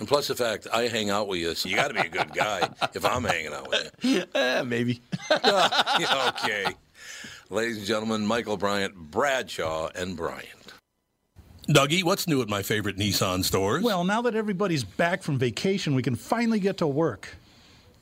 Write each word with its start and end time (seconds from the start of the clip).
And 0.00 0.08
plus 0.08 0.28
the 0.28 0.34
fact 0.34 0.66
I 0.72 0.88
hang 0.88 1.10
out 1.10 1.28
with 1.28 1.40
you, 1.40 1.54
so 1.54 1.68
you 1.68 1.76
got 1.76 1.88
to 1.88 1.94
be 1.94 2.00
a 2.00 2.08
good 2.08 2.32
guy 2.32 2.66
if 2.94 3.04
I'm 3.04 3.22
hanging 3.22 3.52
out 3.52 3.68
with 3.68 3.94
you. 4.00 4.24
Eh, 4.34 4.62
maybe. 4.62 5.02
okay. 5.30 6.64
Ladies 7.50 7.76
and 7.76 7.86
gentlemen, 7.86 8.26
Michael 8.26 8.56
Bryant, 8.56 8.94
Bradshaw, 8.94 9.90
and 9.94 10.16
Bryant. 10.16 10.72
Dougie, 11.68 12.02
what's 12.02 12.26
new 12.26 12.40
at 12.40 12.48
my 12.48 12.62
favorite 12.62 12.96
Nissan 12.96 13.44
stores? 13.44 13.84
Well, 13.84 14.04
now 14.04 14.22
that 14.22 14.34
everybody's 14.34 14.84
back 14.84 15.22
from 15.22 15.38
vacation, 15.38 15.94
we 15.94 16.02
can 16.02 16.16
finally 16.16 16.60
get 16.60 16.78
to 16.78 16.86
work. 16.86 17.36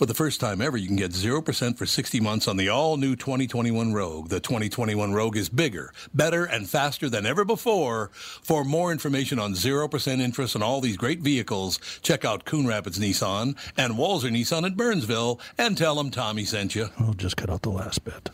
For 0.00 0.06
the 0.06 0.14
first 0.14 0.40
time 0.40 0.62
ever, 0.62 0.78
you 0.78 0.86
can 0.86 0.96
get 0.96 1.10
0% 1.10 1.76
for 1.76 1.84
60 1.84 2.20
months 2.20 2.48
on 2.48 2.56
the 2.56 2.70
all-new 2.70 3.16
2021 3.16 3.92
Rogue. 3.92 4.30
The 4.30 4.40
2021 4.40 5.12
Rogue 5.12 5.36
is 5.36 5.50
bigger, 5.50 5.92
better, 6.14 6.46
and 6.46 6.66
faster 6.66 7.10
than 7.10 7.26
ever 7.26 7.44
before. 7.44 8.10
For 8.14 8.64
more 8.64 8.92
information 8.92 9.38
on 9.38 9.52
0% 9.52 10.20
interest 10.22 10.56
on 10.56 10.62
all 10.62 10.80
these 10.80 10.96
great 10.96 11.20
vehicles, 11.20 11.78
check 12.00 12.24
out 12.24 12.46
Coon 12.46 12.66
Rapids 12.66 12.98
Nissan 12.98 13.58
and 13.76 13.96
Walser 13.96 14.30
Nissan 14.30 14.64
at 14.64 14.74
Burnsville 14.74 15.38
and 15.58 15.76
tell 15.76 15.96
them 15.96 16.10
Tommy 16.10 16.46
sent 16.46 16.74
you. 16.74 16.88
I'll 16.98 17.12
just 17.12 17.36
cut 17.36 17.50
out 17.50 17.60
the 17.60 17.68
last 17.68 18.02
bit. 18.02 18.30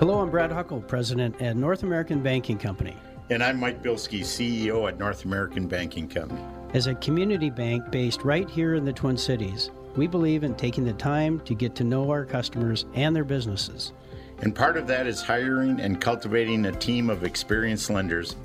Hello, 0.00 0.18
I'm 0.18 0.30
Brad 0.32 0.50
Huckle, 0.50 0.80
President 0.80 1.40
at 1.40 1.56
North 1.56 1.84
American 1.84 2.20
Banking 2.20 2.58
Company. 2.58 2.96
And 3.30 3.44
I'm 3.44 3.60
Mike 3.60 3.80
Bilski, 3.80 4.22
CEO 4.22 4.88
at 4.88 4.98
North 4.98 5.24
American 5.24 5.68
Banking 5.68 6.08
Company. 6.08 6.42
As 6.74 6.88
a 6.88 6.94
community 6.96 7.48
bank 7.48 7.90
based 7.90 8.22
right 8.24 8.50
here 8.50 8.74
in 8.74 8.84
the 8.84 8.92
Twin 8.92 9.16
Cities, 9.16 9.70
we 9.94 10.06
believe 10.06 10.42
in 10.42 10.54
taking 10.54 10.84
the 10.84 10.92
time 10.94 11.40
to 11.40 11.54
get 11.54 11.74
to 11.76 11.84
know 11.84 12.10
our 12.10 12.24
customers 12.24 12.84
and 12.94 13.14
their 13.14 13.24
businesses. 13.24 13.92
And 14.40 14.54
part 14.54 14.76
of 14.76 14.86
that 14.88 15.06
is 15.06 15.22
hiring 15.22 15.80
and 15.80 16.00
cultivating 16.00 16.66
a 16.66 16.72
team 16.72 17.08
of 17.08 17.24
experienced 17.24 17.88
lenders. 17.88 18.36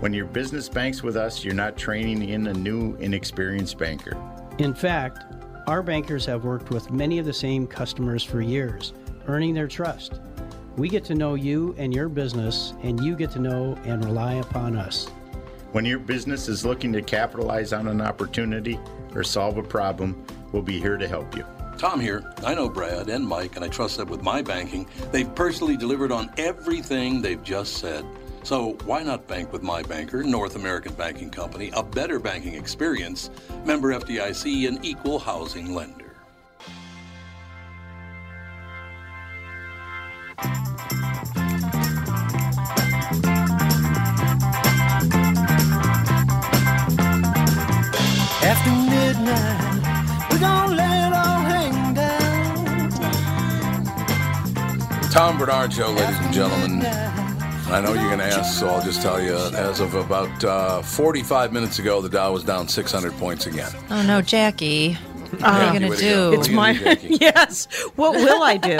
When 0.00 0.12
your 0.12 0.26
business 0.26 0.68
banks 0.68 1.02
with 1.02 1.16
us, 1.16 1.44
you're 1.44 1.54
not 1.54 1.76
training 1.76 2.28
in 2.28 2.48
a 2.48 2.52
new, 2.52 2.94
inexperienced 2.96 3.78
banker. 3.78 4.16
In 4.58 4.74
fact, 4.74 5.24
our 5.66 5.82
bankers 5.82 6.26
have 6.26 6.44
worked 6.44 6.70
with 6.70 6.90
many 6.90 7.18
of 7.18 7.26
the 7.26 7.32
same 7.32 7.66
customers 7.66 8.22
for 8.22 8.42
years, 8.42 8.92
earning 9.28 9.54
their 9.54 9.68
trust. 9.68 10.20
We 10.76 10.88
get 10.88 11.04
to 11.06 11.14
know 11.14 11.34
you 11.34 11.74
and 11.78 11.94
your 11.94 12.08
business, 12.08 12.74
and 12.82 13.02
you 13.02 13.16
get 13.16 13.30
to 13.32 13.38
know 13.38 13.78
and 13.84 14.04
rely 14.04 14.34
upon 14.34 14.76
us. 14.76 15.08
When 15.72 15.84
your 15.84 15.98
business 15.98 16.48
is 16.48 16.64
looking 16.64 16.94
to 16.94 17.02
capitalize 17.02 17.74
on 17.74 17.88
an 17.88 18.00
opportunity 18.00 18.80
or 19.14 19.22
solve 19.22 19.58
a 19.58 19.62
problem, 19.62 20.24
we'll 20.50 20.62
be 20.62 20.80
here 20.80 20.96
to 20.96 21.06
help 21.06 21.36
you. 21.36 21.44
Tom 21.76 22.00
here. 22.00 22.32
I 22.42 22.54
know 22.54 22.70
Brad 22.70 23.10
and 23.10 23.26
Mike, 23.26 23.54
and 23.54 23.64
I 23.64 23.68
trust 23.68 23.98
that 23.98 24.08
with 24.08 24.22
my 24.22 24.40
banking, 24.40 24.88
they've 25.12 25.32
personally 25.34 25.76
delivered 25.76 26.10
on 26.10 26.32
everything 26.38 27.20
they've 27.20 27.42
just 27.42 27.74
said. 27.74 28.04
So 28.44 28.78
why 28.86 29.02
not 29.02 29.28
bank 29.28 29.52
with 29.52 29.62
my 29.62 29.82
banker, 29.82 30.22
North 30.22 30.56
American 30.56 30.94
Banking 30.94 31.28
Company, 31.28 31.70
a 31.74 31.82
better 31.82 32.18
banking 32.18 32.54
experience, 32.54 33.28
member 33.66 33.92
FDIC, 33.92 34.66
and 34.68 34.82
equal 34.82 35.18
housing 35.18 35.74
lender. 35.74 36.16
After 48.50 48.70
midnight, 48.70 50.30
we're 50.30 50.38
gonna 50.38 50.74
let 50.74 51.08
it 51.08 51.12
all 51.12 51.40
hang 51.52 51.94
down. 51.94 52.20
Tom 55.10 55.36
Barnard 55.36 55.70
Show, 55.72 55.90
ladies 55.90 56.16
and 56.16 56.32
gentlemen. 56.32 56.82
I 57.70 57.82
know 57.82 57.92
you're 57.92 58.06
going 58.08 58.20
to 58.20 58.24
ask, 58.24 58.58
so 58.58 58.70
I'll 58.70 58.82
just 58.82 59.02
tell 59.02 59.20
you. 59.20 59.36
As 59.36 59.80
of 59.80 59.94
about 59.94 60.42
uh, 60.42 60.80
45 60.80 61.52
minutes 61.52 61.78
ago, 61.78 62.00
the 62.00 62.08
Dow 62.08 62.32
was 62.32 62.42
down 62.42 62.66
600 62.66 63.12
points 63.18 63.44
again. 63.44 63.70
Oh 63.90 64.02
no, 64.02 64.22
Jackie. 64.22 64.96
What 65.30 65.42
are 65.44 65.66
you 65.66 65.72
gonna 65.72 65.90
way 65.90 65.96
to 65.96 66.02
do? 66.02 66.32
It's 66.32 66.48
my 66.48 66.72
gonna 66.72 66.96
do, 66.96 67.02
Jackie? 67.02 67.16
yes. 67.20 67.66
What 67.96 68.14
will 68.14 68.42
I 68.42 68.56
do 68.56 68.78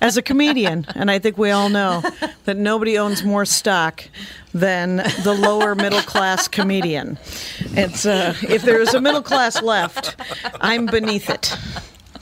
as 0.00 0.16
a 0.16 0.22
comedian? 0.22 0.86
And 0.94 1.10
I 1.10 1.18
think 1.18 1.38
we 1.38 1.50
all 1.50 1.68
know 1.68 2.02
that 2.44 2.56
nobody 2.56 2.98
owns 2.98 3.22
more 3.22 3.44
stock 3.44 4.04
than 4.52 4.96
the 4.96 5.36
lower 5.38 5.74
middle 5.74 6.00
class 6.02 6.48
comedian. 6.48 7.18
It's 7.60 8.06
uh, 8.06 8.34
if 8.42 8.62
there 8.62 8.80
is 8.80 8.94
a 8.94 9.00
middle 9.00 9.22
class 9.22 9.62
left, 9.62 10.16
I'm 10.60 10.86
beneath 10.86 11.30
it. 11.30 11.56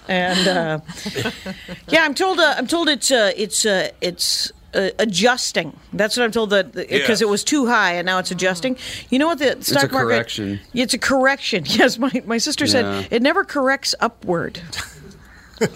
And 0.08 0.48
uh, 0.48 0.80
yeah, 1.88 2.04
I'm 2.04 2.14
told. 2.14 2.40
Uh, 2.40 2.54
I'm 2.56 2.66
told 2.66 2.88
it's 2.88 3.10
uh, 3.10 3.32
it's 3.36 3.64
uh, 3.64 3.90
it's. 4.00 4.52
Uh, 4.74 4.88
adjusting. 4.98 5.78
That's 5.92 6.16
what 6.16 6.24
I'm 6.24 6.30
told 6.32 6.48
that 6.50 6.72
because 6.72 6.90
Yes. 7.08 7.20
it 7.20 7.28
was 7.28 7.44
too 7.44 7.66
high 7.66 7.92
and 7.94 8.06
now 8.06 8.18
it's 8.18 8.30
adjusting. 8.30 8.78
You 9.10 9.18
know 9.18 9.26
what 9.26 9.38
the 9.38 9.58
stock 9.62 9.90
a 9.90 9.92
market? 9.92 10.06
correction. 10.06 10.60
It's 10.72 10.94
a 10.94 10.98
correction. 10.98 11.64
Yes, 11.68 11.98
my, 11.98 12.10
my 12.24 12.38
sister 12.38 12.64
Yeah. 12.64 12.70
said 12.70 13.08
it 13.10 13.20
never 13.22 13.44
corrects 13.44 13.94
upward. 14.00 14.60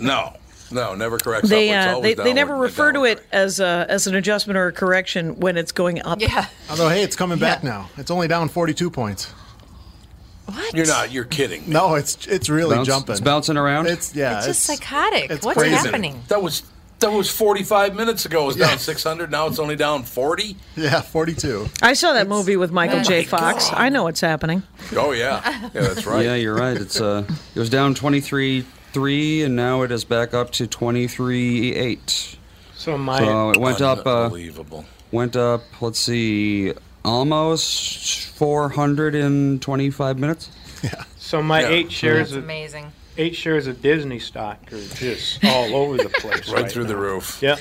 No, 0.00 0.32
no, 0.72 0.94
never 0.96 1.16
corrects 1.18 1.48
They 1.48 1.72
uh, 1.72 1.94
always 1.94 2.16
they, 2.16 2.24
they 2.24 2.32
never 2.32 2.56
refer 2.56 2.90
to 2.92 3.04
it 3.04 3.24
as 3.30 3.60
a, 3.60 3.86
as 3.88 4.06
an 4.08 4.16
adjustment 4.16 4.56
or 4.58 4.66
a 4.66 4.72
correction 4.72 5.38
when 5.38 5.56
it's 5.56 5.70
going 5.70 6.02
up. 6.02 6.20
Yeah. 6.20 6.46
Although, 6.68 6.88
hey, 6.88 7.02
it's 7.04 7.14
coming 7.14 7.38
back 7.38 7.62
Yeah. 7.62 7.68
now. 7.70 7.90
It's 7.96 8.10
only 8.10 8.26
down 8.26 8.48
42 8.48 8.90
points. 8.90 9.26
What? 10.46 10.74
You're 10.74 10.86
not. 10.86 11.12
You're 11.12 11.24
kidding. 11.24 11.64
No, 11.70 11.94
it's 11.96 12.26
it's 12.26 12.48
really 12.48 12.76
Bounce- 12.76 12.86
jumping. 12.88 13.12
It's 13.12 13.20
bouncing 13.20 13.56
around. 13.56 13.86
It's 13.88 14.14
yeah. 14.14 14.38
It's 14.38 14.46
just 14.46 14.62
psychotic. 14.64 15.30
it's 15.30 15.44
What's 15.44 15.58
crazy. 15.58 15.74
happening? 15.74 16.22
That 16.28 16.40
was 16.42 16.62
that 17.00 17.10
was 17.12 17.30
45 17.30 17.94
minutes 17.94 18.24
ago. 18.24 18.44
It 18.44 18.46
was 18.46 18.56
down 18.56 18.70
Yeah. 18.70 18.76
600. 18.76 19.30
Now 19.30 19.46
it's 19.46 19.58
only 19.58 19.76
down 19.76 20.02
40. 20.02 20.56
yeah, 20.76 21.00
42. 21.02 21.68
I 21.82 21.92
saw 21.92 22.12
that 22.14 22.26
movie 22.28 22.56
with 22.56 22.70
Michael 22.72 23.00
Oh 23.00 23.02
J. 23.02 23.24
Fox. 23.24 23.70
God. 23.70 23.78
I 23.78 23.88
know 23.90 24.04
what's 24.04 24.20
happening. 24.20 24.62
Oh 24.96 25.12
yeah, 25.12 25.42
yeah, 25.74 25.80
that's 25.82 26.06
right. 26.06 26.24
Yeah, 26.24 26.34
you're 26.36 26.54
right. 26.54 26.76
It's 26.76 27.00
uh, 27.00 27.24
it 27.54 27.58
was 27.58 27.68
down 27.70 27.94
23 27.94 28.64
three, 28.92 29.42
and 29.42 29.54
now 29.54 29.82
it 29.82 29.92
is 29.92 30.04
back 30.04 30.32
up 30.32 30.50
to 30.52 30.66
23 30.66 31.74
eight. 31.74 32.36
So 32.74 32.96
my 32.96 33.18
So 33.18 33.50
it 33.50 33.56
went 33.58 33.80
up. 33.82 34.06
Uh, 34.06 34.24
Unbelievable. 34.24 34.84
went 35.10 35.36
up. 35.36 35.62
Let's 35.82 35.98
see, 35.98 36.72
almost 37.04 38.26
425 38.28 40.18
minutes. 40.18 40.50
Yeah. 40.82 41.04
So 41.18 41.42
my 41.42 41.62
Yeah. 41.62 41.68
eight 41.68 41.90
shares 41.92 42.28
That's 42.30 42.38
of 42.38 42.44
amazing. 42.44 42.92
Eight 43.18 43.34
shares 43.36 43.66
of 43.66 43.80
Disney 43.82 44.18
stock 44.18 44.72
are 44.72 44.80
just 44.94 45.44
all 45.44 45.74
over 45.74 45.96
the 45.96 46.08
place. 46.08 46.48
Right 46.52 46.70
through 46.70 46.84
the 46.84 46.94
now. 46.94 47.00
roof. 47.00 47.38
Yeah. 47.42 47.56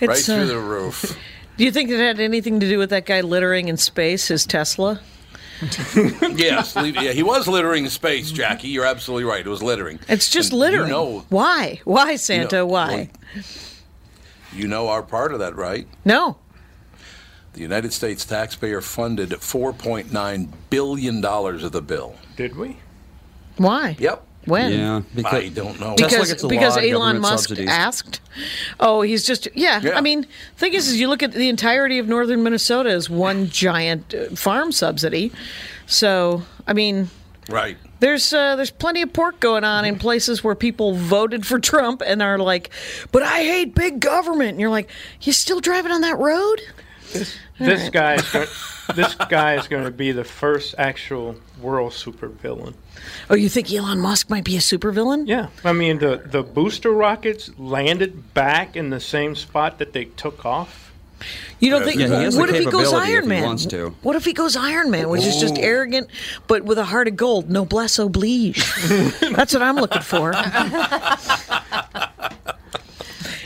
Right 0.00 0.16
through 0.18 0.34
uh, 0.42 0.46
the 0.46 0.58
roof. 0.58 1.18
Do 1.56 1.64
you 1.64 1.70
think 1.70 1.90
it 1.90 1.98
had 1.98 2.20
anything 2.20 2.60
to 2.60 2.68
do 2.68 2.78
with 2.78 2.90
that 2.90 3.06
guy 3.06 3.22
littering 3.22 3.68
in 3.68 3.76
space, 3.78 4.28
his 4.28 4.44
Tesla? 4.44 5.00
yes, 5.96 6.76
leave, 6.76 6.96
yeah, 6.96 7.12
he 7.12 7.22
was 7.22 7.48
littering 7.48 7.88
space, 7.88 8.30
Jackie. 8.30 8.68
You're 8.68 8.84
absolutely 8.84 9.24
right. 9.24 9.40
It 9.40 9.48
was 9.48 9.62
littering. 9.62 9.98
It's 10.06 10.28
just 10.28 10.50
And 10.52 10.60
littering. 10.60 10.88
You 10.88 10.92
know, 10.92 11.24
Why? 11.30 11.80
Why, 11.84 12.16
Santa? 12.16 12.56
you 12.56 12.60
know- 12.62 12.66
Why? 12.66 13.10
you 14.52 14.68
know 14.68 14.88
our 14.88 15.02
part 15.02 15.32
of 15.32 15.38
that, 15.38 15.56
right? 15.56 15.86
No. 16.04 16.36
The 17.54 17.60
United 17.62 17.94
States 17.94 18.26
taxpayer 18.26 18.82
funded 18.82 19.30
4.9 19.30 20.48
billion 20.68 21.20
dollars 21.22 21.64
of 21.64 21.72
the 21.72 21.80
bill. 21.80 22.16
Did 22.36 22.54
we? 22.56 22.76
Why? 23.56 23.96
Yep. 23.98 24.22
When? 24.46 24.72
Yeah, 24.72 25.02
because 25.14 25.44
I 25.44 25.48
don't 25.48 25.78
know. 25.80 25.94
Because 25.96 26.28
gets 26.30 26.42
a 26.44 26.48
because 26.48 26.76
Elon 26.76 27.20
Musk 27.20 27.48
subsidies. 27.48 27.68
asked. 27.68 28.20
Oh, 28.80 29.02
he's 29.02 29.26
just 29.26 29.48
yeah, 29.54 29.80
Yeah. 29.82 29.98
I 29.98 30.00
mean, 30.00 30.26
thing 30.56 30.72
is, 30.74 30.88
is 30.88 30.98
you 31.00 31.08
look 31.08 31.22
at 31.22 31.32
the 31.32 31.48
entirety 31.48 31.98
of 31.98 32.06
northern 32.08 32.42
Minnesota 32.42 32.90
as 32.90 33.10
one 33.10 33.48
giant 33.48 34.14
uh, 34.14 34.28
farm 34.36 34.70
subsidy. 34.72 35.32
So 35.86 36.42
I 36.66 36.72
mean, 36.74 37.10
Right. 37.48 37.76
there's 38.00 38.32
uh, 38.32 38.54
there's 38.56 38.70
plenty 38.70 39.02
of 39.02 39.12
pork 39.12 39.40
going 39.40 39.64
on 39.64 39.84
in 39.84 39.98
places 39.98 40.44
where 40.44 40.54
people 40.54 40.94
voted 40.94 41.44
for 41.46 41.58
Trump 41.58 42.02
and 42.06 42.22
are 42.22 42.38
like, 42.38 42.70
but 43.10 43.22
I 43.24 43.40
hate 43.42 43.74
big 43.74 43.98
government. 44.00 44.50
And 44.50 44.60
you're 44.60 44.70
like, 44.70 44.90
you 45.22 45.32
still 45.32 45.60
driving 45.60 45.90
on 45.92 46.02
that 46.02 46.18
road? 46.18 46.60
This 47.58 47.88
guy 47.90 48.14
is 48.14 48.30
going, 48.30 48.48
this 48.94 49.14
guy 49.14 49.54
is 49.56 49.66
going 49.68 49.84
to 49.84 49.90
be 49.90 50.12
the 50.12 50.24
first 50.24 50.74
actual 50.78 51.36
world 51.60 51.92
supervillain. 51.92 52.74
Oh, 53.28 53.34
you 53.34 53.48
think 53.48 53.72
Elon 53.72 54.00
Musk 54.00 54.30
might 54.30 54.44
be 54.44 54.56
a 54.56 54.60
supervillain? 54.60 55.26
Yeah, 55.26 55.48
I 55.64 55.72
mean 55.72 55.98
the 55.98 56.22
the 56.24 56.42
booster 56.42 56.92
rockets 56.92 57.50
landed 57.58 58.34
back 58.34 58.76
in 58.76 58.90
the 58.90 59.00
same 59.00 59.34
spot 59.34 59.78
that 59.78 59.92
they 59.92 60.04
took 60.04 60.44
off. 60.44 60.92
You 61.60 61.70
don't 61.70 61.82
uh, 61.82 61.86
think? 61.86 62.00
Yeah, 62.00 62.08
he 62.08 62.24
has 62.24 62.36
what 62.36 62.50
if 62.50 62.58
he 62.58 62.64
goes 62.64 62.90
capability 62.90 63.08
if 63.08 63.14
Iron 63.14 63.24
he 63.24 63.28
Man? 63.28 63.42
wants 63.42 63.66
to. 63.66 63.90
What 64.02 64.16
if 64.16 64.24
he 64.24 64.32
goes 64.32 64.56
Iron 64.56 64.90
Man, 64.90 65.08
which 65.08 65.24
is 65.24 65.38
just 65.38 65.58
arrogant, 65.58 66.08
but 66.46 66.64
with 66.64 66.78
a 66.78 66.84
heart 66.84 67.08
of 67.08 67.16
gold? 67.16 67.50
Noblesse 67.50 67.98
oblige. 67.98 68.56
That's 69.20 69.54
what 69.54 69.62
I'm 69.62 69.76
looking 69.76 70.02
for. 70.02 70.32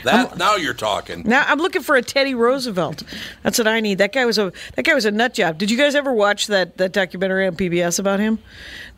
That 0.03 0.37
now 0.37 0.55
you're 0.55 0.73
talking. 0.73 1.23
Now 1.25 1.43
I'm 1.47 1.59
looking 1.59 1.81
for 1.81 1.95
a 1.95 2.01
Teddy 2.01 2.35
Roosevelt. 2.35 3.03
That's 3.43 3.57
what 3.57 3.67
I 3.67 3.79
need. 3.79 3.97
That 3.99 4.13
guy 4.13 4.25
was 4.25 4.37
a 4.37 4.51
that 4.75 4.83
guy 4.83 4.93
was 4.93 5.05
a 5.05 5.11
nut 5.11 5.33
job. 5.33 5.57
Did 5.57 5.71
you 5.71 5.77
guys 5.77 5.95
ever 5.95 6.13
watch 6.13 6.47
that 6.47 6.77
that 6.77 6.91
documentary 6.91 7.47
on 7.47 7.55
PBS 7.55 7.99
about 7.99 8.19
him? 8.19 8.39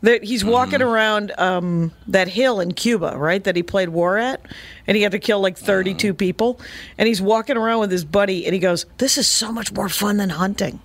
That 0.02 0.22
he's 0.22 0.44
walking 0.44 0.82
around 0.82 1.32
um, 1.38 1.92
that 2.08 2.28
hill 2.28 2.60
in 2.60 2.72
Cuba, 2.72 3.14
right? 3.16 3.42
That 3.42 3.56
he 3.56 3.62
played 3.62 3.88
war 3.88 4.18
at, 4.18 4.40
and 4.86 4.96
he 4.96 5.02
had 5.02 5.12
to 5.12 5.18
kill 5.18 5.40
like 5.40 5.56
32 5.56 6.12
people. 6.12 6.60
And 6.98 7.08
he's 7.08 7.22
walking 7.22 7.56
around 7.56 7.80
with 7.80 7.90
his 7.90 8.04
buddy, 8.04 8.44
and 8.44 8.52
he 8.52 8.60
goes, 8.60 8.86
"This 8.98 9.16
is 9.16 9.26
so 9.26 9.50
much 9.50 9.72
more 9.72 9.88
fun 9.88 10.18
than 10.18 10.30
hunting." 10.30 10.80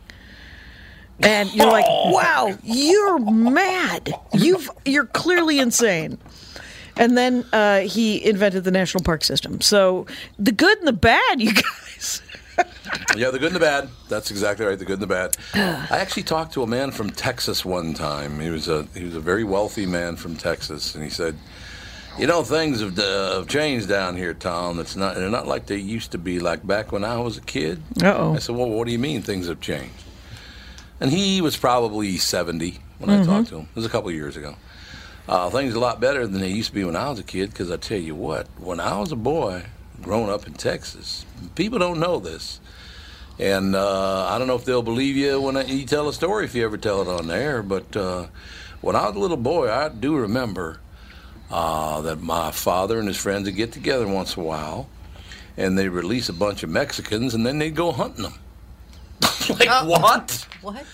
And 1.21 1.53
you're 1.53 1.67
like, 1.67 1.85
"Wow, 1.87 2.57
you're 2.63 3.19
mad. 3.19 4.13
You've 4.33 4.69
you're 4.85 5.05
clearly 5.05 5.59
insane." 5.59 6.17
And 6.99 7.17
then 7.17 7.45
uh, 7.53 7.79
he 7.79 8.23
invented 8.23 8.65
the 8.65 8.71
national 8.71 9.03
park 9.03 9.23
system. 9.23 9.61
So 9.61 10.05
the 10.37 10.51
good 10.51 10.77
and 10.79 10.87
the 10.87 10.93
bad, 10.93 11.41
you 11.41 11.53
guys. 11.53 12.21
Yeah, 13.15 13.31
the 13.31 13.39
good 13.39 13.47
and 13.47 13.55
the 13.55 13.61
bad. 13.61 13.87
That's 14.09 14.31
exactly 14.31 14.65
right. 14.65 14.77
The 14.77 14.83
good 14.83 14.99
and 14.99 15.01
the 15.01 15.07
bad. 15.07 15.37
I 15.53 15.97
actually 15.97 16.23
talked 16.23 16.53
to 16.53 16.63
a 16.63 16.67
man 16.67 16.91
from 16.91 17.09
Texas 17.09 17.63
one 17.63 17.93
time. 17.93 18.39
He 18.39 18.49
was 18.49 18.67
a 18.67 18.85
he 18.93 19.05
was 19.05 19.15
a 19.15 19.19
very 19.21 19.45
wealthy 19.45 19.85
man 19.85 20.17
from 20.17 20.35
Texas, 20.35 20.93
and 20.93 21.03
he 21.03 21.09
said, 21.09 21.37
"You 22.17 22.27
know, 22.27 22.43
things 22.43 22.81
have, 22.81 22.99
uh, 22.99 23.35
have 23.35 23.47
changed 23.47 23.87
down 23.87 24.17
here, 24.17 24.33
Tom. 24.33 24.79
It's 24.79 24.97
not 24.97 25.15
they're 25.15 25.29
not 25.29 25.47
like 25.47 25.67
they 25.67 25.77
used 25.77 26.11
to 26.11 26.17
be, 26.17 26.39
like 26.39 26.65
back 26.67 26.91
when 26.91 27.05
I 27.05 27.17
was 27.17 27.37
a 27.37 27.41
kid." 27.41 27.81
Uh-oh. 28.03 28.35
I 28.35 28.39
said, 28.39 28.55
"Well, 28.55 28.69
what 28.69 28.85
do 28.85 28.91
you 28.91 28.99
mean 28.99 29.21
things 29.21 29.47
have 29.47 29.61
changed?" 29.61 30.03
And 30.99 31.11
he 31.11 31.39
was 31.41 31.55
probably 31.55 32.17
seventy 32.17 32.79
when 32.97 33.09
I 33.09 33.23
talked 33.23 33.49
to 33.49 33.59
him. 33.59 33.67
It 33.69 33.75
was 33.75 33.85
a 33.85 33.89
couple 33.89 34.09
of 34.09 34.15
years 34.15 34.35
ago. 34.35 34.55
Uh, 35.29 35.47
things 35.51 35.75
a 35.75 35.79
lot 35.79 35.99
better 35.99 36.25
than 36.25 36.41
they 36.41 36.49
used 36.49 36.69
to 36.69 36.73
be 36.73 36.83
when 36.83 36.95
I 36.95 37.07
was 37.07 37.19
a 37.19 37.23
kid. 37.23 37.51
Because 37.51 37.69
I 37.69 37.77
tell 37.77 37.99
you 37.99 38.15
what, 38.15 38.47
when 38.57 38.79
I 38.79 38.97
was 38.97 39.11
a 39.11 39.15
boy, 39.15 39.63
growing 40.01 40.31
up 40.31 40.47
in 40.47 40.53
Texas, 40.53 41.23
people 41.53 41.77
don't 41.77 41.99
know 41.99 42.17
this. 42.19 42.59
And 43.37 43.75
uh, 43.75 44.25
I 44.25 44.39
don't 44.39 44.47
know 44.47 44.55
if 44.55 44.65
they'll 44.65 44.81
believe 44.81 45.15
you 45.15 45.39
when 45.39 45.67
you 45.67 45.85
tell 45.85 46.09
a 46.09 46.13
story 46.13 46.45
if 46.45 46.55
you 46.55 46.65
ever 46.65 46.77
tell 46.77 47.03
it 47.03 47.07
on 47.07 47.27
there. 47.27 47.61
But 47.61 47.95
uh, 47.95 48.25
when 48.81 48.95
I 48.95 49.05
was 49.07 49.15
a 49.15 49.19
little 49.19 49.37
boy, 49.37 49.71
I 49.71 49.89
do 49.89 50.17
remember 50.17 50.79
uh, 51.51 52.01
that 52.01 52.21
my 52.21 52.49
father 52.49 52.97
and 52.97 53.07
his 53.07 53.17
friends 53.17 53.45
would 53.45 53.55
get 53.55 53.71
together 53.71 54.07
once 54.07 54.35
in 54.35 54.41
a 54.41 54.45
while, 54.47 54.89
and 55.57 55.77
they'd 55.77 55.89
release 55.89 56.29
a 56.29 56.33
bunch 56.33 56.63
of 56.63 56.71
Mexicans, 56.71 57.35
and 57.35 57.45
then 57.45 57.59
they'd 57.59 57.75
go 57.75 57.91
hunting 57.91 58.23
them. 58.23 58.33
like 59.59 59.69
what? 59.85 60.47
What? 60.63 60.85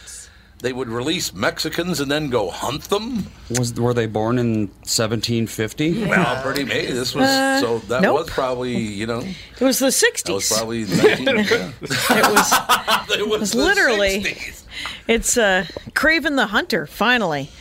They 0.65 0.73
would 0.73 0.89
release 0.89 1.31
Mexicans 1.31 1.99
and 1.99 2.09
then 2.09 2.31
go 2.31 2.49
hunt 2.49 2.85
them. 2.85 3.27
Was 3.51 3.75
were 3.75 3.93
they 3.93 4.07
born 4.07 4.39
in 4.39 4.61
1750? 4.79 6.07
Well, 6.07 6.41
pretty 6.41 6.63
maybe 6.63 6.91
this 6.91 7.13
was 7.13 7.29
Uh, 7.29 7.59
so 7.59 7.77
that 7.87 8.01
nope. 8.01 8.15
was 8.21 8.29
probably 8.31 8.75
you 8.75 9.05
know 9.05 9.19
It 9.19 9.63
was 9.63 9.77
the 9.77 9.91
60s. 9.91 10.23
that 10.23 10.33
was 10.33 10.49
probably 10.51 10.85
19, 10.85 11.27
yeah. 11.27 11.71
it 11.83 12.31
was, 12.31 12.51
it 13.19 13.27
was 13.29 13.39
was 13.41 13.51
the 13.51 13.57
literally. 13.59 14.23
60s. 14.23 14.63
It's 15.07 15.37
uh, 15.37 15.67
Kraven 15.91 16.35
the 16.35 16.47
Hunter, 16.47 16.87
finally. 16.87 17.51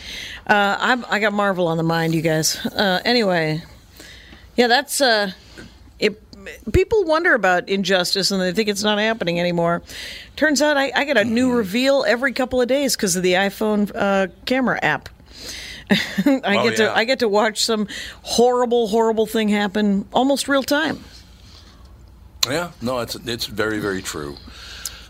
Uh, 0.47 0.79
I'm, 0.81 1.05
I 1.11 1.19
got 1.19 1.35
Marvel 1.35 1.67
on 1.69 1.77
the 1.77 1.83
mind, 1.83 2.15
you 2.15 2.23
guys. 2.23 2.57
Uh, 2.65 3.01
anyway, 3.05 3.63
yeah, 4.57 4.67
that's. 4.69 5.03
Uh, 5.03 5.33
it, 5.99 6.24
people 6.73 7.05
wonder 7.05 7.35
about 7.35 7.69
injustice 7.69 8.31
and 8.31 8.41
they 8.41 8.53
think 8.53 8.69
it's 8.69 8.83
not 8.83 8.99
happening 8.99 9.39
anymore. 9.41 9.83
Turns 10.37 10.61
out 10.63 10.77
I, 10.77 10.93
I 10.95 11.05
get 11.05 11.17
a 11.17 11.25
new 11.25 11.53
reveal 11.53 12.05
every 12.07 12.33
couple 12.33 12.61
of 12.61 12.69
days 12.69 12.97
because 12.97 13.17
of 13.17 13.23
the 13.23 13.35
iPhone 13.35 13.91
uh, 13.95 14.29
camera 14.45 14.79
app. 14.83 15.09
I 15.91 16.57
Oh, 16.57 16.65
get 16.65 16.77
to 16.77 16.83
yeah. 16.85 16.95
I 16.95 17.05
get 17.05 17.19
to 17.19 17.29
watch 17.29 17.63
some 17.65 17.89
horrible, 18.23 18.89
horrible 18.89 19.27
thing 19.27 19.49
happen 19.49 20.07
almost 20.13 20.49
real 20.49 20.63
time. 20.63 21.05
Yeah, 22.49 22.73
no, 22.83 23.01
it's 23.01 23.15
it's 23.15 23.47
very 23.47 23.79
very 23.79 24.03
true. 24.03 24.37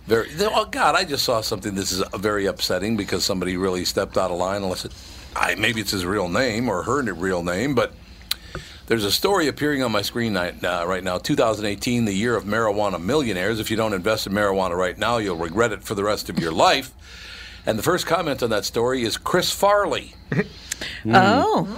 Very. 0.07 0.29
Oh 0.41 0.67
God, 0.67 0.95
I 0.97 1.05
just 1.05 1.25
saw 1.25 1.41
something. 1.41 1.75
This 1.75 1.93
is 1.93 2.03
very 2.17 2.47
upsetting 2.47 2.97
because 2.97 3.25
somebody 3.25 3.57
really 3.57 3.85
stepped 3.85 4.19
out 4.19 4.31
of 4.31 4.37
line. 4.37 4.63
Unless 4.63 4.85
it, 4.85 4.93
I 5.35 5.55
maybe 5.55 5.81
it's 5.81 5.93
his 5.93 6.05
real 6.05 6.29
name 6.29 6.69
or 6.69 6.83
her 6.83 7.03
real 7.03 7.43
name, 7.43 7.75
but 7.75 7.95
There's 8.87 9.05
a 9.05 9.11
story 9.13 9.49
appearing 9.49 9.83
on 9.83 9.93
my 9.93 10.03
screen 10.03 10.35
right 10.35 10.61
now, 10.61 10.85
right 10.85 11.03
now 11.03 11.17
2018, 11.19 12.05
the 12.05 12.13
year 12.13 12.37
of 12.37 12.45
marijuana 12.45 13.03
millionaires. 13.03 13.59
If 13.59 13.71
you 13.71 13.77
don't 13.77 13.95
invest 13.95 14.27
in 14.27 14.33
marijuana 14.35 14.77
right 14.77 14.99
now, 14.99 15.17
you'll 15.17 15.37
regret 15.39 15.73
it 15.73 15.83
for 15.83 15.95
the 15.95 16.05
rest 16.05 16.29
of 16.29 16.39
your 16.39 16.53
life. 16.69 16.93
And 17.67 17.79
the 17.79 17.83
first 17.83 18.07
comment 18.07 18.43
on 18.43 18.51
that 18.51 18.67
story 18.67 19.03
is 19.03 19.17
Chris 19.17 19.51
Farley. 19.51 20.15
Oh. 21.07 21.69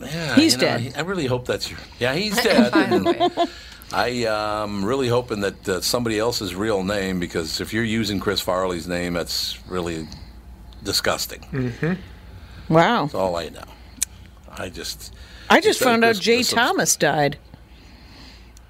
Yeah, 0.00 0.34
He's 0.36 0.54
you 0.54 0.58
know, 0.58 0.78
dead. 0.78 0.94
I 0.96 1.00
really 1.00 1.26
hope 1.26 1.44
that's 1.44 1.68
your. 1.68 1.78
Yeah, 1.98 2.14
he's 2.14 2.36
dead. 2.42 2.72
I 3.92 4.08
am 4.08 4.84
really 4.84 5.08
hoping 5.08 5.40
that 5.40 5.68
uh, 5.68 5.80
somebody 5.80 6.18
else's 6.18 6.54
real 6.54 6.82
name, 6.82 7.18
because 7.20 7.60
if 7.60 7.72
you're 7.74 7.84
using 7.84 8.20
Chris 8.20 8.40
Farley's 8.40 8.86
name, 8.86 9.14
that's 9.14 9.58
really 9.68 10.06
disgusting. 10.82 11.40
Mm-hmm. 11.52 12.72
Wow. 12.72 13.02
That's 13.02 13.14
all 13.14 13.36
I 13.36 13.48
know. 13.50 13.64
I 14.56 14.70
just. 14.70 15.12
I 15.50 15.60
just 15.60 15.80
found 15.80 16.04
out 16.04 16.16
Jay 16.16 16.42
Thomas 16.42 16.96
died. 16.96 17.38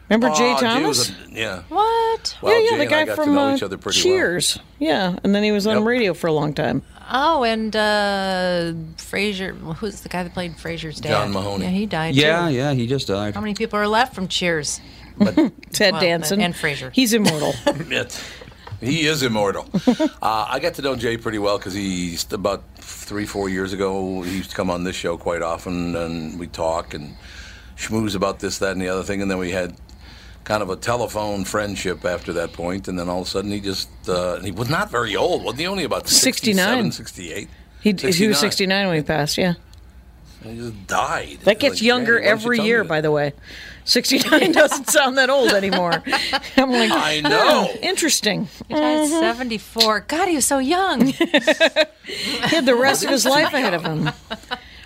Remember 0.09 0.35
Jay 0.37 0.55
Jay 0.55 0.61
Thomas? 0.61 0.99
was 0.99 1.11
a- 1.11 1.15
yeah. 1.31 1.63
What? 1.69 2.37
Well, 2.43 2.53
yeah, 2.55 2.65
yeah, 2.65 2.71
Jay 2.71 2.79
the 2.79 2.87
guy 2.87 3.15
from 3.15 3.39
uh, 3.39 3.55
each 3.55 3.63
other 3.63 3.77
pretty 3.79 3.99
well. 4.01 4.17
Cheers. 4.19 4.59
Yeah, 4.81 5.17
and 5.23 5.33
then 5.35 5.45
he 5.45 5.53
was 5.53 5.67
on 5.69 5.77
Yep. 5.79 5.85
radio 5.87 6.15
for 6.15 6.27
a 6.27 6.33
long 6.33 6.53
time. 6.53 6.83
Oh, 7.13 7.45
and 7.45 7.75
uh, 7.77 8.73
Frasier. 8.97 9.57
Who's 9.77 10.01
the 10.01 10.09
guy 10.09 10.23
that 10.25 10.33
played 10.35 10.57
Frasier's 10.57 11.01
dad? 11.01 11.11
John 11.11 11.33
Mahoney. 11.33 11.65
Yeah, 11.67 11.71
he 11.71 11.87
died. 11.87 12.15
Yeah, 12.17 12.49
too. 12.49 12.55
yeah, 12.55 12.73
he 12.73 12.87
just 12.89 13.07
died. 13.09 13.35
How 13.35 13.41
many 13.41 13.55
people 13.55 13.79
are 13.79 13.87
left 13.89 14.15
from 14.15 14.27
Cheers? 14.27 14.81
But, 15.17 15.35
Ted 15.73 15.93
Well, 15.93 16.01
Danson 16.01 16.41
and 16.41 16.55
Frasier. 16.55 16.91
He's 16.93 17.13
immortal. 17.13 17.55
It- 17.67 18.25
he 18.81 19.07
is 19.07 19.23
immortal. 19.23 19.69
uh, 19.87 20.47
I 20.49 20.59
got 20.61 20.75
to 20.75 20.83
know 20.83 20.97
Jay 20.97 21.17
pretty 21.17 21.39
well 21.39 21.59
because 21.59 21.75
he's 21.75 22.31
about 22.33 22.63
three, 22.77 23.27
four 23.27 23.49
years 23.49 23.73
ago. 23.73 24.23
He 24.23 24.37
used 24.39 24.51
to 24.51 24.57
come 24.57 24.71
on 24.71 24.85
this 24.85 24.97
show 24.97 25.17
quite 25.17 25.43
often, 25.43 25.95
and 25.97 26.39
we 26.39 26.47
talk 26.47 26.95
and 26.95 27.17
schmooze 27.77 28.15
about 28.15 28.41
this, 28.41 28.59
that, 28.59 28.73
and 28.73 28.81
the 28.81 28.89
other 28.89 29.03
thing. 29.03 29.23
And 29.23 29.31
then 29.31 29.39
we 29.39 29.51
had 29.51 29.75
kind 30.45 30.63
of 30.63 30.71
a 30.71 30.77
telephone 30.77 31.45
friendship 31.45 32.05
after 32.05 32.33
that 32.35 32.53
point. 32.53 32.89
And 32.89 32.99
then 32.99 33.09
all 33.09 33.21
of 33.21 33.27
a 33.27 33.31
sudden, 33.31 33.51
he 33.51 33.61
just 33.61 33.89
uh, 34.09 34.41
he 34.41 34.51
was 34.51 34.69
not 34.69 34.91
very 34.91 35.15
old, 35.17 35.45
wasn't 35.45 35.61
he? 35.61 35.67
Only 35.67 35.85
about 35.85 36.09
69. 36.09 36.93
67, 36.93 36.93
68. 36.93 37.49
He, 37.83 37.91
he 37.91 38.27
was 38.27 38.39
69. 38.39 38.51
69 38.51 38.87
when 38.89 38.97
he 38.97 39.03
passed. 39.03 39.39
Yeah, 39.39 39.55
He 40.43 40.57
just 40.57 40.87
died. 40.87 41.39
that 41.45 41.59
gets 41.59 41.77
Like, 41.77 41.83
younger 41.83 42.19
Jay, 42.21 42.25
why 42.27 42.31
don't 42.31 42.41
you 42.41 42.47
every 42.53 42.61
year. 42.61 42.85
By 42.85 43.01
the 43.01 43.11
way, 43.11 43.33
69 43.85 44.53
doesn't 44.53 44.89
sound 44.89 45.19
that 45.19 45.31
old 45.31 45.51
anymore. 45.53 45.93
I'm 46.57 46.71
like, 46.71 46.91
I 46.93 47.21
know. 47.21 47.69
"Huh, 47.71 47.79
interesting. 47.83 48.49
He 48.69 48.75
died 48.75 49.09
Mhm. 49.09 49.21
74. 49.21 50.01
God, 50.09 50.29
he 50.29 50.35
was 50.37 50.47
so 50.47 50.59
young. 50.59 51.13
He 52.11 52.57
had 52.57 52.67
the 52.67 52.75
rest 52.75 53.05
of 53.05 53.11
his 53.11 53.25
life 53.25 53.53
ahead 53.55 53.73
of 53.75 53.85
him. 53.85 54.11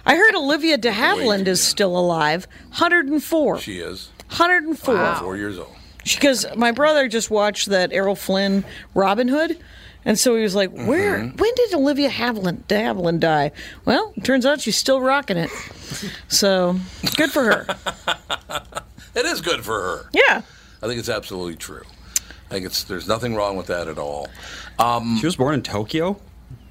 I 0.05 0.17
heard 0.17 0.35
Olivia 0.35 0.77
de 0.77 0.91
Havilland 0.91 1.47
is 1.47 1.63
still 1.63 1.97
alive, 1.99 2.47
104. 2.69 3.59
She 3.61 3.79
is. 3.79 4.11
104. 4.29 5.15
Four 5.17 5.37
years 5.37 5.59
old. 5.59 5.75
Because 6.03 6.45
my 6.55 6.71
brother 6.73 7.09
just 7.09 7.31
watched 7.31 7.71
that 7.71 7.93
Errol 7.93 8.15
Flynn 8.15 8.65
Robin 8.95 9.29
Hood, 9.29 9.59
and 10.05 10.19
so 10.19 10.35
he 10.37 10.43
was 10.43 10.55
like, 10.55 10.71
"Where? 10.71 11.19
Mm-hmm. 11.19 11.37
When 11.37 11.55
did 11.57 11.75
Olivia 11.75 12.11
Havilland, 12.11 12.67
de 12.69 12.75
Havilland 12.77 13.21
die?" 13.21 13.53
Well, 13.85 14.13
turns 14.23 14.45
out 14.47 14.61
she's 14.61 14.77
still 14.77 15.01
rocking 15.01 15.37
it. 15.37 15.51
So 16.29 16.77
good 17.17 17.31
for 17.31 17.45
her. 17.45 17.67
It 19.17 19.27
is 19.27 19.41
good 19.41 19.65
for 19.65 19.81
her. 19.81 20.11
Yeah. 20.13 20.43
I 20.83 20.87
think 20.89 20.99
it's 20.99 21.09
absolutely 21.09 21.55
true. 21.55 21.85
I 22.51 22.55
think 22.55 22.67
it's 22.67 22.83
there's 22.83 23.07
nothing 23.07 23.37
wrong 23.37 23.57
with 23.57 23.69
that 23.69 23.87
at 23.87 23.97
all. 23.97 24.29
Um, 24.81 25.19
she 25.21 25.27
was 25.27 25.37
born 25.37 25.55
in 25.55 25.63
Tokyo. 25.63 26.21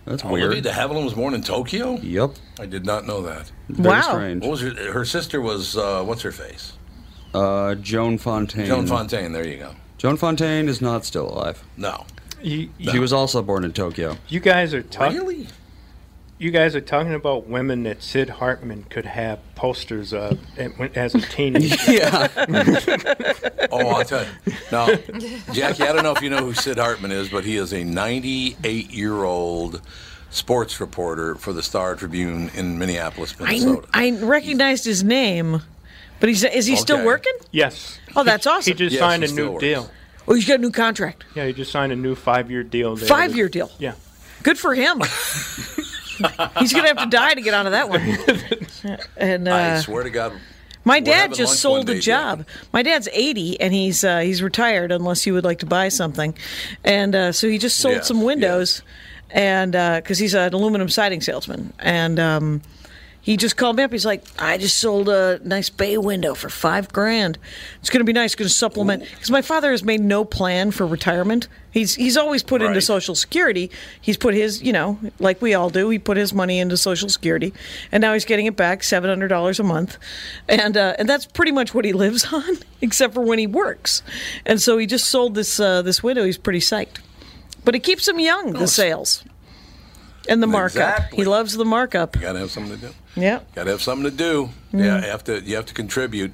That's 0.04 0.26
Olivia 0.26 0.50
weird. 0.50 0.64
de 0.66 0.72
Havilland 0.72 1.06
was 1.06 1.14
born 1.14 1.34
in 1.36 1.42
Tokyo. 1.42 1.96
Yep. 2.02 2.32
I 2.60 2.66
did 2.66 2.86
not 2.86 3.08
know 3.08 3.22
that. 3.22 3.50
Very 3.70 3.96
Wow. 3.96 4.02
strange. 4.02 4.42
What 4.42 4.52
was 4.52 4.60
her, 4.62 4.92
her 4.92 5.06
sister 5.06 5.40
was 5.40 5.78
uh, 5.78 6.04
what's 6.04 6.22
her 6.24 6.34
face? 6.34 6.74
Uh, 7.34 7.76
Joan 7.76 8.18
Fontaine. 8.18 8.66
Joan 8.66 8.88
Fontaine. 8.88 9.32
There 9.32 9.48
you 9.48 9.58
go. 9.60 9.74
Joan 9.98 10.18
Fontaine 10.18 10.68
is 10.68 10.82
not 10.82 11.06
still 11.06 11.30
alive. 11.30 11.64
No. 11.78 12.06
You, 12.44 12.70
She 12.92 13.00
was 13.00 13.14
also 13.14 13.42
born 13.42 13.64
in 13.64 13.72
Tokyo. 13.74 14.18
You 14.30 14.40
guys 14.40 14.74
are 14.74 14.82
talking. 14.84 15.18
Really? 15.18 15.48
You 16.40 16.52
guys 16.52 16.76
are 16.76 16.82
talking 16.82 17.14
about 17.14 17.48
women 17.48 17.84
that 17.84 18.04
Sid 18.04 18.30
Hartman 18.30 18.84
could 18.90 19.06
have 19.06 19.40
posters 19.56 20.12
of 20.14 20.40
at- 20.58 20.78
when- 20.78 20.92
as 20.96 21.16
a 21.16 21.22
teenager. 21.22 21.76
yeah. 21.92 22.28
Oh, 23.72 23.88
I'll 23.88 24.04
tell 24.06 24.24
you. 24.24 24.54
Now, 24.72 24.86
Jackie, 25.52 25.84
I 25.84 25.94
don't 25.94 26.04
know 26.04 26.12
if 26.12 26.22
you 26.22 26.30
know 26.30 26.38
who 26.46 26.54
Sid 26.54 26.78
Hartman 26.78 27.12
is, 27.12 27.30
but 27.30 27.44
he 27.44 27.58
is 27.58 27.74
a 27.74 27.84
98 27.84 28.92
year 28.92 29.24
old 29.24 29.82
sports 30.30 30.80
reporter 30.80 31.34
for 31.36 31.54
the 31.54 31.64
Star 31.64 31.96
Tribune 31.96 32.50
in 32.56 32.78
Minneapolis, 32.78 33.34
I, 33.40 33.44
Minnesota. 33.54 33.88
I 33.94 34.12
recognized 34.12 34.86
his 34.86 35.04
name, 35.04 35.62
but 36.20 36.30
he's 36.30 36.44
is 36.44 36.66
he 36.68 36.76
still 36.76 36.98
Okay. 36.98 37.06
working? 37.06 37.34
Yes. 37.52 37.98
Oh, 38.16 38.24
that's 38.24 38.46
awesome. 38.46 38.72
He 38.74 38.78
just 38.78 38.94
Yes, 38.94 39.00
signed 39.00 39.24
he 39.24 39.30
a 39.30 39.32
still 39.32 39.46
new 39.46 39.52
works. 39.54 39.62
deal. 39.64 39.90
Oh, 40.28 40.34
he's 40.36 40.48
got 40.48 40.56
a 40.56 40.62
new 40.62 40.72
contract. 40.72 41.24
Yeah, 41.36 41.46
he 41.48 41.54
just 41.54 41.72
signed 41.72 41.92
a 41.92 41.96
new 41.96 42.16
five-year 42.16 42.64
deal. 42.64 42.96
there. 42.96 43.08
Five-year 43.08 43.50
deal. 43.50 43.72
Yeah. 43.80 43.96
Good 44.44 44.58
for 44.58 44.74
him. 44.74 45.00
he's 46.60 46.74
gonna 46.74 46.88
have 46.88 46.98
to 46.98 47.06
die 47.10 47.34
to 47.34 47.42
get 47.42 47.54
out 47.54 47.66
of 47.66 47.72
that 47.72 47.90
one. 47.90 48.98
And 49.16 49.48
uh, 49.48 49.56
I 49.56 49.80
swear 49.80 50.04
to 50.04 50.10
God. 50.10 50.34
My 50.84 51.00
dad 51.00 51.34
just 51.34 51.62
sold 51.62 51.88
one 51.88 51.92
a 51.92 51.94
day, 51.94 52.02
job. 52.02 52.46
My 52.74 52.84
dad's 52.84 53.08
80 53.14 53.62
and 53.62 53.74
he's 53.74 54.04
uh, 54.04 54.20
he's 54.20 54.44
retired 54.44 54.92
unless 54.92 55.26
you 55.26 55.34
would 55.34 55.46
like 55.46 55.60
to 55.60 55.66
buy 55.66 55.88
something. 55.88 56.36
And 56.84 57.16
uh, 57.16 57.32
so 57.32 57.48
he 57.48 57.58
just 57.58 57.78
sold 57.78 57.96
Yeah, 57.96 58.02
some 58.02 58.22
windows 58.22 58.82
and 59.30 59.72
because 59.72 60.20
he's 60.20 60.34
an 60.34 60.54
aluminum 60.54 60.90
siding 60.90 61.22
salesman 61.22 61.72
and 61.80 62.20
um, 62.20 62.62
he 63.24 63.38
just 63.38 63.56
called 63.56 63.78
me 63.78 63.84
up. 63.84 63.92
He's 63.94 64.06
like, 64.06 64.22
I 64.38 64.58
just 64.58 64.78
sold 64.78 65.08
a 65.08 65.40
nice 65.46 65.70
bay 65.70 65.98
window 65.98 66.36
for 66.36 66.50
five 66.50 66.92
grand. 66.92 67.38
It's 67.80 67.90
going 67.90 68.02
to 68.02 68.04
be 68.04 68.12
nice. 68.12 68.36
Going 68.36 68.50
to 68.50 68.54
supplement 68.54 69.04
because 69.10 69.32
my 69.32 69.42
father 69.42 69.72
has 69.72 69.82
made 69.82 70.02
no 70.02 70.26
plan 70.26 70.72
for 70.72 70.86
retirement. 70.86 71.48
He's 71.72 71.96
he's 71.96 72.18
always 72.18 72.44
put 72.44 72.62
into 72.62 72.82
Social 72.82 73.16
Security. 73.16 73.72
He's 74.02 74.18
put 74.18 74.34
his, 74.34 74.62
you 74.62 74.74
know, 74.74 75.00
like 75.20 75.42
we 75.42 75.54
all 75.54 75.70
do. 75.70 75.90
He 75.90 76.00
put 76.00 76.18
his 76.18 76.34
money 76.34 76.60
into 76.60 76.76
Social 76.76 77.08
Security, 77.08 77.54
and 77.94 78.02
now 78.02 78.12
he's 78.12 78.26
getting 78.26 78.46
it 78.46 78.58
back 78.58 78.84
seven 78.84 79.10
hundred 79.10 79.30
dollars 79.30 79.58
a 79.58 79.64
month, 79.64 79.98
and 80.50 80.76
uh, 80.76 80.98
and 81.00 81.08
that's 81.08 81.26
pretty 81.26 81.54
much 81.54 81.74
what 81.74 81.86
he 81.86 81.94
lives 82.04 82.32
on, 82.32 82.58
except 82.82 83.14
for 83.14 83.22
when 83.22 83.40
he 83.40 83.48
works. 83.48 84.04
And 84.46 84.62
so 84.62 84.78
he 84.78 84.86
just 84.86 85.10
sold 85.10 85.34
this 85.34 85.62
uh, 85.62 85.82
this 85.82 86.04
window. 86.04 86.26
He's 86.26 86.38
pretty 86.38 86.60
psyched, 86.60 87.00
but 87.64 87.74
it 87.74 87.80
keeps 87.80 88.06
him 88.06 88.20
young. 88.20 88.52
The 88.52 88.68
sales 88.68 89.24
and 90.28 90.42
the 90.42 90.48
markup. 90.48 90.98
Exactly. 90.98 91.18
He 91.18 91.26
loves 91.26 91.54
the 91.54 91.66
markup. 91.66 92.16
You 92.16 92.22
gotta 92.22 92.40
have 92.40 92.52
something 92.52 92.80
to 92.80 92.88
do. 92.88 92.94
Yeah. 93.16 93.40
Got 93.56 93.66
to 93.66 93.72
have 93.72 93.82
something 93.82 94.10
to 94.10 94.16
do. 94.16 94.50
Mm. 94.74 94.86
Yeah, 94.86 95.02
you 95.02 95.12
have 95.12 95.24
to. 95.26 95.42
You 95.42 95.56
have 95.56 95.66
to 95.68 95.74
contribute. 95.74 96.34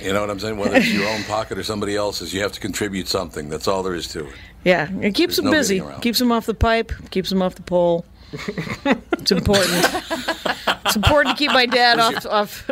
You 0.00 0.12
know 0.12 0.20
what 0.20 0.30
I'm 0.30 0.40
saying? 0.40 0.56
Whether 0.56 0.76
it's 0.76 0.92
your 0.92 1.08
own 1.08 1.22
pocket 1.24 1.58
or 1.58 1.62
somebody 1.62 1.96
else's, 1.96 2.34
you 2.34 2.40
have 2.42 2.52
to 2.52 2.60
contribute 2.60 3.06
something. 3.06 3.48
That's 3.48 3.68
all 3.68 3.82
there 3.82 3.94
is 3.94 4.08
to 4.08 4.26
it. 4.26 4.34
Yeah, 4.64 4.90
it 5.00 5.14
keeps 5.14 5.36
There's 5.36 5.44
no 5.44 5.50
busy. 5.50 5.82
Keeps 6.00 6.18
them 6.18 6.32
off 6.32 6.46
the 6.46 6.54
pipe. 6.54 6.92
Keeps 7.10 7.30
them 7.30 7.40
off 7.42 7.54
the 7.54 7.62
pole. 7.62 8.04
It's 8.32 9.30
important. 9.32 9.84
it's 10.86 10.96
important 10.96 11.36
to 11.36 11.38
keep 11.44 11.52
my 11.52 11.66
dad 11.66 11.98
off 11.98 12.26
off 12.26 12.68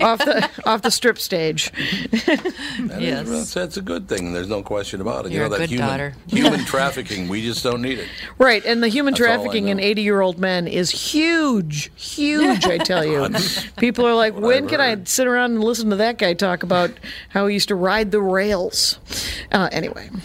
off 0.00 0.18
the 0.18 0.50
off 0.66 0.82
the 0.82 0.90
strip 0.90 1.18
stage. 1.18 1.70
That 2.10 2.98
is- 2.98 3.00
Yes. 3.00 3.28
that's, 3.28 3.54
that's 3.54 3.76
a 3.76 3.82
good 3.82 4.08
thing. 4.08 4.32
There's 4.32 4.48
no 4.48 4.62
question 4.62 5.00
about 5.00 5.26
it. 5.26 5.32
You're 5.32 5.42
you 5.42 5.46
a 5.46 5.48
know 5.50 5.56
that 5.56 5.60
good 5.62 5.70
human 5.70 5.88
daughter. 5.88 6.14
human 6.28 6.64
trafficking. 6.66 7.28
We 7.28 7.42
just 7.42 7.62
don't 7.64 7.82
need 7.82 7.98
it. 7.98 8.08
Right, 8.38 8.64
and 8.64 8.82
the 8.82 8.88
human 8.88 9.12
That's 9.14 9.20
trafficking 9.24 9.68
in 9.68 9.80
80 9.80 10.02
year 10.02 10.20
old 10.20 10.38
men 10.38 10.66
is 10.68 10.90
huge, 10.90 11.90
huge. 11.96 12.64
I 12.66 12.78
tell 12.78 13.04
you, 13.04 13.28
people 13.78 14.06
are 14.06 14.14
like, 14.14 14.34
when 14.34 14.68
can 14.68 14.80
I 14.80 15.02
sit 15.04 15.26
around 15.26 15.52
and 15.52 15.64
listen 15.64 15.90
to 15.90 15.96
that 15.96 16.18
guy 16.18 16.34
talk 16.34 16.62
about 16.62 16.90
how 17.30 17.46
he 17.46 17.54
used 17.54 17.68
to 17.68 17.74
ride 17.74 18.10
the 18.10 18.20
rails? 18.20 18.98
Uh, 19.52 19.68
anyway. 19.72 20.08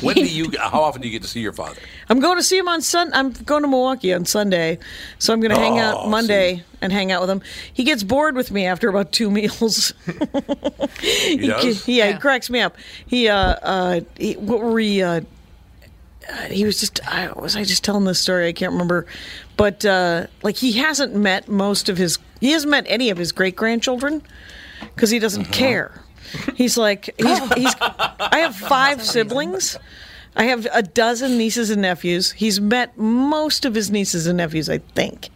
When 0.00 0.14
do 0.14 0.26
you? 0.26 0.50
How 0.58 0.82
often 0.82 1.02
do 1.02 1.08
you 1.08 1.12
get 1.12 1.22
to 1.22 1.28
see 1.28 1.40
your 1.40 1.52
father? 1.52 1.80
I'm 2.08 2.20
going 2.20 2.36
to 2.38 2.42
see 2.42 2.58
him 2.58 2.68
on 2.68 2.82
Sun. 2.82 3.10
I'm 3.14 3.32
going 3.32 3.62
to 3.62 3.68
Milwaukee 3.68 4.12
on 4.12 4.24
Sunday, 4.24 4.78
so 5.18 5.32
I'm 5.32 5.40
going 5.40 5.54
to 5.54 5.60
hang 5.60 5.78
out 5.78 5.96
Oh, 6.04 6.08
Monday 6.08 6.62
and 6.80 6.92
hang 6.92 7.10
out 7.12 7.20
with 7.20 7.30
him. 7.30 7.42
He 7.72 7.84
gets 7.84 8.02
bored 8.02 8.36
with 8.36 8.50
me 8.50 8.66
after 8.66 8.88
about 8.88 9.12
two 9.12 9.30
meals. 9.36 9.92
He 11.00 11.46
does? 11.46 11.86
yeah, 11.88 12.12
he 12.12 12.18
cracks 12.18 12.50
me 12.50 12.60
up. 12.60 12.76
He, 13.06 13.28
uh, 13.28 13.36
uh, 13.36 14.00
he, 14.18 14.34
what 14.34 14.60
were 14.60 14.72
we? 14.72 15.02
Uh, 15.02 15.22
uh, 16.30 16.34
he 16.46 16.64
was 16.64 16.80
just. 16.80 17.00
I 17.06 17.30
was 17.32 17.54
I 17.56 17.62
just 17.64 17.84
telling 17.84 18.04
this 18.04 18.18
story? 18.18 18.48
I 18.48 18.52
can't 18.52 18.72
remember, 18.72 19.06
but 19.56 19.84
uh, 19.84 20.26
like 20.42 20.56
he 20.56 20.72
hasn't 20.72 21.14
met 21.14 21.48
most 21.48 21.88
of 21.88 21.96
his. 21.98 22.18
He 22.40 22.50
hasn't 22.52 22.70
met 22.70 22.84
any 22.88 23.10
of 23.10 23.16
his 23.18 23.30
great 23.32 23.54
grandchildren 23.56 24.22
because 24.94 25.10
he 25.10 25.18
doesn't 25.20 25.46
care. 25.46 26.02
He's 26.54 26.76
like 26.76 27.10
he's, 27.18 27.52
he's. 27.54 27.74
I 27.80 28.38
have 28.38 28.56
five 28.74 29.02
siblings. 29.02 29.76
I 30.34 30.44
have 30.44 30.66
a 30.72 30.82
dozen 30.82 31.38
nieces 31.38 31.70
and 31.70 31.80
nephews. 31.82 32.32
He's 32.32 32.60
met 32.60 32.96
most 32.98 33.64
of 33.64 33.74
his 33.74 33.90
nieces 33.90 34.26
and 34.26 34.36
nephews, 34.36 34.68
I 34.68 34.78
think. 34.78 35.30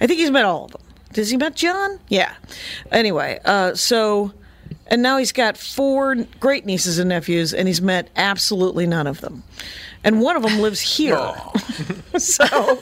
I 0.00 0.06
think 0.06 0.18
he's 0.18 0.30
met 0.30 0.44
all 0.46 0.64
of 0.64 0.72
them. 0.72 0.80
Does 1.12 1.28
he 1.30 1.36
met 1.36 1.54
John? 1.56 1.98
Yeah. 2.08 2.32
Anyway, 2.90 3.38
uh, 3.44 3.74
so 3.74 4.32
and 4.86 5.02
now 5.02 5.18
he's 5.18 5.32
got 5.32 5.56
four 5.56 6.14
great 6.40 6.64
nieces 6.66 6.98
and 6.98 7.08
nephews, 7.08 7.52
and 7.52 7.68
he's 7.68 7.82
met 7.82 8.08
absolutely 8.16 8.86
none 8.86 9.06
of 9.06 9.20
them. 9.20 9.42
And 10.02 10.20
one 10.20 10.36
of 10.36 10.42
them 10.42 10.60
lives 10.60 10.80
here. 10.80 11.16
so 12.18 12.44
I 12.50 12.78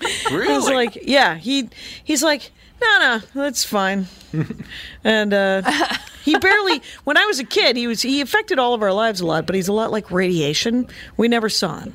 was 0.00 0.30
Really? 0.32 0.74
like, 0.74 0.98
yeah, 1.02 1.36
he 1.36 1.68
he's 2.04 2.22
like, 2.22 2.50
no, 2.82 2.98
no, 2.98 3.22
that's 3.34 3.64
fine. 3.64 4.06
and 5.04 5.34
uh, 5.34 5.62
he 6.24 6.38
barely. 6.38 6.82
When 7.04 7.16
I 7.16 7.24
was 7.26 7.38
a 7.38 7.44
kid, 7.44 7.76
he 7.76 7.86
was 7.86 8.02
he 8.02 8.20
affected 8.20 8.58
all 8.58 8.74
of 8.74 8.82
our 8.82 8.92
lives 8.92 9.20
a 9.20 9.26
lot. 9.26 9.46
But 9.46 9.54
he's 9.54 9.68
a 9.68 9.72
lot 9.72 9.90
like 9.90 10.10
radiation. 10.10 10.88
We 11.16 11.28
never 11.28 11.48
saw 11.48 11.80
him, 11.80 11.94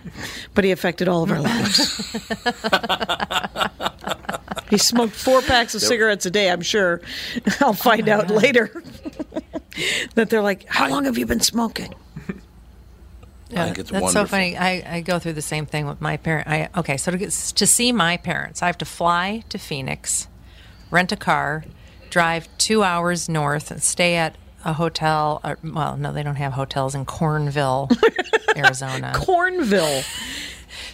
but 0.54 0.64
he 0.64 0.72
affected 0.72 1.08
all 1.08 1.24
of 1.24 1.32
our 1.32 1.42
lives. 1.42 2.18
he 4.70 4.78
smoked 4.78 5.14
four 5.14 5.42
packs 5.42 5.76
of 5.76 5.82
cigarettes 5.82 6.26
a 6.26 6.32
day. 6.32 6.50
I'm 6.50 6.62
sure. 6.62 7.02
I'll 7.60 7.74
find 7.74 8.08
out 8.10 8.30
later 8.30 8.72
that 10.16 10.30
they're 10.30 10.42
like, 10.42 10.66
"How 10.68 10.90
long 10.90 11.06
have 11.06 11.18
you 11.18 11.26
been 11.26 11.42
smoking?" 11.42 11.94
Yeah, 13.50 13.66
think 13.66 13.80
it's 13.80 13.92
that's 13.92 14.04
wonderful. 14.04 14.26
so 14.26 14.30
funny. 14.30 14.58
I, 14.58 14.98
I 14.98 15.02
go 15.02 15.20
through 15.20 15.34
the 15.34 15.42
same 15.42 15.66
thing 15.66 15.88
with 15.88 16.02
my 16.02 16.18
parent. 16.18 16.48
I 16.48 16.70
okay, 16.78 16.98
so 16.98 17.12
to 17.12 17.18
get, 17.18 17.32
to 17.32 17.68
see 17.68 17.92
my 17.92 18.18
parents, 18.18 18.62
I 18.62 18.66
have 18.68 18.78
to 18.80 18.86
fly 18.86 19.44
to 19.50 19.58
Phoenix, 19.58 20.28
rent 20.92 21.12
a 21.12 21.18
car, 21.18 21.66
drive 22.10 22.48
two 22.58 22.84
hours 22.84 23.28
north, 23.30 23.72
and 23.72 23.82
stay 23.84 24.16
at 24.16 24.36
a 24.66 24.74
hotel. 24.74 25.40
Or, 25.44 25.58
well, 25.64 25.98
no, 25.98 26.12
they 26.12 26.24
don't 26.24 26.36
have 26.36 26.54
hotels 26.54 26.96
in 26.96 27.06
Cornville, 27.06 27.90
Arizona. 28.58 29.14
Cornville. 29.16 30.04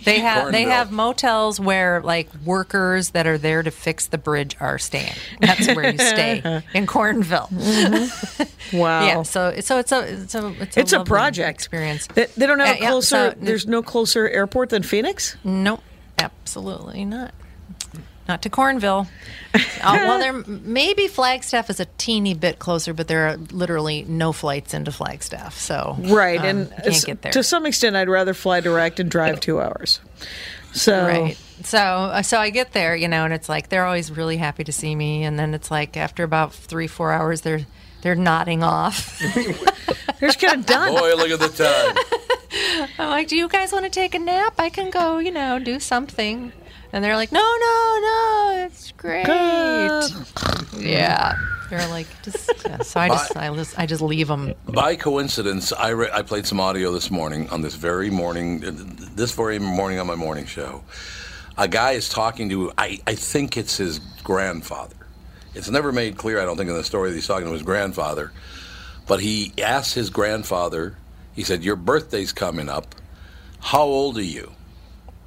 They 0.05 0.19
have 0.19 0.51
they 0.51 0.63
have 0.63 0.91
motels 0.91 1.59
where 1.61 2.01
like 2.01 2.27
workers 2.45 3.11
that 3.11 3.25
are 3.25 3.37
there 3.37 3.63
to 3.63 3.71
fix 3.71 4.07
the 4.07 4.17
bridge 4.17 4.55
are 4.59 4.77
staying. 4.77 5.13
That's 5.39 5.65
where 5.67 5.91
you 5.91 5.97
stay 5.97 6.41
in 6.73 6.87
Cornville. 6.87 7.49
Wow. 8.73 9.05
Yeah. 9.05 9.21
So 9.23 9.59
so 9.59 9.77
it's 9.77 9.91
a 9.91 9.99
it's 10.13 10.35
a 10.35 10.47
it's 10.61 10.77
a, 10.77 10.79
It's 10.79 10.93
a 10.93 11.03
project. 11.03 11.49
experience. 11.49 12.07
They, 12.07 12.25
they 12.37 12.47
don't 12.47 12.59
have 12.59 12.69
Uh, 12.77 12.79
a 12.79 12.81
yeah, 12.81 12.89
closer. 12.89 13.31
so- 13.31 13.35
there's 13.39 13.67
no 13.67 13.81
closer 13.83 14.27
airport 14.27 14.69
than 14.71 14.81
Phoenix. 14.83 15.37
Nope, 15.43 15.83
absolutely 16.17 17.05
not. 17.05 17.33
Not 18.27 18.41
to 18.43 18.49
Cornville. 18.49 19.07
uh, 19.53 19.59
well, 19.81 20.19
there 20.19 20.33
maybe 20.47 21.07
Flagstaff 21.07 21.69
is 21.69 21.79
a 21.79 21.85
teeny 21.97 22.33
bit 22.33 22.59
closer, 22.59 22.93
but 22.93 23.07
there 23.07 23.27
are 23.27 23.37
literally 23.37 24.03
no 24.07 24.31
flights 24.31 24.73
into 24.73 24.91
Flagstaff, 24.91 25.57
so 25.57 25.95
Right, 25.99 26.39
um, 26.39 26.45
and 26.45 26.71
can't 26.83 27.05
get 27.05 27.21
there. 27.21 27.31
to 27.33 27.43
some 27.43 27.65
extent, 27.65 27.95
I'd 27.95 28.09
rather 28.09 28.33
fly 28.33 28.61
direct 28.61 28.99
and 28.99 29.11
drive 29.11 29.39
two 29.39 29.59
hours. 29.59 29.99
So 30.71 31.05
Right. 31.05 31.37
So 31.63 31.79
uh, 31.79 32.21
so 32.23 32.39
I 32.39 32.49
get 32.49 32.73
there, 32.73 32.95
you 32.95 33.07
know, 33.07 33.25
and 33.25 33.33
it's 33.33 33.47
like 33.49 33.69
they're 33.69 33.85
always 33.85 34.09
really 34.11 34.37
happy 34.37 34.63
to 34.63 34.71
see 34.71 34.95
me, 34.95 35.23
and 35.23 35.37
then 35.37 35.53
it's 35.53 35.69
like 35.69 35.97
after 35.97 36.23
about 36.23 36.53
three 36.53 36.87
four 36.87 37.11
hours, 37.11 37.41
they're 37.41 37.65
they're 38.01 38.15
nodding 38.15 38.63
off. 38.63 39.19
they're 39.35 40.29
just 40.29 40.39
kind 40.41 40.59
of 40.59 40.65
done. 40.65 40.91
Boy, 40.93 41.13
look 41.15 41.29
at 41.29 41.39
the 41.39 41.49
time. 41.49 42.89
I'm 42.99 43.09
like, 43.09 43.27
do 43.27 43.35
you 43.37 43.47
guys 43.47 43.71
want 43.71 43.85
to 43.85 43.89
take 43.89 44.13
a 44.13 44.19
nap? 44.19 44.55
I 44.57 44.69
can 44.69 44.89
go, 44.89 45.19
you 45.19 45.31
know, 45.31 45.57
do 45.59 45.79
something. 45.79 46.51
And 46.93 47.03
they're 47.03 47.15
like, 47.15 47.31
no, 47.31 47.39
no, 47.39 47.99
no, 48.01 48.63
it's 48.65 48.91
great. 48.91 49.25
yeah, 50.77 51.35
they're 51.67 51.87
like, 51.87 52.05
just 52.21 52.51
yeah. 52.63 52.77
so 52.83 52.99
I 52.99 53.09
just 53.09 53.35
I 53.35 53.55
just 53.55 53.79
I 53.79 53.85
just 53.87 54.01
leave 54.03 54.27
them. 54.27 54.53
By 54.67 54.95
coincidence, 54.95 55.73
I 55.73 55.89
re- 55.89 56.11
I 56.13 56.21
played 56.21 56.45
some 56.45 56.59
audio 56.59 56.91
this 56.91 57.09
morning 57.09 57.49
on 57.49 57.63
this 57.63 57.73
very 57.73 58.11
morning, 58.11 58.59
this 59.15 59.31
very 59.31 59.57
morning 59.57 59.97
on 59.97 60.05
my 60.05 60.13
morning 60.13 60.45
show. 60.45 60.83
A 61.57 61.67
guy 61.67 61.93
is 61.93 62.09
talking 62.09 62.47
to 62.49 62.71
I, 62.77 62.99
I 63.07 63.15
think 63.15 63.57
it's 63.57 63.75
his 63.77 63.97
grandfather. 64.23 64.95
It's 65.55 65.71
never 65.71 65.91
made 65.91 66.15
clear, 66.15 66.39
I 66.39 66.45
don't 66.45 66.57
think, 66.57 66.69
in 66.69 66.75
the 66.75 66.83
story 66.83 67.09
that 67.09 67.15
he's 67.15 67.27
talking 67.27 67.47
to 67.47 67.53
his 67.53 67.63
grandfather. 67.63 68.31
But 69.07 69.19
he 69.19 69.51
asked 69.59 69.95
his 69.95 70.11
grandfather. 70.11 70.95
He 71.33 71.41
said, 71.41 71.63
"Your 71.63 71.75
birthday's 71.75 72.31
coming 72.33 72.69
up. 72.69 72.93
How 73.61 73.81
old 73.81 74.15
are 74.19 74.21
you?" 74.21 74.51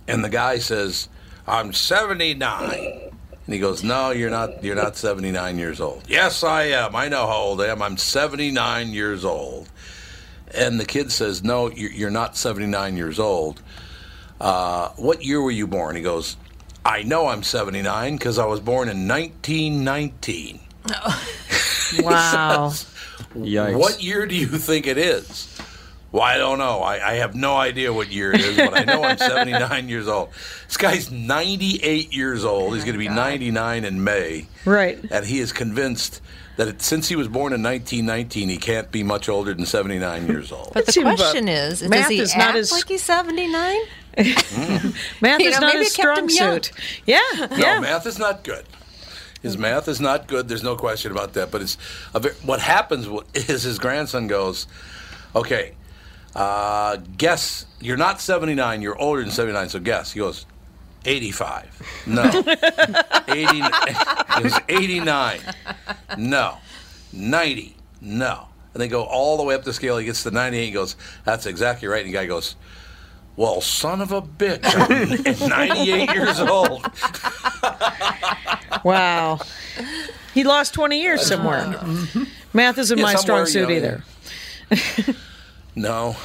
And 0.06 0.24
the 0.24 0.28
guy 0.28 0.58
says, 0.58 1.08
"I'm 1.46 1.72
79." 1.72 3.10
And 3.46 3.54
he 3.54 3.60
goes, 3.60 3.84
"No, 3.84 4.10
you're 4.10 4.30
not. 4.30 4.64
You're 4.64 4.74
not 4.74 4.96
79 4.96 5.58
years 5.58 5.80
old." 5.80 6.02
Yes, 6.08 6.42
I 6.42 6.64
am. 6.64 6.96
I 6.96 7.08
know 7.08 7.26
how 7.26 7.36
old 7.36 7.60
I 7.60 7.66
am. 7.66 7.80
I'm 7.82 7.96
79 7.96 8.92
years 8.92 9.24
old. 9.24 9.68
And 10.52 10.80
the 10.80 10.84
kid 10.84 11.12
says, 11.12 11.44
"No, 11.44 11.70
you're, 11.70 11.90
you're 11.92 12.10
not 12.10 12.36
79 12.36 12.96
years 12.96 13.18
old. 13.18 13.62
Uh, 14.40 14.88
what 14.96 15.24
year 15.24 15.40
were 15.40 15.50
you 15.50 15.66
born?" 15.66 15.96
He 15.96 16.02
goes, 16.02 16.36
"I 16.84 17.02
know 17.02 17.28
I'm 17.28 17.42
79 17.42 18.16
because 18.16 18.38
I 18.38 18.46
was 18.46 18.60
born 18.60 18.88
in 18.88 19.06
1919." 19.08 20.60
Oh. 20.92 21.22
Wow. 22.02 22.70
Yikes. 23.36 23.78
What 23.78 24.02
year 24.02 24.26
do 24.26 24.34
you 24.34 24.48
think 24.48 24.88
it 24.88 24.98
is? 24.98 25.55
Well, 26.12 26.22
I 26.22 26.38
don't 26.38 26.58
know. 26.58 26.80
I, 26.80 27.10
I 27.10 27.14
have 27.14 27.34
no 27.34 27.56
idea 27.56 27.92
what 27.92 28.10
year 28.10 28.32
it 28.32 28.40
is, 28.40 28.56
but 28.56 28.74
I 28.74 28.84
know 28.84 29.02
I'm 29.02 29.18
79 29.34 29.88
years 29.88 30.08
old. 30.08 30.30
This 30.66 30.76
guy's 30.76 31.10
98 31.10 32.14
years 32.14 32.44
old. 32.44 32.74
He's 32.74 32.82
oh 32.84 32.86
going 32.86 32.94
to 32.94 32.98
be 32.98 33.08
99 33.08 33.84
in 33.84 34.02
May. 34.04 34.46
Right. 34.64 34.98
And 35.10 35.26
he 35.26 35.40
is 35.40 35.52
convinced 35.52 36.22
that 36.56 36.68
it, 36.68 36.80
since 36.80 37.08
he 37.08 37.16
was 37.16 37.28
born 37.28 37.52
in 37.52 37.62
1919, 37.62 38.48
he 38.48 38.56
can't 38.56 38.90
be 38.90 39.02
much 39.02 39.28
older 39.28 39.52
than 39.52 39.66
79 39.66 40.26
years 40.26 40.52
old. 40.52 40.70
But 40.72 40.86
the 40.86 41.02
question 41.02 41.48
is, 41.48 41.82
math 41.82 42.02
does 42.02 42.08
he 42.10 42.20
is 42.20 42.32
act 42.32 42.38
not 42.38 42.56
as- 42.56 42.72
like 42.72 42.88
he's 42.88 43.02
79? 43.02 43.76
Math 44.16 45.40
You 45.40 45.48
is 45.50 45.60
know, 45.60 45.66
not 45.66 45.74
his 45.76 45.92
it 45.92 45.96
kept 45.96 46.18
him 46.18 46.30
strong 46.30 46.62
suit. 46.62 46.72
Yeah, 47.04 47.20
No, 47.50 47.56
yeah. 47.58 47.80
math 47.80 48.06
is 48.06 48.18
not 48.18 48.44
good. 48.44 48.64
His 49.42 49.58
math 49.58 49.88
is 49.88 50.00
not 50.00 50.26
good. 50.26 50.48
There's 50.48 50.62
no 50.62 50.74
question 50.74 51.12
about 51.12 51.34
that. 51.34 51.50
But 51.50 51.60
it's 51.60 51.76
a 52.14 52.20
ve- 52.20 52.30
what 52.42 52.60
happens 52.60 53.06
is 53.34 53.62
his 53.64 53.78
grandson 53.78 54.26
goes, 54.26 54.66
"Okay, 55.36 55.74
uh, 56.36 56.98
guess 57.16 57.66
you're 57.80 57.96
not 57.96 58.20
79. 58.20 58.82
You're 58.82 58.96
older 59.00 59.22
than 59.22 59.30
79. 59.30 59.68
So 59.70 59.78
guess." 59.80 60.12
He 60.12 60.20
goes, 60.20 60.46
"85." 61.04 62.04
No. 62.06 62.22
80. 63.28 63.54
He 63.56 64.42
goes, 64.42 64.60
89. 64.68 65.40
No. 66.18 66.58
90. 67.12 67.76
No. 68.00 68.48
And 68.74 68.80
they 68.82 68.88
go 68.88 69.04
all 69.04 69.36
the 69.38 69.42
way 69.42 69.54
up 69.54 69.64
the 69.64 69.72
scale. 69.72 69.96
He 69.98 70.04
gets 70.04 70.22
to 70.24 70.30
98. 70.30 70.66
He 70.66 70.70
goes, 70.70 70.96
"That's 71.24 71.46
exactly 71.46 71.88
right." 71.88 72.04
And 72.04 72.12
the 72.14 72.18
guy 72.18 72.26
goes. 72.26 72.54
Well, 73.38 73.60
son 73.60 74.00
of 74.00 74.12
a 74.12 74.22
bitch, 74.22 74.60
I'm 74.64 75.48
98 75.50 76.14
years 76.14 76.40
old. 76.40 76.86
Wow. 78.82 79.40
He 80.32 80.42
lost 80.42 80.72
20 80.72 80.98
years 81.00 81.26
somewhere. 81.26 81.78
Math 82.54 82.78
isn't 82.78 82.96
Yeah, 82.96 83.04
my 83.04 83.14
strong 83.14 83.44
suit 83.44 83.68
you 83.68 83.80
know, 83.80 84.00
either. 84.70 85.14
No. 85.76 86.16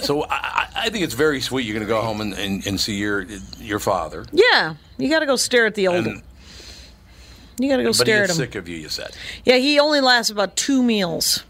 So 0.00 0.24
I, 0.28 0.68
I 0.76 0.90
think 0.90 1.02
it's 1.02 1.14
very 1.14 1.40
sweet. 1.40 1.66
You're 1.66 1.74
going 1.74 1.86
to 1.86 1.92
go 1.92 2.02
home 2.02 2.20
and, 2.20 2.34
and, 2.34 2.64
and 2.66 2.78
see 2.78 2.96
your 2.96 3.22
your 3.58 3.78
father. 3.78 4.26
Yeah, 4.32 4.74
you 4.98 5.08
got 5.08 5.20
to 5.20 5.26
go 5.26 5.36
stare 5.36 5.66
at 5.66 5.74
the 5.74 5.88
old. 5.88 6.06
And, 6.06 6.22
you 7.58 7.68
got 7.68 7.78
to 7.78 7.82
go 7.82 7.92
stare 7.92 8.24
at 8.24 8.30
him. 8.30 8.36
sick 8.36 8.54
of 8.54 8.68
you, 8.68 8.76
you 8.76 8.88
said. 8.88 9.16
Yeah, 9.44 9.56
he 9.56 9.80
only 9.80 10.00
lasts 10.00 10.30
about 10.30 10.54
two 10.56 10.82
meals. 10.82 11.42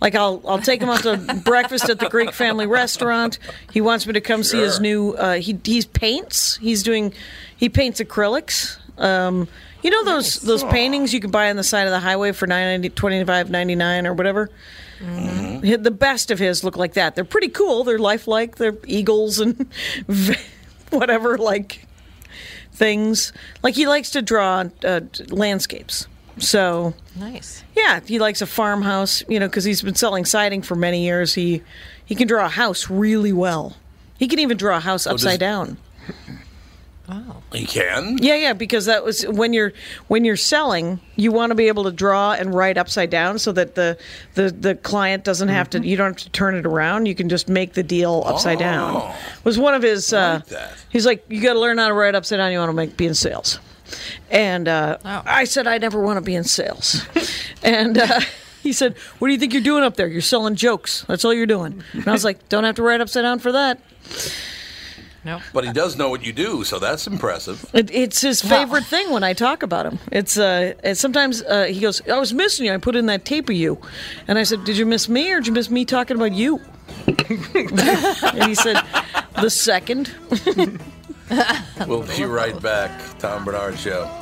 Like 0.00 0.14
I'll 0.14 0.42
I'll 0.46 0.60
take 0.60 0.80
him 0.80 0.88
out 0.88 1.02
to 1.02 1.40
breakfast 1.44 1.88
at 1.88 2.00
the 2.00 2.08
Greek 2.08 2.32
family 2.32 2.66
restaurant. 2.66 3.38
He 3.72 3.80
wants 3.80 4.06
me 4.06 4.14
to 4.14 4.20
come 4.20 4.42
see 4.42 4.58
his 4.58 4.80
new. 4.80 5.12
Uh, 5.12 5.34
he 5.34 5.58
he 5.64 5.82
paints. 5.82 6.56
He's 6.56 6.82
doing. 6.82 7.12
He 7.56 7.68
paints 7.68 8.00
acrylics. 8.00 8.78
Um, 8.98 9.48
you 9.82 9.90
know 9.90 10.04
those 10.04 10.36
those 10.40 10.64
paintings 10.64 11.12
you 11.12 11.20
can 11.20 11.30
buy 11.30 11.50
on 11.50 11.56
the 11.56 11.64
side 11.64 11.86
of 11.86 11.92
the 11.92 12.00
highway 12.00 12.32
for 12.32 12.46
nine 12.46 12.66
ninety 12.66 12.88
twenty 12.88 13.22
five 13.24 13.50
ninety 13.50 13.74
nine 13.74 14.06
or 14.06 14.14
whatever. 14.14 14.50
Hi- 15.04 15.76
The 15.76 15.90
best 15.90 16.30
of 16.30 16.38
his 16.38 16.62
look 16.64 16.76
like 16.76 16.94
that. 16.94 17.14
They're 17.14 17.24
pretty 17.24 17.48
cool. 17.48 17.84
They're 17.84 17.98
lifelike. 17.98 18.56
They're 18.56 18.76
eagles 18.86 19.40
and 19.40 19.66
whatever 20.90 21.38
like 21.38 21.86
things. 22.72 23.32
Like 23.62 23.74
he 23.74 23.86
likes 23.86 24.10
to 24.10 24.22
draw 24.22 24.64
uh, 24.84 25.00
landscapes. 25.28 26.06
So 26.38 26.94
Nice. 27.16 27.62
yeah, 27.76 28.00
he 28.06 28.18
likes 28.18 28.40
a 28.40 28.46
farmhouse, 28.46 29.22
you 29.28 29.38
know, 29.38 29.46
because 29.48 29.64
he's 29.64 29.82
been 29.82 29.94
selling 29.94 30.24
siding 30.24 30.62
for 30.62 30.74
many 30.74 31.04
years. 31.04 31.34
He 31.34 31.62
he 32.04 32.14
can 32.14 32.26
draw 32.26 32.46
a 32.46 32.48
house 32.48 32.88
really 32.88 33.32
well. 33.32 33.76
He 34.18 34.28
can 34.28 34.38
even 34.38 34.56
draw 34.56 34.78
a 34.78 34.80
house 34.80 35.04
does- 35.04 35.12
upside 35.26 35.40
down. 37.08 37.42
He 37.52 37.66
can. 37.66 38.18
Yeah, 38.18 38.34
yeah, 38.36 38.52
because 38.52 38.86
that 38.86 39.04
was 39.04 39.22
when 39.26 39.52
you're 39.52 39.72
when 40.08 40.24
you're 40.24 40.36
selling, 40.36 41.00
you 41.16 41.32
want 41.32 41.50
to 41.50 41.54
be 41.54 41.68
able 41.68 41.84
to 41.84 41.92
draw 41.92 42.32
and 42.32 42.54
write 42.54 42.78
upside 42.78 43.10
down 43.10 43.38
so 43.38 43.52
that 43.52 43.74
the 43.74 43.98
the, 44.34 44.50
the 44.50 44.74
client 44.76 45.24
doesn't 45.24 45.48
have 45.48 45.68
to 45.70 45.80
you 45.86 45.96
don't 45.96 46.08
have 46.12 46.16
to 46.24 46.30
turn 46.30 46.54
it 46.54 46.66
around. 46.66 47.06
You 47.06 47.14
can 47.14 47.28
just 47.28 47.48
make 47.48 47.74
the 47.74 47.82
deal 47.82 48.22
upside 48.26 48.58
down. 48.58 48.96
Oh. 48.96 49.16
Was 49.44 49.58
one 49.58 49.74
of 49.74 49.82
his 49.82 50.12
uh 50.12 50.40
that. 50.48 50.84
he's 50.90 51.06
like 51.06 51.24
you 51.28 51.40
got 51.42 51.54
to 51.54 51.60
learn 51.60 51.78
how 51.78 51.88
to 51.88 51.94
write 51.94 52.14
upside 52.14 52.38
down 52.38 52.52
you 52.52 52.58
want 52.58 52.70
to 52.70 52.74
make 52.74 52.96
be 52.96 53.06
in 53.06 53.14
sales. 53.14 53.58
And 54.30 54.68
uh, 54.68 54.98
Oh. 55.04 55.22
I 55.26 55.44
said 55.44 55.66
I 55.66 55.78
never 55.78 56.00
want 56.00 56.16
to 56.16 56.22
be 56.22 56.34
in 56.34 56.44
sales. 56.44 57.02
and 57.62 57.98
uh 57.98 58.20
he 58.62 58.72
said, 58.72 58.96
"What 59.18 59.26
do 59.26 59.32
you 59.34 59.40
think 59.40 59.52
you're 59.52 59.60
doing 59.62 59.82
up 59.82 59.96
there? 59.96 60.06
You're 60.06 60.20
selling 60.20 60.54
jokes. 60.54 61.04
That's 61.08 61.24
all 61.24 61.34
you're 61.34 61.46
doing." 61.46 61.82
And 61.94 62.06
I 62.06 62.12
was 62.12 62.24
like, 62.24 62.48
"Don't 62.48 62.62
have 62.62 62.76
to 62.76 62.82
write 62.84 63.00
upside 63.00 63.24
down 63.24 63.40
for 63.40 63.50
that." 63.50 63.80
No. 65.24 65.40
But 65.52 65.64
he 65.64 65.72
does 65.72 65.96
know 65.96 66.08
what 66.10 66.24
you 66.24 66.32
do, 66.32 66.64
so 66.64 66.78
that's 66.78 67.06
impressive. 67.06 67.64
It, 67.72 67.90
it's 67.92 68.20
his 68.20 68.42
favorite 68.42 68.84
thing 68.84 69.10
when 69.12 69.22
I 69.22 69.34
talk 69.34 69.62
about 69.62 69.86
him. 69.86 69.98
It's 70.10 70.36
uh, 70.36 70.74
it's 70.82 71.00
sometimes 71.00 71.42
uh, 71.42 71.64
he 71.64 71.78
goes, 71.80 72.06
"I 72.08 72.18
was 72.18 72.32
missing 72.32 72.66
you. 72.66 72.74
I 72.74 72.78
put 72.78 72.96
in 72.96 73.06
that 73.06 73.24
tape 73.24 73.48
of 73.48 73.54
you," 73.54 73.80
and 74.26 74.36
I 74.36 74.42
said, 74.42 74.64
"Did 74.64 74.76
you 74.76 74.86
miss 74.86 75.08
me 75.08 75.32
or 75.32 75.36
did 75.38 75.46
you 75.46 75.52
miss 75.52 75.70
me 75.70 75.84
talking 75.84 76.16
about 76.16 76.32
you?" 76.32 76.60
and 77.06 78.44
he 78.44 78.54
said, 78.54 78.82
"The 79.40 79.50
second. 79.50 80.12
We'll 81.86 82.02
be 82.02 82.24
right 82.24 82.60
back. 82.60 83.18
Tom 83.18 83.46
Barnard 83.46 83.78
Show. 83.78 84.21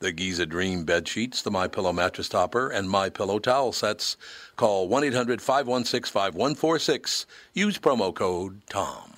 the 0.00 0.12
Giza 0.12 0.46
Dream 0.46 0.84
bed 0.84 1.08
sheets, 1.08 1.42
the 1.42 1.50
My 1.50 1.68
Pillow 1.68 1.92
mattress 1.92 2.28
topper, 2.28 2.68
and 2.68 2.88
My 2.88 3.10
Pillow 3.10 3.38
towel 3.38 3.72
sets. 3.72 4.16
Call 4.56 4.88
1-800-516-5146. 4.88 7.26
Use 7.54 7.78
promo 7.78 8.14
code 8.14 8.62
TOM. 8.68 9.12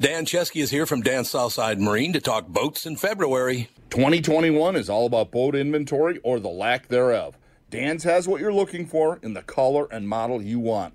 Dan 0.00 0.24
Chesky 0.24 0.62
is 0.62 0.70
here 0.70 0.86
from 0.86 1.02
Dan 1.02 1.24
Southside 1.24 1.78
Marine 1.78 2.14
to 2.14 2.20
talk 2.20 2.48
boats 2.48 2.86
in 2.86 2.96
February. 2.96 3.68
2021 3.90 4.76
is 4.76 4.88
all 4.88 5.04
about 5.04 5.30
boat 5.30 5.54
inventory 5.54 6.18
or 6.22 6.40
the 6.40 6.48
lack 6.48 6.88
thereof. 6.88 7.36
Dan's 7.68 8.04
has 8.04 8.26
what 8.26 8.40
you're 8.40 8.52
looking 8.52 8.86
for 8.86 9.18
in 9.22 9.34
the 9.34 9.42
color 9.42 9.86
and 9.92 10.08
model 10.08 10.42
you 10.42 10.58
want. 10.58 10.94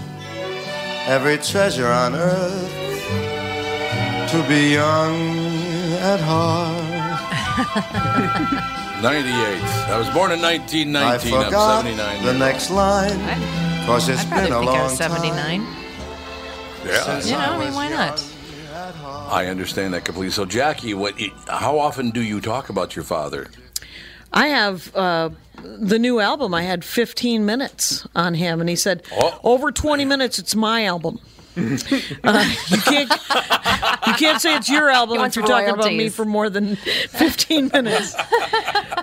every 1.07 1.37
treasure 1.37 1.87
on 1.87 2.15
earth 2.15 2.71
to 4.31 4.43
be 4.47 4.73
young 4.73 5.15
at 5.99 6.19
heart. 6.19 6.81
98. 9.01 9.33
I 9.33 9.97
was 9.97 10.07
born 10.11 10.31
in 10.31 10.41
1919. 10.41 11.33
I 11.33 11.37
I'm 11.37 11.45
forgot 11.45 11.81
79. 11.83 12.23
the 12.25 12.33
next 12.33 12.69
old. 12.69 12.77
line, 12.77 13.85
cause 13.85 14.07
it's 14.09 14.21
I 14.21 14.25
probably 14.25 14.45
been 14.49 14.53
a 14.53 14.59
think 14.59 14.71
I 14.71 14.73
long 14.73 14.83
was 14.83 14.97
79. 14.97 15.61
Yeah. 16.85 17.23
You 17.23 17.31
know, 17.31 17.37
I 17.37 17.65
mean, 17.65 17.73
why 17.73 17.89
not? 17.89 18.23
I 19.31 19.47
understand 19.47 19.93
that 19.93 20.05
completely. 20.05 20.31
So, 20.31 20.45
Jackie, 20.45 20.93
what? 20.93 21.15
How 21.47 21.77
often 21.79 22.09
do 22.11 22.21
you 22.21 22.41
talk 22.41 22.69
about 22.69 22.95
your 22.95 23.03
father? 23.03 23.49
I 24.33 24.47
have 24.47 24.95
uh, 24.95 25.29
the 25.61 25.99
new 25.99 26.19
album. 26.19 26.53
I 26.53 26.63
had 26.63 26.83
15 26.85 27.45
minutes 27.45 28.07
on 28.15 28.33
him, 28.33 28.59
and 28.59 28.69
he 28.69 28.75
said, 28.75 29.03
Oh. 29.11 29.39
"Over 29.43 29.71
20 29.71 30.05
minutes, 30.05 30.39
it's 30.39 30.55
my 30.55 30.85
album." 30.85 31.19
uh, 31.57 32.55
you 32.69 32.77
can't 32.77 33.11
you 34.07 34.13
can't 34.13 34.39
say 34.41 34.55
it's 34.55 34.69
your 34.69 34.89
album 34.89 35.19
if 35.25 35.35
you're 35.35 35.45
talking 35.45 35.67
about 35.73 35.93
me 35.93 36.07
for 36.07 36.23
more 36.23 36.49
than 36.49 36.77
15 36.77 37.67
minutes. 37.73 38.15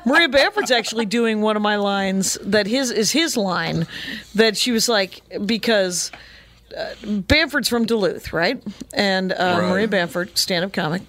Maria 0.06 0.30
Bamford's 0.30 0.70
actually 0.70 1.04
doing 1.04 1.42
one 1.42 1.56
of 1.56 1.62
my 1.62 1.76
lines 1.76 2.38
that 2.42 2.66
his 2.66 2.90
is 2.90 3.10
his 3.12 3.36
line 3.36 3.86
that 4.34 4.56
she 4.56 4.72
was 4.72 4.88
like 4.88 5.20
because 5.44 6.10
uh, 6.74 6.94
Bamford's 7.06 7.68
from 7.68 7.84
Duluth, 7.84 8.32
right? 8.32 8.62
And 8.94 9.32
uh, 9.32 9.36
Right. 9.60 9.68
Maria 9.68 9.88
Bamford, 9.88 10.38
stand-up 10.38 10.72
comic, 10.72 11.02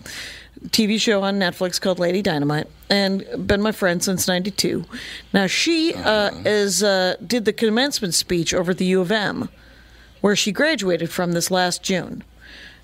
TV 0.67 0.99
show 0.99 1.23
on 1.23 1.39
Netflix 1.39 1.79
called 1.79 1.99
Lady 1.99 2.21
Dynamite, 2.21 2.67
and 2.89 3.25
been 3.47 3.61
my 3.61 3.71
friend 3.71 4.03
since 4.03 4.27
'92. 4.27 4.85
Now 5.33 5.47
she 5.47 5.93
uh, 5.93 6.31
is 6.45 6.83
uh, 6.83 7.15
did 7.25 7.45
the 7.45 7.53
commencement 7.53 8.13
speech 8.13 8.53
over 8.53 8.71
at 8.71 8.77
the 8.77 8.85
U 8.85 9.01
of 9.01 9.11
M, 9.11 9.49
where 10.21 10.35
she 10.35 10.51
graduated 10.51 11.09
from 11.09 11.31
this 11.33 11.51
last 11.51 11.83
June, 11.83 12.23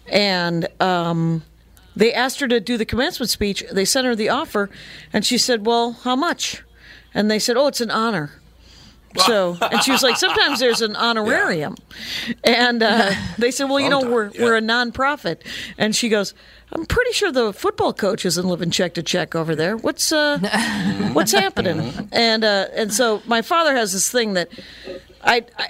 and. 0.08 0.68
Um, 0.82 1.44
they 1.98 2.14
asked 2.14 2.42
her 2.42 2.48
to 2.50 2.60
do 2.60 2.76
the 2.76 2.84
commencement 2.84 3.30
speech. 3.30 3.64
They 3.72 3.86
sent 3.86 4.06
her 4.06 4.18
the 4.18 4.28
offer, 4.28 4.70
and 5.14 5.26
she 5.26 5.38
said, 5.38 5.66
"Well, 5.66 5.94
how 6.04 6.14
much?" 6.14 6.62
And 7.14 7.32
they 7.32 7.40
said, 7.40 7.56
"Oh, 7.56 7.68
it's 7.68 7.80
an 7.80 7.90
honor." 7.90 8.32
So, 9.18 9.58
and 9.72 9.82
she 9.84 9.92
was 9.92 10.04
like, 10.04 10.18
"Sometimes 10.18 10.60
there's 10.60 10.82
an 10.82 10.96
honorarium," 10.96 11.76
and 12.44 12.82
uh, 12.84 13.12
they 13.38 13.52
said, 13.52 13.70
"Well, 13.70 13.80
you 13.80 13.90
know, 13.90 14.02
we're 14.02 14.32
we're 14.40 14.58
a 14.58 14.62
nonprofit," 14.62 15.42
and 15.78 15.96
she 15.96 16.10
goes. 16.10 16.34
I'm 16.72 16.86
pretty 16.88 17.14
sure 17.14 17.32
the 17.32 17.54
football 17.54 17.94
coach 17.94 18.26
isn't 18.26 18.46
living 18.46 18.72
check 18.72 18.96
to 18.96 19.04
check 19.04 19.36
over 19.36 19.56
there. 19.56 19.78
What's 19.78 20.12
uh, 20.12 20.40
what's 21.14 21.32
happening? 21.32 22.10
And 22.12 22.44
uh, 22.44 22.68
and 22.74 22.92
so 22.92 23.22
my 23.28 23.44
father 23.44 23.76
has 23.76 23.94
this 23.94 24.10
thing 24.10 24.34
that 24.34 24.50
I, 25.24 25.46
I 25.58 25.70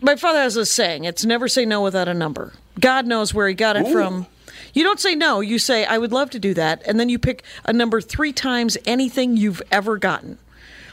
my 0.00 0.16
father 0.16 0.40
has 0.40 0.54
this 0.54 0.70
saying: 0.70 1.04
"It's 1.04 1.24
never 1.24 1.46
say 1.46 1.64
no 1.64 1.80
without 1.80 2.08
a 2.08 2.12
number." 2.12 2.52
God 2.80 3.06
knows 3.06 3.32
where 3.32 3.48
he 3.48 3.54
got 3.54 3.76
it 3.76 3.86
Ooh. 3.86 3.92
from. 3.92 4.26
You 4.74 4.84
don't 4.84 5.00
say 5.00 5.14
no. 5.14 5.40
You 5.40 5.58
say, 5.58 5.84
I 5.84 5.98
would 5.98 6.12
love 6.12 6.30
to 6.30 6.38
do 6.38 6.54
that. 6.54 6.82
And 6.86 6.98
then 6.98 7.08
you 7.08 7.18
pick 7.18 7.44
a 7.64 7.72
number 7.72 8.00
three 8.00 8.32
times 8.32 8.78
anything 8.86 9.36
you've 9.36 9.62
ever 9.70 9.98
gotten. 9.98 10.38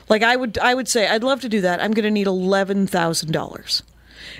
Like 0.10 0.24
I 0.24 0.36
would, 0.36 0.58
I 0.58 0.74
would 0.74 0.88
say, 0.88 1.08
I'd 1.08 1.24
love 1.24 1.41
to 1.41 1.50
do 1.50 1.62
that. 1.62 1.82
I'm 1.82 1.91
going 1.91 2.04
to 2.04 2.12
need 2.12 2.28
$11,000. 2.28 3.82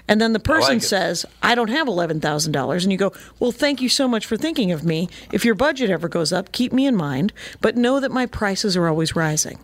And 0.08 0.20
then 0.20 0.34
the 0.34 0.40
person 0.40 0.78
it. 0.78 0.84
says, 0.84 1.26
I 1.42 1.56
don't 1.56 1.70
have 1.70 1.88
$11,000. 1.88 2.84
And 2.84 2.92
you 2.92 2.98
go, 2.98 3.14
Well, 3.40 3.52
thank 3.52 3.82
you 3.82 3.90
so 3.90 4.08
much 4.08 4.26
for 4.26 4.36
thinking 4.38 4.72
of 4.72 4.84
me. 4.84 5.10
If 5.32 5.46
your 5.46 5.56
budget 5.56 5.90
ever 5.90 6.08
goes 6.08 6.34
up, 6.34 6.52
keep 6.52 6.74
me 6.74 6.86
in 6.86 6.96
mind, 6.96 7.32
but 7.62 7.78
know 7.78 8.00
that 8.00 8.12
my 8.12 8.26
prices 8.26 8.76
are 8.76 8.88
always 8.88 9.16
rising. 9.16 9.60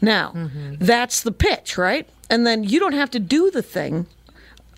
Now, 0.00 0.32
that's 0.78 1.22
the 1.22 1.32
pitch, 1.32 1.76
right? 1.76 2.08
And 2.30 2.46
then 2.46 2.64
you 2.64 2.80
don't 2.80 2.94
have 2.94 3.10
to 3.10 3.20
do 3.20 3.50
the 3.50 3.62
thing 3.62 4.06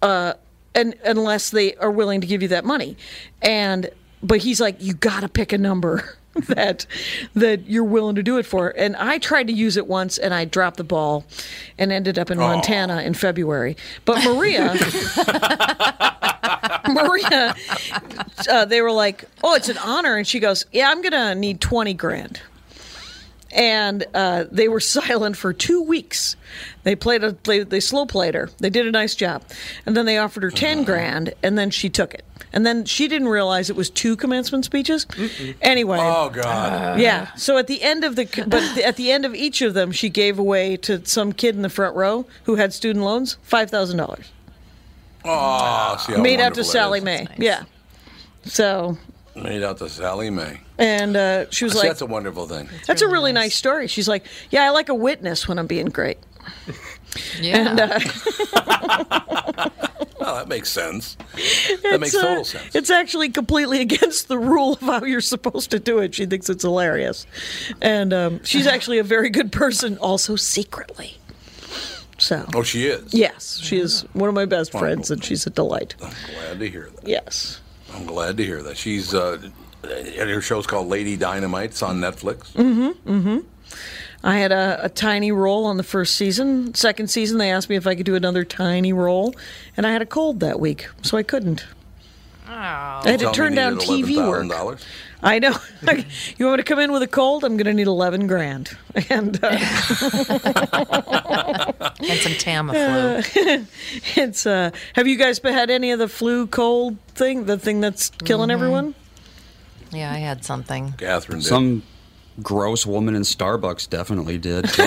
uh, 0.03 0.35
and, 0.75 0.95
unless 1.05 1.51
they 1.51 1.75
are 1.77 1.91
willing 1.91 2.21
to 2.21 2.27
give 2.27 2.43
you 2.43 2.49
that 2.49 2.65
money. 2.65 2.97
And 3.43 3.91
but 4.23 4.39
he's 4.39 4.61
like, 4.61 4.77
you 4.81 4.95
got 4.95 5.21
to 5.21 5.29
pick 5.29 5.53
a 5.53 5.59
number 5.59 6.19
that 6.49 6.87
that 7.35 7.69
you're 7.69 7.85
willing 7.85 8.15
to 8.15 8.23
do 8.23 8.39
it 8.39 8.47
for. 8.47 8.69
And 8.77 8.95
I 8.97 9.19
tried 9.19 9.49
to 9.49 9.53
use 9.53 9.77
it 9.77 9.87
once, 9.87 10.17
and 10.17 10.33
I 10.33 10.45
dropped 10.45 10.77
the 10.77 10.85
ball, 10.85 11.25
and 11.79 11.91
ended 11.91 12.19
up 12.19 12.31
in 12.31 12.39
Montana 12.39 13.03
in 13.03 13.15
February. 13.15 13.77
But 14.05 14.25
Maria. 14.25 14.75
Maria, 16.89 17.55
uh, 18.49 18.65
they 18.65 18.81
were 18.81 18.91
like, 18.91 19.25
"Oh, 19.45 19.55
it's 19.55 19.69
an 19.69 19.79
honor," 19.79 20.17
and 20.17 20.27
she 20.27 20.41
goes, 20.41 20.67
"Yeah, 20.73 20.91
I'm 20.91 21.03
gonna 21.03 21.35
need 21.35 21.61
twenty 21.61 21.95
grand." 21.95 22.41
And 23.53 24.05
uh, 24.15 24.45
they 24.51 24.69
were 24.69 24.81
silent 24.99 25.37
for 25.37 25.53
two 25.53 25.83
weeks. 25.83 26.37
They 26.83 26.97
played 26.97 27.23
a 27.25 27.33
play, 27.35 27.63
they 27.63 27.81
slow 27.81 28.07
played 28.07 28.35
her. 28.35 28.51
They 28.59 28.71
did 28.71 28.87
a 28.87 28.91
nice 28.91 29.15
job, 29.15 29.43
and 29.87 29.97
then 29.97 30.07
they 30.07 30.19
offered 30.19 30.43
her 30.43 30.51
ten 30.51 30.85
grand, 30.85 31.35
and 31.43 31.57
then 31.59 31.71
she 31.71 31.89
took 31.91 32.15
it. 32.15 32.25
And 32.53 32.67
then 32.67 32.85
she 32.85 33.07
didn't 33.07 33.29
realize 33.29 33.71
it 33.71 33.77
was 33.77 33.91
two 33.91 34.17
commencement 34.17 34.65
speeches. 34.65 35.07
Anyway, 35.63 35.99
Oh 36.01 36.31
God. 36.31 36.99
yeah. 36.99 37.33
So 37.35 37.59
at 37.59 37.69
the 37.69 37.81
end 37.81 38.03
of 38.03 38.17
the, 38.17 38.25
but 38.49 38.63
at 38.85 38.97
the 38.97 39.13
end 39.13 39.25
of 39.25 39.37
each 39.37 39.63
of 39.63 39.75
them, 39.75 39.93
she 39.93 40.09
gave 40.09 40.37
away 40.37 40.77
to 40.79 41.05
some 41.07 41.33
kid 41.33 41.55
in 41.55 41.63
the 41.63 41.69
front 41.69 41.95
row 41.95 42.27
who 42.45 42.57
had 42.57 42.73
student 42.73 43.05
loans 43.05 43.37
five 43.43 43.71
thousand 43.71 43.99
dollars. 43.99 44.33
Oh, 45.25 45.97
see 46.05 46.15
how 46.15 46.23
Made 46.23 46.41
out 46.41 46.55
to 46.55 46.65
Sally 46.65 46.99
is. 46.99 47.05
Mae. 47.05 47.29
Yeah. 47.39 47.65
So 48.45 48.99
Made 49.37 49.63
out 49.63 49.79
to 49.79 49.89
Sally 49.89 50.29
Mae. 50.31 50.61
and 50.79 51.17
uh, 51.17 51.51
she 51.51 51.65
was 51.65 51.73
See, 51.75 51.79
like, 51.81 51.89
that's 51.89 52.01
a 52.03 52.07
wonderful 52.07 52.47
thing. 52.47 52.69
That's 52.87 53.03
a 53.03 53.09
really 53.09 53.33
nice 53.33 53.55
story. 53.55 53.87
She's 53.87 54.09
like, 54.09 54.27
yeah, 54.51 54.65
I 54.65 54.71
like 54.71 54.89
a 54.89 54.95
witness 54.95 55.47
when 55.49 55.59
I'm 55.59 55.67
being 55.69 55.87
great. 55.87 56.19
Yeah. 57.41 57.71
And, 57.71 57.81
uh, 57.81 59.71
Oh, 60.23 60.35
that 60.37 60.49
makes 60.49 60.69
sense. 60.71 61.17
That 61.83 61.99
makes 61.99 62.13
it's, 62.15 62.23
uh, 62.23 62.29
total 62.29 62.45
sense. 62.45 62.75
It's 62.77 62.91
actually 62.91 63.31
completely 63.31 63.81
against 63.89 64.29
the 64.29 64.39
rule 64.39 64.75
of 64.75 64.81
how 64.81 65.03
you're 65.05 65.23
supposed 65.23 65.71
to 65.71 65.79
do 65.81 65.99
it. 66.01 66.15
She 66.15 66.27
thinks 66.27 66.51
it's 66.51 66.63
hilarious. 66.63 67.27
And 67.81 68.13
um, 68.13 68.45
she's 68.45 68.67
actually 68.75 68.99
a 68.99 69.03
very 69.03 69.31
good 69.31 69.51
person, 69.51 69.97
also 69.97 70.37
secretly. 70.37 71.17
So, 72.19 72.47
Oh, 72.55 72.63
she 72.63 72.85
is. 72.85 73.15
yes, 73.15 73.59
she 73.63 73.79
is 73.79 74.03
one 74.13 74.29
of 74.29 74.35
my 74.35 74.45
best 74.45 74.73
friends, 74.73 75.11
and 75.11 75.25
she's 75.25 75.47
a 75.47 75.51
delight. 75.51 75.95
I'm 76.03 76.13
glad 76.35 76.59
to 76.59 76.69
hear 76.69 76.91
that. 76.97 77.09
Yes. 77.09 77.61
I'm 77.95 78.07
glad 78.07 78.37
to 78.37 78.45
hear 78.45 78.63
that. 78.63 78.77
She's 78.77 79.15
uh, 79.15 79.39
and 79.83 80.31
her 80.31 80.41
show's 80.41 80.67
called 80.67 80.89
Lady 80.89 81.17
Dynamite. 81.17 81.71
It's 81.71 81.83
on 81.83 82.01
Netflix. 82.01 82.53
Mm-hmm. 82.53 83.11
Mm-hmm. 83.11 83.39
I 84.23 84.37
had 84.37 84.53
a, 84.53 84.81
a 84.85 84.89
tiny 84.89 85.33
role 85.33 85.65
on 85.65 85.79
the 85.79 85.83
first 85.83 86.17
season. 86.17 86.75
Second 86.75 87.09
season, 87.09 87.39
they 87.39 87.51
asked 87.51 87.71
me 87.71 87.77
if 87.77 87.87
I 87.87 87.95
could 87.95 88.05
do 88.05 88.15
another 88.15 88.45
tiny 88.45 88.93
role, 88.93 89.35
and 89.77 89.87
I 89.87 89.93
had 89.93 90.03
a 90.03 90.07
cold 90.07 90.41
that 90.41 90.61
week, 90.61 90.89
so 91.03 91.17
I 91.17 91.23
couldn't. 91.23 91.65
Oh. 92.47 92.53
I 92.53 93.03
had 93.07 93.21
to 93.21 93.33
turn 93.33 93.55
down 93.55 93.77
TV 93.77 94.17
work. 94.17 94.81
$11,000. 95.23 95.23
I 95.23 95.39
know. 95.39 95.55
you 96.39 96.47
want 96.47 96.59
me 96.59 96.63
to 96.63 96.63
come 96.65 96.79
in 96.79 96.93
with 96.93 97.03
a 97.03 97.07
cold? 97.09 97.45
I'm 97.45 97.57
going 97.57 97.67
to 97.67 97.75
need 97.75 97.87
11 97.87 98.27
grand. 98.27 98.77
And 99.09 99.39
uh, 99.43 99.49
and 100.81 102.19
some 102.21 102.33
Tamiflu. 102.33 103.21
uh, 103.61 103.65
it's 104.17 104.47
uh 104.47 104.71
have 104.95 105.07
you 105.07 105.17
guys 105.17 105.39
had 105.43 105.71
any 105.71 105.93
of 105.93 105.99
the 106.01 106.09
flu 106.09 106.47
cold 106.49 106.97
thing, 107.15 107.45
the 107.45 107.57
thing 107.59 107.81
that's 107.81 108.11
killing 108.25 108.49
Mhm. 108.49 108.53
everyone? 108.53 108.95
Yeah, 109.93 110.13
I 110.13 110.17
had 110.19 110.45
something. 110.45 110.93
Catherine 110.99 111.39
did. 111.39 111.47
Some 111.47 111.83
gross 112.43 112.85
woman 112.87 113.15
in 113.15 113.23
Starbucks 113.23 113.89
definitely 113.89 114.39
did. 114.39 114.69
She 114.71 114.83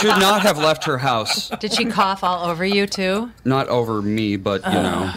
should 0.00 0.18
not 0.18 0.42
have 0.42 0.58
left 0.58 0.84
her 0.84 0.98
house. 0.98 1.50
Did 1.60 1.72
she 1.72 1.84
cough 1.86 2.22
all 2.24 2.48
over 2.48 2.64
you 2.64 2.86
too? 2.86 3.30
Not 3.44 3.68
over 3.68 4.00
me, 4.02 4.36
but 4.36 4.64
you 4.66 4.72
know, 4.72 5.10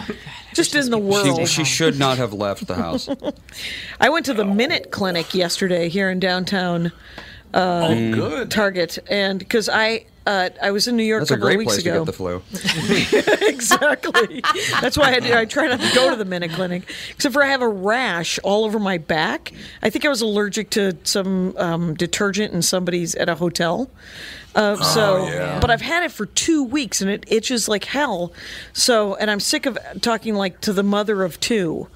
Just 0.54 0.74
in 0.74 0.90
the 0.90 0.98
world. 0.98 1.40
she, 1.40 1.46
she 1.46 1.64
should 1.64 1.98
not 1.98 2.18
have 2.18 2.32
left 2.32 2.66
the 2.66 2.74
house. 2.74 3.08
I 4.00 4.08
went 4.10 4.26
to 4.26 4.34
the 4.34 4.44
Minute 4.44 4.90
Clinic 4.90 5.34
yesterday 5.34 5.88
here 5.88 6.10
in 6.10 6.20
downtown 6.20 6.92
uh, 7.54 7.88
Oh, 7.90 8.12
good. 8.12 8.50
Target, 8.50 8.98
and 9.10 9.38
because 9.38 9.68
I 9.68 10.06
uh, 10.26 10.50
I 10.62 10.70
was 10.70 10.86
in 10.86 10.96
New 10.96 11.02
York 11.02 11.22
That's 11.22 11.32
a 11.32 11.34
a 11.34 11.36
couple 11.36 11.48
of 11.48 11.54
great 11.56 11.58
weeks 11.58 11.72
place 11.74 11.82
to 11.82 11.90
ago. 11.90 12.04
get 12.04 12.06
the 12.06 12.12
flu. 12.12 12.42
exactly. 13.48 14.42
That's 14.80 14.96
why 14.96 15.14
I, 15.14 15.20
do- 15.20 15.34
I 15.34 15.44
try 15.44 15.66
not 15.66 15.80
to 15.80 15.94
go 15.94 16.10
to 16.10 16.16
the 16.16 16.24
Minute 16.24 16.52
Clinic, 16.52 16.84
except 17.10 17.32
for 17.32 17.42
I 17.42 17.48
have 17.48 17.60
a 17.62 17.68
rash 17.68 18.38
all 18.44 18.64
over 18.64 18.78
my 18.78 18.98
back. 18.98 19.52
I 19.82 19.90
think 19.90 20.04
I 20.04 20.08
was 20.08 20.20
allergic 20.22 20.70
to 20.70 20.96
some 21.04 21.56
um, 21.58 21.94
detergent 21.94 22.54
in 22.54 22.62
somebody's 22.62 23.14
at 23.16 23.28
a 23.28 23.34
hotel. 23.34 23.90
Uh, 24.54 24.76
Oh, 24.78 24.82
so, 24.82 25.26
yeah. 25.26 25.58
but 25.60 25.70
I've 25.70 25.80
had 25.80 26.02
it 26.04 26.12
for 26.12 26.26
two 26.26 26.62
weeks 26.64 27.00
and 27.00 27.10
it 27.10 27.24
itches 27.28 27.68
like 27.68 27.84
hell. 27.84 28.32
So, 28.72 29.14
and 29.16 29.30
I'm 29.30 29.40
sick 29.40 29.64
of 29.66 29.78
talking 30.00 30.34
like 30.34 30.60
to 30.62 30.72
the 30.72 30.82
mother 30.82 31.22
of 31.22 31.40
two. 31.40 31.88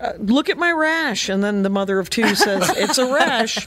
Uh, 0.00 0.12
look 0.18 0.50
at 0.50 0.58
my 0.58 0.70
rash, 0.70 1.30
and 1.30 1.42
then 1.42 1.62
the 1.62 1.70
mother 1.70 1.98
of 1.98 2.10
two 2.10 2.34
says 2.34 2.68
it's 2.76 2.98
a 2.98 3.06
rash. 3.10 3.64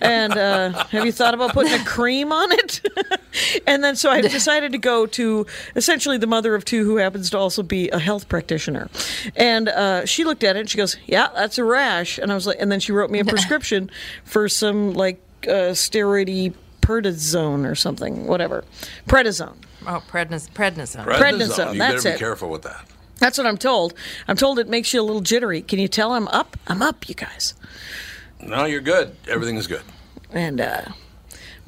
And 0.00 0.36
uh, 0.36 0.84
have 0.90 1.04
you 1.04 1.10
thought 1.10 1.34
about 1.34 1.52
putting 1.52 1.72
a 1.72 1.84
cream 1.84 2.30
on 2.30 2.52
it? 2.52 2.80
and 3.66 3.82
then 3.82 3.96
so 3.96 4.08
I 4.08 4.20
decided 4.38 4.70
to 4.70 4.78
go 4.78 5.06
to 5.06 5.46
essentially 5.74 6.16
the 6.16 6.28
mother 6.28 6.54
of 6.54 6.64
two, 6.64 6.84
who 6.84 6.98
happens 6.98 7.28
to 7.30 7.38
also 7.38 7.64
be 7.64 7.88
a 7.90 7.98
health 7.98 8.28
practitioner. 8.28 8.88
And 9.34 9.68
uh, 9.68 10.06
she 10.06 10.22
looked 10.22 10.44
at 10.44 10.54
it 10.54 10.60
and 10.60 10.70
she 10.70 10.78
goes, 10.78 10.96
"Yeah, 11.06 11.28
that's 11.34 11.58
a 11.58 11.64
rash." 11.64 12.18
And 12.18 12.30
I 12.30 12.36
was 12.36 12.46
like, 12.46 12.58
and 12.60 12.70
then 12.70 12.78
she 12.78 12.92
wrote 12.92 13.10
me 13.10 13.18
a 13.18 13.24
prescription 13.24 13.90
for 14.24 14.48
some 14.48 14.92
like 14.94 15.20
uh, 15.48 15.74
steroidy 15.74 16.54
prednisone 16.84 17.68
or 17.70 17.74
something, 17.74 18.26
whatever, 18.26 18.64
prednisone. 19.08 19.56
Oh, 19.86 20.02
prednis- 20.08 20.50
prednisone. 20.50 21.04
Prednisone, 21.04 21.72
You 21.74 21.78
that's 21.78 21.94
better 21.94 22.02
be 22.02 22.08
it. 22.14 22.18
careful 22.18 22.50
with 22.50 22.62
that. 22.62 22.86
That's 23.18 23.38
what 23.38 23.46
I'm 23.46 23.58
told. 23.58 23.94
I'm 24.28 24.36
told 24.36 24.58
it 24.58 24.68
makes 24.68 24.92
you 24.92 25.00
a 25.00 25.02
little 25.04 25.20
jittery. 25.20 25.62
Can 25.62 25.78
you 25.78 25.88
tell 25.88 26.12
I'm 26.12 26.28
up? 26.28 26.56
I'm 26.66 26.82
up, 26.82 27.08
you 27.08 27.14
guys. 27.14 27.54
No, 28.40 28.64
you're 28.64 28.80
good. 28.80 29.16
Everything 29.28 29.56
is 29.56 29.66
good. 29.66 29.82
And 30.32 30.60
uh 30.60 30.82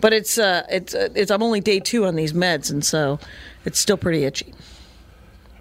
but 0.00 0.12
it's 0.12 0.36
uh 0.38 0.64
it's 0.70 0.94
uh, 0.94 1.08
it's 1.14 1.30
I'm 1.30 1.42
only 1.42 1.60
day 1.60 1.78
2 1.80 2.04
on 2.04 2.16
these 2.16 2.32
meds 2.32 2.70
and 2.70 2.84
so 2.84 3.18
it's 3.64 3.78
still 3.78 3.96
pretty 3.96 4.24
itchy. 4.24 4.52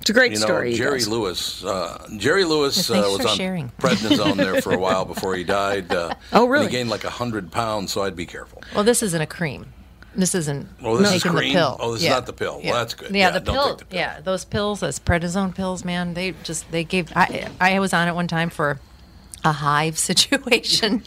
It's 0.05 0.11
a 0.11 0.13
great 0.13 0.33
you 0.33 0.37
know, 0.39 0.45
story. 0.45 0.69
you 0.69 0.77
Jerry. 0.77 1.03
Lewis. 1.05 1.63
Uh, 1.65 2.07
Jerry 2.17 2.43
Lewis 2.45 2.91
uh, 2.91 2.93
was 3.17 3.25
on 3.25 3.35
sharing. 3.37 3.69
prednisone 3.79 4.35
there 4.35 4.61
for 4.61 4.71
a 4.71 4.77
while 4.77 5.03
before 5.03 5.35
he 5.35 5.43
died. 5.43 5.91
Uh, 5.91 6.13
Oh, 6.31 6.43
and 6.43 6.51
really? 6.51 6.65
He 6.67 6.71
gained 6.71 6.91
like 6.91 7.01
hundred 7.01 7.51
pounds, 7.51 7.91
so 7.91 8.03
I'd 8.03 8.15
be 8.15 8.27
careful. 8.27 8.61
Well, 8.75 8.83
this 8.83 9.01
isn't 9.01 9.19
a 9.19 9.25
cream. 9.25 9.73
This 10.15 10.35
isn't 10.35 10.69
Oh, 10.83 10.95
this 10.97 11.07
is 11.11 11.25
making 11.25 11.35
cream? 11.37 11.53
the 11.53 11.59
pill. 11.59 11.77
Oh, 11.79 11.93
this 11.93 12.03
is 12.03 12.09
not 12.09 12.27
the 12.27 12.33
pill. 12.33 12.61
Well, 12.63 12.73
that's 12.75 12.93
good. 12.93 13.09
Yeah, 13.09 13.17
Yeah, 13.17 13.31
the 13.31 13.39
don't 13.39 13.55
pill. 13.55 13.75
take 13.77 13.93
Yeah, 13.93 14.19
those 14.21 14.45
pills, 14.45 14.79
those 14.81 14.99
prednisone 14.99 15.55
pills, 15.55 15.83
man. 15.83 16.13
They 16.13 16.35
just 16.43 16.69
they 16.71 16.83
gave. 16.83 17.11
I 17.15 17.49
I 17.59 17.79
was 17.79 17.91
on 17.91 18.07
it 18.07 18.13
one 18.13 18.27
time 18.27 18.51
for 18.51 18.79
a 19.43 19.51
hive 19.53 19.97
situation 20.09 21.03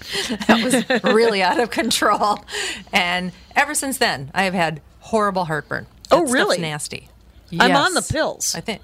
that 0.48 0.60
was 0.64 1.04
really 1.14 1.40
out 1.40 1.60
of 1.60 1.70
control, 1.70 2.44
and 2.92 3.30
ever 3.54 3.74
since 3.74 3.98
then, 3.98 4.32
I 4.34 4.42
have 4.42 4.54
had 4.54 4.80
horrible 4.98 5.44
heartburn. 5.44 5.86
Oh, 6.10 6.18
That 6.22 6.28
stuff's 6.28 6.32
really? 6.32 6.58
nasty. 6.58 7.08
I'm 7.58 7.74
on 7.76 7.94
the 7.94 8.02
pills. 8.02 8.54
I 8.54 8.60
think 8.60 8.82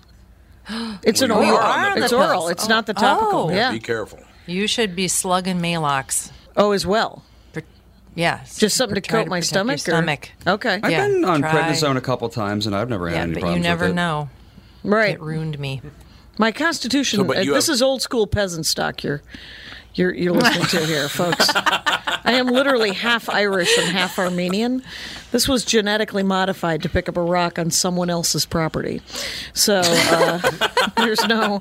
It's 1.03 1.20
an 1.22 1.31
Well, 1.31 1.44
you 1.44 1.53
oral. 1.55 1.64
are 1.66 1.90
on 1.90 1.98
the 1.98 2.05
It's 2.05 2.12
oral. 2.12 2.29
pills. 2.31 2.50
It's 2.53 2.68
not 2.68 2.87
the 2.87 2.94
topical. 2.94 3.48
Oh. 3.48 3.50
Yeah. 3.50 3.72
Be 3.72 3.81
careful. 3.81 4.20
you 4.46 4.66
should 4.66 4.94
be 4.96 5.09
slugging 5.09 5.61
Maalox. 5.61 6.31
Oh, 6.57 6.72
as 6.72 6.87
well. 6.87 7.22
Yeah, 8.16 8.44
Just 8.59 8.77
something 8.77 8.94
to 8.94 9.00
try 9.00 9.22
coat 9.24 9.29
my 9.29 9.40
stomach. 9.40 9.85
Your 9.88 9.96
or- 9.96 9.98
stomach. 9.98 10.31
Okay. 10.46 10.79
I've 10.85 10.90
Yeah, 10.92 11.09
been 11.09 11.24
on 11.24 11.40
try. 11.40 11.50
prednisone 11.50 11.96
a 11.96 12.00
couple 12.00 12.29
times, 12.29 12.64
and 12.64 12.77
I've 12.77 12.88
never 12.88 13.09
had 13.09 13.16
Yeah, 13.16 13.22
any 13.22 13.33
but 13.33 13.38
you 13.38 13.42
problems 13.42 13.64
never 13.64 13.85
with 13.87 13.90
it. 13.90 13.94
know. 13.94 14.29
Right. 14.85 15.14
It 15.14 15.20
ruined 15.20 15.59
me. 15.59 15.83
My 16.38 16.53
constitution. 16.53 17.18
So, 17.27 17.33
uh, 17.33 17.42
this 17.44 17.66
have- 17.66 17.74
is 17.74 17.83
old 17.83 18.03
school 18.03 18.29
peasant 18.29 18.66
stock. 18.66 19.03
You're, 19.03 19.20
you're, 19.94 20.14
you're 20.14 20.33
listening 20.33 20.66
to 20.66 20.87
here, 20.87 21.09
folks. 21.09 21.48
I 21.57 22.35
am 22.35 22.46
literally 22.46 22.92
half 22.92 23.29
Irish 23.29 23.77
and 23.79 23.88
half 23.88 24.16
Armenian. 24.16 24.85
This 25.34 25.48
was 25.48 25.64
genetically 25.64 26.22
modified 26.22 26.84
to 26.84 26.88
pick 26.88 27.08
up 27.08 27.16
a 27.16 27.20
rock 27.20 27.58
on 27.58 27.72
someone 27.72 28.08
else's 28.08 28.46
property. 28.46 29.02
So 29.52 29.82
uh, 29.84 30.38
there's 30.96 31.26
no, 31.26 31.58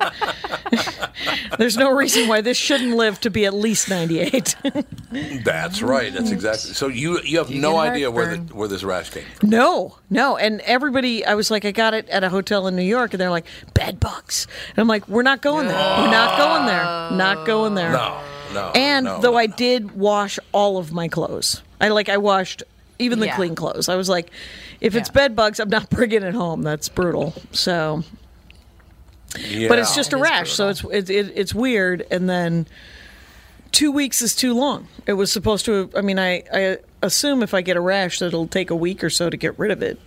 there's 1.58 1.76
no 1.76 1.90
reason 1.90 2.28
why 2.28 2.40
this 2.40 2.56
shouldn't 2.56 2.94
live 2.94 3.20
to 3.22 3.30
be 3.30 3.46
at 3.46 3.52
least 3.52 3.88
98. 3.90 4.54
That's 5.44 5.82
right. 5.82 6.12
That's 6.12 6.30
exactly. 6.30 6.72
So 6.72 6.86
you 6.86 7.20
you 7.22 7.38
have 7.38 7.50
You 7.50 7.60
no 7.60 7.76
idea 7.76 8.12
where 8.12 8.36
the, 8.36 8.54
where 8.54 8.68
this 8.68 8.84
rash 8.84 9.10
came 9.10 9.24
from. 9.34 9.50
No, 9.50 9.98
no. 10.08 10.36
And 10.36 10.60
everybody, 10.60 11.26
I 11.26 11.34
was 11.34 11.50
like, 11.50 11.64
I 11.64 11.72
got 11.72 11.94
it 11.94 12.08
at 12.10 12.22
a 12.22 12.28
hotel 12.28 12.68
in 12.68 12.76
New 12.76 12.82
York, 12.82 13.12
and 13.12 13.20
they're 13.20 13.28
like, 13.28 13.46
bed 13.74 13.98
bugs. 13.98 14.46
And 14.68 14.78
I'm 14.78 14.86
like, 14.86 15.08
we're 15.08 15.24
not 15.24 15.42
going 15.42 15.66
there. 15.66 15.74
We're 15.98 16.12
not 16.12 16.38
going 16.38 16.66
there. 16.66 16.84
Not 17.18 17.44
going 17.44 17.74
there. 17.74 17.90
No, 17.90 18.22
no. 18.52 18.70
And 18.76 19.04
no, 19.06 19.20
though 19.20 19.32
no. 19.32 19.36
I 19.38 19.46
did 19.46 19.96
wash 19.96 20.38
all 20.52 20.78
of 20.78 20.92
my 20.92 21.08
clothes, 21.08 21.60
I 21.80 21.88
like 21.88 22.08
I 22.08 22.18
washed 22.18 22.62
even 22.98 23.18
the 23.18 23.26
Yeah. 23.26 23.36
clean 23.36 23.54
clothes. 23.54 23.88
I 23.88 23.96
was 23.96 24.08
like, 24.08 24.30
if 24.80 24.94
it's 24.94 25.08
bed 25.08 25.34
bugs, 25.36 25.58
I'm 25.60 25.68
not 25.70 25.90
bringing 25.90 26.22
it 26.22 26.34
home. 26.34 26.62
That's 26.62 26.88
brutal. 26.88 27.34
So, 27.52 28.04
but 29.32 29.40
it's 29.42 29.90
Yeah. 29.90 29.96
just 29.96 30.12
a 30.12 30.16
rash, 30.16 30.52
so 30.52 30.68
it's 30.68 30.84
it, 30.84 31.10
it, 31.10 31.32
it's 31.34 31.54
weird. 31.54 32.06
And 32.10 32.28
then 32.28 32.66
two 33.72 33.90
weeks 33.90 34.22
is 34.22 34.34
too 34.34 34.54
long. 34.54 34.88
It 35.06 35.14
was 35.14 35.32
supposed 35.32 35.64
to. 35.66 35.90
I 35.96 36.00
mean, 36.02 36.18
I 36.18 36.42
I 36.52 36.78
assume 37.02 37.42
if 37.42 37.52
I 37.54 37.60
get 37.60 37.76
a 37.76 37.80
rash, 37.80 38.20
that 38.20 38.26
it'll 38.26 38.46
take 38.46 38.70
a 38.70 38.76
week 38.76 39.02
or 39.02 39.10
so 39.10 39.28
to 39.30 39.36
get 39.36 39.58
rid 39.58 39.70
of 39.70 39.82
it. 39.82 39.98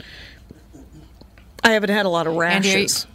I 1.67 1.71
haven't 1.73 1.89
had 1.89 2.05
a 2.05 2.09
lot 2.09 2.27
of 2.27 2.33
Andy, 2.41 2.69
are 2.73 2.77
you, 2.77 2.85
rashes. 2.85 3.07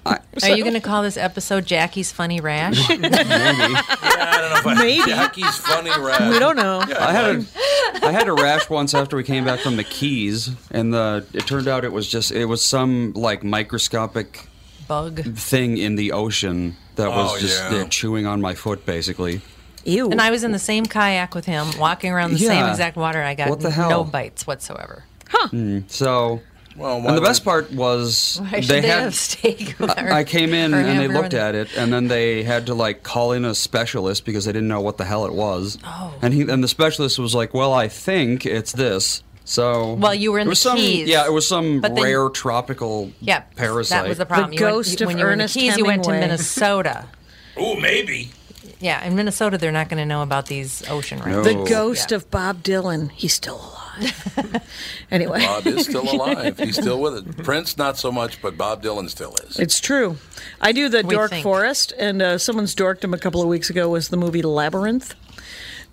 are 0.42 0.50
you 0.56 0.62
going 0.62 0.74
to 0.74 0.80
call 0.80 1.02
this 1.02 1.16
episode 1.16 1.64
Jackie's 1.66 2.12
Funny 2.12 2.40
Rash? 2.40 2.88
Maybe. 2.88 3.08
yeah, 3.08 3.12
I 3.18 4.38
don't 4.40 4.50
know 4.50 4.56
if 4.58 4.66
I, 4.66 4.74
Maybe. 4.74 5.10
Jackie's 5.10 5.56
funny 5.56 5.90
rash. 5.98 6.30
we 6.32 6.38
don't 6.38 6.56
know. 6.56 6.80
I 6.80 7.12
had 7.12 7.24
a, 7.36 7.44
I 8.06 8.12
had 8.12 8.28
a 8.28 8.32
rash 8.32 8.68
once 8.68 8.94
after 8.94 9.16
we 9.16 9.24
came 9.24 9.44
back 9.44 9.60
from 9.60 9.76
the 9.76 9.84
Keys, 9.84 10.50
and 10.70 10.92
the 10.92 11.26
it 11.32 11.46
turned 11.46 11.66
out 11.68 11.84
it 11.84 11.92
was 11.92 12.08
just 12.08 12.30
it 12.30 12.44
was 12.44 12.64
some 12.64 13.12
like 13.14 13.42
microscopic 13.42 14.46
Bug. 14.86 15.22
thing 15.36 15.78
in 15.78 15.96
the 15.96 16.12
ocean 16.12 16.76
that 16.96 17.08
was 17.08 17.32
Oh, 17.34 17.38
just 17.38 17.58
yeah. 17.72 17.84
chewing 17.88 18.26
on 18.26 18.40
my 18.40 18.54
foot, 18.54 18.84
basically. 18.84 19.40
Ew. 19.84 20.10
And 20.10 20.20
I 20.20 20.30
was 20.30 20.44
in 20.44 20.52
the 20.52 20.58
same 20.58 20.86
kayak 20.86 21.34
with 21.34 21.46
him, 21.46 21.66
walking 21.78 22.12
around 22.12 22.32
the 22.32 22.38
same 22.38 22.66
exact 22.66 22.96
water. 22.96 23.18
and 23.18 23.28
I 23.28 23.34
got 23.34 23.48
What 23.48 23.60
the 23.60 23.70
hell? 23.70 23.88
no 23.90 24.04
bites 24.04 24.46
whatsoever. 24.46 25.04
Mm, 25.32 25.90
so, 25.90 26.40
Well, 26.76 27.06
and 27.06 27.16
the 27.16 27.20
best 27.20 27.44
part 27.44 27.70
was 27.72 28.38
Why 28.42 28.61
they 28.61 28.80
they 28.80 28.80
had. 28.88 29.02
have 29.02 29.14
steak 29.14 29.74
with 29.78 29.90
I 29.90 30.20
I 30.20 30.24
came 30.24 30.54
in 30.54 30.72
and 30.74 30.98
they 30.98 31.08
looked 31.08 31.35
at 31.35 31.54
it, 31.54 31.68
and 31.76 31.92
then 31.92 32.08
they 32.08 32.42
had 32.42 32.66
to 32.66 32.74
like 32.74 33.02
call 33.02 33.32
in 33.32 33.44
a 33.44 33.54
specialist 33.54 34.24
because 34.24 34.44
they 34.46 34.52
didn't 34.52 34.68
know 34.68 34.80
what 34.80 34.96
the 34.96 35.04
hell 35.04 35.26
it 35.26 35.35
was. 35.35 35.78
Oh. 35.85 36.14
And 36.22 36.32
he 36.32 36.42
and 36.42 36.62
the 36.64 36.68
specialist 36.68 37.18
was 37.18 37.35
like, 37.35 37.52
"Well, 37.54 37.72
I 37.72 37.88
think 37.88 38.46
it's 38.46 38.72
this." 38.72 39.22
So 39.44 39.94
Well, 39.94 40.14
you 40.14 40.30
were 40.32 40.38
in 40.38 40.46
it 40.46 40.50
was 40.50 40.62
the 40.62 40.68
some, 40.70 40.76
Keys. 40.78 41.08
Yeah, 41.08 41.26
it 41.26 41.32
was 41.32 41.46
some 41.48 41.80
But 41.80 41.94
then- 41.96 42.04
rare 42.04 42.28
tropical 42.28 43.11
Yeah, 43.20 43.40
parasite. 43.56 44.02
that 44.04 44.08
was 44.08 44.18
the 44.18 44.24
problem. 44.26 44.50
The 44.50 44.56
You 44.56 44.62
went- 44.64 44.74
ghost 44.76 45.00
of 45.00 45.06
when 45.08 45.18
you 45.18 45.24
were 45.24 45.32
in 45.32 45.38
the 45.38 45.42
Ernest 45.44 45.54
Keys, 45.54 45.76
you 45.76 45.85
went 45.85 46.04
to 46.04 46.11
Minnesota. 46.12 47.06
Oh, 47.54 47.74
maybe. 47.76 48.30
Yeah, 48.80 49.04
in 49.04 49.14
Minnesota, 49.14 49.58
they're 49.58 49.70
not 49.72 49.90
going 49.90 49.98
to 49.98 50.06
know 50.06 50.22
about 50.22 50.46
these 50.46 50.82
ocean 50.88 51.20
rays. 51.20 51.44
The 51.44 51.52
ghost 51.68 52.12
of 52.12 52.30
Bob 52.30 52.62
Dylan. 52.62 53.11
He's 53.12 53.35
still 53.35 53.56
alive. 53.56 53.82
anyway. 55.11 55.40
Bob 55.40 55.66
is 55.66 55.85
still 55.87 56.02
alive. 56.14 56.59
He's 56.59 56.76
still 56.76 57.00
with 57.00 57.16
it. 57.16 57.44
Prince, 57.44 57.76
not 57.76 57.98
so 57.98 58.11
much, 58.12 58.40
but 58.42 58.57
Bob 58.57 58.83
Dylan 58.83 59.09
still 59.11 59.35
is. 59.46 59.59
It's 59.59 59.81
true. 59.81 60.16
I 60.61 60.72
do 60.72 60.88
the 60.88 61.02
We 61.02 61.14
Dork 61.14 61.31
think. 61.31 61.42
Forest, 61.42 61.92
and 61.98 62.22
uh, 62.22 62.38
someone's 62.38 62.74
dorked 62.74 63.05
him 63.05 63.14
a 63.14 63.18
couple 63.18 63.42
of 63.42 63.48
weeks 63.48 63.70
ago 63.70 63.88
was 63.88 64.09
the 64.09 64.16
movie 64.16 64.42
Labyrinth. 64.42 65.14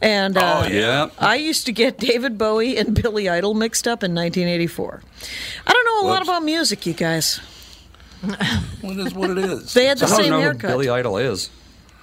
And 0.01 0.37
uh, 0.37 0.63
Oh, 0.63 0.67
yeah. 0.69 1.09
I 1.19 1.35
used 1.35 1.65
to 1.65 1.73
get 1.73 1.97
David 1.97 2.37
Bowie 2.37 2.77
and 2.77 2.95
Billy 3.01 3.27
Idol 3.27 3.53
mixed 3.53 3.85
up 3.87 4.01
in 4.03 4.15
1984. 4.15 5.01
I 5.67 5.73
don't 5.73 5.85
know 5.85 6.07
a 6.07 6.09
lot 6.09 6.21
about 6.21 6.43
music, 6.43 6.85
you 6.85 6.93
guys. 6.93 7.39
What 8.81 8.97
is 8.97 9.13
what 9.13 9.29
it 9.29 9.37
is? 9.37 9.73
They 9.73 9.85
had 9.85 9.97
the 9.97 10.05
I 10.05 10.09
don't 10.09 10.17
same 10.19 10.29
know 10.31 10.37
who 10.37 10.43
haircut. 10.43 10.69
Billy 10.71 10.89
Idol 10.89 11.17
is. 11.17 11.49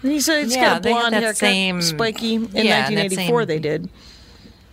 He's, 0.03 0.29
a, 0.29 0.43
he's 0.43 0.55
Yeah, 0.55 0.75
got 0.75 0.79
a 0.79 0.89
blonde 0.91 1.15
that 1.15 1.23
haircut, 1.23 1.37
same- 1.39 1.83
spiky. 1.83 2.35
In 2.37 2.43
yeah, 2.53 2.85
1984, 2.89 3.41
same- 3.41 3.47
they 3.49 3.59
did. 3.59 3.89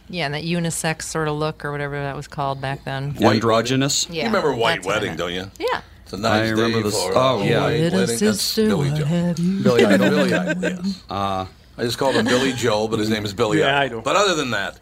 Yeah, 0.10 0.26
and 0.26 0.34
that 0.34 0.44
unisex 0.44 1.04
sort 1.04 1.28
of 1.28 1.36
look 1.36 1.64
or 1.66 1.72
whatever 1.72 1.96
that 2.02 2.16
was 2.16 2.28
called 2.28 2.62
back 2.62 2.84
then. 2.84 3.16
Androgynous. 3.22 4.08
Yeah, 4.10 4.24
you 4.24 4.28
remember 4.28 4.54
White 4.54 4.76
that's 4.76 4.86
what 4.86 4.92
I 4.94 4.96
Wedding, 4.98 5.10
meant. 5.12 5.20
don't 5.20 5.34
you? 5.34 5.52
Yeah. 5.60 5.82
It's 6.04 6.14
a 6.14 6.18
nice 6.18 6.48
I 6.48 6.50
remember 6.52 6.78
day 6.80 6.84
this- 6.84 7.04
for 7.04 7.14
oh, 7.16 7.40
a 7.42 7.46
yeah. 7.46 7.62
White 7.62 7.80
Little 7.80 8.00
Wedding. 8.00 8.18
That's 8.20 8.20
sister, 8.42 8.68
Billy 8.68 8.90
I 8.90 8.96
Joel. 8.98 9.06
have 9.08 9.40
you. 9.40 9.64
Billy 9.64 9.86
Idol. 9.86 10.10
Billy 10.10 10.34
Idol, 10.34 10.62
yes. 10.86 11.04
Uh, 11.10 11.46
I 11.78 11.82
just 11.84 11.98
called 11.98 12.16
him 12.16 12.26
Billy 12.26 12.54
Joel, 12.54 12.88
but 12.90 13.00
his 13.00 13.10
name 13.10 13.26
is 13.26 13.34
Billy 13.34 13.60
Yeah, 13.60 13.68
Idol. 13.80 14.00
Idol. 14.00 14.02
But 14.02 14.16
other 14.18 14.36
than 14.36 14.52
that, 14.52 14.80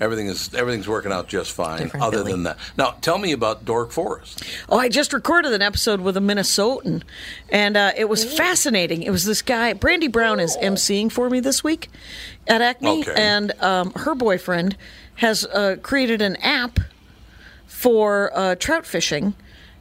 everything 0.00 0.26
is 0.26 0.52
everything's 0.54 0.88
working 0.88 1.12
out 1.12 1.28
just 1.28 1.52
fine. 1.52 1.82
Different 1.82 2.04
other 2.04 2.18
Billy. 2.18 2.32
than 2.32 2.42
that, 2.44 2.58
now 2.76 2.96
tell 3.00 3.18
me 3.18 3.32
about 3.32 3.64
Dork 3.64 3.90
Forest. 3.92 4.42
Oh, 4.68 4.78
I 4.78 4.88
just 4.88 5.12
recorded 5.12 5.52
an 5.52 5.62
episode 5.62 6.00
with 6.00 6.16
a 6.16 6.20
Minnesotan, 6.20 7.02
and 7.50 7.76
uh, 7.76 7.92
it 7.96 8.08
was 8.08 8.24
fascinating. 8.24 9.02
It 9.02 9.10
was 9.10 9.24
this 9.24 9.42
guy, 9.42 9.72
Brandy 9.72 10.08
Brown, 10.08 10.40
is 10.40 10.56
emceeing 10.58 11.10
for 11.10 11.30
me 11.30 11.40
this 11.40 11.62
week 11.64 11.88
at 12.46 12.60
Acme, 12.60 13.00
Okay. 13.00 13.14
and 13.16 13.52
um, 13.62 13.92
her 13.96 14.14
boyfriend 14.14 14.76
has 15.16 15.44
uh, 15.46 15.76
created 15.82 16.20
an 16.22 16.36
app 16.36 16.78
for 17.66 18.30
uh, 18.36 18.54
trout 18.54 18.86
fishing, 18.86 19.34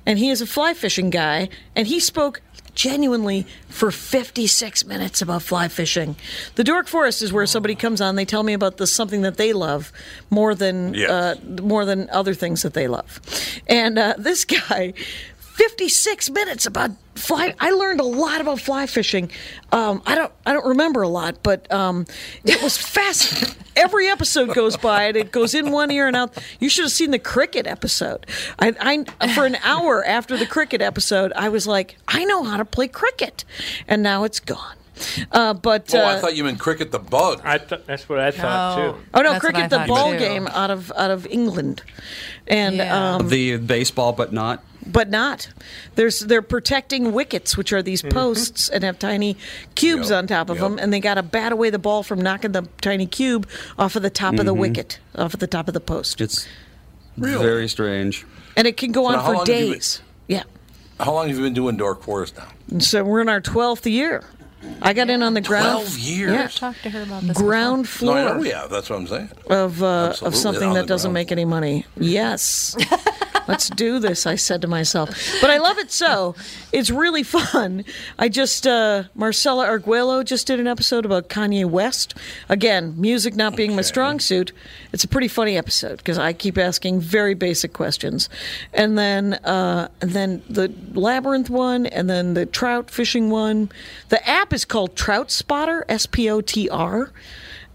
and 0.06 0.20
he 0.20 0.30
is 0.30 0.42
a 0.42 0.46
fly 0.48 0.74
fishing 0.74 1.10
guy, 1.10 1.50
and 1.76 1.88
he 1.88 2.00
spoke 2.00 2.42
genuinely 2.76 3.48
for 3.70 3.90
56 3.92 4.86
minutes 4.86 5.22
about 5.22 5.42
fly 5.42 5.68
fishing. 5.68 6.16
The 6.56 6.64
Dork 6.64 6.88
Forest 6.88 7.22
is 7.22 7.34
where 7.34 7.46
somebody 7.46 7.76
comes 7.76 8.02
on, 8.02 8.16
they 8.16 8.26
tell 8.26 8.44
me 8.44 8.54
about 8.54 8.78
the 8.78 8.86
something 8.88 9.22
that 9.24 9.38
they 9.38 9.54
love 9.54 9.92
more 10.30 10.54
than 10.54 10.94
Yes. 10.94 11.10
uh, 11.10 11.36
more 11.62 11.86
than 11.86 12.10
other 12.10 12.34
things 12.34 12.62
that 12.62 12.74
they 12.74 12.88
love. 12.88 13.20
And 13.68 13.98
uh, 13.98 14.14
this 14.18 14.46
guy 14.70 14.94
56 15.56 16.30
minutes 16.32 16.66
about 16.66 16.92
fly 17.16 17.56
I 17.62 17.72
learned 17.72 18.02
a 18.02 18.04
lot 18.04 18.42
about 18.42 18.60
fly 18.60 18.88
fishing. 18.88 19.32
Um, 19.72 20.02
I 20.06 20.14
don't 20.14 20.32
I 20.46 20.52
don't 20.52 20.66
remember 20.66 21.02
a 21.02 21.08
lot, 21.08 21.38
but 21.44 21.72
um, 21.72 22.06
it 22.44 22.62
was 22.62 22.76
fast. 22.78 23.56
Every 23.78 24.10
episode 24.10 24.54
goes 24.54 24.76
by 24.76 25.06
and 25.06 25.16
it 25.18 25.32
goes 25.32 25.54
in 25.56 25.72
one 25.72 25.92
ear 25.92 26.08
and 26.08 26.16
out. 26.16 26.38
You 26.60 26.68
should 26.68 26.84
have 26.84 26.92
seen 26.92 27.12
the 27.12 27.20
cricket 27.20 27.68
episode. 27.68 28.26
I, 28.60 29.06
I 29.22 29.34
for 29.34 29.46
an 29.46 29.56
hour 29.64 30.04
after 30.06 30.36
the 30.36 30.46
cricket 30.46 30.82
episode, 30.82 31.32
I 31.38 31.48
was 31.48 31.66
like, 31.66 31.96
I 32.06 32.26
know 32.26 32.44
how 32.44 32.58
to 32.58 32.66
play 32.66 32.90
cricket, 32.90 33.46
and 33.88 34.04
now 34.04 34.26
it's 34.26 34.42
gone. 34.42 34.76
Uh, 35.32 35.54
but 35.54 35.94
oh, 35.96 36.00
uh, 36.00 36.16
I 36.16 36.20
thought 36.20 36.36
you 36.36 36.44
meant 36.46 36.60
cricket 36.60 36.92
the 36.92 37.00
bug. 37.00 37.42
I 37.46 37.58
th- 37.60 37.82
that's 37.86 38.08
what 38.10 38.20
I 38.20 38.32
thought 38.32 38.78
No. 38.78 38.92
too. 38.94 38.98
oh 39.14 39.22
no, 39.22 39.32
That's 39.34 39.42
cricket 39.44 39.70
the 39.70 39.86
ball 39.88 40.12
too. 40.12 40.20
game 40.20 40.48
out 40.48 40.72
of 40.72 40.92
out 40.96 41.12
of 41.12 41.26
England, 41.28 41.82
and 42.48 42.76
Yeah. 42.78 43.16
um, 43.16 43.30
the 43.30 43.58
baseball, 43.58 44.12
but 44.14 44.32
not. 44.34 44.64
But 44.86 45.10
not. 45.10 45.50
There's 45.96 46.20
they're 46.20 46.42
protecting 46.42 47.12
wickets, 47.14 47.58
which 47.58 47.74
are 47.74 47.82
these 47.82 48.02
posts 48.02 48.70
and 48.70 48.84
have 48.84 49.00
tiny 49.00 49.38
cubes 49.76 50.10
Yep, 50.10 50.18
on 50.18 50.28
top 50.28 50.50
of 50.50 50.58
yep. 50.58 50.64
them, 50.64 50.80
and 50.80 50.94
they 50.94 51.00
got 51.00 51.16
to 51.16 51.24
bat 51.24 51.52
away 51.52 51.70
the 51.70 51.80
ball 51.80 52.04
from 52.04 52.22
knocking 52.22 52.52
the 52.52 52.68
tiny 52.82 53.06
cube 53.08 53.48
off 53.80 53.96
of 53.96 54.02
the 54.04 54.10
top 54.10 54.36
of 54.40 54.46
the 54.46 54.54
wicket, 54.54 55.00
off 55.16 55.34
of 55.34 55.40
the 55.40 55.48
top 55.48 55.68
of 55.68 55.74
the 55.74 55.80
post, 55.80 56.22
It's 56.22 56.48
Really? 57.18 57.44
very 57.46 57.68
strange. 57.68 58.26
and 58.58 58.68
it 58.68 58.78
can 58.78 58.92
go 58.92 59.04
So 59.10 59.16
on 59.18 59.26
for 59.26 59.34
long 59.34 59.46
have 59.46 59.48
you 59.48 59.64
been- 59.66 59.72
days. 59.74 60.02
Yeah. 60.28 60.44
How 61.00 61.14
long 61.14 61.28
have 61.28 61.36
you 61.38 61.44
been 61.44 61.54
doing 61.54 61.76
Dork 61.78 62.04
Forest 62.04 62.38
now? 62.38 62.48
And 62.72 62.84
so 62.84 63.04
we're 63.04 63.22
in 63.22 63.30
our 63.30 63.42
twelfth 63.42 63.86
year. 63.86 64.24
I 64.82 64.94
got 64.94 65.10
in 65.12 65.22
on 65.22 65.36
the 65.36 65.42
ground. 65.42 65.82
12 65.84 65.98
years? 66.00 66.32
Yeah. 66.32 66.44
I've 66.46 66.56
talked 66.56 66.82
to 66.84 66.90
her 66.90 67.04
about 67.04 67.22
this. 67.22 67.38
Ground 67.38 67.84
No, 67.84 67.88
floor 67.88 68.18
I 68.18 68.24
know 68.34 68.40
we 68.40 68.50
have. 68.50 68.72
That's 68.72 68.90
what 68.90 68.98
I'm 68.98 69.06
saying. 69.08 69.30
of 69.48 69.84
uh, 69.84 70.14
of 70.24 70.36
something 70.36 70.74
that 70.74 70.88
doesn't 70.88 71.10
ground 71.10 71.14
make 71.14 71.32
any 71.32 71.46
money. 71.46 71.86
Yes. 71.98 72.76
Let's 73.48 73.70
do 73.70 74.00
this, 74.00 74.26
I 74.26 74.36
said 74.36 74.62
to 74.62 74.68
myself. 74.68 75.10
But 75.42 75.50
I 75.50 75.58
love 75.58 75.78
it 75.78 75.92
so. 75.92 76.36
It's 76.72 76.90
really 76.90 77.24
fun. 77.24 77.86
I 78.18 78.30
just, 78.30 78.66
uh, 78.66 79.04
Marcella 79.14 79.66
Arguello 79.66 80.24
just 80.24 80.48
did 80.48 80.60
an 80.60 80.68
episode 80.68 81.06
about 81.06 81.30
Kanye 81.30 81.66
West. 81.66 82.16
Again, 82.50 82.96
music 82.98 83.36
not 83.36 83.56
being 83.56 83.76
my 83.76 83.82
strong 83.82 84.20
suit. 84.20 84.52
It's 84.92 85.04
a 85.04 85.08
pretty 85.08 85.28
funny 85.28 85.58
episode 85.58 85.98
because 85.98 86.18
I 86.18 86.34
keep 86.34 86.58
asking 86.58 87.02
very 87.02 87.34
basic 87.34 87.74
questions. 87.74 88.30
And 88.74 88.98
then, 88.98 89.36
uh, 89.36 89.90
and 90.02 90.12
then 90.12 90.42
the 90.50 90.74
labyrinth 90.94 91.50
one, 91.50 91.86
and 91.86 92.10
then 92.10 92.34
the 92.34 92.46
trout 92.46 92.90
fishing 92.90 93.30
one. 93.30 93.70
The 94.10 94.28
app 94.28 94.54
is 94.54 94.66
called 94.66 94.96
Trout 94.96 95.32
Spotter, 95.32 95.86
S 95.88 96.06
P 96.06 96.30
O 96.30 96.42
T 96.42 96.70
R. 96.70 97.12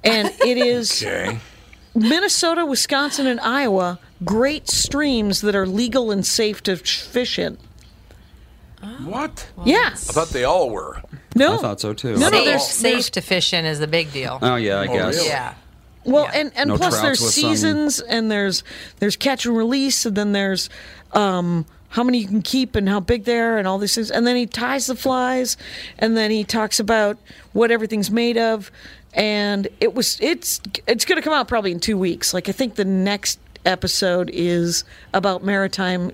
And 0.02 0.28
it 0.44 0.58
is. 0.58 1.04
Okay. 1.10 1.38
Minnesota, 1.94 2.64
Wisconsin, 2.64 3.26
and 3.26 3.40
Iowa, 3.40 3.98
great 4.24 4.68
streams 4.68 5.40
that 5.40 5.54
are 5.54 5.66
legal 5.66 6.10
and 6.10 6.24
safe 6.26 6.62
to 6.64 6.76
fish 6.76 7.38
in. 7.38 7.58
What? 9.04 9.50
yeah. 9.64 9.90
I 9.92 9.96
thought 9.96 10.28
they 10.30 10.44
all 10.44 10.70
were. 10.70 11.02
No. 11.36 11.54
I 11.54 11.58
thought 11.58 11.80
so 11.80 11.92
too. 11.92 12.14
No, 12.16 12.28
no, 12.28 12.38
Safe, 12.38 12.44
there's, 12.46 12.66
safe 12.66 12.92
there's 12.92 13.10
to 13.10 13.20
fish 13.20 13.52
in 13.52 13.64
is 13.66 13.78
the 13.78 13.86
big 13.86 14.10
deal. 14.12 14.38
Oh 14.40 14.56
yeah, 14.56 14.80
I 14.80 14.86
Oh, 14.86 14.92
guess. 14.92 15.16
really? 15.16 15.28
Yeah. 15.28 15.54
well, 16.04 16.24
Yeah. 16.24 16.40
and, 16.40 16.52
and 16.56 16.68
No 16.68 16.76
plus 16.78 16.94
trouts 16.94 17.02
there's 17.02 17.20
with 17.20 17.30
some- 17.34 17.50
seasons 17.50 18.00
and 18.00 18.30
there's 18.30 18.64
there's 18.98 19.16
catch 19.16 19.44
and 19.44 19.56
release 19.56 20.06
and 20.06 20.16
then 20.16 20.32
there's 20.32 20.70
um, 21.12 21.66
how 21.90 22.02
many 22.02 22.18
you 22.18 22.26
can 22.26 22.40
keep 22.42 22.74
and 22.74 22.88
how 22.88 23.00
big 23.00 23.24
they 23.24 23.38
are 23.38 23.58
and 23.58 23.68
all 23.68 23.76
these 23.78 23.94
things. 23.94 24.10
And 24.10 24.26
then 24.26 24.36
he 24.36 24.46
ties 24.46 24.86
the 24.86 24.96
flies 24.96 25.56
and 25.98 26.16
then 26.16 26.30
he 26.30 26.42
talks 26.42 26.80
about 26.80 27.18
what 27.52 27.70
everything's 27.70 28.10
made 28.10 28.38
of. 28.38 28.70
And 29.12 29.68
it 29.80 29.94
was 29.94 30.16
it's 30.20 30.60
it's 30.86 31.04
going 31.04 31.16
to 31.16 31.22
come 31.22 31.34
out 31.34 31.48
probably 31.48 31.72
in 31.72 31.80
two 31.80 31.98
weeks. 31.98 32.32
Like 32.32 32.48
I 32.48 32.52
think 32.52 32.76
the 32.76 32.84
next 32.84 33.38
episode 33.64 34.30
is 34.32 34.84
about 35.12 35.42
maritime 35.44 36.12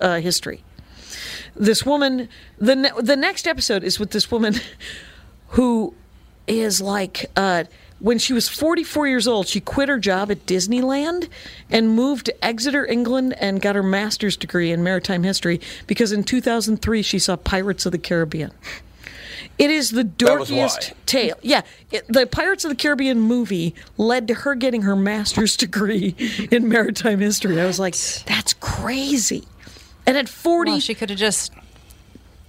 uh, 0.00 0.20
history. 0.20 0.62
this 1.56 1.84
woman 1.84 2.28
the 2.58 2.76
ne- 2.76 3.00
the 3.00 3.16
next 3.16 3.46
episode 3.46 3.82
is 3.84 3.98
with 3.98 4.10
this 4.10 4.30
woman 4.30 4.54
who 5.48 5.94
is 6.46 6.80
like 6.80 7.26
uh, 7.36 7.64
when 8.00 8.18
she 8.18 8.32
was 8.32 8.48
44 8.48 9.08
years 9.08 9.26
old 9.26 9.48
she 9.48 9.60
quit 9.60 9.88
her 9.88 9.98
job 9.98 10.30
at 10.30 10.46
disneyland 10.46 11.28
and 11.68 11.90
moved 11.90 12.26
to 12.26 12.44
exeter 12.44 12.86
england 12.86 13.34
and 13.40 13.60
got 13.60 13.74
her 13.74 13.82
master's 13.82 14.36
degree 14.36 14.70
in 14.70 14.84
maritime 14.84 15.24
history 15.24 15.60
because 15.86 16.12
in 16.12 16.22
2003 16.22 17.02
she 17.02 17.18
saw 17.18 17.34
pirates 17.36 17.86
of 17.86 17.92
the 17.92 17.98
caribbean 17.98 18.52
it 19.58 19.70
is 19.70 19.90
the 19.90 20.04
That 20.04 20.38
was 20.40 20.50
dorkiest 20.50 20.92
tale. 21.06 21.36
Yeah, 21.42 21.62
it, 21.90 22.06
the 22.08 22.26
Pirates 22.26 22.64
of 22.64 22.70
the 22.70 22.76
Caribbean 22.76 23.20
movie 23.20 23.74
led 23.96 24.28
to 24.28 24.34
her 24.34 24.54
getting 24.54 24.82
her 24.82 24.96
master's 24.96 25.56
degree 25.64 26.14
in 26.50 26.68
maritime 26.68 27.20
history. 27.20 27.60
I 27.60 27.66
was 27.66 27.78
like, 27.78 27.94
that's 28.26 28.54
crazy. 28.54 29.44
And 30.06 30.16
at 30.16 30.28
40, 30.28 30.70
Well, 30.70 30.80
she 30.80 30.94
could 30.94 31.10
have 31.10 31.18
just 31.18 31.52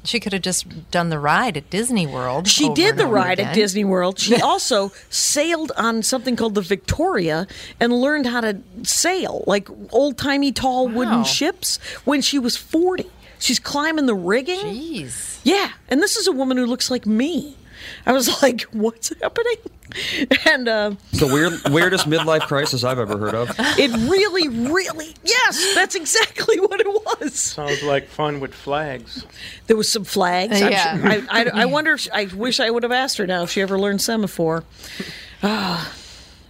she 0.06 0.20
could 0.22 0.32
have 0.32 0.42
just 0.42 0.90
done 0.92 1.10
the 1.10 1.20
ride 1.20 1.58
at 1.58 1.70
Disney 1.70 2.08
World. 2.08 2.48
She 2.48 2.74
did 2.74 2.96
the 2.96 3.04
over 3.04 3.14
ride 3.14 3.40
at. 3.40 3.54
Disney 3.54 3.84
World. 3.84 4.18
She 4.18 4.36
also 4.42 4.94
sailed 5.10 5.74
on 5.76 6.04
something 6.04 6.38
called 6.38 6.56
the 6.56 6.62
Victoria 6.62 7.48
and 7.82 7.92
learned 7.92 8.26
how 8.26 8.40
to 8.40 8.62
sail 8.84 9.44
like 9.46 9.68
old 9.92 10.18
timey 10.18 10.54
tall 10.54 10.88
wooden 10.88 11.18
Wow. 11.20 11.24
ships 11.24 11.78
when 12.06 12.22
she 12.22 12.40
was 12.40 12.56
40. 12.56 13.08
She's 13.40 13.60
climbing 13.60 14.06
the 14.06 14.16
rigging. 14.16 14.60
Jeez. 14.60 15.40
Yeah, 15.44 15.72
and 15.88 16.02
this 16.02 16.16
is 16.18 16.28
a 16.28 16.32
woman 16.32 16.58
who 16.58 16.66
looks 16.66 16.92
like 16.92 17.06
me. 17.06 17.56
I 18.06 18.12
was 18.12 18.42
like, 18.44 18.62
"What's 18.74 19.12
happening?" 19.22 19.56
And 20.46 20.68
uh, 20.68 20.92
The 21.14 21.26
weird, 21.26 21.54
weirdest 21.74 22.08
midlife 22.08 22.42
crisis 22.42 22.84
I've 22.84 23.00
ever 23.00 23.18
heard 23.18 23.34
of. 23.34 23.50
it 23.58 23.90
really, 24.10 24.48
really, 24.48 25.16
yes, 25.24 25.74
that's 25.74 25.96
exactly 25.96 26.60
what 26.60 26.80
it 26.80 26.86
was. 26.88 27.34
Sounds 27.40 27.82
like 27.82 28.08
fun 28.08 28.40
with 28.40 28.54
flags. 28.54 29.26
There 29.66 29.76
was 29.78 29.92
some 29.92 30.04
flags. 30.04 30.62
I'm 30.62 30.72
Yeah. 30.72 30.98
sure- 31.00 31.28
I, 31.32 31.42
I, 31.42 31.50
I 31.62 31.66
wonder. 31.66 31.94
If 31.94 32.02
she, 32.02 32.12
I 32.12 32.26
wish 32.26 32.60
I 32.60 32.70
would 32.70 32.84
have 32.84 32.92
asked 32.92 33.18
her 33.18 33.26
now 33.26 33.42
if 33.44 33.50
she 33.50 33.62
ever 33.62 33.80
learned 33.80 34.02
semaphore. 34.02 34.64
Ah. 35.42 35.92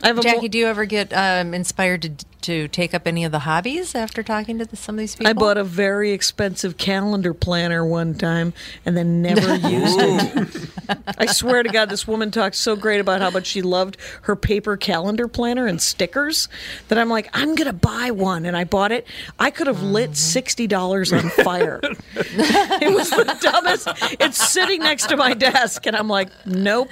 I 0.01 0.07
have 0.07 0.17
a 0.17 0.21
Jackie, 0.21 0.41
mo- 0.43 0.47
do 0.47 0.57
you 0.57 0.67
ever 0.67 0.85
get 0.85 1.11
um, 1.13 1.53
inspired 1.53 2.01
to 2.03 2.25
to 2.41 2.69
take 2.69 2.93
up 2.93 3.05
any 3.05 3.25
of 3.25 3.33
the 3.33 3.39
hobbies 3.39 3.93
after 3.95 4.23
talking 4.23 4.59
to 4.59 4.65
the, 4.65 4.77
some 4.77 4.95
of 4.95 4.99
these 4.99 5.13
people? 5.13 5.29
I 5.29 5.33
bought 5.33 5.57
a 5.57 5.63
very 5.63 6.11
expensive 6.11 6.77
calendar 6.77 7.33
planner 7.33 7.85
one 7.85 8.15
time 8.15 8.53
and 8.85 8.95
then 8.95 9.21
never 9.21 9.55
used 9.67 9.99
it. 9.99 10.69
I 11.17 11.25
swear 11.25 11.63
to 11.63 11.69
God, 11.69 11.89
this 11.89 12.07
woman 12.07 12.31
talked 12.31 12.55
so 12.55 12.77
great 12.77 13.01
about 13.01 13.19
how 13.19 13.29
much 13.29 13.45
she 13.45 13.61
loved 13.61 13.97
her 14.21 14.37
paper 14.37 14.77
calendar 14.77 15.27
planner 15.27 15.67
and 15.67 15.81
stickers 15.81 16.47
that 16.87 16.97
I'm 16.97 17.09
like, 17.09 17.29
I'm 17.33 17.55
going 17.55 17.67
to 17.67 17.73
buy 17.73 18.11
one. 18.11 18.45
And 18.45 18.55
I 18.55 18.63
bought 18.63 18.93
it. 18.93 19.05
I 19.37 19.51
could 19.51 19.67
have 19.67 19.83
lit 19.83 20.11
$60 20.11 21.21
on 21.21 21.29
fire. 21.43 21.81
it 21.83 22.93
was 22.95 23.09
the 23.09 23.37
dumbest. 23.41 23.89
It's 24.19 24.37
sitting 24.49 24.79
next 24.79 25.07
to 25.09 25.17
my 25.17 25.33
desk. 25.33 25.85
And 25.85 25.95
I'm 25.95 26.07
like, 26.07 26.29
nope. 26.45 26.87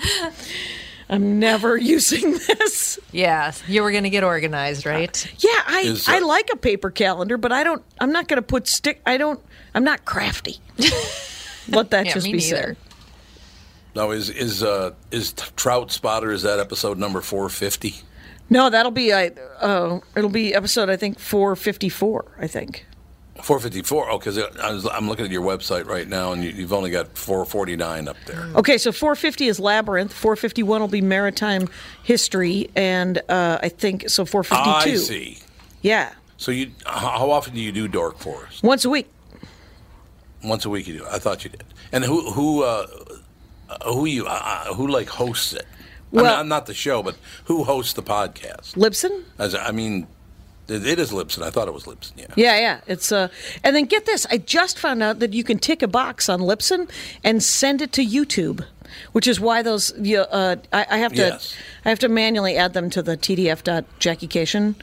I'm 1.09 1.39
never 1.39 1.77
using 1.95 2.31
this. 2.33 2.99
Yeah, 3.11 3.53
you 3.67 3.81
were 3.83 3.91
going 3.91 4.03
to 4.03 4.09
get 4.09 4.23
organized, 4.23 4.85
right? 4.85 5.33
Yeah, 5.39 5.49
I 5.67 5.81
Is, 5.85 6.07
I 6.07 6.17
uh, 6.17 6.27
like 6.27 6.49
a 6.51 6.57
paper 6.57 6.89
calendar, 6.91 7.37
but 7.37 7.51
I 7.51 7.63
don't. 7.63 7.83
I'm 7.99 8.11
not 8.11 8.27
going 8.27 8.37
to 8.37 8.41
put 8.41 8.67
stick. 8.67 9.01
I 9.05 9.17
don't. 9.17 9.39
I'm 9.73 9.83
not 9.83 10.05
crafty. 10.05 10.57
Let 11.69 11.91
that 11.91 12.05
Yeah, 12.07 12.13
just 12.13 12.25
me 12.25 12.33
be 12.33 12.37
neither. 12.39 12.55
said. 12.55 12.77
Now 13.95 14.11
is 14.11 14.29
is 14.29 14.63
uh, 14.63 14.91
is 15.11 15.33
Trout 15.33 15.91
Spotter? 15.91 16.31
Is 16.31 16.43
that 16.43 16.59
episode 16.59 16.97
number 16.97 17.21
four 17.21 17.49
fifty? 17.49 17.95
No, 18.49 18.69
that'll 18.69 18.91
be. 18.91 19.13
I. 19.13 19.27
Uh, 19.59 19.99
it'll 20.15 20.29
be 20.29 20.53
episode. 20.53 20.89
I 20.89 20.95
think 20.97 21.19
454. 21.19 22.35
I 22.39 22.47
think. 22.47 22.85
Four 23.43 23.59
fifty 23.59 23.81
four. 23.81 24.09
Oh, 24.09 24.17
because 24.17 24.37
I'm 24.91 25.07
looking 25.07 25.25
at 25.25 25.31
your 25.31 25.43
website 25.43 25.85
right 25.85 26.07
now, 26.07 26.31
and 26.33 26.43
you, 26.43 26.49
you've 26.49 26.73
only 26.73 26.89
got 26.89 27.17
four 27.17 27.45
forty 27.45 27.75
nine 27.75 28.07
up 28.07 28.17
there. 28.25 28.47
Okay, 28.55 28.77
so 28.77 28.91
450 28.91 29.47
is 29.47 29.59
labyrinth. 29.59 30.11
451 30.11 30.81
will 30.81 30.87
be 30.87 31.01
maritime 31.01 31.69
history, 32.03 32.69
and 32.75 33.19
uh, 33.29 33.59
I 33.61 33.69
think 33.69 34.09
so. 34.09 34.25
452. 34.25 34.91
I 34.91 34.95
see. 34.97 35.39
Yeah, 35.81 36.13
So 36.37 36.51
you, 36.51 36.71
how 36.85 37.29
often 37.31 37.53
do 37.53 37.61
you 37.61 37.71
do 37.71 37.87
Dork 37.87 38.17
Forest? 38.17 38.63
once 38.63 38.83
a 38.83 38.89
week. 38.89 39.07
Once 40.43 40.65
a 40.65 40.69
week 40.69 40.87
you 40.87 40.97
do. 40.99 41.05
I 41.05 41.19
thought 41.19 41.43
you 41.43 41.49
did. 41.51 41.63
And 41.91 42.03
who 42.03 42.31
who 42.31 42.63
uh, 42.63 42.87
who 43.85 44.05
you 44.05 44.25
uh, 44.27 44.73
who 44.73 44.87
like 44.87 45.07
hosts 45.07 45.53
it? 45.53 45.65
Well, 46.11 46.25
I 46.25 46.39
mean, 46.39 46.49
not 46.49 46.65
the 46.65 46.73
show, 46.73 47.03
but 47.03 47.15
who 47.45 47.63
hosts 47.63 47.93
the 47.93 48.03
podcast? 48.03 48.75
Libsyn. 48.75 49.23
As 49.37 49.53
I 49.55 49.71
mean, 49.71 50.07
it, 50.69 50.99
is 50.99 51.11
Libsyn. 51.11 51.43
I 51.43 51.49
thought 51.49 51.67
it 51.67 51.73
was 51.73 51.83
Libsyn. 51.83 52.11
Yeah. 52.17 52.25
Yeah, 52.35 52.59
yeah. 52.59 52.79
It's 52.87 53.11
uh, 53.11 53.29
and 53.63 53.75
then 53.75 53.85
get 53.85 54.05
this. 54.05 54.25
I 54.29 54.37
just 54.37 54.77
found 54.79 55.01
out 55.01 55.19
that 55.19 55.33
you 55.33 55.43
can 55.43 55.59
tick 55.59 55.81
a 55.81 55.87
box 55.87 56.29
on 56.29 56.39
Libsyn 56.39 56.89
and 57.23 57.41
send 57.41 57.81
it 57.81 57.91
to 57.93 58.05
YouTube, 58.05 58.65
which 59.11 59.27
is 59.27 59.39
why 59.39 59.61
those. 59.61 59.93
You, 59.99 60.21
uh, 60.21 60.57
I, 60.73 60.85
I 60.89 60.97
have 60.97 61.13
to. 61.13 61.17
Yes. 61.17 61.55
I 61.85 61.89
have 61.89 61.99
to 61.99 62.09
manually 62.09 62.57
add 62.57 62.73
them 62.73 62.89
to 62.91 63.01
the 63.01 63.17
TDF.JackieCation 63.17 64.75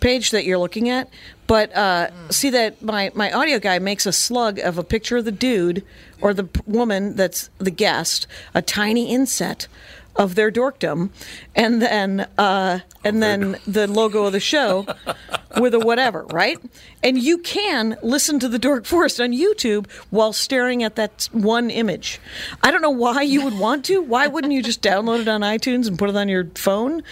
page 0.00 0.32
that 0.32 0.44
you're 0.44 0.58
looking 0.58 0.88
at. 0.90 1.08
But 1.46 1.74
uh, 1.74 2.10
see 2.30 2.50
that 2.50 2.82
my 2.82 3.10
my 3.14 3.32
audio 3.32 3.58
guy 3.58 3.78
makes 3.78 4.04
a 4.04 4.12
slug 4.12 4.58
of 4.58 4.76
a 4.76 4.84
picture 4.84 5.16
of 5.16 5.24
the 5.24 5.32
dude 5.32 5.84
or 6.20 6.34
the 6.34 6.48
woman 6.66 7.16
that's 7.16 7.50
the 7.58 7.70
guest, 7.70 8.26
a 8.54 8.62
tiny 8.62 9.12
inset 9.12 9.68
of 10.16 10.34
their 10.34 10.50
dorkdom, 10.52 11.08
and 11.54 11.80
then 11.80 12.26
uh, 12.38 12.80
and 13.04 13.22
then 13.22 13.56
the 13.66 13.86
logo 13.86 14.24
of 14.26 14.32
the 14.32 14.40
show 14.40 14.86
with 15.58 15.74
a 15.74 15.78
whatever, 15.80 16.24
right? 16.26 16.58
And 17.02 17.18
you 17.18 17.38
can 17.38 17.96
listen 18.02 18.38
to 18.40 18.48
the 18.48 18.58
Dork 18.58 18.84
Forest 18.84 19.20
on 19.20 19.32
YouTube 19.32 19.90
while 20.10 20.32
staring 20.32 20.82
at 20.82 20.96
that 20.96 21.28
one 21.32 21.70
image. 21.70 22.20
I 22.62 22.70
don't 22.70 22.82
know 22.82 22.90
why 22.90 23.22
you 23.22 23.42
would 23.44 23.58
want 23.58 23.84
to. 23.86 24.02
Why 24.02 24.26
wouldn't 24.26 24.52
you 24.52 24.62
just 24.62 24.82
download 24.82 25.20
it 25.22 25.28
on 25.28 25.40
iTunes 25.40 25.88
and 25.88 25.98
put 25.98 26.10
it 26.10 26.16
on 26.16 26.28
your 26.28 26.44
phone 26.54 27.02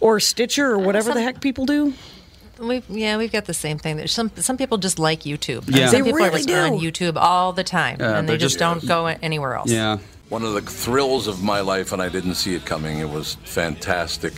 or 0.00 0.18
Stitcher 0.20 0.72
or 0.72 0.78
whatever 0.78 1.14
the 1.14 1.22
heck 1.22 1.40
people 1.40 1.66
do? 1.66 1.94
We've, 2.58 2.84
yeah, 2.90 3.16
we've 3.16 3.32
got 3.32 3.46
the 3.46 3.54
same 3.54 3.78
thing. 3.78 3.96
There's 3.96 4.12
some 4.12 4.30
some 4.36 4.58
people 4.58 4.76
just 4.76 4.98
like 4.98 5.20
YouTube. 5.20 5.64
Yeah. 5.74 5.86
some 5.86 6.02
They 6.02 6.08
people 6.08 6.22
are 6.24 6.28
really 6.30 6.42
just 6.42 6.50
on 6.72 6.78
do. 6.78 6.90
YouTube 6.92 7.16
all 7.16 7.54
the 7.54 7.64
time, 7.64 7.96
Yeah, 8.00 8.18
and 8.18 8.28
they 8.28 8.36
just, 8.36 8.58
just- 8.58 8.58
don't 8.58 8.86
go 8.86 9.06
anywhere 9.06 9.54
else. 9.54 9.70
Yeah. 9.70 9.96
One 10.30 10.44
of 10.44 10.54
the 10.54 10.62
thrills 10.62 11.26
of 11.26 11.42
my 11.42 11.60
life, 11.60 11.92
and 11.92 12.00
I 12.00 12.08
didn't 12.08 12.36
see 12.36 12.54
it 12.54 12.64
coming. 12.64 12.98
It 12.98 13.10
was 13.10 13.34
fantastic. 13.44 14.32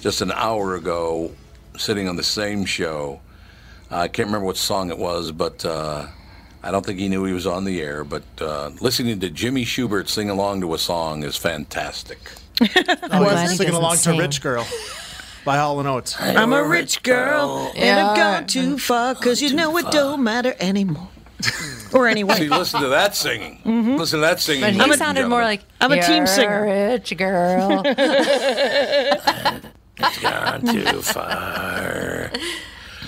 Just 0.00 0.20
an 0.20 0.30
hour 0.30 0.76
ago, 0.76 1.32
sitting 1.78 2.06
on 2.06 2.16
the 2.16 2.22
same 2.22 2.66
show. 2.66 3.20
I 3.90 4.08
can't 4.08 4.26
remember 4.26 4.46
what 4.46 4.58
song 4.58 4.90
it 4.90 4.98
was, 4.98 5.32
but 5.32 5.64
uh, 5.64 6.06
I 6.62 6.70
don't 6.70 6.84
think 6.84 6.98
he 6.98 7.08
knew 7.08 7.24
he 7.24 7.32
was 7.32 7.46
on 7.46 7.64
the 7.64 7.80
air. 7.80 8.04
But 8.04 8.24
uh, 8.40 8.70
listening 8.80 9.18
to 9.20 9.30
Jimmy 9.30 9.64
Schubert 9.64 10.10
sing 10.10 10.28
along 10.28 10.60
to 10.60 10.74
a 10.74 10.78
song 10.78 11.22
is 11.22 11.36
fantastic. 11.36 12.18
I 12.60 13.20
was 13.20 13.56
singing 13.56 13.74
along 13.74 13.96
sing. 13.96 14.16
to 14.16 14.20
Rich 14.20 14.42
Girl 14.42 14.66
by 15.46 15.56
Hall 15.56 15.78
and 15.78 15.88
Oates. 15.88 16.20
I'm 16.20 16.52
a 16.52 16.62
rich 16.62 17.02
girl 17.02 17.72
and 17.74 18.00
I've 18.00 18.16
gone 18.16 18.46
too 18.46 18.78
far 18.78 19.14
because 19.14 19.40
you 19.40 19.54
know 19.54 19.76
it 19.78 19.90
don't 19.90 20.22
matter 20.22 20.54
anymore. 20.58 21.08
Or 21.92 22.08
anyway. 22.08 22.34
See, 22.36 22.48
listen 22.48 22.80
to 22.80 22.88
that 22.88 23.14
singing. 23.16 23.60
Mhm. 23.64 23.98
Listen 23.98 24.20
to 24.20 24.26
that 24.26 24.40
singing. 24.40 24.62
But 24.62 24.72
he 24.72 24.78
ladies 24.78 24.94
and 24.94 24.98
sounded 24.98 25.28
more 25.28 25.42
like 25.42 25.62
I'm 25.80 25.92
a 25.92 26.02
team 26.02 26.26
singer." 26.26 26.64
rich 26.64 27.16
girl. 27.16 27.82
It's 29.98 30.18
gone 30.18 30.60
too 30.66 31.00
far. 31.00 32.30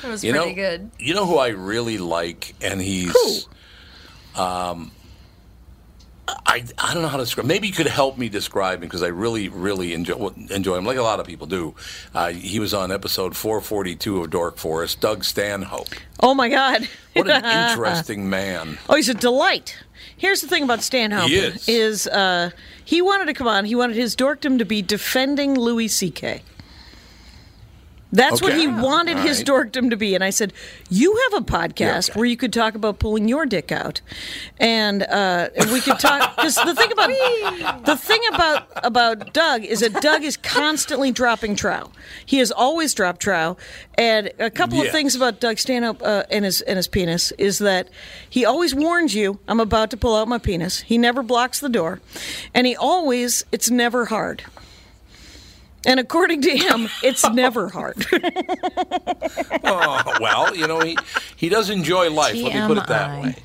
That 0.03 0.11
was 0.11 0.25
you 0.25 0.33
pretty 0.33 0.49
know, 0.51 0.55
good. 0.55 0.91
You 0.99 1.13
know 1.15 1.27
who 1.27 1.37
I 1.37 1.49
really 1.49 1.99
like, 1.99 2.55
and 2.63 2.81
he's. 2.81 3.47
Um, 4.35 4.91
I, 6.47 6.65
I 6.79 6.93
don't 6.93 7.03
know 7.03 7.09
how 7.09 7.17
to 7.17 7.23
describe. 7.25 7.47
Maybe 7.47 7.69
you 7.69 7.73
could 7.73 7.87
help 7.87 8.19
me 8.19 8.29
describe 8.29 8.79
him 8.83 8.89
because 8.89 9.03
I 9.03 9.09
really 9.09 9.49
really 9.49 9.95
enjoy 9.95 10.29
enjoy 10.51 10.77
him, 10.77 10.85
like 10.85 10.99
a 10.99 11.03
lot 11.03 11.21
of 11.21 11.27
people 11.27 11.47
do. 11.47 11.75
Uh, 12.15 12.29
he 12.29 12.59
was 12.61 12.75
on 12.75 12.93
episode 12.93 13.37
442 13.37 14.23
of 14.23 14.31
Dork 14.31 14.57
Forest. 14.59 15.01
Doug 15.01 15.25
Stanhope. 15.25 15.89
Oh 16.21 16.35
my 16.35 16.49
God. 16.49 16.89
What 17.15 17.29
an 17.31 17.45
interesting 17.71 18.29
man. 18.29 18.79
Oh, 18.89 18.97
he's 18.97 19.09
a 19.09 19.15
delight. 19.15 19.77
Here's 20.17 20.41
the 20.41 20.49
thing 20.49 20.65
about 20.65 20.83
Stanhope 20.83 21.29
He 21.29 21.37
is. 21.37 22.07
uh, 22.09 22.51
he 22.85 23.01
wanted 23.01 23.27
to 23.27 23.35
come 23.35 23.47
on. 23.47 23.65
He 23.65 23.75
wanted 23.75 23.97
his 23.97 24.17
dorkdom 24.17 24.59
to 24.59 24.65
be 24.65 24.83
defending 24.83 25.55
Louis 25.55 25.89
C.K. 25.89 26.43
That's 28.11 28.41
what 28.41 28.55
he 28.55 28.67
wanted 28.67 29.19
All 29.19 29.23
his 29.23 29.39
right. 29.39 29.47
dorkdom 29.47 29.91
to 29.91 29.97
be. 29.97 30.15
And 30.15 30.25
I 30.25 30.31
said, 30.31 30.53
You 30.89 31.15
have 31.31 31.43
a 31.43 31.45
podcast 31.45 32.17
where 32.17 32.25
you 32.25 32.37
could 32.37 32.53
talk 32.53 32.75
about 32.75 32.99
pulling 32.99 33.29
your 33.29 33.45
dick 33.45 33.71
out. 33.71 34.01
And 34.59 35.03
uh, 35.03 35.51
we 35.71 35.81
could 35.81 35.99
talk 35.99 36.37
because 36.37 36.55
the 36.55 36.75
thing 36.75 36.93
about 36.93 37.85
the 37.85 37.97
thing 37.97 38.21
about 38.33 38.69
about 38.85 39.35
Doug 39.35 39.65
is 39.65 39.81
that 39.81 40.01
Doug 40.01 40.25
is 40.25 40.37
constantly 40.37 41.13
dropping 41.13 41.55
trow. 41.55 41.91
He 42.25 42.39
has 42.39 42.51
always 42.51 42.95
dropped 42.95 43.21
trow. 43.21 43.57
And 43.97 44.31
a 44.39 44.51
couple 44.51 44.81
of 44.81 44.91
things 44.91 45.15
about 45.15 45.41
Doug 45.41 45.59
Stanhope 45.59 46.03
uh, 46.03 46.25
and 46.31 46.45
his 46.45 46.63
and 46.63 46.77
his 46.77 46.89
penis 46.89 47.33
is 47.33 47.59
that 47.59 47.89
he 48.29 48.45
always 48.45 48.75
warns 48.75 49.15
you, 49.15 49.39
I'm 49.49 49.61
about 49.61 49.91
to 49.91 49.97
pull 49.97 50.17
out 50.17 50.29
my 50.29 50.39
penis. 50.39 50.81
He 50.81 50.97
never 50.97 51.23
blocks 51.23 51.61
the 51.61 51.69
door. 51.69 52.01
And 52.55 52.67
he 52.67 52.75
always 52.75 53.45
it's 53.53 53.71
never 53.71 54.07
hard. 54.07 54.45
And 55.89 55.99
according 55.99 56.43
to 56.43 56.57
him, 56.57 56.89
it's 57.03 57.29
never 57.33 57.69
hard. 57.69 58.07
Oh, 59.65 60.15
well, 60.21 60.57
you 60.57 60.67
know 60.67 60.81
he 60.81 60.97
he 61.37 61.49
does 61.49 61.71
enjoy 61.71 62.11
life. 62.11 62.35
Let 62.35 62.55
me 62.55 62.67
put 62.67 62.79
it 62.79 62.87
that 62.87 63.23
way. 63.23 63.37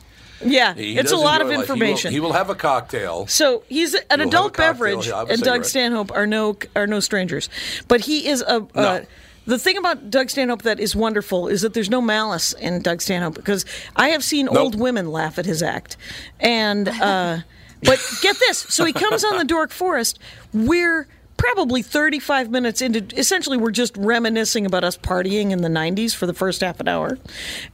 Yeah, 0.45 0.73
He 0.73 0.97
it's 0.97 1.11
a 1.11 1.17
lot 1.17 1.41
of 1.41 1.47
enjoy 1.47 1.59
life. 1.59 1.67
He 1.67 1.71
will- 1.71 1.77
information. 1.81 2.11
He 2.13 2.19
will, 2.19 2.33
have 2.33 2.49
a 2.49 2.55
cocktail. 2.55 3.27
So 3.27 3.63
he's 3.69 3.93
an 3.93 4.19
He'll 4.19 4.27
adult 4.27 4.57
beverage, 4.57 5.05
he'll 5.05 5.17
have 5.17 5.29
a 5.29 5.33
and 5.33 5.41
Doug. 5.41 5.65
Stanhope 5.65 6.11
are 6.11 6.27
no 6.27 6.57
are 6.75 6.87
no 6.87 6.99
strangers. 6.99 7.49
But 7.87 8.01
he 8.01 8.27
is 8.27 8.41
a. 8.41 8.65
Uh, 8.75 9.01
the 9.45 9.59
thing 9.59 9.77
about 9.77 10.09
Doug 10.09 10.29
Stanhope 10.29 10.61
that 10.63 10.79
is 10.79 10.95
wonderful 10.95 11.47
is 11.47 11.61
that 11.61 11.73
there's 11.73 11.89
no 11.89 12.01
malice 12.01 12.53
in 12.53 12.81
Doug 12.81 13.01
Stanhope 13.01 13.35
because 13.35 13.65
I 13.95 14.09
have 14.09 14.23
seen 14.23 14.47
old 14.47 14.79
women 14.79 15.11
laugh 15.11 15.37
at 15.39 15.45
his 15.45 15.61
act, 15.61 15.97
and 16.39 16.87
uh, 16.87 17.39
but 17.83 17.99
get 18.21 18.37
this, 18.39 18.59
so 18.59 18.85
he 18.85 18.93
comes 18.93 19.23
on 19.23 19.37
the 19.37 19.45
Dork 19.45 19.71
Forest. 19.71 20.19
We're 20.53 21.07
probably 21.43 21.81
35 21.81 22.49
minutes 22.49 22.81
into 22.81 23.05
essentially 23.19 23.57
we're 23.57 23.71
just 23.71 23.95
reminiscing 23.97 24.65
about 24.65 24.83
us 24.83 24.97
partying 24.97 25.51
in 25.51 25.61
the 25.61 25.67
90s 25.67 26.15
for 26.15 26.25
the 26.25 26.33
first 26.33 26.61
half 26.61 26.79
an 26.79 26.87
hour 26.87 27.17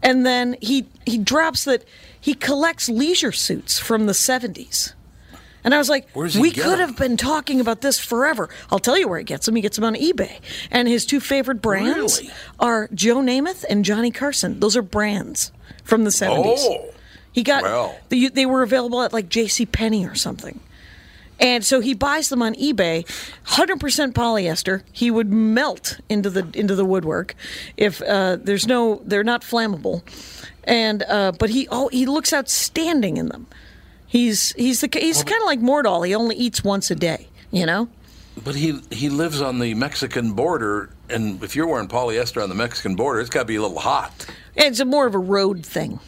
and 0.02 0.26
then 0.26 0.56
he 0.60 0.86
he 1.06 1.18
drops 1.20 1.66
that 1.66 1.84
he 2.20 2.34
collects 2.34 2.90
leisure 2.90 3.32
suits 3.32 3.78
from 3.78 4.08
the 4.08 4.14
70s 4.14 4.94
and 5.62 5.76
I 5.76 5.78
was 5.78 5.90
like, 5.90 6.08
we 6.16 6.52
could 6.52 6.80
have 6.80 6.96
been 6.96 7.18
talking 7.18 7.60
about 7.60 7.82
this 7.82 8.00
forever. 8.00 8.50
I'll 8.72 8.80
tell 8.80 8.98
you 8.98 9.10
where 9.10 9.20
he 9.20 9.26
gets 9.26 9.46
them. 9.46 9.58
He 9.58 9.62
gets 9.62 9.76
them 9.76 9.84
on 9.84 9.94
eBay. 9.94 10.40
And 10.72 10.88
his 10.88 11.06
two 11.06 11.20
favorite 11.20 11.62
brands 11.62 12.22
Really? 12.22 12.34
are 12.62 12.90
Joe 12.94 13.18
Namath 13.18 13.66
and 13.70 13.84
Johnny 13.84 14.10
Carson. 14.10 14.62
Those 14.62 14.78
are 14.78 14.82
brands 14.82 15.52
from 15.84 16.06
the 16.06 16.12
70s. 16.12 16.56
Oh, 16.60 16.90
he 17.34 17.44
got 17.44 17.64
well. 17.64 17.94
they, 18.08 18.30
they 18.30 18.46
were 18.46 18.64
available 18.64 19.02
at 19.02 19.12
like 19.12 19.28
J.C. 19.28 19.66
Penney 19.66 20.08
or 20.08 20.16
something. 20.16 20.62
And 21.40 21.64
so 21.64 21.80
he 21.80 21.94
buys 21.94 22.30
them 22.30 22.42
on 22.42 22.54
eBay, 22.56 23.06
100% 23.48 24.12
polyester. 24.14 24.82
He 24.92 25.10
would 25.10 25.32
melt 25.32 26.00
into 26.10 26.30
the 26.30 26.48
into 26.54 26.76
the 26.76 26.84
woodwork 26.86 27.34
if 27.78 28.02
uh, 28.02 28.38
there's 28.42 28.68
no 28.68 29.02
they're 29.06 29.24
not 29.24 29.42
flammable. 29.42 30.02
And 30.66 31.04
uh, 31.08 31.32
but 31.32 31.50
he 31.50 31.68
oh 31.72 31.88
he 31.90 32.06
looks 32.06 32.34
outstanding 32.34 33.18
in 33.18 33.30
them. 33.30 33.48
He's 34.06 34.52
he's 34.54 34.82
the 34.82 34.90
he's 34.92 35.24
kind 35.24 35.42
of 35.42 35.46
like 35.46 35.60
Mordall. 35.62 36.06
He 36.06 36.14
only 36.14 36.36
eats 36.36 36.64
once 36.64 36.92
a 36.92 36.96
day, 36.96 37.28
you 37.52 37.66
know? 37.66 37.88
But 38.44 38.56
he 38.56 38.80
he 38.92 39.10
lives 39.10 39.42
on 39.42 39.60
the 39.60 39.74
Mexican 39.76 40.34
border, 40.34 40.90
and 41.10 41.42
if 41.44 41.56
you're 41.56 41.68
wearing 41.68 41.88
polyester 41.88 42.42
on 42.44 42.50
the 42.50 42.56
Mexican 42.56 42.96
border, 42.96 43.20
it's 43.22 43.30
got 43.30 43.40
to 43.42 43.46
be 43.46 43.56
a 43.56 43.62
little 43.62 43.80
hot. 43.80 44.26
And 44.58 44.68
it's 44.68 44.80
a 44.80 44.86
more 44.86 45.06
of 45.08 45.16
a 45.16 45.20
road 45.20 45.66
thing. 45.66 46.00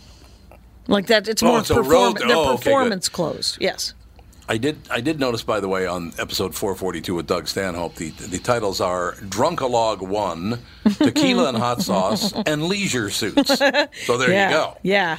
Like 0.88 1.08
that 1.08 1.28
it's 1.28 1.42
Oh, 1.44 1.48
more 1.48 1.60
it's 1.60 1.70
a 1.70 1.76
perform- 1.76 2.14
road- 2.16 2.22
oh, 2.26 2.54
okay, 2.56 2.64
performance 2.64 3.08
clothes. 3.08 3.58
Yes. 3.62 3.94
I 4.52 4.58
did 4.58 4.80
I 4.92 5.00
did 5.00 5.18
notice, 5.18 5.44
by 5.44 5.62
the 5.62 5.70
way, 5.70 5.88
on 5.88 6.12
episode 6.20 6.54
442 6.54 7.16
with 7.16 7.26
Doug 7.26 7.48
Stanhope, 7.48 7.96
the 7.96 8.10
the 8.10 8.38
titles 8.38 8.82
are 8.82 9.14
Drunkalog 9.14 10.02
One, 10.02 10.60
Tequila 10.98 11.48
and 11.48 11.58
Hot 11.58 11.82
Sauce, 11.82 12.34
and 12.46 12.66
Leisure 12.66 13.10
Suits. 13.10 13.48
So 13.58 14.18
there 14.18 14.30
yeah. 14.30 14.50
you 14.50 14.54
go. 14.56 14.78
Yeah. 14.84 15.18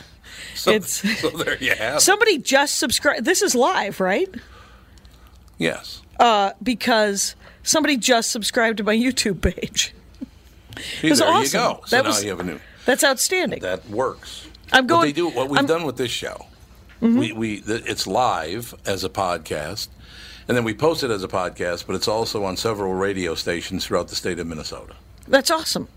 So, 0.54 0.70
it's 0.72 0.96
so 1.20 1.30
there 1.30 1.56
you 1.62 1.74
have. 1.74 1.96
it. 1.96 2.00
Somebody 2.00 2.36
just 2.36 2.78
subscribed. 2.78 3.24
This 3.24 3.40
is 3.40 3.54
live, 3.54 4.00
right? 4.00 4.28
Yes. 5.56 6.02
Uh, 6.20 6.50
because 6.62 7.34
somebody 7.62 7.96
just 7.96 8.30
subscribed 8.32 8.76
to 8.76 8.84
my 8.84 8.94
YouTube 8.94 9.40
page. 9.40 9.94
See, 11.00 11.10
there 11.10 11.26
awesome. 11.26 11.42
you 11.44 11.50
go. 11.52 11.80
So 11.86 11.96
That 11.96 12.02
now 12.02 12.08
was- 12.10 12.22
you 12.22 12.28
have 12.30 12.40
a 12.40 12.44
new. 12.44 12.60
That's 12.84 13.02
outstanding. 13.02 13.60
That 13.60 13.88
works. 13.88 14.46
I'm 14.72 14.84
What 14.84 14.88
going- 14.88 15.06
they 15.06 15.12
do, 15.12 15.28
what 15.30 15.48
we've 15.48 15.56
I'm- 15.56 15.66
done 15.66 15.84
with 15.84 15.96
this 15.96 16.10
show, 16.10 16.46
Mhm. 17.02 17.18
we, 17.18 17.32
we 17.32 17.62
it's 17.66 18.06
live 18.06 18.74
as 18.86 19.02
a 19.04 19.08
podcast, 19.08 19.88
and 20.48 20.56
then 20.56 20.64
we 20.64 20.72
post 20.72 21.02
it 21.02 21.10
as 21.10 21.24
a 21.24 21.28
podcast, 21.28 21.86
but 21.86 21.96
it's 21.96 22.08
also 22.08 22.44
on 22.44 22.56
several 22.56 22.94
radio 22.94 23.34
stations 23.34 23.84
throughout 23.84 24.08
the 24.08 24.14
state 24.14 24.38
of 24.38 24.46
Minnesota. 24.46 24.94
That's 25.26 25.50
awesome. 25.50 25.88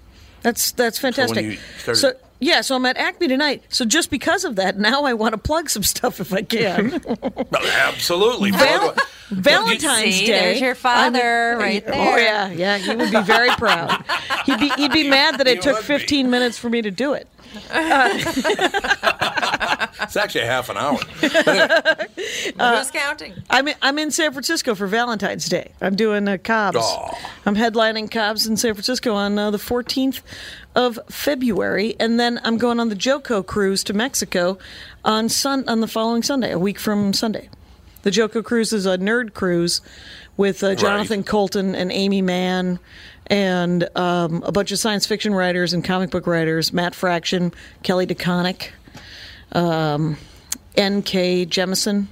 That's 0.42 0.72
that's 0.72 0.98
fantastic. 1.00 1.60
started- 1.78 1.98
so 2.00 2.14
yeah, 2.46 2.62
so 2.62 2.76
I'm 2.76 2.86
at 2.86 2.98
Acme 2.98 3.28
tonight. 3.28 3.64
So 3.70 3.86
just 3.86 4.10
because 4.12 4.46
of 4.46 4.56
that, 4.58 4.78
now 4.78 5.04
I 5.04 5.14
want 5.14 5.34
to 5.34 5.38
plug 5.40 5.70
some 5.70 5.84
stuff 5.84 6.20
if 6.20 6.32
I 6.32 6.44
can. 6.44 7.02
Absolutely. 7.54 8.52
Val- 8.52 8.96
Valentine's 9.30 10.16
See, 10.16 10.28
Day. 10.28 10.32
there's 10.40 10.62
your 10.62 10.76
father 10.76 11.50
I'm- 11.52 11.58
right 11.60 11.84
Oh 11.88 12.16
yeah, 12.18 12.50
yeah. 12.52 12.78
He 12.78 12.96
would 12.96 13.12
be 13.12 13.22
very 13.24 13.50
proud. 13.52 14.04
He'd 14.46 14.60
be 14.60 14.70
he'd 14.70 14.92
be 14.92 15.10
mad 15.10 15.40
that 15.40 15.48
it 15.48 15.62
took 15.64 15.80
15 15.82 16.30
minutes 16.30 16.58
for 16.60 16.70
me 16.70 16.82
to 16.84 16.92
do 16.92 17.14
it. 17.14 17.28
It's 20.02 20.18
actually 20.18 20.42
a 20.42 20.46
half 20.48 20.70
an 20.70 20.78
hour. 20.78 20.98
Who's 20.98 22.92
counting? 22.92 23.34
I'm 23.50 23.68
in, 23.70 23.76
I'm 23.82 23.98
in 23.98 24.12
San 24.12 24.34
Francisco 24.34 24.76
for 24.76 24.88
Valentine's 24.88 25.46
Day. 25.48 25.72
I'm 25.82 25.96
doing 25.96 26.28
uh, 26.28 26.38
Cobb's. 26.44 26.78
Aw. 26.80 27.18
I'm 27.46 27.56
headlining 27.56 28.12
Cobb's 28.12 28.46
in 28.46 28.58
San 28.58 28.74
Francisco 28.74 29.14
on 29.14 29.40
uh, 29.40 29.52
the 29.52 29.58
14th 29.58 30.22
of 30.76 31.00
February, 31.10 31.96
and 32.00 32.20
then 32.20 32.40
I'm 32.44 32.58
going 32.58 32.80
on 32.80 32.90
the 32.90 32.96
JoCo 32.96 33.46
cruise 33.46 33.84
to 33.86 33.94
Mexico 33.94 34.58
on 35.04 35.30
sun 35.30 35.68
on 35.68 35.80
the 35.80 35.88
following 35.88 36.22
Sunday, 36.22 36.52
a 36.52 36.60
week 36.60 36.80
from 36.80 37.14
Sunday. 37.14 37.50
The 38.04 38.12
JoCo 38.12 38.44
cruise 38.44 38.72
is 38.74 38.86
a 38.86 38.98
nerd 38.98 39.34
cruise 39.34 39.82
with 40.38 40.64
uh, 40.64 40.76
Jonathan 40.76 41.24
Coulton 41.24 41.74
and 41.74 41.92
Aimee 41.92 42.22
Mann. 42.22 42.80
And 43.28 43.90
um, 43.98 44.44
a 44.46 44.52
bunch 44.52 44.72
of 44.72 44.78
science 44.78 45.08
fiction 45.08 45.34
writers 45.34 45.74
and 45.74 45.84
comic 45.84 46.12
book 46.12 46.28
writers, 46.28 46.72
Matt 46.72 46.94
Fraction, 46.94 47.52
Kelly 47.82 48.06
DeConnick, 48.06 48.70
um, 49.54 50.18
N.K. 50.76 51.48
Jemisin, 51.48 52.06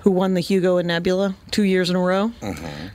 who 0.00 0.10
won 0.10 0.34
the 0.34 0.40
Hugo 0.40 0.78
and 0.78 0.88
Nebula 0.88 1.34
two 1.50 1.62
years 1.62 1.90
in 1.90 1.96
a 1.96 2.00
row. 2.00 2.32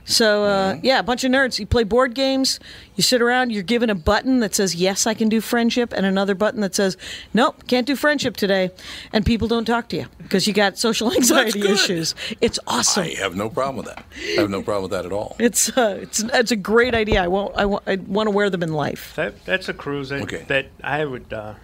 So, 0.04 0.44
uh, 0.44 0.78
yeah, 0.82 0.98
a 0.98 1.02
bunch 1.02 1.24
of 1.24 1.30
nerds. 1.30 1.58
You 1.58 1.66
play 1.66 1.84
board 1.84 2.14
games, 2.14 2.58
you 2.96 3.02
sit 3.02 3.22
around, 3.22 3.50
you're 3.52 3.62
given 3.62 3.90
a 3.90 3.94
button 3.94 4.40
that 4.40 4.54
says, 4.54 4.74
Yes, 4.74 5.06
I 5.06 5.14
can 5.14 5.28
do 5.28 5.40
friendship, 5.40 5.92
and 5.92 6.04
another 6.06 6.34
button 6.34 6.60
that 6.62 6.74
says, 6.74 6.96
Nope, 7.34 7.66
can't 7.66 7.86
do 7.86 7.96
friendship 7.96 8.36
today. 8.36 8.70
And 9.12 9.24
people 9.24 9.46
don't 9.48 9.64
talk 9.64 9.88
to 9.90 9.96
you 9.96 10.06
because 10.18 10.46
you 10.46 10.52
got 10.52 10.78
social 10.78 11.12
anxiety 11.16 11.60
issues. 11.68 12.14
It's 12.40 12.58
awesome. 12.66 13.04
I 13.04 13.14
have 13.20 13.36
no 13.36 13.48
problem 13.50 13.76
with 13.76 13.86
that. 13.86 14.04
I 14.36 14.40
have 14.40 14.50
no 14.50 14.62
problem 14.62 14.82
with 14.82 14.92
that 14.92 15.06
at 15.06 15.12
all. 15.12 15.36
It's, 15.38 15.76
uh, 15.76 15.98
it's, 16.02 16.22
it's 16.32 16.50
a 16.50 16.56
great 16.56 16.94
idea. 16.94 17.22
I, 17.22 17.28
won't, 17.28 17.56
I, 17.56 17.66
want, 17.66 17.84
I 17.86 17.96
want 17.96 18.26
to 18.26 18.30
wear 18.32 18.50
them 18.50 18.62
in 18.62 18.72
life 18.72 19.14
That 19.16 19.44
that's 19.44 19.68
a 19.68 19.74
cruise 19.74 20.08
that, 20.08 20.22
Okay. 20.22 20.44
that 20.48 20.66
I 20.82 21.04
would 21.04 21.32
uh, 21.32 21.54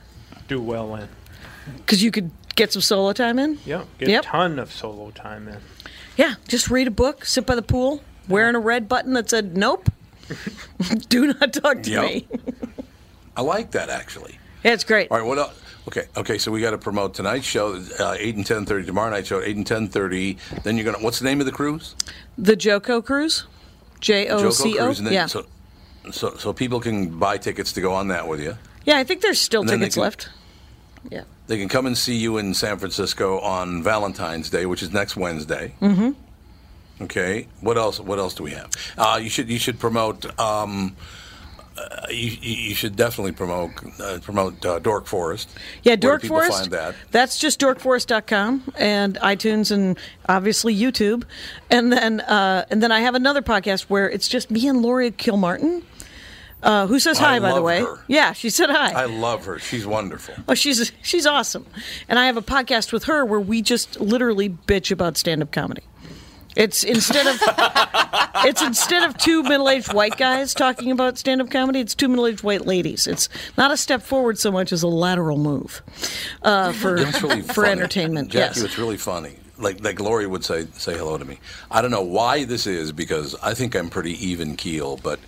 do 0.49 0.61
well 0.61 0.95
in. 0.97 1.09
because 1.78 2.03
you 2.03 2.11
could 2.11 2.30
get 2.55 2.73
some 2.73 2.83
solo 2.83 3.13
time 3.13 3.39
in. 3.39 3.59
Yeah, 3.65 3.85
get 3.99 4.09
Yep. 4.09 4.23
a 4.25 4.27
ton 4.27 4.59
of 4.59 4.73
solo 4.73 5.11
time 5.11 5.49
in. 5.49 5.59
Yeah, 6.17 6.35
just 6.49 6.71
read 6.71 6.87
a 6.89 6.91
book, 6.91 7.25
sit 7.25 7.47
by 7.47 7.55
the 7.55 7.63
pool, 7.63 8.03
wearing 8.29 8.55
a 8.55 8.61
red 8.61 8.89
button 8.89 9.15
that 9.15 9.31
said 9.31 9.57
"Nope, 9.57 9.89
do 11.09 11.29
not 11.29 11.53
talk 11.53 11.83
to 11.85 11.91
Yep. 11.91 12.05
me." 12.05 12.29
I 13.37 13.41
like 13.43 13.71
that 13.73 13.89
actually. 13.89 14.39
Yeah, 14.65 14.73
it's 14.75 14.85
great. 14.85 15.11
All 15.11 15.19
right, 15.19 15.27
what 15.27 15.39
else? 15.39 15.59
Okay, 15.89 16.05
okay. 16.17 16.39
So 16.39 16.53
we 16.53 16.61
got 16.61 16.71
to 16.71 16.79
promote 16.79 17.15
tonight's 17.15 17.47
show, 17.47 17.75
uh, 17.99 18.15
eight 18.19 18.37
and 18.37 18.47
ten 18.47 18.65
thirty. 18.67 18.87
Tomorrow 18.87 19.11
night's 19.11 19.27
show, 19.29 19.41
eight 19.43 19.57
and 19.57 19.67
ten 19.67 19.89
thirty. 19.89 20.39
Then 20.63 20.77
you're 20.77 20.85
gonna. 20.85 21.03
What's 21.03 21.19
the 21.19 21.25
name 21.25 21.41
of 21.41 21.47
the 21.47 21.53
cruise? 21.53 21.97
The 22.39 22.57
JoCo 22.57 23.05
Cruise, 23.05 23.45
J 24.01 24.29
O 24.29 24.39
JoCo 24.39 24.53
C 24.53 24.79
O. 24.79 24.85
Cruise, 24.85 24.99
and 24.99 25.07
then- 25.09 25.15
Yeah, 25.15 25.27
So, 25.27 25.47
so, 26.13 26.37
so 26.37 26.53
people 26.53 26.79
can 26.81 27.19
buy 27.19 27.37
tickets 27.39 27.73
to 27.73 27.81
go 27.81 27.93
on 27.93 28.09
that 28.09 28.29
with 28.29 28.41
you. 28.41 28.57
yeah. 28.85 28.97
I 28.99 29.05
think 29.05 29.23
there's 29.23 29.41
still 29.41 29.63
And 29.63 29.71
tickets 29.71 29.95
can- 29.97 30.03
left. 30.05 30.29
Yeah. 31.11 31.23
They 31.47 31.59
can 31.59 31.68
come 31.68 31.86
and 31.86 31.99
see 31.99 32.16
you 32.16 32.38
in 32.38 32.55
San 32.55 32.78
Francisco 32.78 33.40
on 33.40 33.82
Valentine's 33.82 34.49
Day, 34.49 34.64
which 34.64 34.82
is 34.82 34.93
next 34.93 35.16
Wednesday. 35.16 35.74
Mm-hmm. 35.80 36.12
Okay. 37.03 37.49
What 37.61 37.76
else? 37.76 37.99
What 37.99 38.18
else 38.18 38.34
do 38.34 38.45
we 38.45 38.53
have? 38.53 38.70
Uh, 38.97 39.18
you 39.22 39.28
should 39.28 39.49
you 39.49 39.59
should 39.59 39.78
promote. 39.78 40.38
Um, 40.38 40.97
uh, 41.76 42.07
you, 42.11 42.36
you 42.40 42.74
should 42.74 42.97
definitely 42.97 43.32
promote 43.32 43.70
uh, 44.01 44.18
promote 44.20 44.64
uh, 44.64 44.78
Dork 44.78 45.07
Forest. 45.07 45.49
Yeah, 45.82 45.97
Dork 45.97 46.22
Forest. 46.22 46.61
Find 46.61 46.70
that. 46.72 46.95
That's 47.11 47.38
just 47.38 47.61
dorkforest.com 47.61 48.74
and 48.76 49.16
iTunes 49.16 49.70
and 49.70 49.99
obviously 50.28 50.76
YouTube. 50.76 51.24
And 51.70 51.90
then 51.93 52.20
uh, 52.20 52.66
and 52.70 52.82
then 52.82 52.93
I 52.93 53.01
have 53.01 53.14
another 53.14 53.43
podcast 53.43 53.82
where 53.82 54.09
it's 54.09 54.28
just 54.28 54.51
me 54.51 54.68
and 54.68 54.82
Laurie 54.82 55.11
Kilmartin, 55.11 55.82
uh, 56.63 56.87
who 56.87 56.99
says 56.99 57.19
I 57.21 57.25
hi 57.25 57.39
by 57.41 57.53
the 57.55 57.63
way. 57.63 57.81
her. 57.81 57.99
Yeah, 58.09 58.33
she 58.33 58.51
said 58.51 58.71
hi. 58.71 58.93
I 58.93 59.05
love 59.07 59.45
her. 59.47 59.59
She's 59.59 59.87
wonderful. 59.87 60.35
Oh, 60.49 60.55
she's 60.55 60.93
she's 61.03 61.27
awesome, 61.27 61.67
and 62.09 62.19
I 62.19 62.27
have 62.27 62.37
a 62.37 62.43
podcast 62.43 62.93
with 62.93 63.05
her 63.05 63.25
where 63.25 63.41
we 63.41 63.63
just 63.63 64.01
literally 64.01 64.49
bitch 64.49 64.91
about 64.91 65.17
stand-up 65.17 65.51
comedy. 65.53 65.83
It's 66.55 66.85
instead 66.85 67.27
of 67.27 67.41
it's 68.45 68.63
instead 68.63 69.05
of 69.05 69.17
two 69.17 69.43
middle-aged 69.43 69.93
white 69.95 70.17
guys 70.19 70.53
talking 70.55 70.91
about 70.91 71.17
stand-up 71.19 71.51
comedy, 71.51 71.81
it's 71.81 71.95
two 71.95 72.09
middle-aged 72.09 72.43
white 72.43 72.67
ladies. 72.67 73.07
It's 73.07 73.29
not 73.57 73.71
a 73.71 73.77
step 73.77 74.03
forward 74.03 74.39
so 74.39 74.53
much 74.53 74.71
as 74.73 74.83
a 74.83 74.89
lateral 74.89 75.39
move 75.39 75.83
uh, 76.43 76.73
for 76.73 76.95
really 76.95 77.43
for 77.43 77.55
funny. 77.55 77.71
entertainment. 77.71 78.29
Jackie, 78.31 78.61
yes, 78.61 78.65
it's 78.65 78.79
really 78.79 78.99
funny. 78.99 79.37
Like 79.59 79.83
like 79.83 79.99
Lori 80.01 80.27
would 80.27 80.45
say 80.45 80.67
say 80.75 80.97
hello 80.97 81.17
to 81.17 81.25
me. 81.25 81.39
I 81.71 81.81
don't 81.81 81.91
know 81.91 82.03
why 82.03 82.45
this 82.45 82.67
is 82.67 82.93
because 82.93 83.35
I 83.43 83.55
think 83.55 83.75
I'm 83.75 83.89
pretty 83.89 84.13
even 84.27 84.57
keel, 84.57 84.97
but 84.99 85.21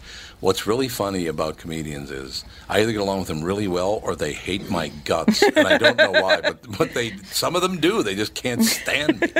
what's 0.44 0.66
really 0.66 0.88
funny 0.88 1.26
about 1.26 1.56
comedians 1.56 2.10
is 2.10 2.44
I 2.68 2.80
either 2.80 2.92
get 2.92 3.00
along 3.00 3.20
with 3.20 3.28
them 3.28 3.42
really 3.42 3.66
well 3.66 3.98
or 4.02 4.14
they 4.14 4.34
hate 4.34 4.70
my 4.70 4.88
guts, 5.04 5.42
and 5.56 5.66
I 5.66 5.78
don't 5.78 5.96
know 5.96 6.12
why, 6.12 6.42
but 6.42 6.78
but 6.78 6.92
they 6.92 7.16
some 7.24 7.56
of 7.56 7.62
them 7.62 7.80
do. 7.80 8.02
They 8.02 8.14
just 8.14 8.34
can't 8.34 8.62
stand 8.62 9.20
me. 9.20 9.32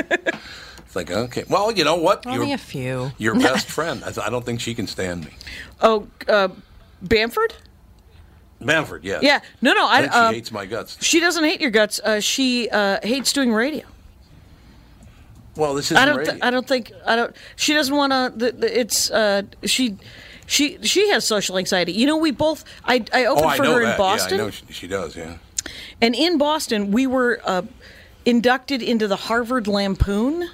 It's 0.79 0.95
like 0.95 1.11
okay, 1.11 1.43
well, 1.47 1.71
you 1.71 1.83
know 1.83 1.95
what? 1.95 2.25
Only 2.25 2.47
Your- 2.47 2.55
a 2.55 2.57
few. 2.57 3.11
Your 3.19 3.35
best 3.39 3.67
friend. 3.67 4.03
I, 4.03 4.11
th- 4.11 4.25
I 4.25 4.29
don't 4.29 4.43
think 4.43 4.59
she 4.59 4.73
can 4.73 4.87
stand 4.87 5.25
me. 5.25 5.31
Oh, 5.79 6.07
uh, 6.27 6.49
Bamford. 7.01 7.53
Manford, 8.61 9.01
yes. 9.03 9.21
Yeah, 9.21 9.41
no, 9.61 9.73
no. 9.73 9.85
I 9.85 9.97
I, 9.97 10.01
think 10.01 10.13
she 10.13 10.19
uh, 10.19 10.31
hates 10.31 10.51
my 10.51 10.65
guts. 10.65 10.97
She 11.03 11.19
doesn't 11.19 11.43
hate 11.43 11.61
your 11.61 11.71
guts. 11.71 11.99
Uh, 11.99 12.19
she 12.19 12.67
uh, 12.69 12.99
hates 13.03 13.31
doing 13.31 13.53
radio. 13.53 13.85
Well, 15.55 15.75
this 15.75 15.91
is 15.91 15.97
I 15.97 16.05
don't. 16.05 16.25
Th- 16.25 16.39
I 16.41 16.49
don't 16.49 16.67
think. 16.67 16.91
I 17.05 17.15
don't. 17.15 17.35
She 17.57 17.73
doesn't 17.73 17.95
want 17.95 18.39
to. 18.39 18.79
It's. 18.79 19.11
Uh, 19.11 19.43
she. 19.63 19.97
She. 20.45 20.77
She 20.83 21.09
has 21.09 21.25
social 21.25 21.57
anxiety. 21.57 21.91
You 21.93 22.05
know, 22.07 22.17
we 22.17 22.31
both. 22.31 22.63
I. 22.83 23.03
I 23.13 23.25
opened 23.25 23.45
oh, 23.45 23.49
I 23.49 23.57
for 23.57 23.65
her 23.65 23.83
that. 23.85 23.91
in 23.93 23.97
Boston, 23.97 24.37
Yeah, 24.37 24.43
I 24.43 24.45
know 24.47 24.51
she, 24.51 24.65
she 24.73 24.87
does. 24.87 25.15
Yeah. 25.15 25.37
and 26.01 26.13
in 26.15 26.37
Boston, 26.37 26.91
we 26.91 27.07
were 27.07 27.39
uh, 27.43 27.63
inducted 28.25 28.81
into 28.81 29.07
the 29.07 29.15
Harvard 29.15 29.67
Lampoon. 29.67 30.49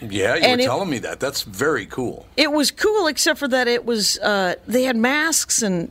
Yeah, 0.00 0.34
you 0.34 0.42
And 0.42 0.58
were 0.60 0.64
it- 0.64 0.66
telling 0.66 0.90
me 0.90 0.98
that. 0.98 1.20
That's 1.20 1.42
very 1.42 1.86
cool. 1.86 2.26
It 2.36 2.52
was 2.52 2.70
cool, 2.70 3.06
except 3.06 3.38
for 3.38 3.48
that 3.48 3.66
it 3.68 3.84
was. 3.86 4.18
Uh, 4.18 4.56
they 4.66 4.82
had 4.84 4.96
masks 4.96 5.62
and 5.62 5.90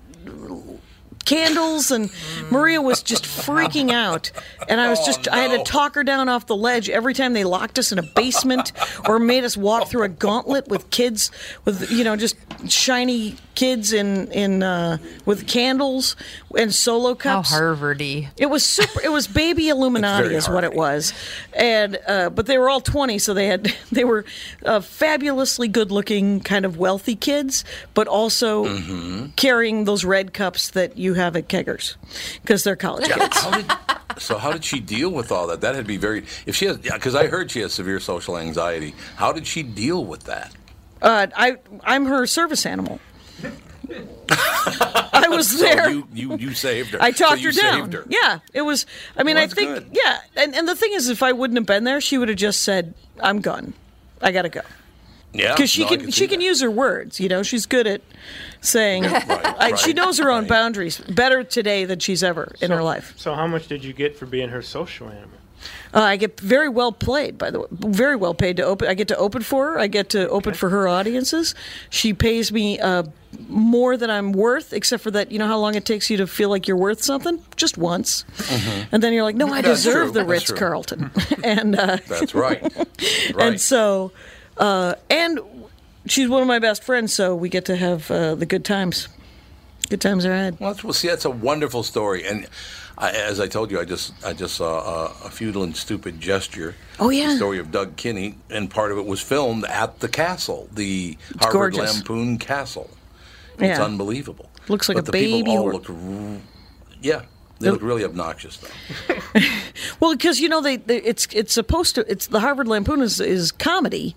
candles, 1.26 1.92
and 1.92 2.10
Maria 2.50 2.82
was 2.82 3.02
just 3.04 3.24
freaking 3.26 3.92
out. 3.92 4.32
And 4.70 4.80
I 4.80 4.90
was 4.90 5.06
just, 5.06 5.28
I 5.28 5.40
had 5.40 5.58
to 5.58 5.64
talk 5.64 5.96
her 5.96 6.04
down 6.04 6.30
off 6.30 6.46
the 6.48 6.56
ledge 6.56 6.90
every 6.90 7.14
time 7.14 7.34
they 7.34 7.44
locked 7.44 7.78
us 7.80 7.92
in 7.92 8.00
a 8.00 8.04
basement 8.04 8.72
or 9.08 9.20
made 9.20 9.44
us 9.44 9.58
walk 9.58 9.88
through 9.90 10.04
a 10.04 10.10
gauntlet 10.10 10.68
with 10.68 10.90
kids, 10.90 11.32
with, 11.66 11.92
you 11.92 12.04
know, 12.04 12.16
just 12.16 12.36
shiny 12.70 13.36
kids 13.56 13.94
in, 13.94 14.32
in, 14.32 14.64
uh, 14.64 14.98
with 15.26 15.48
candles 15.48 16.16
and 16.58 16.74
solo 16.74 17.16
cups. 17.16 17.26
How 17.26 17.36
cups. 17.36 17.54
Harvardy. 17.54 18.30
It 18.38 18.48
was 18.48 18.66
super. 18.66 19.02
It 19.04 19.12
was 19.12 19.28
baby 19.28 19.70
Illuminati, 19.70 20.24
very 20.24 20.36
is 20.36 20.48
what 20.50 20.64
it 20.64 20.74
was, 20.74 21.14
and 21.54 21.98
uh, 22.08 22.30
but 22.30 22.46
they 22.46 22.58
were 22.58 22.70
all 22.70 22.82
twenty, 22.82 23.18
so 23.20 23.34
they 23.34 23.48
had 23.48 23.74
they 23.92 24.04
were 24.04 24.26
uh, 24.66 24.80
fabulously 24.80 25.68
good-looking, 25.68 26.40
kind 26.42 26.66
of 26.66 26.78
wealthy 26.78 27.16
kids, 27.16 27.64
but 27.94 28.08
also 28.08 28.66
Mm-hmm. 28.66 29.28
carrying 29.36 29.86
those 29.86 30.04
red 30.06 30.34
cups 30.34 30.70
that 30.72 30.98
you 30.98 31.14
have 31.16 31.36
at 31.36 31.48
Keggers 31.48 31.96
because 32.42 32.64
they're 32.64 32.76
college 32.76 33.08
kids. 33.08 33.38
How 33.38 33.52
did, 33.52 33.72
so 34.22 34.38
how 34.38 34.52
did 34.52 34.64
she 34.64 34.80
deal 34.80 35.10
with 35.10 35.32
all 35.32 35.48
that? 35.48 35.62
That'd 35.62 35.88
be 35.88 35.98
very. 35.98 36.26
If 36.46 36.56
she 36.56 36.66
has, 36.66 36.80
yeah, 36.84 36.94
because 36.96 37.16
I 37.16 37.28
heard 37.28 37.52
she 37.52 37.62
has 37.62 37.74
severe 37.74 38.00
social 38.00 38.38
anxiety. 38.38 38.94
How 39.16 39.32
did 39.32 39.46
she 39.48 39.64
deal 39.64 40.06
with 40.06 40.24
that? 40.24 40.52
Uh, 41.02 41.28
I 41.36 41.58
I'm 41.84 42.06
her 42.06 42.26
service 42.26 42.66
animal. 42.66 43.00
I 44.30 45.28
was 45.30 45.60
there. 45.60 45.84
So 45.86 45.90
you, 45.90 46.08
you 46.14 46.38
you 46.38 46.54
saved 46.54 46.92
her. 46.92 47.02
I 47.02 47.12
So 47.12 47.26
talked 47.28 47.42
you 47.42 47.50
her 47.50 47.62
down. 47.62 47.82
Saved 47.82 47.94
her. 47.94 48.06
Yeah, 48.10 48.40
it 48.54 48.62
was. 48.62 48.86
I 49.18 49.24
mean, 49.24 49.36
Well, 49.36 49.44
I 49.44 49.48
think. 49.48 49.70
good. 49.74 49.88
Yeah, 49.94 50.20
and 50.36 50.56
and 50.56 50.68
the 50.68 50.76
thing 50.76 50.94
is, 50.94 51.10
if 51.10 51.22
I 51.24 51.32
wouldn't 51.32 51.58
have 51.58 51.66
been 51.66 51.84
there, 51.84 52.02
she 52.02 52.18
would 52.18 52.30
have 52.30 52.38
just 52.38 52.62
said, 52.62 52.94
"I'm 53.22 53.42
gone. 53.42 53.74
I 54.22 54.32
gotta 54.32 54.50
go." 54.50 54.62
Yeah, 55.34 55.54
because 55.54 55.70
she 55.70 55.84
no, 55.84 55.90
can, 55.90 56.00
can 56.02 56.12
she 56.12 56.22
see 56.22 56.28
can 56.28 56.42
use 56.42 56.62
her 56.62 56.72
words. 56.72 57.20
You 57.20 57.30
know, 57.30 57.44
she's 57.44 57.66
good 57.66 57.86
at 57.88 58.02
saying. 58.66 59.06
I, 59.08 59.76
She 59.76 59.94
knows 59.94 60.18
her 60.20 60.30
own 60.30 60.48
boundaries 60.48 60.98
better 61.00 61.44
today 61.44 61.86
than 61.86 62.00
she's 62.00 62.24
ever 62.24 62.54
in 62.62 62.72
her 62.72 62.84
life. 62.84 63.14
So 63.18 63.34
how 63.34 63.48
much 63.48 63.68
did 63.68 63.84
you 63.84 63.94
get 63.94 64.18
for 64.18 64.26
being 64.26 64.50
her 64.50 64.62
social 64.62 65.10
animal? 65.10 65.30
Uh, 65.94 66.02
I 66.02 66.18
get 66.18 66.40
very 66.40 66.70
well 66.70 66.92
played, 66.92 67.38
by 67.38 67.50
the 67.50 67.62
way, 67.62 67.68
very 67.72 68.16
well 68.16 68.34
paid 68.34 68.58
to 68.58 68.64
open. 68.64 68.88
I 68.88 68.94
get 68.94 69.08
to 69.08 69.18
open 69.18 69.42
for 69.42 69.72
her. 69.72 69.80
I 69.80 69.88
get 69.88 70.10
to 70.10 70.28
open 70.30 70.54
for 70.54 70.70
her 70.70 70.88
audiences. 70.88 71.56
She 71.90 72.14
pays 72.14 72.52
me 72.52 72.78
uh, 72.80 73.04
more 73.48 73.96
than 73.98 74.10
I'm 74.12 74.32
worth, 74.34 74.74
except 74.74 75.02
for 75.02 75.10
that. 75.12 75.32
You 75.32 75.40
know 75.40 75.48
how 75.48 75.58
long 75.58 75.74
it 75.76 75.86
takes 75.86 76.10
you 76.10 76.18
to 76.18 76.28
feel 76.28 76.50
like 76.50 76.68
you're 76.68 76.78
worth 76.78 77.02
something? 77.04 77.42
Just 77.56 77.78
once, 77.78 78.26
and 78.92 79.02
then 79.02 79.14
you're 79.14 79.24
like, 79.24 79.38
no, 79.38 79.48
I 79.48 79.62
That's 79.62 79.84
deserve 79.84 80.12
true, 80.12 80.22
the 80.22 80.26
Ritz 80.26 80.52
Carlton. 80.52 81.10
and 81.44 81.76
uh, 81.78 81.98
That's 82.08 82.36
right. 82.36 82.62
and 83.40 83.60
so, 83.60 84.12
uh, 84.58 84.96
and 85.10 85.40
she's 86.08 86.30
one 86.30 86.42
of 86.42 86.48
my 86.48 86.60
best 86.60 86.84
friends, 86.84 87.14
so 87.14 87.36
we 87.36 87.50
get 87.50 87.66
to 87.66 87.76
have 87.76 88.10
uh, 88.12 88.36
the 88.36 88.46
good 88.46 88.66
times. 88.66 89.08
Good 89.90 90.02
times 90.02 90.26
are 90.26 90.34
had. 90.34 90.60
Well, 90.60 90.72
that's, 90.74 90.84
well, 90.84 90.94
see, 90.94 91.08
that's 91.08 91.26
a 91.26 91.30
wonderful 91.30 91.84
story, 91.84 92.26
and 92.26 92.48
I, 92.98 93.12
as 93.12 93.40
I 93.40 93.48
told 93.48 93.70
you, 93.70 93.80
I 93.80 93.86
just 93.86 94.14
I 94.26 94.34
just 94.34 94.56
saw 94.56 94.80
a, 94.80 95.28
a 95.28 95.30
futile 95.30 95.62
and 95.64 95.76
stupid 95.76 96.20
gesture. 96.20 96.76
Oh, 97.00 97.10
yeah. 97.10 97.28
the 97.30 97.36
story 97.36 97.60
of 97.60 97.72
Doug 97.72 97.96
Kenney, 97.96 98.38
and 98.50 98.70
part 98.70 98.92
of 98.92 98.98
it 98.98 99.06
was 99.06 99.22
filmed 99.22 99.66
at 99.66 100.00
the 100.00 100.08
castle, 100.08 100.68
the 100.74 101.18
Harvard 101.40 101.74
gorgeous. 101.74 101.96
Lampoon 101.98 102.38
Castle. 102.40 102.90
It's 103.60 103.78
Yeah. 103.78 103.84
unbelievable. 103.86 104.50
Looks 104.68 104.90
like 104.90 104.96
but 104.96 105.04
a 105.04 105.06
the 105.06 105.12
baby 105.12 105.44
people 105.44 105.58
all 105.58 105.64
or- 105.66 105.74
look, 105.74 105.90
r- 105.90 106.42
yeah, 107.02 107.22
they 107.60 107.70
look 107.70 107.82
really 107.84 108.04
obnoxious 108.04 108.58
though. 108.58 109.16
Well, 110.00 110.16
because 110.16 110.40
you 110.40 110.50
know 110.50 110.62
they, 110.62 110.78
they 110.78 110.98
it's 110.98 111.28
it's 111.32 111.54
supposed 111.54 111.96
to 111.96 112.10
it's 112.12 112.28
the 112.28 112.40
Harvard 112.40 112.68
Lampoon 112.68 113.02
is, 113.02 113.20
is 113.20 113.52
comedy, 113.52 114.16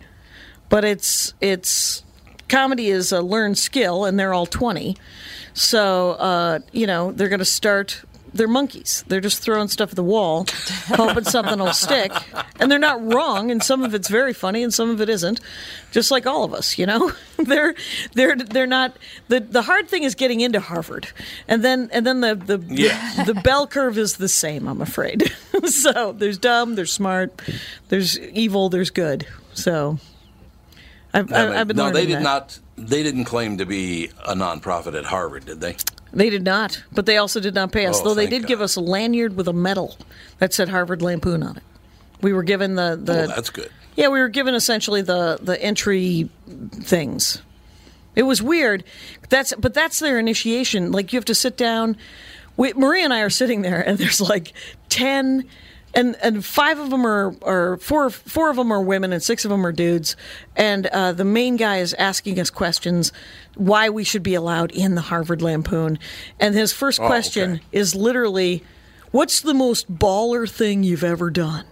but 0.69 0.85
it's 0.85 1.35
it's 1.41 2.03
comedy 2.49 2.89
is 2.89 3.13
a 3.13 3.21
learned 3.21 3.59
skill, 3.59 4.05
and 4.05 4.19
they're 4.19 4.35
all 4.35 4.47
twenty, 4.47 4.97
so 5.55 6.13
uh, 6.13 6.59
you 6.73 6.87
know 6.87 7.13
they're 7.13 7.29
going 7.29 7.39
to 7.41 7.45
start. 7.45 8.03
They're 8.35 8.47
monkeys. 8.47 9.05
They're 9.09 9.23
just 9.23 9.43
throwing 9.43 9.69
stuff 9.69 9.89
at 9.89 9.97
the 9.97 10.03
wall, 10.05 10.45
hoping 10.89 11.25
something 11.25 11.59
will 11.59 11.73
stick. 11.73 12.13
And 12.61 12.71
they're 12.71 12.79
not 12.79 13.03
wrong. 13.03 13.51
And 13.51 13.63
some 13.63 13.83
of 13.83 13.95
it's 13.95 14.09
very 14.11 14.35
funny, 14.35 14.63
and 14.63 14.73
some 14.73 14.91
of 14.91 15.01
it 15.01 15.09
isn't. 15.09 15.41
Just 15.93 16.11
like 16.11 16.27
all 16.27 16.45
of 16.45 16.53
us, 16.53 16.77
you 16.77 16.85
know. 16.85 17.11
they're 17.39 17.75
they're 18.13 18.37
they're 18.37 18.67
not. 18.67 18.97
the 19.29 19.41
The 19.41 19.63
hard 19.63 19.89
thing 19.89 20.03
is 20.03 20.15
getting 20.15 20.41
into 20.43 20.61
Harvard, 20.61 21.09
and 21.49 21.65
then 21.65 21.89
and 21.91 22.07
then 22.07 22.21
the 22.21 22.35
the 22.35 22.63
Yes. 22.69 23.27
the 23.27 23.35
bell 23.35 23.67
curve 23.67 23.97
is 23.97 24.19
the 24.19 24.29
same, 24.29 24.69
I'm 24.69 24.83
afraid. 24.83 25.33
so 25.65 26.13
there's 26.13 26.37
dumb, 26.37 26.75
there's 26.75 26.93
smart, 26.93 27.41
there's 27.89 28.19
evil, 28.21 28.69
there's 28.69 28.91
good. 28.91 29.27
So 29.55 29.99
I've, 31.13 31.33
I've, 31.33 31.51
I've 31.51 31.69
been 31.69 31.77
no, 31.77 31.91
they 31.91 32.07
did 32.07 32.19
that. 32.19 32.23
not. 32.23 32.59
They 32.77 33.03
didn't 33.03 33.25
claim 33.25 33.59
to 33.59 33.67
be 33.67 34.11
a 34.25 34.35
nonprofit 34.35 34.97
at 34.97 35.05
Harvard, 35.05 35.47
did 35.47 35.61
they? 35.61 35.77
They 36.13 36.31
did 36.31 36.45
not, 36.45 36.83
but 36.93 37.07
they 37.07 37.17
also 37.17 37.41
did 37.41 37.55
not 37.55 37.73
pay 37.73 37.87
us. 37.87 38.01
Oh, 38.01 38.05
though 38.05 38.15
they 38.15 38.27
did 38.27 38.47
give 38.47 38.61
us 38.61 38.77
a 38.77 38.81
lanyard 38.81 39.37
with 39.37 39.49
a 39.49 39.53
medal 39.53 39.97
that 40.39 40.55
said 40.55 40.69
Harvard 40.69 41.03
Lampoon 41.03 41.43
on 41.43 41.57
it. 41.57 41.63
We 42.23 42.33
were 42.33 42.43
given 42.43 42.75
the 42.75 42.99
the. 43.01 43.25
oh, 43.25 43.27
that's 43.27 43.51
good. 43.51 43.71
Yeah, 43.97 44.09
we 44.09 44.21
were 44.21 44.29
given 44.29 44.55
essentially 44.55 45.03
the 45.03 45.39
the 45.43 45.61
entry 45.63 46.29
things. 46.73 47.43
It 48.15 48.23
was 48.23 48.43
weird. 48.43 48.85
That's 49.29 49.55
but 49.55 49.75
that's 49.75 49.99
their 50.01 50.19
initiation. 50.19 50.93
Like 50.93 51.13
you 51.13 51.19
have 51.19 51.25
to 51.27 51.35
sit 51.35 51.57
down. 51.57 51.97
We, 52.57 52.73
Maria 52.73 53.05
and 53.05 53.13
I 53.13 53.21
are 53.21 53.31
sitting 53.31 53.63
there, 53.63 53.81
and 53.87 53.99
there's 53.99 54.21
like 54.21 54.53
ten, 54.89 55.49
and 55.95 56.17
and 56.23 56.45
five 56.45 56.79
of 56.79 56.91
them 56.91 57.07
are 57.07 57.35
are 57.43 57.77
four 57.79 58.11
four 58.11 58.51
of 58.51 58.57
them 58.57 58.71
are 58.73 58.81
women, 58.83 59.13
and 59.13 59.23
six 59.23 59.45
of 59.45 59.51
them 59.51 59.67
are 59.67 59.73
dudes. 59.73 60.17
And 60.57 60.87
uh, 60.87 61.13
the 61.13 61.25
main 61.25 61.57
guy 61.57 61.79
is 61.79 61.95
asking 61.95 62.39
us 62.41 62.51
questions 62.51 63.13
why 63.57 63.89
we 63.91 64.05
should 64.05 64.23
be 64.23 64.35
allowed 64.35 64.71
in 64.73 64.95
the 64.95 65.01
Harvard 65.03 65.43
Lampoon. 65.43 65.99
And 66.39 66.55
his 66.55 66.73
first 66.73 67.01
Oh, 67.01 67.07
question 67.07 67.53
okay. 67.55 67.63
is 67.73 67.95
literally, 67.95 68.63
"What's 69.11 69.41
the 69.41 69.55
most 69.55 69.93
baller 69.93 70.49
thing 70.49 70.83
you've 70.85 71.05
ever 71.05 71.31
done?" 71.31 71.65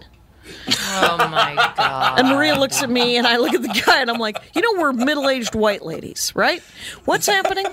Oh 0.69 1.17
my 1.29 1.55
god. 1.77 2.19
And 2.19 2.29
Maria 2.29 2.55
looks 2.57 2.81
at 2.81 2.89
me, 2.89 3.17
and 3.17 3.27
I 3.27 3.37
look 3.37 3.53
at 3.53 3.61
the 3.61 3.81
guy, 3.85 4.01
and 4.01 4.09
I'm 4.09 4.17
like, 4.17 4.37
you 4.55 4.61
know, 4.61 4.81
we're 4.81 4.93
middle 4.93 5.29
aged 5.29 5.53
white 5.55 5.83
ladies, 5.85 6.31
right? 6.35 6.61
What's 7.05 7.27
happening? 7.27 7.65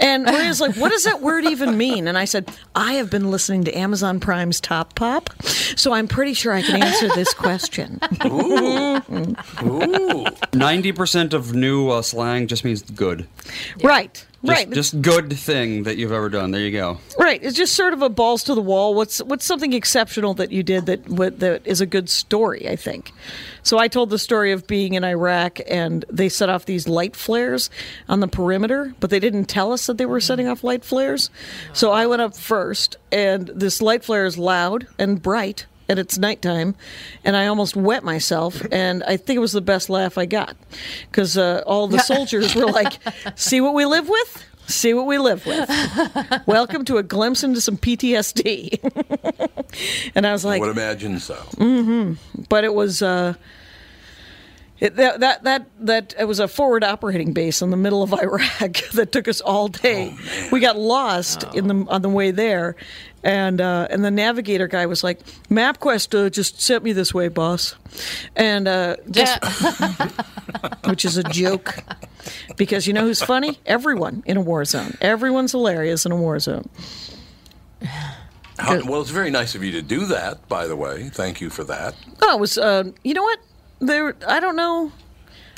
And 0.00 0.24
Maria's 0.24 0.60
like, 0.60 0.76
what 0.76 0.90
does 0.90 1.04
that 1.04 1.20
word 1.20 1.44
even 1.44 1.76
mean? 1.76 2.08
And 2.08 2.16
I 2.16 2.24
said, 2.24 2.50
I 2.74 2.94
have 2.94 3.10
been 3.10 3.30
listening 3.30 3.64
to 3.64 3.72
Amazon 3.76 4.18
Prime's 4.18 4.60
Top 4.60 4.94
Pop, 4.94 5.30
so 5.42 5.92
I'm 5.92 6.08
pretty 6.08 6.34
sure 6.34 6.52
I 6.52 6.62
can 6.62 6.82
answer 6.82 7.08
this 7.08 7.34
question. 7.34 8.00
Ooh. 8.26 9.00
Ninety 10.54 10.92
percent 10.92 11.34
of 11.34 11.54
new 11.54 11.90
uh, 11.90 12.02
slang 12.02 12.46
just 12.46 12.64
means 12.64 12.82
good. 12.82 13.26
Right, 13.82 14.24
Just, 14.42 14.56
right. 14.56 14.70
Just 14.70 15.02
good 15.02 15.32
thing 15.34 15.82
that 15.82 15.98
you've 15.98 16.12
ever 16.12 16.30
done. 16.30 16.50
There 16.50 16.62
you 16.62 16.70
go. 16.70 16.98
Right, 17.18 17.42
it's 17.42 17.56
just 17.56 17.74
sort 17.74 17.92
of 17.92 18.00
a 18.00 18.08
balls 18.08 18.42
to 18.44 18.54
the 18.54 18.62
wall. 18.62 18.94
What's 18.94 19.20
what's 19.22 19.44
something 19.44 19.74
exceptional 19.74 20.32
that 20.34 20.50
you 20.50 20.62
did 20.62 20.86
that 20.86 21.06
what, 21.10 21.40
that 21.40 21.66
is 21.66 21.82
a 21.82 21.86
good 21.86 22.08
story? 22.08 22.66
I 22.66 22.76
think. 22.76 23.12
So 23.62 23.78
I 23.78 23.88
told 23.88 24.08
the 24.08 24.18
story 24.18 24.52
of 24.52 24.66
being 24.66 24.94
in 24.94 25.04
Iraq 25.04 25.58
and 25.68 26.06
they 26.08 26.30
set 26.30 26.48
off 26.48 26.64
these 26.64 26.88
light 26.88 27.14
flares 27.14 27.68
on 28.08 28.20
the 28.20 28.28
perimeter, 28.28 28.94
but 28.98 29.10
they 29.10 29.20
didn't 29.20 29.44
tell 29.44 29.72
us 29.72 29.86
that 29.86 29.98
they 29.98 30.06
were 30.06 30.20
setting 30.20 30.48
off 30.48 30.64
light 30.64 30.84
flares. 30.84 31.28
So 31.74 31.92
I 31.92 32.06
went 32.06 32.22
up 32.22 32.34
first, 32.34 32.96
and 33.12 33.48
this 33.48 33.82
light 33.82 34.04
flare 34.04 34.24
is 34.24 34.38
loud 34.38 34.86
and 34.98 35.20
bright. 35.20 35.66
And 35.90 35.98
it's 35.98 36.18
nighttime, 36.18 36.76
and 37.24 37.36
I 37.36 37.48
almost 37.48 37.74
wet 37.74 38.04
myself, 38.04 38.62
and 38.70 39.02
I 39.02 39.16
think 39.16 39.38
it 39.38 39.40
was 39.40 39.50
the 39.50 39.60
best 39.60 39.90
laugh 39.90 40.16
I 40.16 40.24
got, 40.24 40.54
because 41.10 41.36
uh, 41.36 41.64
all 41.66 41.88
the 41.88 41.98
soldiers 42.12 42.54
were 42.54 42.66
like, 42.66 42.92
"See 43.34 43.60
what 43.60 43.74
we 43.74 43.84
live 43.86 44.08
with? 44.08 44.44
See 44.68 44.94
what 44.94 45.06
we 45.06 45.18
live 45.18 45.44
with." 45.44 45.68
Welcome 46.46 46.84
to 46.84 46.98
a 46.98 47.02
glimpse 47.02 47.42
into 47.42 47.60
some 47.60 47.76
PTSD. 47.76 48.78
and 50.14 50.28
I 50.28 50.32
was 50.32 50.44
like, 50.44 50.62
I 50.62 50.66
like, 50.66 50.76
would 50.76 50.78
imagine 50.78 51.18
so. 51.18 51.34
hmm 51.58 52.12
but 52.48 52.62
it 52.62 52.72
was 52.72 53.02
uh, 53.02 53.34
it, 54.80 54.96
that 54.96 55.20
that 55.20 55.44
that 55.44 55.66
that 55.80 56.14
it 56.18 56.24
was 56.24 56.40
a 56.40 56.48
forward 56.48 56.82
operating 56.82 57.32
base 57.32 57.60
in 57.60 57.70
the 57.70 57.76
middle 57.76 58.02
of 58.02 58.12
Iraq 58.22 58.72
that 58.94 59.12
took 59.12 59.28
us 59.28 59.40
all 59.40 59.68
day. 59.68 60.14
we 60.50 60.60
got 60.60 60.78
lost 60.78 61.44
in 61.54 61.68
the 61.68 61.86
on 61.88 62.02
the 62.02 62.08
way 62.08 62.30
there, 62.30 62.76
and 63.22 63.60
uh, 63.60 63.88
and 63.90 64.04
the 64.04 64.10
navigator 64.10 64.66
guy 64.66 64.86
was 64.86 65.04
like, 65.04 65.20
"MapQuest 65.50 66.26
uh, 66.26 66.30
just 66.30 66.60
sent 66.60 66.82
me 66.82 66.92
this 66.92 67.12
way, 67.12 67.28
boss," 67.28 67.74
and 68.34 68.66
uh, 68.66 68.96
guess, 69.10 69.38
which 70.84 71.04
is 71.04 71.18
a 71.18 71.24
joke. 71.24 71.76
Because 72.56 72.86
you 72.86 72.92
know 72.92 73.02
who's 73.02 73.22
funny? 73.22 73.58
Everyone 73.66 74.22
in 74.26 74.36
a 74.36 74.40
war 74.40 74.64
zone. 74.64 74.96
Everyone's 75.00 75.52
hilarious 75.52 76.06
in 76.06 76.12
a 76.12 76.16
war 76.16 76.38
zone. 76.38 76.68
How, 78.58 78.84
well, 78.84 79.00
it's 79.00 79.10
very 79.10 79.30
nice 79.30 79.54
of 79.54 79.64
you 79.64 79.72
to 79.72 79.82
do 79.82 80.04
that, 80.06 80.46
by 80.48 80.66
the 80.66 80.76
way. 80.76 81.08
Thank 81.08 81.40
you 81.40 81.48
for 81.48 81.64
that. 81.64 81.94
Oh, 82.20 82.36
it 82.36 82.40
was. 82.40 82.58
Uh, 82.58 82.92
you 83.04 83.14
know 83.14 83.22
what? 83.22 83.38
There. 83.80 84.14
I 84.26 84.40
don't 84.40 84.56
know. 84.56 84.92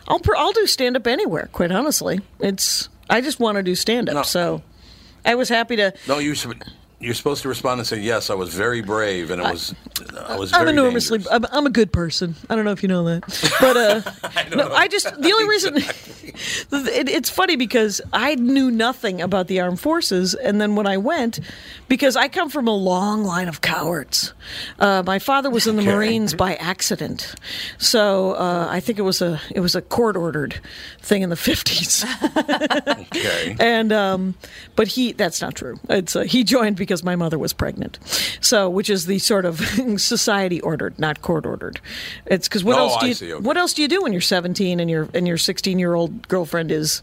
I'll 0.09 0.21
I'll 0.37 0.53
do 0.53 0.67
stand 0.67 0.97
up 0.97 1.07
anywhere. 1.07 1.49
Quite 1.53 1.71
honestly, 1.73 2.21
it's. 2.41 2.89
I 3.11 3.21
just 3.21 3.39
want 3.41 3.57
to 3.57 3.63
do 3.63 3.75
stand 3.75 4.09
up. 4.09 4.27
So, 4.27 4.63
I 5.25 5.35
was 5.35 5.49
happy 5.49 5.77
to. 5.77 5.93
No, 6.09 6.19
you. 6.19 6.35
You're 7.03 7.15
supposed 7.15 7.43
to 7.43 7.49
respond 7.49 7.81
and 7.81 7.87
say, 7.87 7.99
"Yes, 7.99 8.31
I 8.31 8.35
was 8.35 8.55
very 8.55 8.81
brave," 8.81 9.31
and 9.33 9.43
it 9.43 9.45
was 9.51 9.75
I 10.27 10.37
was 10.37 10.53
I'm 10.53 10.69
enormously. 10.69 11.21
I'm, 11.31 11.45
I'm 11.51 11.67
a 11.67 11.71
good 11.71 11.93
person. 11.93 12.37
I 12.49 12.55
don't 12.55 12.65
know 12.65 12.71
if 12.71 12.83
you 12.83 12.89
know 12.89 13.03
that, 13.05 13.23
but 13.61 13.77
uh, 13.77 14.47
no, 14.57 14.73
I 14.73 14.87
just 14.87 15.07
the 15.21 15.33
only 15.33 15.49
reason 15.49 15.77
it, 16.73 17.09
it's 17.09 17.29
funny 17.29 17.57
because 17.57 18.01
I 18.13 18.37
knew 18.37 18.71
nothing 18.71 19.21
about 19.21 19.49
the 19.49 19.59
armed 19.61 19.81
forces, 19.81 20.35
and 20.35 20.61
then 20.61 20.77
when 20.77 20.87
I 20.87 20.97
went, 20.97 21.41
because 21.89 22.15
I 22.15 22.29
come 22.29 22.49
from 22.49 22.69
a 22.69 22.75
long 22.75 23.25
line 23.25 23.49
of 23.49 23.61
cowards. 23.61 24.33
Uh, 24.79 25.03
my 25.05 25.19
father 25.19 25.51
was 25.51 25.67
in 25.67 25.77
the 25.77 25.83
Okay. 25.83 25.93
Marines 25.93 26.35
by 26.35 26.55
accident, 26.57 27.35
so 27.79 28.33
uh, 28.35 28.69
I 28.71 28.79
think 28.79 28.99
it 29.01 29.03
was 29.03 29.21
a 29.21 29.41
it 29.51 29.59
was 29.61 29.75
a 29.75 29.83
court 29.83 30.17
ordered 30.17 30.61
thing 31.01 31.23
in 31.23 31.31
the 31.31 31.37
fifties. 31.49 32.05
Okay. 32.37 33.57
And 33.59 33.93
um, 33.93 34.35
but 34.77 34.87
he 34.89 35.13
that's 35.13 35.41
not 35.41 35.55
true. 35.57 35.81
It's 35.89 36.15
uh, 36.15 36.23
he 36.23 36.45
joined 36.45 36.77
because 36.77 36.92
my 37.05 37.17
mother 37.17 37.39
was 37.39 37.53
pregnant, 37.53 37.99
so 38.41 38.69
which 38.69 38.91
is 38.91 39.07
the 39.07 39.19
sort 39.19 39.45
of 39.45 39.61
society 39.97 40.61
ordered, 40.61 40.99
not 40.99 41.23
court 41.23 41.47
ordered. 41.47 41.81
It's 42.27 42.49
because 42.49 42.65
what 42.65 42.77
Oh, 42.77 42.89
else 42.89 42.97
do 43.01 43.07
you 43.09 43.15
see, 43.15 43.33
okay. 43.33 43.43
what 43.43 43.57
else 43.57 43.73
do 43.73 43.83
you 43.83 43.89
do 43.89 44.03
when 44.03 44.13
you're 44.13 44.21
17 44.21 44.81
and 44.81 44.91
your 44.91 45.09
and 45.15 45.27
your 45.29 45.39
16 45.39 45.79
year 45.79 45.95
old 45.95 46.27
girlfriend 46.29 46.71
is 46.73 47.03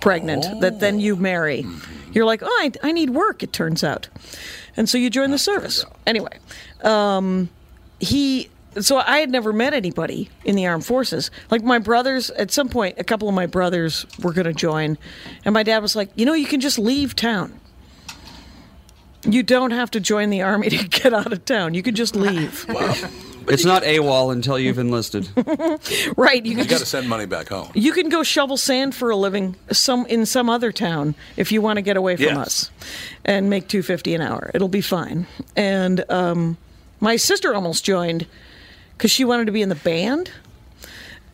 pregnant 0.00 0.60
that 0.60 0.80
then 0.80 1.00
you 1.00 1.16
marry? 1.16 1.62
Mm-hmm. 1.62 2.12
You're 2.12 2.24
like, 2.24 2.42
oh, 2.42 2.46
I, 2.46 2.70
I 2.82 2.92
need 2.92 3.10
work. 3.10 3.42
It 3.42 3.52
turns 3.52 3.82
out, 3.82 4.08
and 4.76 4.88
so 4.88 4.98
you 4.98 5.10
join 5.10 5.30
the 5.32 5.38
service 5.38 5.84
anyway. 6.06 6.38
Um, 6.82 7.48
he 8.00 8.50
so 8.80 8.98
I 8.98 9.18
had 9.18 9.30
never 9.30 9.52
met 9.52 9.72
anybody 9.72 10.30
in 10.44 10.56
the 10.56 10.66
armed 10.66 10.84
forces. 10.84 11.30
Like 11.50 11.62
my 11.62 11.78
brothers, 11.78 12.30
at 12.30 12.50
some 12.50 12.68
point, 12.68 12.98
a 12.98 13.04
couple 13.04 13.28
of 13.28 13.34
my 13.34 13.46
brothers 13.46 14.04
were 14.22 14.32
going 14.32 14.46
to 14.46 14.52
join, 14.52 14.98
and 15.44 15.52
my 15.54 15.62
dad 15.62 15.78
was 15.80 15.94
like, 15.96 16.10
"You 16.16 16.26
know, 16.26 16.34
you 16.34 16.46
can 16.46 16.60
just 16.60 16.78
leave 16.78 17.14
town. 17.16 17.58
You 19.26 19.42
don't 19.42 19.70
have 19.72 19.90
to 19.92 20.00
join 20.00 20.30
the 20.30 20.42
army 20.42 20.68
to 20.70 20.88
get 20.88 21.12
out 21.14 21.32
of 21.32 21.44
town. 21.44 21.74
You 21.74 21.82
can 21.82 21.94
just 21.94 22.14
leave." 22.16 22.66
Wow. 22.74 22.94
It's 23.46 23.64
not 23.66 23.82
AWOL 23.82 24.32
until 24.32 24.58
you've 24.58 24.78
enlisted. 24.78 25.28
right? 26.16 26.42
You 26.46 26.56
You 26.56 26.64
got 26.64 26.78
to 26.80 26.86
send 26.86 27.10
money 27.10 27.26
back 27.26 27.48
home. 27.50 27.70
you 27.74 27.92
can 27.92 28.08
go 28.08 28.22
shovel 28.22 28.56
sand 28.56 28.94
for 28.94 29.10
a 29.10 29.16
living 29.16 29.54
some 29.70 30.06
in 30.06 30.24
some 30.24 30.48
other 30.48 30.72
town 30.72 31.14
if 31.36 31.52
you 31.52 31.60
want 31.60 31.76
to 31.76 31.82
get 31.82 31.98
away 31.98 32.16
from 32.16 32.24
Yes. 32.24 32.38
us 32.38 32.70
and 33.22 33.50
make 33.50 33.68
250 33.68 34.14
an 34.14 34.22
hour 34.22 34.50
it'll 34.54 34.68
be 34.68 34.80
fine 34.80 35.26
and 35.56 36.10
um, 36.10 36.56
my 37.00 37.16
sister 37.16 37.54
almost 37.54 37.84
joined 37.84 38.26
because 38.96 39.10
she 39.10 39.26
wanted 39.26 39.44
to 39.44 39.52
be 39.52 39.60
in 39.60 39.68
the 39.68 39.74
band 39.74 40.30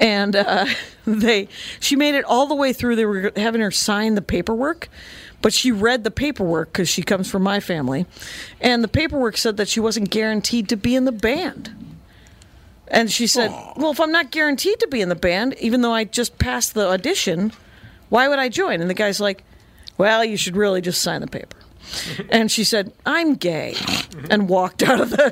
and 0.01 0.35
uh, 0.35 0.67
they 1.07 1.47
she 1.79 1.95
made 1.95 2.17
it 2.17 2.25
all 2.25 2.47
the 2.49 2.57
way 2.57 2.73
through 2.73 2.97
they 2.97 3.07
were 3.07 3.31
having 3.37 3.61
her 3.61 3.71
sign 3.71 4.17
the 4.17 4.23
paperwork 4.23 4.89
but 5.43 5.53
she 5.53 5.73
read 5.73 6.05
the 6.05 6.11
paperwork 6.11 6.73
because 6.73 6.89
she 6.89 7.03
comes 7.03 7.31
from 7.31 7.43
my 7.43 7.61
family 7.61 8.07
and 8.61 8.85
the 8.85 8.89
paperwork 8.89 9.37
said 9.37 9.57
that 9.57 9.69
she 9.69 9.81
wasn't 9.81 10.11
guaranteed 10.11 10.69
to 10.69 10.77
be 10.77 10.95
in 10.95 11.05
the 11.05 11.13
band 11.13 11.75
and 12.91 13.11
she 13.11 13.27
said, 13.27 13.51
Well, 13.77 13.93
if 13.93 14.01
I'm 14.01 14.11
not 14.13 14.31
guaranteed 14.33 14.81
to 14.81 14.89
be 14.89 15.01
in 15.01 15.09
the 15.09 15.15
band, 15.15 15.55
even 15.61 15.81
though 15.81 15.93
I 15.93 16.05
just 16.05 16.39
passed 16.39 16.75
the 16.75 16.89
audition, 16.89 17.53
why 18.09 18.29
would 18.29 18.41
I 18.41 18.49
join? 18.49 18.81
And 18.81 18.91
the 18.91 18.95
guy's 18.95 19.21
like, 19.21 19.45
Well, 19.97 20.25
you 20.25 20.37
should 20.37 20.57
really 20.57 20.81
just 20.81 21.01
sign 21.01 21.21
the 21.21 21.29
paper. 21.29 21.57
And 22.31 22.51
she 22.53 22.63
said, 22.63 22.93
I'm 23.07 23.35
gay, 23.35 23.75
and 24.31 24.49
walked 24.49 24.83
out 24.83 25.01
of 25.01 25.11
the. 25.11 25.31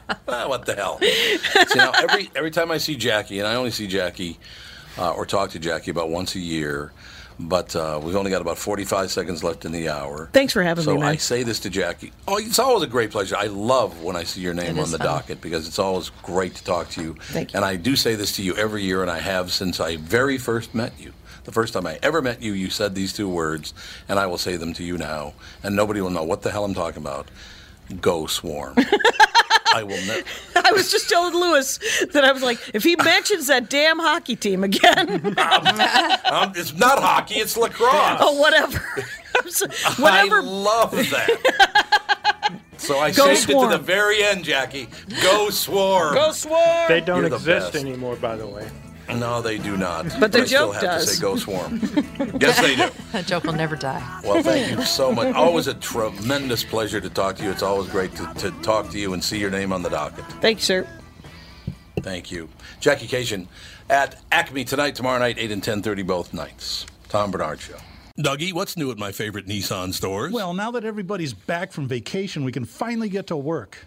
Ah, 0.30 0.46
what 0.46 0.66
the 0.66 0.74
hell? 0.74 0.98
Now, 1.74 1.90
every 1.96 2.30
every 2.36 2.50
time 2.50 2.70
I 2.70 2.76
see 2.78 2.96
Jackie, 2.96 3.38
and 3.38 3.48
I 3.48 3.54
only 3.54 3.70
see 3.70 3.86
Jackie 3.86 4.38
uh, 4.98 5.12
or 5.12 5.24
talk 5.26 5.50
to 5.50 5.58
Jackie 5.58 5.90
about 5.90 6.10
once 6.10 6.34
a 6.34 6.40
year, 6.40 6.92
but 7.40 7.74
uh, 7.76 8.00
we've 8.02 8.16
only 8.16 8.30
got 8.30 8.40
about 8.42 8.58
45 8.58 9.10
seconds 9.10 9.44
left 9.44 9.64
in 9.64 9.72
the 9.72 9.88
hour. 9.88 10.28
Thanks 10.32 10.52
for 10.52 10.62
having 10.62 10.84
so 10.84 10.94
me. 10.96 11.00
So 11.00 11.06
I 11.06 11.16
say 11.16 11.42
this 11.44 11.60
to 11.60 11.70
Jackie. 11.70 12.12
Oh, 12.26 12.36
it's 12.38 12.58
always 12.58 12.82
a 12.82 12.88
great 12.88 13.10
pleasure. 13.10 13.36
I 13.36 13.46
love 13.46 14.02
when 14.02 14.16
I 14.16 14.24
see 14.24 14.40
your 14.40 14.54
name 14.54 14.76
It 14.78 14.82
on 14.82 14.90
the 14.90 14.98
fun. 14.98 15.06
docket 15.06 15.40
because 15.40 15.68
it's 15.68 15.78
always 15.78 16.10
great 16.22 16.54
to 16.56 16.64
talk 16.64 16.88
to 16.90 17.02
you. 17.02 17.14
Thank 17.14 17.52
you. 17.52 17.56
And 17.56 17.64
I 17.64 17.76
do 17.76 17.94
say 17.96 18.16
this 18.16 18.34
to 18.36 18.42
you 18.42 18.56
every 18.56 18.82
year, 18.82 19.02
and 19.02 19.10
I 19.10 19.18
have 19.20 19.52
since 19.52 19.78
I 19.80 19.96
very 19.96 20.36
first 20.38 20.74
met 20.74 20.92
you. 20.98 21.12
The 21.44 21.52
first 21.52 21.72
time 21.72 21.86
I 21.86 21.98
ever 22.02 22.20
met 22.20 22.42
you, 22.42 22.52
you 22.52 22.68
said 22.68 22.94
these 22.94 23.12
two 23.14 23.28
words, 23.28 23.72
and 24.08 24.18
I 24.18 24.26
will 24.26 24.36
say 24.36 24.56
them 24.56 24.74
to 24.74 24.84
you 24.84 24.98
now, 24.98 25.32
and 25.62 25.74
nobody 25.74 26.00
will 26.02 26.10
know 26.10 26.24
what 26.24 26.42
the 26.42 26.50
hell 26.50 26.64
I'm 26.64 26.74
talking 26.74 27.00
about. 27.00 27.30
Go 28.02 28.26
swarm. 28.26 28.74
I 29.74 29.82
will 29.82 30.04
never. 30.06 30.26
I 30.68 30.72
was 30.72 30.90
just 30.90 31.08
telling 31.08 31.34
Lewis 31.34 31.78
that 32.12 32.24
I 32.24 32.32
was 32.32 32.42
like, 32.42 32.58
if 32.74 32.84
he 32.84 32.94
mentions 32.96 33.46
that 33.46 33.70
damn 33.70 33.98
hockey 33.98 34.36
team 34.36 34.64
again. 34.64 35.34
Um, 36.28 36.52
it's 36.54 36.74
not 36.74 36.98
hockey, 36.98 37.36
it's 37.36 37.56
lacrosse. 37.56 38.18
oh, 38.20 38.38
whatever. 38.38 38.78
So- 39.48 39.66
whatever. 40.02 40.36
I 40.38 40.40
love 40.40 40.90
that. 40.92 42.60
so 42.76 42.98
I 42.98 43.10
Go 43.12 43.34
saved 43.34 43.50
it 43.50 43.58
to 43.60 43.68
the 43.68 43.78
very 43.78 44.22
end, 44.22 44.44
Jackie. 44.44 44.88
Go 45.22 45.48
swarm. 45.50 46.14
Go 46.14 46.32
swarm. 46.32 46.88
They 46.88 47.00
don't 47.00 47.22
the 47.22 47.34
exist 47.34 47.72
best. 47.72 47.84
anymore, 47.84 48.16
by 48.16 48.36
the 48.36 48.46
way. 48.46 48.68
No, 49.08 49.40
they 49.42 49.58
do 49.58 49.76
not. 49.76 50.06
But 50.20 50.32
the 50.32 50.42
I 50.42 50.44
still 50.44 50.72
joke 50.72 50.74
have 50.74 50.82
does. 50.82 51.06
to 51.06 51.14
say 51.14 51.20
go 51.20 51.36
swarm. 51.36 51.80
yes, 52.40 52.60
they 52.60 52.76
do. 52.76 52.88
That 53.12 53.26
joke 53.26 53.44
will 53.44 53.54
never 53.54 53.74
die. 53.74 54.20
Well, 54.22 54.42
thank 54.42 54.70
you 54.70 54.84
so 54.84 55.12
much. 55.12 55.34
Always 55.34 55.66
a 55.66 55.74
tremendous 55.74 56.62
pleasure 56.62 57.00
to 57.00 57.08
talk 57.08 57.36
to 57.36 57.44
you. 57.44 57.50
It's 57.50 57.62
always 57.62 57.88
great 57.88 58.14
to, 58.16 58.32
to 58.34 58.50
talk 58.62 58.90
to 58.90 58.98
you 58.98 59.14
and 59.14 59.24
see 59.24 59.38
your 59.38 59.50
name 59.50 59.72
on 59.72 59.82
the 59.82 59.88
docket. 59.88 60.24
Thanks, 60.40 60.64
sir. 60.64 60.86
Thank 62.00 62.30
you. 62.30 62.48
Jackie 62.80 63.06
Kashian 63.08 63.46
at 63.90 64.20
Acme 64.30 64.64
tonight, 64.64 64.94
tomorrow 64.94 65.18
night, 65.18 65.36
8 65.38 65.50
and 65.52 65.62
10.30 65.62 66.06
both 66.06 66.34
nights. 66.34 66.86
Tom 67.08 67.30
Barnard 67.30 67.60
Show. 67.60 67.76
Dougie, 68.18 68.52
what's 68.52 68.76
new 68.76 68.90
at 68.90 68.98
my 68.98 69.12
favorite 69.12 69.46
Nissan 69.46 69.94
stores? 69.94 70.32
Well, 70.32 70.52
now 70.52 70.72
that 70.72 70.84
everybody's 70.84 71.32
back 71.32 71.72
from 71.72 71.86
vacation, 71.86 72.44
we 72.44 72.52
can 72.52 72.64
finally 72.64 73.08
get 73.08 73.28
to 73.28 73.36
work. 73.36 73.86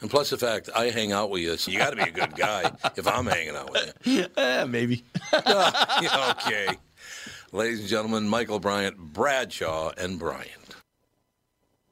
And 0.00 0.10
plus 0.10 0.30
the 0.30 0.38
fact 0.38 0.70
I 0.74 0.86
hang 0.86 1.12
out 1.12 1.30
with 1.30 1.42
you, 1.42 1.56
so 1.56 1.70
you 1.70 1.78
got 1.78 1.90
to 1.90 1.96
be 1.96 2.02
a 2.02 2.12
good 2.12 2.34
guy 2.34 2.70
if 2.96 3.06
I'm 3.06 3.26
hanging 3.26 3.56
out 3.56 3.70
with 3.70 3.94
you. 4.04 4.26
Eh, 4.36 4.64
maybe. 4.64 5.04
okay. 5.34 6.68
Ladies 7.52 7.80
and 7.80 7.88
gentlemen, 7.88 8.28
Michael 8.28 8.60
Bryant, 8.60 8.96
Bradshaw, 8.96 9.92
and 9.98 10.18
Bryant. 10.18 10.76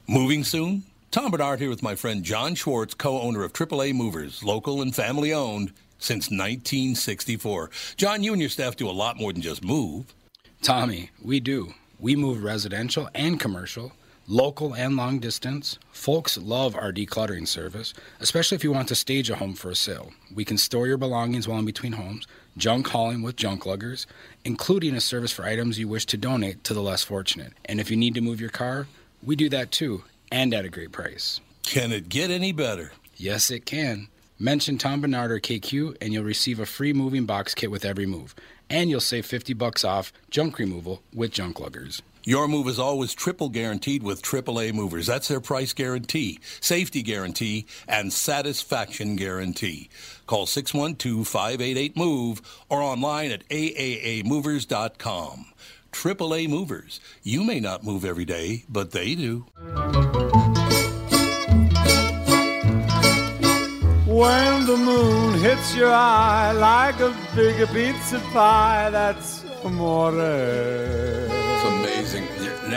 Moving 0.06 0.44
soon? 0.44 0.84
Tom 1.10 1.30
Barnard 1.30 1.58
here 1.58 1.68
with 1.68 1.82
my 1.82 1.94
friend 1.94 2.22
John 2.22 2.54
Schwartz, 2.54 2.94
co 2.94 3.20
owner 3.20 3.42
of 3.42 3.52
AAA 3.52 3.94
Movers, 3.94 4.42
local 4.44 4.80
and 4.82 4.94
family 4.94 5.32
owned 5.32 5.72
since 5.98 6.30
1964. 6.30 7.70
John, 7.96 8.22
you 8.22 8.32
and 8.32 8.40
your 8.40 8.50
staff 8.50 8.76
do 8.76 8.88
a 8.88 8.92
lot 8.92 9.16
more 9.16 9.32
than 9.32 9.42
just 9.42 9.64
move. 9.64 10.14
Tommy, 10.62 11.10
we 11.22 11.40
do. 11.40 11.74
We 11.98 12.14
move 12.14 12.42
residential 12.44 13.08
and 13.14 13.40
commercial, 13.40 13.92
local 14.28 14.74
and 14.74 14.94
long 14.94 15.18
distance. 15.18 15.78
Folks 15.90 16.36
love 16.36 16.76
our 16.76 16.92
decluttering 16.92 17.48
service, 17.48 17.94
especially 18.20 18.56
if 18.56 18.62
you 18.62 18.70
want 18.70 18.86
to 18.88 18.94
stage 18.94 19.30
a 19.30 19.36
home 19.36 19.54
for 19.54 19.70
a 19.70 19.74
sale. 19.74 20.12
We 20.32 20.44
can 20.44 20.58
store 20.58 20.86
your 20.86 20.98
belongings 20.98 21.48
while 21.48 21.58
in 21.58 21.64
between 21.64 21.92
homes, 21.92 22.26
junk 22.56 22.88
hauling 22.88 23.22
with 23.22 23.36
junk 23.36 23.64
luggers, 23.64 24.06
including 24.44 24.94
a 24.94 25.00
service 25.00 25.32
for 25.32 25.46
items 25.46 25.78
you 25.78 25.88
wish 25.88 26.04
to 26.06 26.18
donate 26.18 26.62
to 26.64 26.74
the 26.74 26.82
less 26.82 27.02
fortunate. 27.02 27.54
And 27.64 27.80
if 27.80 27.90
you 27.90 27.96
need 27.96 28.14
to 28.14 28.20
move 28.20 28.40
your 28.40 28.50
car, 28.50 28.86
we 29.22 29.34
do 29.34 29.48
that 29.48 29.72
too, 29.72 30.04
and 30.30 30.52
at 30.52 30.66
a 30.66 30.68
great 30.68 30.92
price. 30.92 31.40
Can 31.62 31.90
it 31.90 32.10
get 32.10 32.30
any 32.30 32.52
better? 32.52 32.92
Yes, 33.16 33.50
it 33.50 33.64
can. 33.64 34.08
Mention 34.38 34.78
Tom 34.78 35.00
Barnard 35.00 35.32
or 35.32 35.40
KQ 35.40 35.96
and 36.00 36.12
you'll 36.12 36.22
receive 36.22 36.60
a 36.60 36.66
free 36.66 36.92
moving 36.92 37.24
box 37.24 37.54
kit 37.54 37.70
with 37.70 37.84
every 37.84 38.06
move. 38.06 38.34
And 38.70 38.90
you'll 38.90 39.00
save 39.00 39.24
50 39.24 39.54
bucks 39.54 39.84
off 39.84 40.12
junk 40.30 40.58
removal 40.58 41.02
with 41.14 41.32
junk 41.32 41.58
luggers. 41.58 42.02
Your 42.28 42.46
move 42.46 42.68
is 42.68 42.78
always 42.78 43.14
triple 43.14 43.48
guaranteed 43.48 44.02
with 44.02 44.20
AAA 44.20 44.74
movers. 44.74 45.06
That's 45.06 45.28
their 45.28 45.40
price 45.40 45.72
guarantee, 45.72 46.40
safety 46.60 47.00
guarantee, 47.00 47.64
and 47.88 48.12
satisfaction 48.12 49.16
guarantee. 49.16 49.88
Call 50.26 50.44
612 50.44 51.26
588 51.26 51.96
MOVE 51.96 52.42
or 52.68 52.82
online 52.82 53.30
at 53.30 53.48
aaamovers.com. 53.48 55.46
AAA 55.90 56.50
Movers. 56.50 57.00
You 57.22 57.44
may 57.44 57.60
not 57.60 57.82
move 57.82 58.04
every 58.04 58.26
day, 58.26 58.64
but 58.68 58.90
they 58.90 59.14
do. 59.14 59.46
When 64.04 64.66
the 64.66 64.76
moon 64.76 65.40
hits 65.40 65.74
your 65.74 65.94
eye 65.94 66.52
like 66.52 67.00
a 67.00 67.16
big 67.34 67.66
pizza 67.68 68.20
pie, 68.34 68.90
that's 68.90 69.44
amore. 69.64 71.37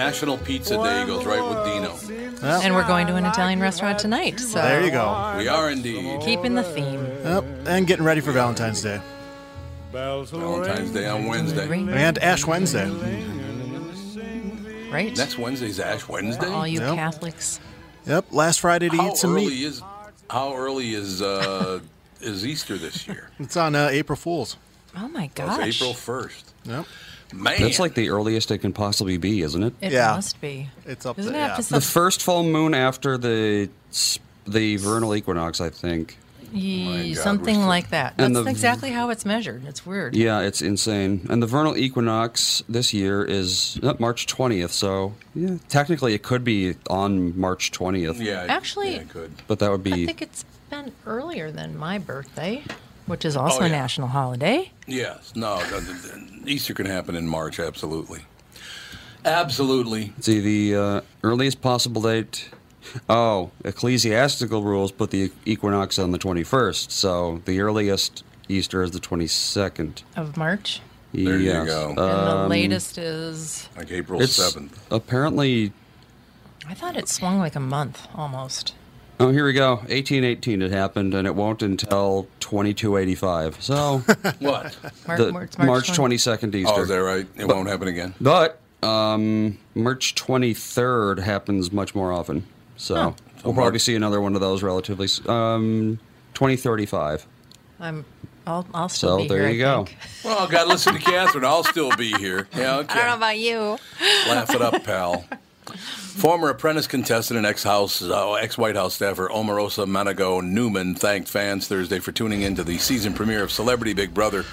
It's 0.07 0.21
amazing. 0.21 0.27
National 0.27 0.37
Pizza 0.37 0.77
Day 0.77 1.05
goes 1.05 1.25
right 1.25 1.41
with 1.43 2.39
Dino. 2.39 2.47
And 2.61 2.73
we're 2.73 2.87
going 2.87 3.07
to 3.07 3.15
an 3.15 3.25
Italian 3.25 3.59
restaurant 3.59 3.99
tonight. 3.99 4.39
So 4.39 4.61
There 4.61 4.83
you 4.83 4.91
go. 4.91 5.35
We 5.37 5.47
are 5.47 5.69
indeed. 5.71 6.21
Keeping 6.21 6.55
the 6.55 6.63
theme. 6.63 7.03
Yep. 7.23 7.43
And 7.67 7.87
getting 7.87 8.05
ready 8.05 8.21
for 8.21 8.31
Valentine's 8.31 8.81
Day. 8.81 8.99
Valentine's 9.91 10.91
Day 10.91 11.07
on 11.07 11.25
Wednesday. 11.25 11.67
And 11.71 12.17
Ash 12.19 12.45
Wednesday. 12.45 12.89
Right? 14.89 15.15
Next 15.15 15.37
Wednesday's 15.37 15.79
Ash 15.79 16.07
Wednesday. 16.07 16.47
All 16.47 16.67
you 16.67 16.81
Yep. 16.81 16.95
Catholics. 16.95 17.59
Yep. 18.07 18.25
Last 18.31 18.59
Friday 18.59 18.89
to 18.89 18.97
How 18.97 19.07
eat 19.11 19.17
some 19.17 19.31
early 19.33 19.45
meat. 19.47 19.63
is 19.63 19.81
how 20.29 20.53
early 20.55 20.93
is 20.93 21.21
uh, 21.21 21.79
is 22.21 22.45
Easter 22.45 22.77
this 22.77 23.07
year? 23.07 23.29
It's 23.39 23.55
on 23.55 23.73
uh, 23.75 23.87
April 23.91 24.17
Fools. 24.17 24.57
Oh 24.97 25.07
my 25.07 25.25
It's 25.25 25.33
gosh. 25.35 25.75
April 25.81 25.93
first. 25.93 26.51
Yep. 26.65 26.85
Man, 27.33 27.61
That's 27.61 27.79
like 27.79 27.93
the 27.95 28.09
earliest 28.09 28.51
it 28.51 28.59
can 28.59 28.73
possibly 28.73 29.17
be, 29.17 29.41
isn't 29.41 29.63
it? 29.63 29.73
It 29.81 29.91
Yeah. 29.93 30.15
must 30.15 30.39
be. 30.41 30.69
It's 30.85 31.05
up 31.05 31.17
Isn't 31.19 31.33
there. 31.33 31.43
it 31.43 31.47
Yeah. 31.49 31.55
just 31.57 31.69
The 31.69 31.81
first 31.81 32.21
full 32.21 32.43
moon 32.43 32.73
after 32.73 33.17
the 33.17 33.69
the 34.47 34.75
vernal 34.77 35.15
equinox, 35.15 35.61
I 35.61 35.69
think. 35.69 36.17
Ye- 36.51 37.13
God, 37.13 37.23
something 37.23 37.55
still- 37.55 37.67
like 37.67 37.91
that. 37.91 38.15
That's 38.17 38.33
the- 38.33 38.43
exactly 38.45 38.89
how 38.91 39.09
it's 39.09 39.25
measured. 39.25 39.63
It's 39.65 39.85
weird. 39.85 40.15
Yeah, 40.15 40.39
it's 40.41 40.61
insane. 40.61 41.25
And 41.29 41.41
the 41.41 41.47
vernal 41.47 41.77
equinox 41.77 42.61
this 42.67 42.93
year 42.93 43.23
is 43.23 43.79
uh, 43.81 43.93
March 43.99 44.27
20th, 44.27 44.71
so 44.71 45.13
yeah, 45.33 45.51
technically 45.69 46.13
it 46.13 46.23
could 46.23 46.43
be 46.43 46.75
on 46.89 47.39
March 47.39 47.71
20th. 47.71 48.19
yeah, 48.19 48.45
Actually- 48.49 48.95
yeah, 48.95 49.01
it 49.01 49.09
could. 49.09 49.31
But 49.47 49.59
that 49.59 49.71
would 49.71 49.83
be. 49.83 49.91
I 49.93 49.95
be 49.95 50.05
think 50.07 50.21
it's 50.21 50.43
been 50.69 50.91
earlier 51.05 51.51
than 51.51 51.77
my 51.77 51.97
birthday, 51.99 52.63
which 53.05 53.25
is 53.25 53.35
also 53.37 53.61
Oh, 53.61 53.65
a 53.65 53.69
national 53.69 54.07
holiday. 54.09 54.71
Yes, 54.87 55.33
no, 55.35 55.57
no, 55.71 55.79
no, 55.79 56.47
Easter 56.47 56.73
can 56.73 56.85
happen 56.85 57.15
in 57.15 57.27
March. 57.27 57.59
Absolutely, 57.59 58.21
absolutely. 59.25 60.13
see 60.19 60.39
the 60.39 60.75
uh, 60.79 61.01
earliest 61.23 61.61
possible 61.61 62.01
date. 62.01 62.49
Oh, 63.09 63.51
ecclesiastical 63.63 64.63
rules 64.63 64.91
put 64.91 65.11
the 65.11 65.31
equinox 65.45 65.99
on 65.99 66.11
the 66.11 66.17
21st, 66.19 66.91
so 66.91 67.41
the 67.45 67.59
earliest 67.61 68.23
Easter 68.49 68.81
is 68.81 68.91
the 68.91 68.99
22nd. 68.99 70.03
Of 70.15 70.35
March. 70.35 70.81
There 71.13 71.37
you 71.37 71.51
Yes. 71.51 71.67
go. 71.67 71.89
And 71.89 71.97
the 71.97 72.01
Um, 72.03 72.49
latest 72.49 72.97
is. 72.97 73.67
Like 73.77 73.91
April 73.91 74.25
seventh. 74.27 74.79
apparently 74.89 75.73
I 76.67 76.73
thought 76.73 76.95
it 76.95 77.07
swung 77.09 77.37
like 77.39 77.55
a 77.55 77.59
month 77.59 78.07
almost. 78.15 78.73
Oh, 79.21 79.29
here 79.31 79.45
we 79.45 79.53
go. 79.53 79.75
1818 79.75 80.61
it 80.61 80.71
happened, 80.71 81.13
and 81.13 81.27
it 81.27 81.35
won't 81.35 81.61
until 81.61 82.27
2285. 82.39 83.61
So, 83.61 83.97
What? 84.39 84.75
Mar- 85.07 85.17
the 85.17 85.31
March, 85.31 85.57
March, 85.57 85.93
20 85.93 86.15
22nd 86.15 86.55
Easter. 86.55 86.73
Oh, 86.75 86.81
is 86.81 86.87
that 86.89 86.95
right? 87.03 87.25
It 87.37 87.47
But- 87.47 87.55
won't 87.55 87.69
happen 87.69 87.87
again. 87.87 88.13
But 88.19 88.59
um, 88.83 89.57
March 89.75 90.15
23rd 90.15 91.19
happens 91.19 91.71
much 91.71 91.93
more 91.93 92.11
often. 92.11 92.45
So, 92.77 92.95
Oh. 92.95 93.15
we'll 93.45 93.53
probably 93.53 93.79
see 93.79 93.95
another 93.95 94.19
one 94.21 94.33
of 94.35 94.41
those 94.41 94.63
relatively. 94.63 95.05
s- 95.05 95.21
Um, 95.27 95.99
2035. 96.33 97.27
I'm. 97.79 98.05
I'll. 98.47 98.65
I'll 98.73 98.89
still 98.89 99.17
So, 99.17 99.23
be 99.23 99.27
there 99.27 99.47
here. 99.47 99.49
you 99.49 99.65
I 99.65 99.75
go. 99.77 99.85
think. 99.85 99.97
Well, 100.25 100.47
got 100.47 100.63
to 100.63 100.69
listen 100.69 100.93
to 100.95 100.99
Catherine. 100.99 101.45
I'll 101.45 101.63
still 101.63 101.95
be 101.95 102.11
here. 102.13 102.47
Yeah, 102.57 102.77
okay. 102.77 102.93
I 102.93 102.97
don't 102.97 103.07
know 103.07 103.15
about 103.15 103.37
you. 103.37 103.77
Laugh 104.27 104.53
it 104.55 104.61
up, 104.63 104.83
pal. 104.83 105.25
Former 105.77 106.49
apprentice 106.49 106.87
contestant 106.87 107.37
and 107.37 107.45
ex-house, 107.45 108.01
uh, 108.01 108.33
ex-White 108.33 108.75
House 108.75 108.95
staffer 108.95 109.29
Omarosa 109.29 109.87
Manigault 109.87 110.43
Newman 110.43 110.95
thanked 110.95 111.27
fans 111.27 111.67
Thursday 111.67 111.99
for 111.99 112.11
tuning 112.11 112.41
in 112.41 112.55
to 112.55 112.63
the 112.63 112.77
season 112.77 113.13
premiere 113.13 113.43
of 113.43 113.51
Celebrity 113.51 113.93
Big 113.93 114.13
Brother. 114.13 114.45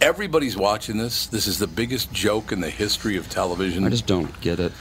Everybody's 0.00 0.56
watching 0.56 0.98
this. 0.98 1.26
This 1.26 1.46
is 1.46 1.58
the 1.58 1.66
biggest 1.66 2.12
joke 2.12 2.52
in 2.52 2.60
the 2.60 2.70
history 2.70 3.16
of 3.16 3.30
television. 3.30 3.84
I 3.84 3.90
just 3.90 4.06
don't 4.06 4.40
get 4.40 4.60
it. 4.60 4.72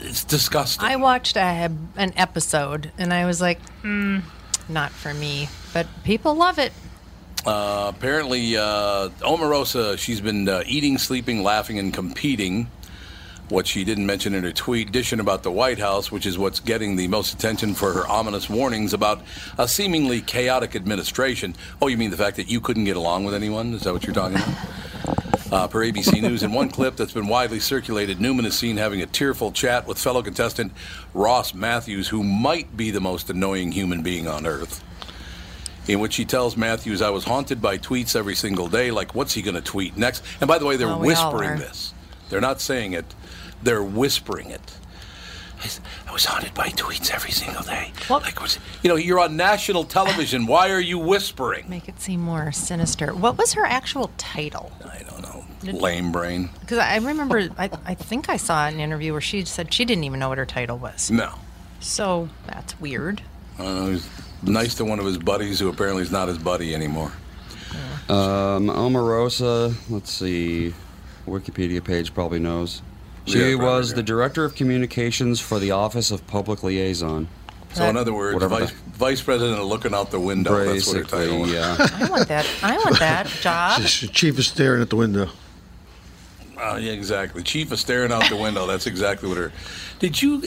it's 0.00 0.24
disgusting. 0.24 0.84
I 0.84 0.96
watched 0.96 1.36
a, 1.36 1.70
an 1.96 2.12
episode 2.16 2.92
and 2.98 3.12
I 3.14 3.24
was 3.24 3.40
like, 3.40 3.60
hmm, 3.80 4.18
not 4.68 4.90
for 4.90 5.14
me. 5.14 5.48
But 5.72 5.86
people 6.04 6.34
love 6.34 6.58
it. 6.58 6.72
Uh, 7.46 7.92
apparently, 7.94 8.56
uh, 8.56 9.10
Omarosa, 9.20 9.98
she's 9.98 10.20
been 10.20 10.48
uh, 10.48 10.62
eating, 10.66 10.96
sleeping, 10.96 11.42
laughing, 11.42 11.78
and 11.78 11.92
competing. 11.92 12.68
What 13.54 13.68
she 13.68 13.84
didn't 13.84 14.04
mention 14.04 14.34
in 14.34 14.42
her 14.42 14.50
tweet, 14.50 14.90
dishing 14.90 15.20
about 15.20 15.44
the 15.44 15.50
White 15.52 15.78
House, 15.78 16.10
which 16.10 16.26
is 16.26 16.36
what's 16.36 16.58
getting 16.58 16.96
the 16.96 17.06
most 17.06 17.32
attention 17.32 17.72
for 17.72 17.92
her 17.92 18.04
ominous 18.08 18.50
warnings 18.50 18.92
about 18.92 19.22
a 19.58 19.68
seemingly 19.68 20.20
chaotic 20.22 20.74
administration. 20.74 21.54
Oh, 21.80 21.86
you 21.86 21.96
mean 21.96 22.10
the 22.10 22.16
fact 22.16 22.36
that 22.38 22.50
you 22.50 22.60
couldn't 22.60 22.82
get 22.82 22.96
along 22.96 23.22
with 23.22 23.32
anyone? 23.32 23.72
Is 23.72 23.82
that 23.82 23.92
what 23.92 24.04
you're 24.08 24.12
talking 24.12 24.38
about? 24.38 25.52
Uh, 25.52 25.68
per 25.68 25.84
ABC 25.84 26.20
News, 26.20 26.42
in 26.42 26.52
one 26.52 26.68
clip 26.68 26.96
that's 26.96 27.12
been 27.12 27.28
widely 27.28 27.60
circulated, 27.60 28.20
Newman 28.20 28.44
is 28.44 28.58
seen 28.58 28.76
having 28.76 29.02
a 29.02 29.06
tearful 29.06 29.52
chat 29.52 29.86
with 29.86 29.98
fellow 29.98 30.20
contestant 30.20 30.72
Ross 31.14 31.54
Mathews, 31.54 32.08
who 32.08 32.24
might 32.24 32.76
be 32.76 32.90
the 32.90 33.00
most 33.00 33.30
annoying 33.30 33.70
human 33.70 34.02
being 34.02 34.26
on 34.26 34.46
earth 34.46 34.82
in 35.86 36.00
which 36.00 36.16
he 36.16 36.24
tells 36.24 36.56
Mathews, 36.56 37.00
I 37.00 37.10
was 37.10 37.22
haunted 37.22 37.62
by 37.62 37.78
tweets 37.78 38.16
every 38.16 38.34
single 38.34 38.66
day. 38.66 38.90
Like, 38.90 39.14
what's 39.14 39.34
he 39.34 39.42
going 39.42 39.54
to 39.54 39.60
tweet 39.60 39.96
next? 39.96 40.24
And 40.40 40.48
by 40.48 40.58
the 40.58 40.66
way, 40.66 40.76
they're 40.76 40.88
Oh, 40.88 40.98
whispering 40.98 41.58
this. 41.58 41.94
They're 42.30 42.40
not 42.40 42.60
saying 42.60 42.94
it, 42.94 43.04
they're 43.64 43.82
whispering 43.82 44.50
it. 44.50 44.76
I 46.06 46.12
was 46.12 46.26
haunted 46.26 46.52
by 46.52 46.68
tweets 46.68 47.10
every 47.10 47.30
single 47.30 47.62
day. 47.62 47.92
Like, 48.10 48.38
what's, 48.40 48.58
you 48.82 48.90
know, 48.90 48.96
you're 48.96 49.18
on 49.18 49.36
national 49.36 49.84
television. 49.84 50.46
Why 50.46 50.70
are 50.70 50.80
you 50.80 50.98
whispering? 50.98 51.68
Make 51.68 51.88
it 51.88 52.00
seem 52.00 52.20
more 52.20 52.52
sinister. 52.52 53.14
What 53.14 53.38
was 53.38 53.54
her 53.54 53.64
actual 53.64 54.10
title? 54.18 54.70
I 54.84 55.02
don't 55.02 55.22
know. 55.22 55.44
Lame 55.72 56.12
brain. 56.12 56.50
Because 56.60 56.78
I 56.78 56.96
remember, 56.98 57.48
I, 57.56 57.70
I 57.86 57.94
think 57.94 58.28
I 58.28 58.36
saw 58.36 58.66
an 58.66 58.78
interview 58.78 59.12
where 59.12 59.22
she 59.22 59.46
said 59.46 59.72
she 59.72 59.86
didn't 59.86 60.04
even 60.04 60.20
know 60.20 60.28
what 60.28 60.36
her 60.36 60.44
title 60.44 60.76
was. 60.76 61.10
No. 61.10 61.32
So 61.80 62.28
that's 62.46 62.78
weird. 62.78 63.22
I 63.58 63.62
don't 63.62 63.74
know. 63.74 63.90
He's 63.92 64.08
nice 64.42 64.74
to 64.74 64.84
one 64.84 64.98
of 64.98 65.06
his 65.06 65.16
buddies 65.16 65.58
who 65.58 65.70
apparently 65.70 66.02
is 66.02 66.12
not 66.12 66.28
his 66.28 66.36
buddy 66.36 66.74
anymore. 66.74 67.12
Um, 68.10 68.68
Omarosa, 68.68 69.74
let's 69.88 70.12
see, 70.12 70.74
Wikipedia 71.26 71.82
page 71.82 72.12
probably 72.12 72.38
knows. 72.38 72.82
She 73.26 73.38
Yeah, 73.38 73.56
probably, 73.56 73.66
was 73.66 73.90
yeah. 73.90 73.96
the 73.96 74.02
director 74.02 74.44
of 74.44 74.54
communications 74.54 75.40
for 75.40 75.58
the 75.58 75.70
Office 75.70 76.10
of 76.10 76.26
Public 76.26 76.62
Liaison. 76.62 77.28
So, 77.72 77.84
in 77.88 77.96
other 77.96 78.12
words, 78.14 78.34
Whatever 78.34 78.60
vice, 78.60 78.70
vice 78.70 79.20
president 79.22 79.58
of 79.58 79.66
looking 79.66 79.94
out 79.94 80.12
the 80.12 80.20
window. 80.20 80.64
That's 80.64 80.86
what 80.86 80.96
her 80.96 81.02
Basically, 81.02 81.26
title 81.26 81.48
yeah. 81.48 81.76
I 82.06 82.08
want 82.08 82.28
that. 82.28 82.46
I 82.62 82.76
want 82.76 82.98
that 83.00 83.26
job. 83.40 83.82
The 83.82 83.88
chief 83.88 84.38
is 84.38 84.46
staring 84.46 84.80
at 84.80 84.90
the 84.90 84.96
window. 84.96 85.28
Oh, 86.56 86.76
yeah, 86.76 86.92
exactly. 86.92 87.42
Chief 87.42 87.72
is 87.72 87.80
staring 87.80 88.12
out 88.12 88.28
the 88.28 88.36
window. 88.36 88.66
That's 88.66 88.86
exactly 88.86 89.28
what 89.28 89.38
her. 89.38 89.52
Did 89.98 90.22
you? 90.22 90.44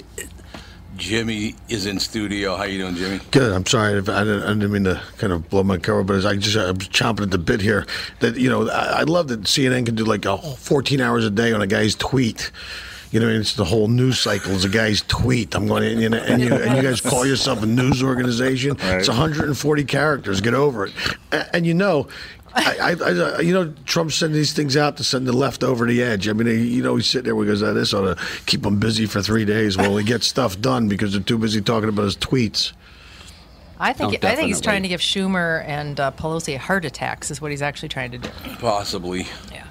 Jimmy 0.98 1.56
is 1.70 1.86
in 1.86 2.00
studio. 2.00 2.56
How 2.56 2.64
you 2.64 2.80
doing, 2.80 2.96
Jimmy? 2.96 3.20
Good. 3.32 3.54
I'm 3.54 3.66
sorry. 3.66 3.98
if 3.98 4.10
I 4.10 4.24
didn't, 4.24 4.44
I 4.44 4.54
didn't 4.54 4.72
mean 4.72 4.84
to 4.86 5.02
kind 5.18 5.32
of 5.32 5.50
blow 5.50 5.64
my 5.64 5.78
cover, 5.78 6.04
but 6.04 6.16
as 6.16 6.26
I 6.26 6.36
just 6.36 6.58
I'm 6.58 6.78
chomping 6.78 7.24
at 7.24 7.32
the 7.32 7.38
bit 7.38 7.62
here. 7.62 7.86
That 8.20 8.38
you 8.38 8.50
know, 8.50 8.70
I, 8.70 9.00
I 9.00 9.04
love 9.04 9.28
that 9.30 9.42
CNN 9.44 9.86
can 9.86 9.96
do 9.96 10.04
like 10.04 10.26
a 10.26 10.38
14 10.38 11.00
hours 11.00 11.26
a 11.26 11.30
day 11.30 11.54
on 11.54 11.62
a 11.62 11.68
guy's 11.68 11.96
tweet. 11.96 12.52
You 13.12 13.22
know, 13.22 13.30
it's 13.30 13.56
the 13.56 13.64
whole 13.64 13.88
news 13.88 14.20
cycle 14.20 14.52
is 14.52 14.66
a 14.66 14.70
guy's 14.70 15.02
tweet. 15.04 15.56
I'm 15.56 15.66
going, 15.66 15.84
to, 15.84 16.02
you 16.02 16.10
know, 16.10 16.18
and 16.18 16.42
you, 16.42 16.54
and 16.54 16.76
you 16.76 16.84
guys 16.84 17.00
call 17.00 17.26
yourself 17.26 17.64
a 17.64 17.66
news 17.66 18.04
organization. 18.04 18.76
It's 18.82 19.08
140 19.08 19.84
characters. 19.86 20.42
Get 20.42 20.54
over 20.54 20.88
it. 20.88 20.94
And, 21.32 21.50
and 21.54 21.66
you 21.66 21.74
know, 21.74 22.10
I, 22.54 22.96
I, 23.00 23.12
I, 23.36 23.40
you 23.42 23.54
know, 23.54 23.74
Trump's 23.86 24.16
sending 24.16 24.36
these 24.36 24.54
things 24.54 24.76
out 24.76 24.98
to 24.98 25.04
send 25.04 25.28
the 25.28 25.34
left 25.34 25.64
over 25.64 25.86
the 25.86 26.02
edge. 26.02 26.28
I 26.28 26.34
mean, 26.34 26.48
he, 26.48 26.68
you 26.76 26.84
know, 26.84 26.96
he's 26.96 27.08
sitting 27.08 27.26
there 27.26 27.36
where 27.36 27.46
he 27.46 27.52
goes, 27.52 27.62
oh, 27.62 27.74
this 27.74 27.94
ought 27.94 28.16
to 28.16 28.24
keep 28.46 28.66
him 28.66 28.80
busy 28.80 29.06
for 29.06 29.22
three 29.22 29.46
days. 29.46 29.78
while 29.78 29.96
he 29.98 30.04
gets 30.04 30.26
stuff 30.28 30.60
done 30.60 30.88
because 30.88 31.12
they're 31.14 31.22
too 31.22 31.38
busy 31.38 31.62
talking 31.62 31.90
about 31.90 32.04
his 32.04 32.18
tweets. 32.18 32.74
I 33.80 33.94
think 33.94 34.24
Oh, 34.24 34.28
I 34.28 34.36
think 34.36 34.48
he's 34.48 34.62
trying 34.62 34.82
to 34.82 34.88
give 34.88 35.02
Schumer 35.02 35.64
and 35.68 36.00
uh, 36.00 36.12
Pelosi 36.12 36.58
heart 36.58 36.84
attacks. 36.84 37.30
Is 37.30 37.40
what 37.42 37.52
he's 37.52 37.62
actually 37.62 37.90
trying 37.90 38.12
to 38.12 38.18
do. 38.18 38.30
Possibly. 38.60 39.28
Yeah. 39.52 39.68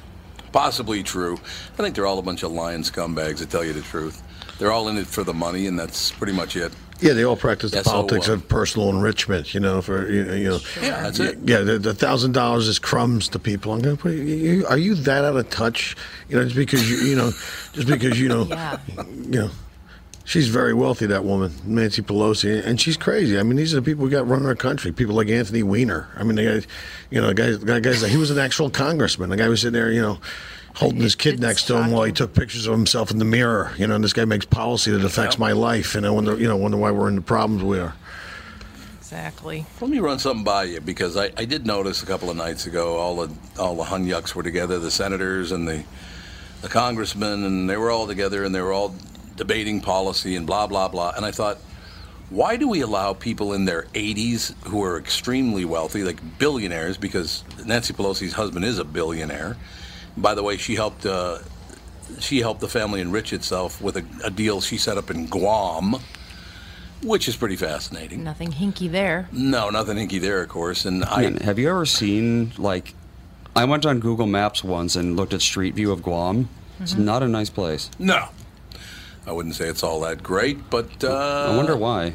Possibly 0.52 1.02
true. 1.02 1.34
I 1.34 1.76
think 1.82 1.94
they're 1.96 2.06
all 2.06 2.18
a 2.18 2.22
bunch 2.22 2.44
of 2.44 2.52
lying 2.52 2.82
scumbags 2.82 3.38
to 3.38 3.46
tell 3.46 3.64
you 3.64 3.72
the 3.72 3.82
truth. 3.82 4.22
They're 4.58 4.70
all 4.72 4.88
in 4.88 4.96
it 4.96 5.06
for 5.06 5.24
the 5.24 5.34
money, 5.34 5.66
and 5.66 5.78
that's 5.78 6.12
pretty 6.12 6.32
much 6.32 6.56
it. 6.56 6.72
Yeah, 7.00 7.12
they 7.12 7.24
all 7.24 7.36
practice 7.36 7.70
the 7.72 7.78
Yeah, 7.78 7.82
so, 7.82 7.90
politics 7.90 8.28
uh, 8.28 8.32
of 8.34 8.48
personal 8.48 8.88
enrichment. 8.90 9.52
You 9.54 9.60
know, 9.60 9.82
for 9.82 10.10
you 10.10 10.24
know, 10.24 10.34
you 10.34 10.48
know 10.48 10.58
Yeah, 10.80 11.02
that's 11.02 11.20
it. 11.20 11.38
Yeah, 11.44 11.60
the, 11.60 11.78
the 11.78 11.94
thousand 11.94 12.32
dollars 12.32 12.68
is 12.68 12.78
crumbs 12.78 13.28
to 13.30 13.38
people. 13.38 13.72
I'm 13.72 13.80
going 13.80 13.96
to 13.96 14.02
put 14.02 14.12
you, 14.12 14.22
you- 14.22 14.66
Are 14.66 14.78
you 14.78 14.94
that 14.94 15.24
out 15.24 15.36
of 15.36 15.50
touch? 15.50 15.96
You 16.28 16.36
know, 16.36 16.44
just 16.44 16.56
because 16.56 16.90
you 16.90 16.96
you 17.08 17.16
know, 17.16 17.30
just 17.72 17.86
because 17.86 18.18
you 18.18 18.28
know, 18.28 18.44
Yeah. 18.48 18.78
you 19.14 19.40
know. 19.40 19.50
She's 20.24 20.48
very 20.48 20.74
wealthy, 20.74 21.06
that 21.06 21.22
woman, 21.22 21.52
Nancy 21.64 22.02
Pelosi, 22.02 22.60
and 22.66 22.80
she's 22.80 22.96
crazy. 22.96 23.38
I 23.38 23.44
mean, 23.44 23.54
these 23.56 23.72
are 23.72 23.76
the 23.76 23.82
people 23.82 24.02
we 24.02 24.10
got 24.10 24.26
running 24.26 24.46
our 24.48 24.56
country. 24.56 24.90
People 24.90 25.14
like 25.14 25.28
Anthony 25.28 25.62
Weiner. 25.62 26.08
I 26.16 26.24
mean, 26.24 26.34
the 26.34 26.42
guy, 26.62 26.66
you 27.10 27.20
know, 27.20 27.28
the 27.28 27.34
guy, 27.34 27.50
the 27.52 27.80
guy's 27.80 28.02
he 28.02 28.16
was 28.16 28.32
an 28.32 28.38
actual 28.40 28.68
congressman. 28.68 29.30
The 29.30 29.36
guy 29.36 29.46
was 29.46 29.60
sitting 29.60 29.74
there, 29.74 29.92
you 29.92 30.02
know, 30.02 30.18
holding 30.76 31.00
his 31.00 31.14
kid 31.14 31.40
next 31.40 31.64
to 31.64 31.82
him 31.82 31.90
while 31.90 32.04
he 32.04 32.12
took 32.12 32.34
pictures 32.34 32.66
of 32.66 32.72
himself 32.72 33.10
in 33.10 33.18
the 33.18 33.24
mirror. 33.24 33.72
You 33.78 33.86
know, 33.86 33.94
and 33.94 34.04
this 34.04 34.12
guy 34.12 34.26
makes 34.26 34.44
policy 34.44 34.90
that 34.92 35.04
affects 35.04 35.38
my 35.38 35.52
life, 35.52 35.94
and 35.94 36.06
I 36.06 36.10
wonder, 36.10 36.36
you 36.36 36.46
know, 36.46 36.56
wonder 36.56 36.76
why 36.76 36.90
we're 36.90 37.08
in 37.08 37.16
the 37.16 37.22
problems 37.22 37.62
we 37.62 37.78
are. 37.78 37.94
Exactly. 38.98 39.64
Let 39.80 39.90
me 39.90 39.98
run 40.00 40.18
something 40.18 40.44
by 40.44 40.64
you 40.64 40.80
because 40.80 41.16
I, 41.16 41.30
I 41.36 41.44
did 41.44 41.66
notice 41.66 42.02
a 42.02 42.06
couple 42.06 42.28
of 42.28 42.36
nights 42.36 42.66
ago 42.66 42.96
all 42.96 43.14
the 43.16 43.32
all 43.58 43.76
the 43.76 43.84
hun 43.84 44.04
yucks 44.04 44.34
were 44.34 44.42
together, 44.42 44.78
the 44.78 44.90
senators 44.90 45.52
and 45.52 45.66
the 45.66 45.84
the 46.60 46.68
congressmen, 46.68 47.44
and 47.44 47.70
they 47.70 47.76
were 47.76 47.90
all 47.90 48.06
together 48.06 48.44
and 48.44 48.54
they 48.54 48.60
were 48.60 48.72
all 48.72 48.94
debating 49.36 49.80
policy 49.80 50.36
and 50.36 50.46
blah 50.46 50.66
blah 50.66 50.88
blah. 50.88 51.12
And 51.16 51.24
I 51.24 51.30
thought, 51.30 51.58
why 52.28 52.56
do 52.56 52.68
we 52.68 52.80
allow 52.80 53.12
people 53.12 53.52
in 53.52 53.64
their 53.64 53.84
80s 53.94 54.54
who 54.64 54.82
are 54.82 54.98
extremely 54.98 55.64
wealthy, 55.64 56.02
like 56.02 56.18
billionaires, 56.38 56.98
because 56.98 57.44
Nancy 57.64 57.94
Pelosi's 57.94 58.32
husband 58.32 58.64
is 58.64 58.78
a 58.78 58.84
billionaire. 58.84 59.56
By 60.16 60.34
the 60.34 60.42
way, 60.42 60.56
she 60.56 60.74
helped 60.74 61.04
uh, 61.06 61.38
she 62.20 62.40
helped 62.40 62.60
the 62.60 62.68
family 62.68 63.00
enrich 63.00 63.32
itself 63.32 63.80
with 63.82 63.96
a, 63.96 64.04
a 64.24 64.30
deal 64.30 64.60
she 64.60 64.78
set 64.78 64.96
up 64.96 65.10
in 65.10 65.26
Guam, 65.26 65.96
which 67.02 67.28
is 67.28 67.36
pretty 67.36 67.56
fascinating. 67.56 68.24
Nothing 68.24 68.52
hinky 68.52 68.90
there. 68.90 69.28
No, 69.32 69.70
nothing 69.70 69.96
hinky 69.96 70.20
there, 70.20 70.40
of 70.42 70.48
course. 70.48 70.84
And 70.84 71.04
I, 71.04 71.22
Man, 71.22 71.36
have 71.38 71.58
you 71.58 71.68
ever 71.68 71.84
seen 71.86 72.52
like? 72.58 72.94
I 73.54 73.64
went 73.64 73.86
on 73.86 74.00
Google 74.00 74.26
Maps 74.26 74.62
once 74.62 74.96
and 74.96 75.16
looked 75.16 75.32
at 75.34 75.40
Street 75.40 75.74
View 75.74 75.90
of 75.92 76.02
Guam. 76.02 76.48
It's 76.80 76.92
Mm-hmm. 76.92 77.04
not 77.06 77.22
a 77.22 77.28
nice 77.28 77.48
place. 77.50 77.90
no, 77.98 78.28
I 79.26 79.32
wouldn't 79.32 79.54
say 79.54 79.66
it's 79.66 79.82
all 79.82 80.00
that 80.00 80.22
great, 80.22 80.68
but 80.70 81.02
uh, 81.02 81.48
I 81.52 81.56
wonder 81.56 81.74
why. 81.76 82.14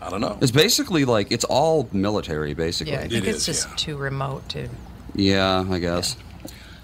I 0.00 0.10
don't 0.10 0.20
know. 0.20 0.38
It's 0.40 0.52
basically 0.52 1.04
like 1.04 1.32
it's 1.32 1.44
all 1.44 1.88
military, 1.92 2.54
basically. 2.54 2.92
Yeah, 2.94 3.00
I 3.00 3.08
think 3.08 3.26
it's 3.26 3.44
just 3.44 3.76
too 3.76 3.96
remote 3.96 4.48
to. 4.50 4.68
Yeah, 5.16 5.66
I 5.68 5.80
guess. 5.80 6.16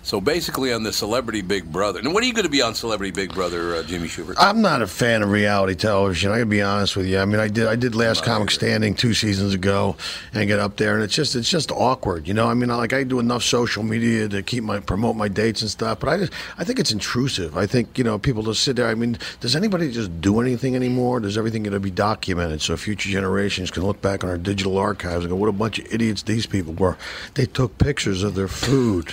So 0.05 0.21
basically, 0.21 0.71
on 0.71 0.83
the 0.83 0.93
Celebrity 0.93 1.41
Big 1.41 1.73
Brother. 1.73 1.99
And 1.99 2.13
what 2.13 2.23
are 2.23 2.27
you 2.27 2.35
going 2.35 2.45
to 2.45 2.51
be 2.51 2.61
on 2.61 2.75
Celebrity 2.75 3.11
Big 3.11 3.33
Brother, 3.33 3.77
uh, 3.77 3.83
Jimmy 3.85 4.07
Shubert? 4.07 4.35
I'm 4.39 4.61
not 4.61 4.83
a 4.83 4.87
fan 4.87 5.23
of 5.23 5.31
reality 5.31 5.75
television. 5.75 6.31
I 6.31 6.35
gotta 6.35 6.47
be 6.47 6.61
honest 6.61 6.95
with 6.95 7.07
you. 7.07 7.19
I 7.19 7.25
mean, 7.25 7.41
I 7.41 7.49
did 7.49 7.67
I 7.67 7.75
did 7.75 7.95
Last 7.95 8.23
Comic 8.23 8.51
Standing 8.51 8.95
two 8.95 9.15
seasons 9.15 9.55
ago, 9.55 9.97
and 10.35 10.43
I 10.43 10.45
get 10.45 10.59
up 10.59 10.77
there, 10.77 10.95
and 10.95 11.03
it's 11.03 11.15
just 11.15 11.35
it's 11.35 11.49
just 11.49 11.73
awkward. 11.73 12.29
You 12.29 12.35
know, 12.35 12.47
I 12.47 12.53
mean, 12.53 12.69
like 12.69 12.93
I 12.93 13.03
do 13.03 13.19
enough 13.19 13.45
social 13.45 13.83
media 13.83 14.29
to 14.29 14.43
keep 14.43 14.63
my 14.63 14.79
promote 14.79 15.17
my 15.17 15.29
dates 15.29 15.63
and 15.63 15.71
stuff, 15.71 16.01
but 16.01 16.11
I 16.11 16.19
just 16.19 16.33
I 16.59 16.65
think 16.65 16.79
it's 16.79 16.93
intrusive. 16.93 17.57
I 17.57 17.67
think 17.67 17.97
you 17.97 18.05
know 18.05 18.19
people 18.19 18.43
just 18.43 18.63
sit 18.63 18.77
there. 18.77 18.89
I 18.89 18.95
mean, 18.95 19.17
does 19.41 19.57
anybody 19.57 19.91
just 19.91 20.21
do 20.21 20.39
anything 20.41 20.77
anymore? 20.77 21.21
Does 21.21 21.39
everything 21.39 21.63
going 21.63 21.73
to 21.73 21.81
be 21.81 21.91
documented 21.91 22.61
so 22.61 22.77
future 22.77 23.09
generations 23.09 23.71
can 23.71 23.85
look 23.85 24.03
back 24.03 24.23
on 24.23 24.29
our 24.29 24.39
digital 24.39 24.77
archives 24.77 25.25
and 25.25 25.31
go, 25.31 25.37
what 25.37 25.49
a 25.49 25.53
bunch 25.53 25.79
of 25.79 25.91
idiots 25.91 26.25
these 26.25 26.45
people 26.45 26.75
were? 26.75 26.99
They 27.35 27.47
took 27.47 27.79
pictures 27.79 28.23
of 28.23 28.35
their 28.35 28.49
food. 28.49 29.11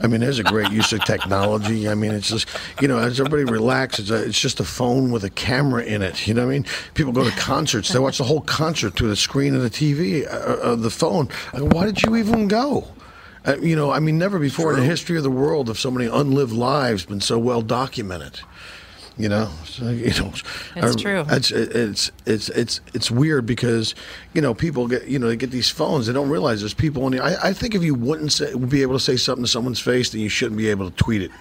I 0.00 0.06
mean, 0.06 0.20
there's 0.20 0.38
a 0.38 0.44
great 0.44 0.70
use 0.70 0.92
of 0.92 1.04
technology. 1.04 1.88
I 1.88 1.94
mean, 1.94 2.12
it's 2.12 2.28
just, 2.28 2.48
you 2.80 2.88
know, 2.88 2.98
as 2.98 3.18
everybody 3.18 3.44
relaxes, 3.44 4.10
it's, 4.10 4.26
it's 4.28 4.40
just 4.40 4.60
a 4.60 4.64
phone 4.64 5.10
with 5.10 5.24
a 5.24 5.30
camera 5.30 5.82
in 5.82 6.02
it. 6.02 6.26
You 6.26 6.34
know 6.34 6.46
what 6.46 6.52
I 6.52 6.54
mean? 6.54 6.66
People 6.94 7.12
go 7.12 7.28
to 7.28 7.36
concerts, 7.36 7.88
they 7.88 7.98
watch 7.98 8.18
the 8.18 8.24
whole 8.24 8.42
concert 8.42 8.94
through 8.94 9.08
the 9.08 9.16
screen 9.16 9.54
of 9.54 9.62
the 9.62 9.70
TV, 9.70 10.26
uh, 10.26 10.56
of 10.58 10.82
the 10.82 10.90
phone. 10.90 11.28
I 11.52 11.58
go, 11.58 11.66
why 11.66 11.86
did 11.86 12.02
you 12.02 12.16
even 12.16 12.48
go? 12.48 12.88
Uh, 13.46 13.56
you 13.60 13.76
know, 13.76 13.90
I 13.90 13.98
mean, 13.98 14.18
never 14.18 14.38
before 14.38 14.72
in 14.72 14.80
the 14.80 14.84
history 14.84 15.16
of 15.16 15.22
the 15.22 15.30
world 15.30 15.68
have 15.68 15.78
so 15.78 15.90
many 15.90 16.06
unlived 16.06 16.52
lives 16.52 17.04
been 17.06 17.20
so 17.20 17.38
well 17.38 17.62
documented. 17.62 18.40
You 19.18 19.28
know, 19.28 19.50
so, 19.64 19.88
you 19.90 20.10
know, 20.10 20.32
It's 20.76 20.94
true. 20.94 21.24
It's 21.28 21.50
it's 21.50 22.12
it's 22.24 22.48
it's 22.50 22.80
it's 22.94 23.10
weird 23.10 23.46
because 23.46 23.96
you 24.32 24.40
know 24.40 24.54
people 24.54 24.86
get 24.86 25.08
you 25.08 25.18
know 25.18 25.26
they 25.26 25.34
get 25.34 25.50
these 25.50 25.68
phones 25.68 26.06
they 26.06 26.12
don't 26.12 26.28
realize 26.28 26.60
there's 26.60 26.72
people 26.72 27.04
in 27.08 27.14
the. 27.14 27.24
I, 27.24 27.48
I 27.48 27.52
think 27.52 27.74
if 27.74 27.82
you 27.82 27.94
wouldn't 27.94 28.32
say, 28.32 28.54
be 28.54 28.82
able 28.82 28.94
to 28.94 29.00
say 29.00 29.16
something 29.16 29.42
to 29.42 29.50
someone's 29.50 29.80
face, 29.80 30.10
then 30.10 30.20
you 30.20 30.28
shouldn't 30.28 30.56
be 30.56 30.68
able 30.68 30.88
to 30.88 30.96
tweet 30.96 31.22
it 31.22 31.32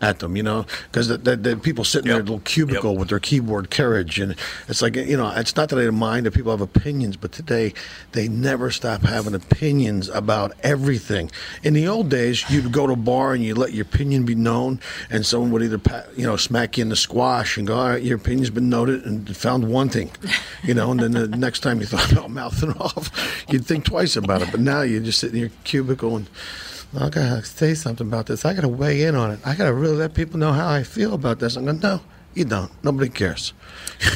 at 0.00 0.18
them. 0.18 0.36
You 0.36 0.42
know, 0.42 0.66
because 0.90 1.08
the, 1.08 1.18
the, 1.18 1.36
the 1.36 1.56
people 1.56 1.84
sitting 1.84 2.10
in 2.10 2.14
their 2.14 2.22
little 2.22 2.40
cubicle 2.40 2.96
with 2.96 3.08
their 3.08 3.20
keyboard 3.20 3.70
carriage, 3.70 4.18
and 4.18 4.36
it's 4.68 4.82
like 4.82 4.96
you 4.96 5.16
know, 5.16 5.30
it's 5.30 5.56
not 5.56 5.68
that 5.70 5.78
I 5.78 5.84
don't 5.84 5.94
mind 5.96 6.26
that 6.26 6.32
people 6.32 6.50
have 6.50 6.60
opinions, 6.60 7.16
but 7.16 7.32
today 7.32 7.72
they 8.12 8.28
never 8.28 8.70
stop 8.70 9.02
having 9.02 9.34
opinions 9.34 10.08
about 10.08 10.52
everything. 10.62 11.30
In 11.62 11.74
the 11.74 11.88
old 11.88 12.08
days, 12.08 12.48
you'd 12.50 12.72
go 12.72 12.86
to 12.86 12.92
a 12.92 12.96
bar 12.96 13.34
and 13.34 13.42
you 13.42 13.54
let 13.54 13.72
your 13.72 13.82
opinion 13.82 14.24
be 14.24 14.34
known, 14.34 14.80
and 15.10 15.24
someone 15.24 15.50
would 15.52 15.62
either 15.62 15.78
pat, 15.78 16.08
you 16.16 16.24
know 16.24 16.36
smack 16.36 16.76
you 16.78 16.82
in 16.82 16.88
the 16.88 16.96
squash 16.96 17.56
and 17.56 17.66
go, 17.66 17.76
"All 17.76 17.88
right, 17.90 18.02
your 18.02 18.16
opinion's 18.16 18.50
been 18.50 18.68
noted 18.68 19.04
and 19.04 19.36
found 19.36 19.68
wanting," 19.68 20.10
you 20.62 20.74
know, 20.74 20.90
and 20.90 21.00
then 21.00 21.12
the 21.12 21.28
next 21.28 21.60
time 21.60 21.80
you 21.80 21.86
thought 21.86 22.10
about 22.10 22.30
mouthing 22.34 22.72
off, 22.72 23.10
you'd 23.48 23.66
think 23.66 23.84
twice 23.84 24.16
about 24.16 24.42
it. 24.42 24.50
But 24.50 24.60
now 24.60 24.82
you 24.82 25.00
just 25.00 25.18
sit 25.20 25.32
in 25.32 25.38
your 25.38 25.50
cubicle 25.64 26.16
and. 26.16 26.28
I 26.96 27.08
gotta 27.10 27.44
say 27.44 27.74
something 27.74 28.06
about 28.06 28.26
this. 28.26 28.44
I 28.44 28.54
gotta 28.54 28.68
weigh 28.68 29.02
in 29.02 29.14
on 29.14 29.30
it. 29.32 29.40
I 29.44 29.54
gotta 29.54 29.72
really 29.74 29.96
let 29.96 30.14
people 30.14 30.38
know 30.38 30.52
how 30.52 30.68
I 30.68 30.82
feel 30.82 31.14
about 31.14 31.38
this. 31.40 31.56
I'm 31.56 31.64
going, 31.64 31.80
no, 31.80 32.00
you 32.34 32.44
don't. 32.44 32.70
Nobody 32.84 33.08
cares. 33.10 33.52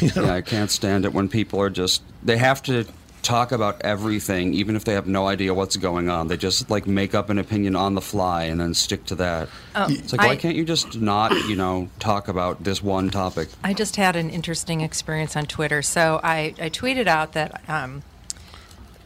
Yeah, 0.02 0.32
I 0.32 0.40
can't 0.42 0.70
stand 0.70 1.04
it 1.04 1.12
when 1.12 1.28
people 1.28 1.60
are 1.60 1.70
just 1.70 2.02
they 2.22 2.36
have 2.36 2.62
to 2.64 2.84
talk 3.22 3.52
about 3.52 3.80
everything 3.82 4.54
even 4.54 4.76
if 4.76 4.84
they 4.84 4.92
have 4.94 5.06
no 5.06 5.26
idea 5.26 5.52
what's 5.54 5.76
going 5.76 6.08
on. 6.08 6.28
They 6.28 6.36
just 6.36 6.70
like 6.70 6.86
make 6.86 7.14
up 7.14 7.30
an 7.30 7.38
opinion 7.38 7.74
on 7.76 7.94
the 7.94 8.00
fly 8.00 8.44
and 8.44 8.60
then 8.60 8.74
stick 8.74 9.04
to 9.06 9.14
that. 9.16 9.48
Oh, 9.74 9.86
it's 9.88 10.12
like 10.12 10.26
why 10.26 10.36
can't 10.36 10.56
you 10.56 10.64
just 10.64 11.00
not, 11.00 11.32
you 11.48 11.56
know, 11.56 11.88
talk 11.98 12.28
about 12.28 12.64
this 12.64 12.82
one 12.82 13.10
topic? 13.10 13.48
I 13.64 13.72
just 13.74 13.96
had 13.96 14.14
an 14.16 14.30
interesting 14.30 14.80
experience 14.82 15.36
on 15.36 15.46
Twitter. 15.46 15.82
So 15.82 16.20
I, 16.22 16.54
I 16.60 16.70
tweeted 16.70 17.06
out 17.06 17.32
that 17.32 17.60
um, 17.68 18.02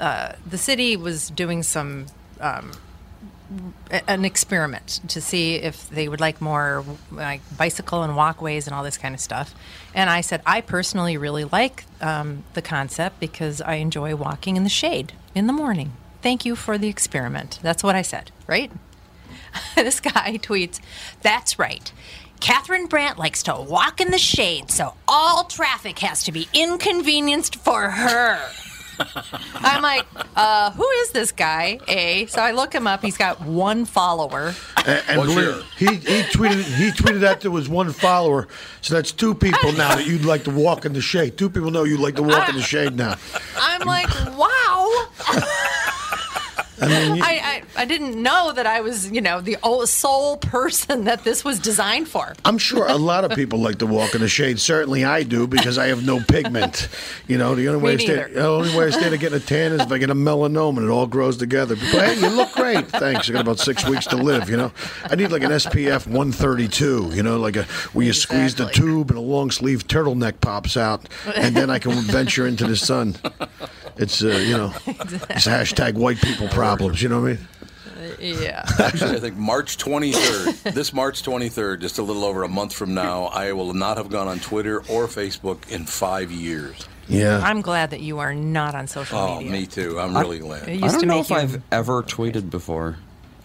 uh, 0.00 0.32
the 0.48 0.58
city 0.58 0.96
was 0.96 1.30
doing 1.30 1.62
some 1.62 2.06
um, 2.40 2.72
a- 2.72 2.76
an 4.08 4.24
experiment 4.24 5.00
to 5.08 5.20
see 5.20 5.56
if 5.56 5.88
they 5.90 6.08
would 6.08 6.20
like 6.20 6.40
more 6.40 6.84
like 7.10 7.40
bicycle 7.56 8.02
and 8.02 8.16
walkways 8.16 8.66
and 8.66 8.74
all 8.74 8.82
this 8.82 8.98
kind 8.98 9.14
of 9.14 9.20
stuff. 9.20 9.54
And 9.94 10.08
I 10.08 10.20
said 10.20 10.42
I 10.46 10.60
personally 10.60 11.16
really 11.16 11.44
like 11.44 11.84
um, 12.00 12.44
the 12.54 12.62
concept 12.62 13.20
because 13.20 13.60
I 13.60 13.74
enjoy 13.74 14.16
walking 14.16 14.56
in 14.56 14.64
the 14.64 14.70
shade 14.70 15.12
in 15.34 15.46
the 15.46 15.52
morning. 15.52 15.92
Thank 16.22 16.44
you 16.44 16.54
for 16.54 16.78
the 16.78 16.88
experiment. 16.88 17.58
That's 17.62 17.82
what 17.82 17.96
I 17.96 18.02
said, 18.02 18.30
right? 18.46 18.70
this 19.74 20.00
guy 20.00 20.38
tweets, 20.38 20.80
That's 21.20 21.58
right. 21.58 21.92
Catherine 22.40 22.86
Brandt 22.86 23.18
likes 23.18 23.44
to 23.44 23.54
walk 23.54 24.00
in 24.00 24.10
the 24.10 24.18
shade, 24.18 24.70
so 24.70 24.94
all 25.06 25.44
traffic 25.44 26.00
has 26.00 26.24
to 26.24 26.32
be 26.32 26.48
inconvenienced 26.52 27.54
for 27.54 27.90
her. 27.90 28.40
I'm 29.54 29.82
like, 29.82 30.06
uh, 30.36 30.70
who 30.72 30.88
is 30.88 31.10
this 31.10 31.32
guy? 31.32 31.78
A. 31.88 32.26
So 32.26 32.40
I 32.40 32.52
look 32.52 32.74
him 32.74 32.86
up. 32.86 33.02
He's 33.02 33.16
got 33.16 33.40
one 33.40 33.84
follower. 33.84 34.54
And, 34.86 35.02
and 35.08 35.22
believe, 35.22 35.64
he, 35.76 35.86
he 35.86 36.22
tweeted 36.22 36.62
he 36.62 36.90
tweeted 36.90 37.20
that 37.20 37.40
there 37.40 37.50
was 37.50 37.68
one 37.68 37.92
follower. 37.92 38.48
So 38.80 38.94
that's 38.94 39.12
two 39.12 39.34
people 39.34 39.72
now 39.74 39.96
that 39.96 40.06
you'd 40.06 40.24
like 40.24 40.44
to 40.44 40.50
walk 40.50 40.84
in 40.84 40.92
the 40.92 41.00
shade. 41.00 41.38
Two 41.38 41.50
people 41.50 41.70
know 41.70 41.84
you'd 41.84 42.00
like 42.00 42.16
to 42.16 42.22
walk 42.22 42.48
in 42.48 42.56
the 42.56 42.62
shade 42.62 42.94
now. 42.94 43.16
I'm 43.56 43.86
like, 43.86 44.08
wow. 44.36 45.08
I 46.82 46.88
mean, 46.88 47.16
you- 47.16 47.22
I, 47.24 47.62
I 47.76 47.84
didn't 47.84 48.20
know 48.22 48.52
that 48.52 48.66
I 48.66 48.80
was, 48.80 49.10
you 49.10 49.20
know, 49.20 49.40
the 49.40 49.56
ol- 49.62 49.86
sole 49.86 50.36
person 50.36 51.04
that 51.04 51.24
this 51.24 51.44
was 51.44 51.58
designed 51.58 52.08
for. 52.08 52.34
I'm 52.44 52.58
sure 52.58 52.86
a 52.86 52.96
lot 52.96 53.24
of 53.24 53.30
people 53.36 53.58
like 53.60 53.78
to 53.78 53.86
walk 53.86 54.14
in 54.14 54.20
the 54.20 54.28
shade. 54.28 54.58
Certainly 54.60 55.04
I 55.04 55.22
do 55.22 55.46
because 55.46 55.78
I 55.78 55.86
have 55.88 56.04
no 56.04 56.20
pigment. 56.20 56.88
You 57.28 57.38
know, 57.38 57.54
the 57.54 57.68
only 57.68 57.80
Me 57.80 57.84
way 57.86 57.94
I 57.94 57.96
stay, 57.98 58.16
neither. 58.16 58.28
the 58.34 58.46
only 58.46 58.76
way 58.76 58.86
I 58.86 58.90
stay 58.90 59.10
to 59.10 59.18
getting 59.18 59.36
a 59.38 59.40
tan 59.40 59.72
is 59.72 59.80
if 59.80 59.90
I 59.92 59.98
get 59.98 60.10
a 60.10 60.14
melanoma 60.14 60.78
and 60.78 60.86
it 60.88 60.90
all 60.90 61.06
grows 61.06 61.36
together. 61.36 61.76
People, 61.76 62.00
hey, 62.00 62.14
you 62.20 62.28
look 62.28 62.52
great. 62.52 62.86
Thanks. 62.88 63.28
I 63.30 63.32
got 63.32 63.42
about 63.42 63.58
six 63.58 63.88
weeks 63.88 64.06
to 64.08 64.16
live. 64.16 64.50
You 64.50 64.56
know, 64.56 64.72
I 65.04 65.14
need 65.14 65.30
like 65.30 65.42
an 65.42 65.50
SPF 65.52 66.06
132. 66.06 67.10
You 67.14 67.22
know, 67.22 67.38
like 67.38 67.56
a 67.56 67.64
where 67.92 68.06
you 68.06 68.12
squeeze 68.12 68.54
the 68.54 68.66
tube 68.70 69.10
and 69.10 69.18
a 69.18 69.22
long 69.22 69.50
sleeve 69.50 69.86
turtleneck 69.86 70.40
pops 70.40 70.76
out, 70.76 71.08
and 71.36 71.56
then 71.56 71.70
I 71.70 71.78
can 71.78 71.92
venture 71.92 72.46
into 72.46 72.66
the 72.66 72.76
sun. 72.76 73.16
It's 73.96 74.22
uh, 74.22 74.28
you 74.28 74.56
know, 74.56 74.72
it's 74.86 75.46
hashtag 75.46 75.94
white 75.94 76.18
people 76.20 76.48
problems. 76.48 77.02
You 77.02 77.08
know 77.08 77.20
what 77.20 77.30
I 77.32 77.34
mean? 77.34 77.48
Yeah. 78.42 78.64
Actually, 78.78 79.16
I 79.16 79.20
think 79.20 79.36
March 79.36 79.78
23rd, 79.78 80.74
this 80.74 80.92
March 80.92 81.22
23rd, 81.22 81.80
just 81.80 81.98
a 81.98 82.02
little 82.02 82.24
over 82.24 82.42
a 82.42 82.48
month 82.48 82.72
from 82.72 82.94
now, 82.94 83.24
I 83.26 83.52
will 83.52 83.74
not 83.74 83.96
have 83.96 84.10
gone 84.10 84.28
on 84.28 84.38
Twitter 84.40 84.78
or 84.88 85.06
Facebook 85.06 85.70
in 85.70 85.84
five 85.86 86.30
years. 86.30 86.86
Yeah. 87.08 87.40
I'm 87.44 87.60
glad 87.62 87.90
that 87.90 88.00
you 88.00 88.18
are 88.20 88.34
not 88.34 88.74
on 88.74 88.86
social 88.86 89.18
Oh, 89.18 89.36
media. 89.38 89.48
Oh, 89.48 89.52
me 89.52 89.66
too. 89.66 90.00
I'm 90.00 90.16
really 90.16 90.38
glad. 90.38 90.68
I 90.68 90.76
don't 90.78 91.06
know 91.06 91.20
if 91.20 91.30
you- 91.30 91.36
I've 91.36 91.62
ever 91.70 92.02
tweeted 92.02 92.50
before. 92.50 92.96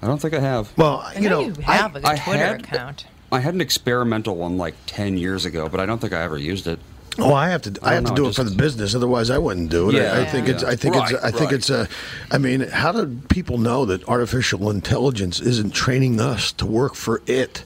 I 0.02 0.08
don't 0.08 0.20
think 0.22 0.34
I 0.34 0.40
have. 0.40 0.72
Well, 0.78 1.00
I 1.06 1.20
know 1.20 1.42
you 1.42 1.54
have 1.64 1.96
a 1.96 2.08
I 2.08 2.18
Twitter 2.18 2.40
had- 2.46 2.62
account. 2.62 3.06
I 3.32 3.40
had 3.40 3.54
an 3.56 3.62
experimental 3.62 4.36
one 4.38 4.58
like 4.58 4.76
10 4.86 5.18
years 5.18 5.44
ago, 5.46 5.68
but 5.70 5.80
I 5.80 5.86
don't 5.86 6.00
think 6.00 6.14
I 6.14 6.22
ever 6.22 6.38
used 6.38 6.66
it. 6.68 6.80
Oh, 7.20 7.34
I 7.34 7.50
have 7.50 7.62
to. 7.64 7.80
I, 7.82 7.92
I 7.92 7.94
have 7.96 8.06
don't 8.06 8.16
to 8.16 8.22
do 8.24 8.28
it 8.30 8.36
for 8.36 8.44
the 8.44 8.56
business. 8.56 8.94
Otherwise, 8.94 9.30
I 9.30 9.38
wouldn't 9.38 9.70
do 9.70 9.90
it. 9.90 9.96
I, 9.96 9.98
I 9.98 10.20
Yeah. 10.22 10.26
think 10.32 10.48
it's. 10.48 10.64
I 10.64 10.72
Yeah. 10.72 10.76
think 10.76 10.96
it's. 10.96 11.14
I 11.14 11.32
think 11.32 11.44
right. 11.46 11.54
it's 11.54 11.70
a. 11.70 11.88
I 12.32 12.38
mean, 12.38 12.62
how 12.62 12.92
do 12.92 13.20
people 13.30 13.58
know 13.58 13.86
that 13.86 14.08
artificial 14.08 14.70
intelligence 14.70 15.40
isn't 15.40 15.74
training 15.74 16.20
us 16.22 16.52
to 16.54 16.66
work 16.66 16.96
for 16.96 17.22
it? 17.26 17.64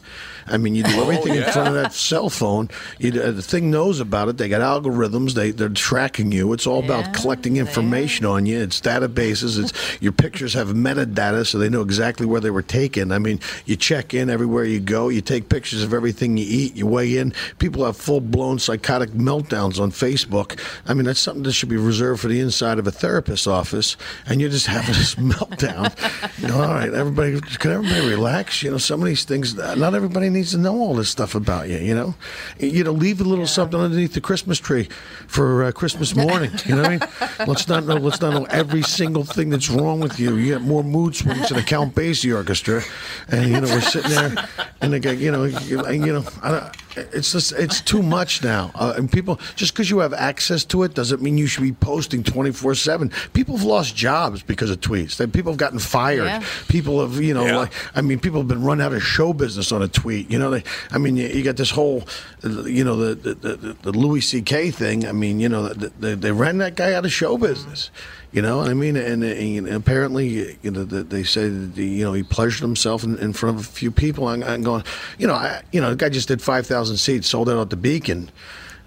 I 0.47 0.57
mean, 0.57 0.75
you 0.75 0.83
do 0.83 0.91
Oh, 1.01 1.09
everything 1.09 1.35
in 1.35 1.43
front 1.51 1.69
of 1.69 1.73
that 1.75 1.93
cell 1.93 2.29
phone. 2.29 2.69
You, 2.99 3.19
uh, 3.21 3.31
the 3.31 3.41
thing 3.41 3.71
knows 3.71 3.99
about 3.99 4.27
it. 4.29 4.37
They 4.37 4.49
got 4.49 4.61
algorithms. 4.61 5.33
They 5.33 5.51
they're 5.51 5.69
tracking 5.69 6.31
you. 6.31 6.53
It's 6.53 6.67
all 6.67 6.83
about 6.83 7.13
collecting 7.13 7.57
information 7.57 8.25
on 8.25 8.45
you. 8.45 8.59
It's 8.59 8.79
databases. 8.79 9.59
It's 9.59 10.01
your 10.01 10.11
pictures 10.11 10.53
have 10.53 10.69
metadata, 10.69 11.45
so 11.47 11.57
they 11.57 11.69
know 11.69 11.81
exactly 11.81 12.25
where 12.25 12.41
they 12.41 12.51
were 12.51 12.61
taken. 12.61 13.11
I 13.11 13.19
mean, 13.19 13.39
you 13.65 13.75
check 13.75 14.13
in 14.13 14.29
everywhere 14.29 14.63
you 14.63 14.79
go. 14.79 15.09
You 15.09 15.21
take 15.21 15.49
pictures 15.49 15.81
of 15.83 15.93
everything 15.93 16.37
you 16.37 16.45
eat. 16.47 16.75
You 16.75 16.85
weigh 16.87 17.17
in. 17.17 17.33
People 17.59 17.85
have 17.85 17.97
full 17.97 18.21
blown 18.21 18.59
psychotic 18.59 19.11
meltdowns 19.11 19.79
on 19.79 19.91
Facebook. 19.91 20.59
I 20.85 20.93
mean, 20.93 21.05
that's 21.05 21.19
something 21.19 21.43
that 21.43 21.53
should 21.53 21.69
be 21.69 21.77
reserved 21.77 22.21
for 22.21 22.27
the 22.27 22.39
inside 22.39 22.79
of 22.79 22.87
a 22.87 22.91
therapist's 22.91 23.47
office. 23.47 23.97
And 24.25 24.41
you're 24.41 24.49
just 24.49 24.67
having 24.67 24.95
this 24.95 25.15
meltdown. 25.31 26.41
You 26.41 26.47
know, 26.49 26.61
all 26.61 26.73
right, 26.73 26.93
everybody, 26.93 27.39
can 27.41 27.71
everybody 27.71 28.07
relax? 28.07 28.61
You 28.63 28.71
know, 28.71 28.77
some 28.77 29.01
of 29.01 29.07
these 29.07 29.23
things, 29.23 29.55
not 29.55 29.95
everybody 29.95 30.29
needs 30.31 30.51
to 30.51 30.57
know 30.57 30.75
all 30.79 30.95
this 30.95 31.09
stuff 31.09 31.35
about 31.35 31.69
you. 31.69 31.77
You 31.77 31.95
know, 31.95 32.15
you 32.59 32.83
know, 32.83 32.91
leave 32.91 33.21
a 33.21 33.23
little 33.23 33.47
something 33.47 33.79
underneath 33.79 34.13
the 34.13 34.21
Christmas 34.21 34.59
tree 34.59 34.89
for 35.27 35.63
uh, 35.63 35.71
Christmas 35.71 36.15
morning. 36.25 36.51
You 36.65 36.75
know 36.75 36.81
what 36.83 36.91
I 36.91 36.97
mean? 36.97 37.47
Let's 37.47 37.67
not 37.67 37.85
know. 37.85 37.95
Let's 37.95 38.21
not 38.21 38.33
know 38.33 38.45
every 38.45 38.81
single 38.81 39.23
thing 39.23 39.49
that's 39.49 39.69
wrong 39.69 39.99
with 39.99 40.19
you. 40.19 40.35
You 40.35 40.53
get 40.53 40.61
more 40.61 40.83
mood 40.83 41.15
swings 41.15 41.49
than 41.49 41.59
a 41.59 41.63
Count 41.63 41.93
Basie 41.95 42.35
orchestra, 42.35 42.81
and 43.27 43.49
you 43.49 43.61
know 43.61 43.67
we're 43.67 43.81
sitting 43.81 44.11
there, 44.11 44.47
and 44.81 44.93
they 44.93 45.15
you 45.15 45.31
know, 45.31 45.43
you, 45.43 45.87
you 45.89 46.13
know, 46.13 46.25
I 46.41 46.51
don't, 46.51 46.90
it's 46.97 47.31
just 47.31 47.51
it's 47.53 47.81
too 47.81 48.01
much 48.01 48.43
now. 48.43 48.71
Uh, 48.75 48.93
and 48.97 49.11
people, 49.11 49.39
just 49.55 49.73
because 49.73 49.89
you 49.89 49.99
have 49.99 50.13
access 50.13 50.63
to 50.65 50.83
it, 50.83 50.93
doesn't 50.93 51.21
mean 51.21 51.37
you 51.37 51.47
should 51.47 51.63
be 51.63 51.71
posting 51.71 52.23
twenty 52.23 52.51
four 52.51 52.75
seven. 52.75 53.11
People 53.33 53.57
have 53.57 53.65
lost 53.65 53.95
jobs 53.95 54.43
because 54.43 54.69
of 54.69 54.79
tweets. 54.81 55.17
They, 55.17 55.27
people 55.27 55.51
have 55.51 55.59
gotten 55.59 55.79
fired. 55.79 56.25
Yeah. 56.25 56.43
People 56.67 57.01
have, 57.01 57.21
you 57.21 57.33
know, 57.33 57.45
Yeah. 57.45 57.57
like 57.57 57.73
I 57.95 58.01
mean, 58.01 58.19
people 58.19 58.39
have 58.39 58.47
been 58.47 58.63
run 58.63 58.81
out 58.81 58.93
of 58.93 59.03
show 59.03 59.33
business 59.33 59.71
on 59.71 59.81
a 59.81 59.87
tweet. 59.87 60.29
You 60.29 60.39
know, 60.39 60.51
they, 60.51 60.63
I 60.91 60.97
mean, 60.97 61.15
you, 61.17 61.27
you 61.27 61.43
got 61.43 61.57
this 61.57 61.71
whole, 61.71 62.03
uh, 62.43 62.63
you 62.63 62.83
know, 62.83 62.95
the 62.95 63.15
the, 63.15 63.55
the, 63.55 63.73
the 63.81 63.91
Louis 63.91 64.21
C.K. 64.21 64.71
thing. 64.71 65.07
I 65.07 65.11
mean, 65.11 65.39
you 65.39 65.49
know, 65.49 65.69
the, 65.69 65.91
the, 65.99 66.15
they 66.15 66.31
ran 66.31 66.57
that 66.59 66.75
guy 66.75 66.93
out 66.93 67.05
of 67.05 67.11
show 67.11 67.37
business. 67.37 67.89
You 68.31 68.41
know, 68.41 68.61
I 68.61 68.73
mean, 68.73 68.95
and, 68.95 69.23
and 69.25 69.67
apparently, 69.67 70.57
you 70.61 70.71
know, 70.71 70.85
they 70.85 71.23
say 71.23 71.49
that 71.49 71.81
you 71.81 72.05
know 72.05 72.13
he 72.13 72.23
pleasured 72.23 72.61
himself 72.61 73.03
in, 73.03 73.17
in 73.17 73.33
front 73.33 73.57
of 73.59 73.65
a 73.65 73.67
few 73.67 73.91
people. 73.91 74.29
I'm, 74.29 74.41
I'm 74.43 74.63
going, 74.63 74.85
you 75.17 75.27
know, 75.27 75.33
I, 75.33 75.61
you 75.73 75.81
know, 75.81 75.89
the 75.89 75.97
guy 75.97 76.07
just 76.07 76.29
did 76.29 76.41
five 76.41 76.65
thousand 76.65 76.97
seats, 76.97 77.27
sold 77.27 77.49
out 77.49 77.59
at 77.59 77.69
the 77.69 77.75
Beacon. 77.75 78.31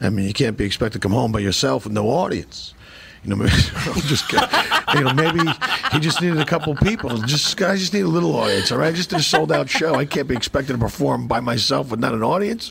I 0.00 0.08
mean, 0.08 0.26
you 0.26 0.32
can't 0.32 0.56
be 0.56 0.64
expected 0.64 1.00
to 1.00 1.08
come 1.08 1.12
home 1.12 1.30
by 1.30 1.40
yourself 1.40 1.84
with 1.84 1.92
no 1.92 2.08
audience. 2.08 2.72
You 3.24 3.30
know, 3.30 3.36
maybe, 3.36 3.52
I'm 3.74 4.00
just 4.02 4.28
kidding. 4.28 4.48
you 4.94 5.04
know, 5.04 5.14
maybe 5.14 5.50
he 5.92 5.98
just 5.98 6.20
needed 6.20 6.38
a 6.38 6.44
couple 6.44 6.74
people. 6.76 7.16
Just 7.18 7.56
guys 7.56 7.80
just 7.80 7.94
need 7.94 8.02
a 8.02 8.08
little 8.08 8.36
audience. 8.36 8.70
All 8.70 8.78
right, 8.78 8.88
I 8.88 8.92
just 8.92 9.10
did 9.10 9.20
a 9.20 9.22
sold 9.22 9.50
out 9.50 9.68
show. 9.68 9.94
I 9.94 10.04
can't 10.04 10.28
be 10.28 10.36
expected 10.36 10.74
to 10.74 10.78
perform 10.78 11.26
by 11.26 11.40
myself 11.40 11.90
with 11.90 12.00
not 12.00 12.12
an 12.12 12.22
audience. 12.22 12.70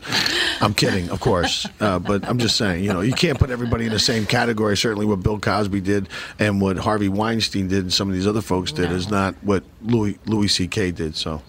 I'm 0.60 0.72
kidding, 0.72 1.10
of 1.10 1.20
course, 1.20 1.66
uh, 1.80 1.98
but 1.98 2.24
I'm 2.28 2.38
just 2.38 2.56
saying. 2.56 2.84
You 2.84 2.92
know, 2.92 3.00
you 3.00 3.12
can't 3.12 3.38
put 3.38 3.50
everybody 3.50 3.86
in 3.86 3.92
the 3.92 3.98
same 3.98 4.26
category. 4.26 4.76
Certainly, 4.76 5.06
what 5.06 5.22
Bill 5.22 5.38
Cosby 5.40 5.80
did 5.80 6.08
and 6.38 6.60
what 6.60 6.76
Harvey 6.76 7.08
Weinstein 7.08 7.68
did 7.68 7.80
and 7.80 7.92
some 7.92 8.08
of 8.08 8.14
these 8.14 8.26
other 8.26 8.42
folks 8.42 8.70
did 8.70 8.92
is 8.92 9.10
not 9.10 9.34
what 9.42 9.64
Louis 9.82 10.18
Louis 10.26 10.48
C.K. 10.48 10.92
did. 10.92 11.16
So, 11.16 11.42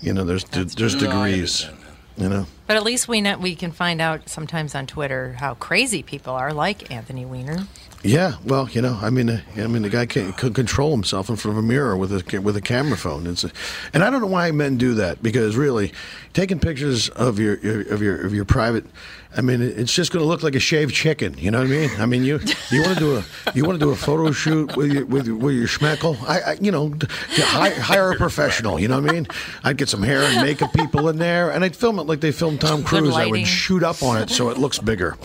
you 0.00 0.12
know, 0.12 0.24
there's 0.24 0.44
there's 0.44 0.94
degrees. 0.94 1.66
You 2.16 2.28
know. 2.28 2.46
But 2.66 2.76
at 2.76 2.82
least 2.82 3.08
we 3.08 3.22
know, 3.22 3.38
we 3.38 3.54
can 3.54 3.72
find 3.72 4.00
out 4.00 4.28
sometimes 4.28 4.74
on 4.74 4.86
Twitter 4.86 5.32
how 5.38 5.54
crazy 5.54 6.02
people 6.02 6.34
are, 6.34 6.52
like 6.52 6.90
Anthony 6.90 7.24
Weiner. 7.24 7.66
Yeah, 8.02 8.36
well, 8.46 8.66
you 8.70 8.80
know, 8.80 8.98
I 9.02 9.10
mean, 9.10 9.28
uh, 9.28 9.42
I 9.56 9.66
mean, 9.66 9.82
the 9.82 9.90
guy 9.90 10.06
can, 10.06 10.32
could 10.32 10.54
control 10.54 10.90
himself 10.90 11.28
in 11.28 11.36
front 11.36 11.58
of 11.58 11.62
a 11.62 11.66
mirror 11.66 11.98
with 11.98 12.12
a 12.12 12.40
with 12.40 12.56
a 12.56 12.60
camera 12.62 12.96
phone. 12.96 13.26
It's, 13.26 13.44
a, 13.44 13.50
and 13.92 14.02
I 14.02 14.08
don't 14.08 14.22
know 14.22 14.26
why 14.26 14.50
men 14.52 14.78
do 14.78 14.94
that 14.94 15.22
because 15.22 15.54
really, 15.54 15.92
taking 16.32 16.58
pictures 16.58 17.10
of 17.10 17.38
your, 17.38 17.58
your 17.58 17.82
of 17.92 18.00
your 18.00 18.24
of 18.24 18.32
your 18.32 18.46
private, 18.46 18.86
I 19.36 19.42
mean, 19.42 19.62
it's 19.62 19.94
just 19.94 20.12
going 20.12 20.24
to 20.24 20.28
look 20.28 20.42
like 20.42 20.56
a 20.56 20.60
shaved 20.60 20.92
chicken. 20.92 21.38
You 21.38 21.52
know 21.52 21.58
what 21.58 21.68
I 21.68 21.70
mean? 21.70 21.90
I 21.98 22.06
mean, 22.06 22.24
you 22.24 22.40
you 22.70 22.82
want 22.82 22.98
to 22.98 23.00
do 23.00 23.16
a 23.16 23.24
you 23.54 23.64
want 23.64 23.78
to 23.78 23.84
do 23.84 23.92
a 23.92 23.96
photo 23.96 24.32
shoot 24.32 24.76
with 24.76 24.92
your 24.92 25.06
with, 25.06 25.28
with 25.28 25.54
your 25.54 25.68
schmeckle? 25.68 26.20
I, 26.28 26.40
I 26.40 26.52
you 26.60 26.72
know, 26.72 26.92
hire, 27.30 27.80
hire 27.80 28.10
a 28.10 28.16
professional. 28.16 28.80
You 28.80 28.88
know 28.88 29.00
what 29.00 29.10
I 29.10 29.14
mean? 29.14 29.28
I'd 29.62 29.76
get 29.76 29.88
some 29.88 30.02
hair 30.02 30.22
and 30.22 30.44
makeup 30.44 30.72
people 30.72 31.08
in 31.08 31.18
there, 31.18 31.50
and 31.50 31.64
I'd 31.64 31.76
film 31.76 32.00
it 32.00 32.04
like 32.04 32.20
they 32.20 32.32
filmed 32.32 32.60
Tom 32.60 32.82
Cruise. 32.82 33.14
I 33.14 33.26
would 33.26 33.46
shoot 33.46 33.84
up 33.84 34.02
on 34.02 34.20
it 34.20 34.30
so 34.30 34.50
it 34.50 34.58
looks 34.58 34.80
bigger. 34.80 35.16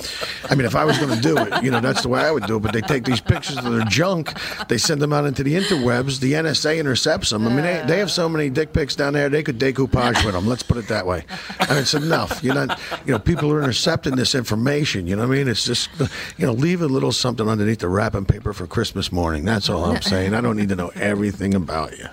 I 0.51 0.55
mean, 0.55 0.67
if 0.67 0.75
I 0.75 0.85
was 0.85 0.99
going 0.99 1.15
to 1.15 1.21
do 1.21 1.37
it, 1.39 1.63
you 1.63 1.71
know, 1.71 1.79
that's 1.79 2.03
the 2.03 2.09
way 2.09 2.21
I 2.21 2.31
would 2.31 2.45
do 2.45 2.57
it. 2.57 2.59
But 2.59 2.73
they 2.73 2.81
take 2.81 3.05
these 3.05 3.21
pictures 3.21 3.57
of 3.57 3.71
their 3.71 3.85
junk, 3.85 4.33
they 4.67 4.77
send 4.77 5.01
them 5.01 5.13
out 5.13 5.25
into 5.25 5.43
the 5.43 5.55
interwebs. 5.55 6.19
The 6.19 6.33
NSA 6.33 6.77
intercepts 6.77 7.31
them. 7.31 7.47
I 7.47 7.49
mean, 7.49 7.63
they, 7.63 7.83
they 7.87 7.97
have 7.97 8.11
so 8.11 8.29
many 8.29 8.51
dick 8.51 8.71
pics 8.71 8.95
down 8.95 9.13
there, 9.13 9.29
they 9.29 9.41
could 9.41 9.59
decoupage 9.59 10.23
with 10.23 10.35
them. 10.35 10.45
Let's 10.45 10.63
put 10.63 10.77
it 10.77 10.87
that 10.89 11.07
way. 11.07 11.25
And 11.59 11.79
it's 11.79 11.95
enough. 11.95 12.43
You're 12.43 12.53
not, 12.53 12.79
you 13.05 13.11
know, 13.11 13.19
people 13.19 13.51
are 13.51 13.63
intercepting 13.63 13.94
this 14.03 14.35
information. 14.35 15.07
You 15.07 15.15
know 15.15 15.27
what 15.27 15.33
I 15.35 15.37
mean? 15.39 15.47
It's 15.47 15.65
just, 15.65 15.89
you 16.37 16.45
know, 16.45 16.53
leave 16.53 16.81
a 16.81 16.87
little 16.87 17.11
something 17.11 17.47
underneath 17.47 17.79
the 17.79 17.87
wrapping 17.89 18.25
paper 18.25 18.53
for 18.53 18.67
Christmas 18.67 19.11
morning. 19.11 19.45
That's 19.45 19.69
all 19.69 19.85
I'm 19.85 20.01
saying. 20.01 20.33
I 20.33 20.41
don't 20.41 20.57
need 20.57 20.69
to 20.69 20.75
know 20.75 20.91
everything 20.95 21.53
about 21.55 21.97
you. 21.97 22.05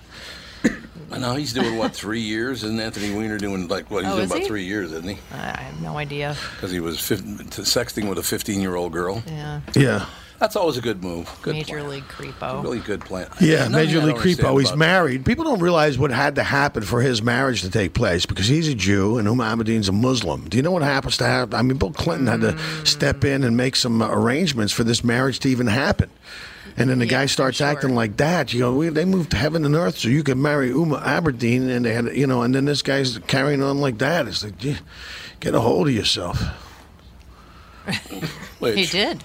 I 1.11 1.19
know 1.19 1.35
he's 1.35 1.53
doing 1.53 1.77
what 1.77 1.95
three 1.95 2.21
years, 2.23 2.65
isn't 2.65 2.81
Anthony 2.81 3.13
Weiner 3.15 3.37
doing 3.37 3.69
like 3.69 3.91
what 3.91 4.05
he's 4.05 4.13
Oh, 4.13 4.17
doing 4.17 4.27
about 4.31 4.39
he? 4.41 4.47
three 4.47 4.65
years, 4.65 4.93
isn't 4.93 5.09
he? 5.11 5.19
I 5.31 5.61
have 5.61 5.83
no 5.83 5.99
idea. 5.99 6.37
Because 6.55 6.71
he 6.71 6.81
was 6.81 6.99
fif- 7.01 7.21
to 7.51 7.61
sexting 7.63 8.09
with 8.09 8.17
a 8.19 8.23
15 8.23 8.61
year 8.63 8.77
old 8.77 8.93
girl. 8.95 9.23
Yeah. 9.27 9.61
Yeah. 9.75 10.07
That's 10.43 10.57
always 10.57 10.77
a 10.77 10.81
good 10.81 11.05
move. 11.05 11.33
Good 11.43 11.55
Major 11.55 11.79
plan. 11.79 11.89
League 11.89 12.09
creepo. 12.09 12.65
Really 12.65 12.81
good 12.81 13.01
plan. 13.03 13.29
Yeah, 13.41 13.67
Another 13.67 13.85
Major 13.85 14.01
League 14.01 14.17
don't 14.17 14.25
Creepo. 14.25 14.59
He's 14.59 14.71
about- 14.71 14.79
married. 14.79 15.25
People 15.25 15.45
don't 15.45 15.61
realize 15.61 16.01
what 16.01 16.11
had 16.11 16.35
to 16.35 16.43
happen 16.43 16.83
for 16.83 17.01
his 17.01 17.23
marriage 17.23 17.61
to 17.63 17.71
take 17.71 17.95
place 17.95 18.27
because 18.27 18.49
he's 18.49 18.67
a 18.67 18.75
Jew 18.75 19.19
and 19.19 19.29
Huma 19.29 19.55
Abedin's 19.55 19.89
a 19.89 19.93
Muslim. 19.93 20.49
Do 20.49 20.57
you 20.57 20.65
know 20.65 20.73
what 20.73 20.83
happens 20.83 21.17
to 21.19 21.27
happen? 21.27 21.55
I 21.55 21.63
mean, 21.63 21.77
Bill 21.77 21.93
Clinton 21.93 22.27
had 22.27 22.41
to 22.41 22.55
mm. 22.55 22.85
step 22.85 23.25
in 23.25 23.45
and 23.45 23.57
make 23.57 23.77
some 23.77 24.03
arrangements 24.03 24.73
for 24.73 24.83
this 24.83 25.05
marriage 25.05 25.39
to 25.39 25.49
even 25.49 25.69
happen. 25.69 26.11
And 26.77 26.91
then 26.91 26.99
the 26.99 27.07
guy 27.07 27.27
starts 27.27 27.61
acting 27.61 27.95
like 27.95 28.17
that. 28.17 28.53
You 28.53 28.59
go, 28.63 28.75
we, 28.75 28.89
they 28.89 29.05
moved 29.05 29.35
heaven 29.35 29.65
and 29.65 29.77
earth 29.77 29.99
so 29.99 30.09
you 30.09 30.25
could 30.25 30.39
marry 30.39 30.71
Huma 30.71 31.01
Abedin, 31.05 31.71
and 31.71 31.85
they 31.85 31.93
had, 31.95 32.17
you 32.17 32.27
know, 32.27 32.43
and 32.43 32.53
then 32.53 32.65
this 32.65 32.83
guy's 32.83 33.17
carrying 33.29 33.63
on 33.63 33.79
like 33.79 33.99
that. 33.99 34.27
It's 34.27 34.43
like, 34.43 34.59
gee, 34.59 34.79
get 35.39 35.55
a 35.55 35.61
hold 35.61 35.87
of 35.87 35.95
yourself. 35.95 36.43
He 38.61 38.87
did. 38.87 39.25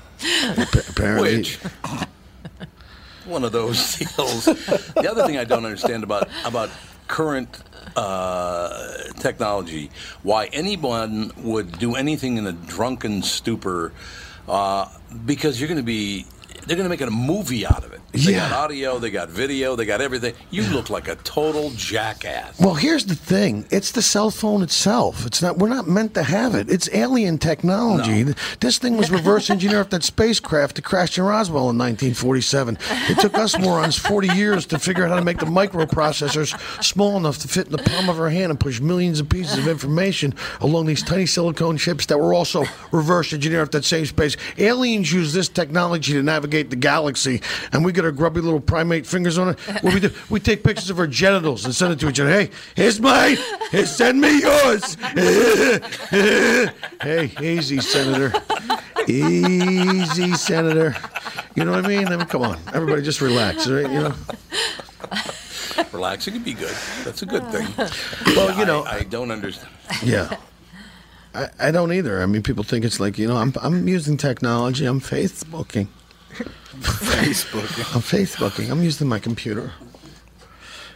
Apparently, 0.90 1.38
Which 1.38 1.60
one 3.26 3.44
of 3.44 3.52
those 3.52 3.96
deals. 3.98 4.46
the 4.46 5.08
other 5.10 5.26
thing 5.26 5.38
I 5.38 5.44
don't 5.44 5.66
understand 5.66 6.04
about 6.04 6.30
about 6.46 6.70
current 7.08 7.64
uh, 7.96 8.98
technology, 9.20 9.90
why 10.24 10.46
anyone 10.48 11.32
would 11.38 11.78
do 11.80 11.96
anything 11.96 12.38
in 12.38 12.46
a 12.48 12.52
drunken 12.52 13.22
stupor, 13.24 13.94
uh, 14.48 14.88
because 15.26 15.60
you're 15.60 15.70
going 15.70 15.78
to 15.78 15.84
be 15.84 16.26
They're 16.66 16.76
going 16.78 16.86
to 16.86 16.90
make 16.90 17.02
a 17.02 17.10
movie 17.10 17.66
out 17.66 17.84
of 17.86 17.94
it. 17.94 18.02
They 18.26 18.34
Yeah. 18.34 18.50
got 18.50 18.64
audio, 18.66 19.00
they 19.00 19.10
got 19.10 19.30
video, 19.30 19.76
they 19.76 19.86
got 19.86 20.02
everything. 20.02 20.34
You 20.52 20.64
look 20.64 20.90
like 20.90 21.08
a 21.08 21.16
total 21.18 21.72
jackass. 21.76 22.60
Well, 22.60 22.74
here's 22.76 23.06
the 23.06 23.16
thing. 23.16 23.66
It's 23.70 23.92
the 23.92 24.02
cell 24.02 24.32
phone 24.32 24.62
itself. 24.64 25.26
It's 25.26 25.42
not. 25.42 25.58
We're 25.58 25.70
not 25.70 25.88
meant 25.88 26.14
to 26.16 26.24
have 26.24 26.56
it. 26.56 26.70
It's 26.70 26.90
alien 26.94 27.38
technology. 27.38 28.34
This 28.60 28.78
thing 28.78 28.98
was 28.98 29.12
reverse 29.12 29.50
engineered 29.50 29.82
off 29.82 29.90
that 29.92 30.04
spacecraft 30.04 30.76
that 30.78 30.84
crashed 30.84 31.18
in 31.18 31.24
Roswell 31.24 31.70
in 31.70 31.78
1947. 31.78 32.78
It 33.10 33.20
took 33.20 33.38
us 33.38 33.58
morons 33.60 33.98
40 33.98 34.30
years 34.30 34.66
to 34.68 34.80
figure 34.80 35.04
out 35.06 35.10
how 35.10 35.16
to 35.16 35.24
make 35.24 35.40
the 35.40 35.46
microprocessors 35.46 36.56
small 36.84 37.18
enough 37.18 37.38
to 37.40 37.48
fit 37.48 37.68
in 37.68 37.72
the 37.72 37.78
palm 37.78 38.10
of 38.10 38.20
our 38.20 38.30
hand 38.30 38.50
and 38.52 38.60
push 38.60 38.80
millions 38.80 39.20
of 39.20 39.30
pieces 39.30 39.58
of 39.58 39.68
information 39.68 40.34
along 40.62 40.86
these 40.86 41.04
tiny 41.04 41.26
silicone 41.26 41.78
chips 41.78 42.06
that 42.08 42.18
were 42.20 42.34
also 42.34 42.66
reverse 42.92 43.34
engineered 43.34 43.64
off 43.68 43.72
that 43.72 43.86
same 43.86 44.06
space. 44.06 44.36
Aliens 44.58 45.12
use 45.12 45.34
this 45.34 45.50
technology 45.50 46.14
to 46.14 46.24
navigate 46.24 46.70
the 46.70 46.76
galaxy, 46.76 47.42
and 47.72 47.84
we 47.86 47.92
get 47.92 48.06
our 48.08 48.12
grubby 48.12 48.42
little 48.42 48.60
primate 48.60 49.06
fingers 49.06 49.38
on 49.38 49.50
it. 49.50 49.60
What 49.84 49.94
we 49.94 50.00
do, 50.00 50.10
we 50.30 50.40
take 50.40 50.64
pictures 50.64 50.90
of 50.90 50.98
our 50.98 51.06
genitals 51.08 51.66
and 51.66 51.76
send 51.76 51.94
it 51.94 52.00
to 52.00 52.10
each 52.10 52.20
other. 52.20 52.32
Hey, 52.32 52.50
here's 52.76 53.00
mine. 53.00 53.38
Hey, 53.70 53.86
send 53.86 54.20
me 54.20 54.42
yours. 54.42 54.96
hey, 57.02 57.32
easy, 57.42 57.80
Senator. 57.82 58.34
Easy, 59.08 60.34
Senator. 60.34 60.96
You 61.56 61.66
know 61.66 61.72
what 61.72 61.86
I 61.86 61.88
mean? 61.88 62.08
I 62.08 62.18
mean, 62.18 62.26
come 62.28 62.42
on, 62.44 62.58
everybody, 62.74 63.02
just 63.04 63.22
relax. 63.22 63.68
right? 63.68 63.92
You 63.92 64.00
know. 64.02 64.14
Relaxing 65.92 66.34
can 66.34 66.44
be 66.44 66.54
good. 66.54 66.76
That's 67.04 67.22
a 67.22 67.26
good 67.26 67.46
thing. 67.52 67.68
Well, 68.36 68.58
you 68.58 68.66
know- 68.66 68.84
I, 68.84 68.98
I 68.98 69.04
don't 69.04 69.32
understand. 69.32 69.70
Yeah. 70.04 70.36
I, 71.36 71.50
I 71.60 71.72
don't 71.72 71.92
either. 71.94 72.22
I 72.22 72.26
mean, 72.26 72.42
people 72.42 72.64
think 72.64 72.84
it's 72.84 73.00
like 73.00 73.18
you 73.18 73.28
know, 73.28 73.38
I'm 73.38 73.54
I'm 73.62 73.88
using 73.88 74.18
technology. 74.18 74.86
I'm 74.86 75.00
Facebooking. 75.00 75.88
Facebooking. 76.82 77.96
I'm 77.96 78.02
Facebooking. 78.02 78.72
I'm 78.72 78.84
using 78.84 79.08
my 79.08 79.20
computer. 79.20 79.72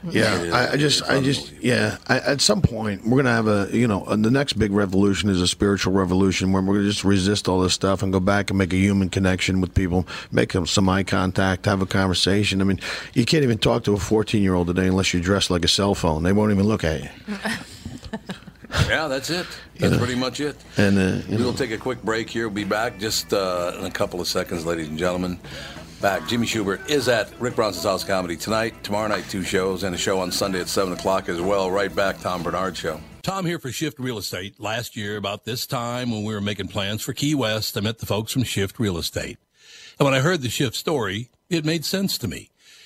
Yeah, 0.03 0.43
Yeah, 0.43 0.55
I, 0.55 0.71
I 0.71 0.77
just, 0.77 1.03
I 1.03 1.21
just, 1.21 1.51
yeah. 1.61 1.97
I, 2.07 2.19
at 2.19 2.41
some 2.41 2.61
point, 2.61 3.05
we're 3.05 3.17
gonna 3.17 3.35
have 3.35 3.47
a, 3.47 3.69
you 3.71 3.87
know, 3.87 4.03
uh, 4.05 4.15
the 4.15 4.31
next 4.31 4.53
big 4.53 4.71
revolution 4.71 5.29
is 5.29 5.41
a 5.41 5.47
spiritual 5.47 5.93
revolution 5.93 6.51
where 6.51 6.61
we're 6.61 6.75
gonna 6.77 6.87
just 6.89 7.03
resist 7.03 7.47
all 7.47 7.61
this 7.61 7.75
stuff 7.75 8.01
and 8.01 8.11
go 8.11 8.19
back 8.19 8.49
and 8.49 8.57
make 8.57 8.73
a 8.73 8.77
human 8.77 9.09
connection 9.09 9.61
with 9.61 9.75
people, 9.75 10.07
make 10.31 10.53
them 10.53 10.65
some 10.65 10.89
eye 10.89 11.03
contact, 11.03 11.65
have 11.65 11.83
a 11.83 11.85
conversation. 11.85 12.61
I 12.61 12.63
mean, 12.63 12.79
you 13.13 13.25
can't 13.25 13.43
even 13.43 13.59
talk 13.59 13.83
to 13.83 13.93
a 13.93 13.99
14 13.99 14.41
year 14.41 14.55
old 14.55 14.67
today 14.67 14.87
unless 14.87 15.13
you're 15.13 15.21
dressed 15.21 15.51
like 15.51 15.63
a 15.63 15.67
cell 15.67 15.93
phone. 15.93 16.23
They 16.23 16.33
won't 16.33 16.51
even 16.51 16.65
look 16.65 16.83
at 16.83 17.03
you. 17.03 17.09
Yeah, 18.87 19.07
that's 19.07 19.29
it. 19.29 19.45
That's 19.77 19.93
Yeah. 19.93 19.97
pretty 19.97 20.15
much 20.15 20.39
it. 20.39 20.55
And 20.77 20.97
uh, 20.97 21.21
We 21.29 21.37
will 21.37 21.51
know, 21.51 21.57
take 21.57 21.71
a 21.71 21.77
quick 21.77 22.01
break 22.03 22.29
here. 22.29 22.47
We'll 22.47 22.55
be 22.55 22.63
back 22.63 22.99
just 22.99 23.33
uh, 23.33 23.73
in 23.79 23.85
a 23.85 23.91
couple 23.91 24.19
of 24.21 24.27
seconds, 24.27 24.65
ladies 24.65 24.87
and 24.87 24.97
gentlemen. 24.97 25.39
Back. 26.01 26.27
Jimmy 26.27 26.47
Shubert 26.47 26.89
is 26.89 27.07
at 27.07 27.29
Rick 27.39 27.55
Bronson's 27.55 27.83
House 27.85 28.03
Comedy 28.03 28.35
tonight. 28.35 28.73
Tomorrow 28.83 29.07
night, 29.09 29.25
two 29.29 29.43
shows, 29.43 29.83
and 29.83 29.93
a 29.93 29.97
show 29.99 30.19
on 30.19 30.31
Sunday 30.31 30.59
at 30.59 30.67
7 30.67 30.93
o'clock 30.93 31.29
as 31.29 31.39
well. 31.39 31.69
Right 31.69 31.93
back, 31.95 32.19
Tom 32.19 32.41
Barnard 32.41 32.75
Show. 32.75 32.99
Tom 33.21 33.45
here 33.45 33.59
for 33.59 33.71
Shift 33.71 33.99
Real 33.99 34.17
Estate. 34.17 34.59
Last 34.59 34.95
year, 34.97 35.15
about 35.15 35.45
this 35.45 35.67
time 35.67 36.09
when 36.09 36.23
we 36.23 36.33
were 36.33 36.41
making 36.41 36.69
plans 36.69 37.03
for 37.03 37.13
Key 37.13 37.35
West, 37.35 37.77
I 37.77 37.81
met 37.81 37.99
the 37.99 38.07
folks 38.07 38.31
from 38.33 38.41
Shift 38.43 38.79
Real 38.79 38.97
Estate. 38.97 39.37
And 39.99 40.05
when 40.05 40.15
I 40.15 40.21
heard 40.21 40.41
the 40.41 40.49
Shift 40.49 40.75
story, 40.75 41.29
it 41.51 41.65
made 41.65 41.85
sense 41.85 42.17
to 42.17 42.27
me. 42.27 42.49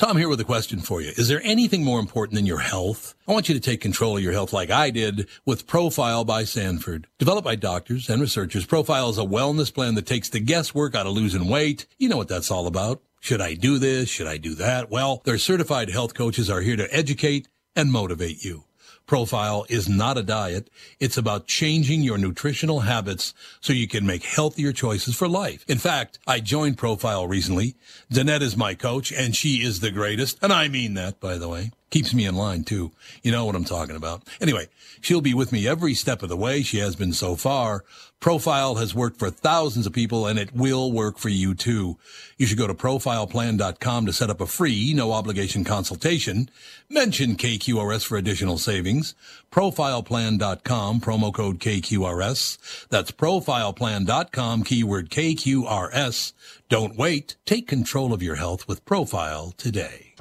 Tom 0.00 0.16
here 0.16 0.30
with 0.30 0.40
a 0.40 0.44
question 0.44 0.80
for 0.80 1.02
you. 1.02 1.12
Is 1.18 1.28
there 1.28 1.42
anything 1.44 1.84
more 1.84 2.00
important 2.00 2.34
than 2.34 2.46
your 2.46 2.60
health? 2.60 3.14
I 3.28 3.32
want 3.32 3.50
you 3.50 3.54
to 3.54 3.60
take 3.60 3.82
control 3.82 4.16
of 4.16 4.22
your 4.22 4.32
health 4.32 4.50
like 4.50 4.70
I 4.70 4.88
did 4.88 5.28
with 5.44 5.66
Profile 5.66 6.24
by 6.24 6.44
Sanford. 6.44 7.06
Developed 7.18 7.44
by 7.44 7.54
doctors 7.54 8.08
and 8.08 8.18
researchers, 8.18 8.64
Profile 8.64 9.10
is 9.10 9.18
a 9.18 9.24
wellness 9.24 9.70
plan 9.70 9.96
that 9.96 10.06
takes 10.06 10.30
the 10.30 10.40
guesswork 10.40 10.94
out 10.94 11.06
of 11.06 11.12
losing 11.12 11.48
weight. 11.48 11.84
You 11.98 12.08
know 12.08 12.16
what 12.16 12.28
that's 12.28 12.50
all 12.50 12.66
about. 12.66 13.02
Should 13.20 13.42
I 13.42 13.52
do 13.52 13.76
this? 13.78 14.08
Should 14.08 14.26
I 14.26 14.38
do 14.38 14.54
that? 14.54 14.90
Well, 14.90 15.20
their 15.26 15.36
certified 15.36 15.90
health 15.90 16.14
coaches 16.14 16.48
are 16.48 16.62
here 16.62 16.76
to 16.76 16.88
educate 16.96 17.48
and 17.76 17.92
motivate 17.92 18.42
you. 18.42 18.64
Profile 19.10 19.66
is 19.68 19.88
not 19.88 20.16
a 20.18 20.22
diet. 20.22 20.70
It's 21.00 21.16
about 21.16 21.48
changing 21.48 22.02
your 22.02 22.16
nutritional 22.16 22.78
habits 22.78 23.34
so 23.60 23.72
you 23.72 23.88
can 23.88 24.06
make 24.06 24.22
healthier 24.22 24.72
choices 24.72 25.16
for 25.16 25.26
life. 25.26 25.64
In 25.66 25.78
fact, 25.78 26.20
I 26.28 26.38
joined 26.38 26.78
Profile 26.78 27.26
recently. 27.26 27.74
Danette 28.12 28.40
is 28.40 28.56
my 28.56 28.76
coach 28.76 29.10
and 29.12 29.34
she 29.34 29.64
is 29.64 29.80
the 29.80 29.90
greatest. 29.90 30.38
And 30.40 30.52
I 30.52 30.68
mean 30.68 30.94
that, 30.94 31.18
by 31.18 31.38
the 31.38 31.48
way. 31.48 31.72
Keeps 31.90 32.14
me 32.14 32.24
in 32.24 32.36
line 32.36 32.62
too. 32.62 32.92
You 33.22 33.32
know 33.32 33.44
what 33.44 33.56
I'm 33.56 33.64
talking 33.64 33.96
about. 33.96 34.22
Anyway, 34.40 34.68
she'll 35.00 35.20
be 35.20 35.34
with 35.34 35.50
me 35.50 35.66
every 35.66 35.94
step 35.94 36.22
of 36.22 36.28
the 36.28 36.36
way. 36.36 36.62
She 36.62 36.78
has 36.78 36.94
been 36.94 37.12
so 37.12 37.34
far. 37.34 37.84
Profile 38.20 38.74
has 38.76 38.94
worked 38.94 39.18
for 39.18 39.30
thousands 39.30 39.86
of 39.86 39.92
people 39.92 40.26
and 40.26 40.38
it 40.38 40.54
will 40.54 40.92
work 40.92 41.18
for 41.18 41.30
you 41.30 41.54
too. 41.54 41.96
You 42.36 42.46
should 42.46 42.58
go 42.58 42.66
to 42.66 42.74
profileplan.com 42.74 44.06
to 44.06 44.12
set 44.12 44.30
up 44.30 44.40
a 44.40 44.46
free, 44.46 44.92
no 44.94 45.12
obligation 45.12 45.64
consultation. 45.64 46.50
Mention 46.88 47.34
KQRS 47.34 48.06
for 48.06 48.18
additional 48.18 48.58
savings. 48.58 49.14
Profileplan.com, 49.50 51.00
promo 51.00 51.32
code 51.32 51.58
KQRS. 51.58 52.88
That's 52.88 53.10
profileplan.com, 53.10 54.64
keyword 54.64 55.10
KQRS. 55.10 56.32
Don't 56.68 56.96
wait. 56.96 57.36
Take 57.46 57.66
control 57.66 58.12
of 58.12 58.22
your 58.22 58.36
health 58.36 58.68
with 58.68 58.84
Profile 58.84 59.54
today. 59.56 60.14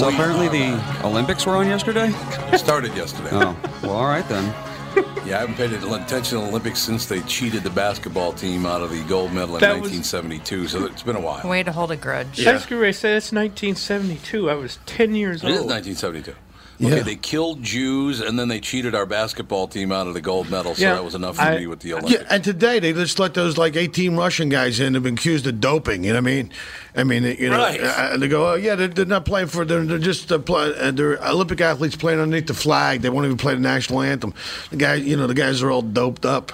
So 0.00 0.08
apparently 0.08 0.48
the 0.48 0.64
uh, 0.64 1.08
Olympics 1.08 1.44
were 1.44 1.56
on 1.56 1.66
yesterday? 1.66 2.10
Started 2.56 2.94
yesterday. 2.96 3.28
Oh, 3.32 3.54
well, 3.82 3.92
all 3.92 4.06
right 4.06 4.26
then. 4.28 4.54
Yeah, 5.26 5.36
I 5.36 5.40
haven't 5.40 5.56
paid 5.56 5.70
attention 5.72 6.38
to 6.38 6.44
the 6.44 6.48
Olympics 6.48 6.80
since 6.80 7.04
they 7.06 7.20
cheated 7.20 7.62
the 7.62 7.70
basketball 7.70 8.32
team 8.32 8.64
out 8.64 8.80
of 8.80 8.90
the 8.90 9.04
gold 9.04 9.32
medal 9.32 9.54
in 9.56 9.60
That 9.60 9.80
was- 9.80 9.90
1972. 9.92 10.66
So 10.68 10.86
it's 10.86 11.02
been 11.02 11.14
a 11.14 11.20
while. 11.20 11.46
Way 11.46 11.62
to 11.62 11.70
hold 11.70 11.92
a 11.92 11.96
grudge. 11.96 12.44
I 12.46 12.54
was 12.54 12.64
going 12.66 12.82
to 12.82 12.92
say 12.92 13.14
it's 13.16 13.30
1972. 13.30 14.50
I 14.50 14.54
was 14.54 14.78
10 14.86 15.14
years 15.14 15.44
It 15.44 15.50
is 15.50 15.60
old. 15.60 15.68
1972. 15.70 16.34
Okay, 16.82 16.96
Yeah. 16.96 17.02
they 17.02 17.16
killed 17.16 17.62
Jews 17.62 18.20
and 18.20 18.38
then 18.38 18.48
they 18.48 18.58
cheated 18.58 18.94
our 18.94 19.04
basketball 19.04 19.68
team 19.68 19.92
out 19.92 20.06
of 20.06 20.14
the 20.14 20.20
gold 20.22 20.48
medal, 20.50 20.74
so 20.74 20.80
Yeah. 20.82 20.94
that 20.94 21.04
was 21.04 21.14
enough 21.14 21.36
for 21.36 21.42
I- 21.42 21.58
me 21.58 21.66
with 21.66 21.80
the 21.80 21.92
Olympics. 21.92 22.22
Yeah, 22.22 22.26
and 22.30 22.42
today 22.42 22.78
they 22.78 22.92
just 22.94 23.18
let 23.18 23.34
those 23.34 23.58
like 23.58 23.76
18 23.76 24.16
Russian 24.16 24.48
guys 24.48 24.80
in 24.80 24.94
who've 24.94 25.02
been 25.02 25.14
accused 25.14 25.46
of 25.46 25.60
doping. 25.60 26.04
You 26.04 26.14
know 26.14 26.20
what 26.20 26.30
I 26.30 26.34
mean? 26.34 26.50
I 26.96 27.04
mean, 27.04 27.24
you 27.38 27.50
know, 27.50 27.58
Right. 27.58 27.80
uh, 27.80 28.16
they 28.16 28.28
go, 28.28 28.52
oh 28.52 28.54
yeah, 28.54 28.74
they're, 28.76 28.88
they're 28.88 29.04
not 29.04 29.24
playing 29.26 29.48
for, 29.48 29.64
they're, 29.64 29.84
they're 29.84 29.98
just 29.98 30.32
uh, 30.32 30.38
play, 30.38 30.72
uh, 30.78 30.90
they're 30.90 31.22
Olympic 31.28 31.60
athletes 31.60 31.96
playing 31.96 32.18
underneath 32.18 32.46
the 32.46 32.54
flag. 32.54 33.02
They 33.02 33.10
won't 33.10 33.26
even 33.26 33.36
play 33.36 33.54
the 33.54 33.60
national 33.60 34.00
anthem. 34.00 34.32
The 34.70 34.76
guys, 34.76 35.02
you 35.04 35.16
know, 35.16 35.26
the 35.26 35.34
guys 35.34 35.62
are 35.62 35.70
all 35.70 35.82
doped 35.82 36.24
up. 36.24 36.50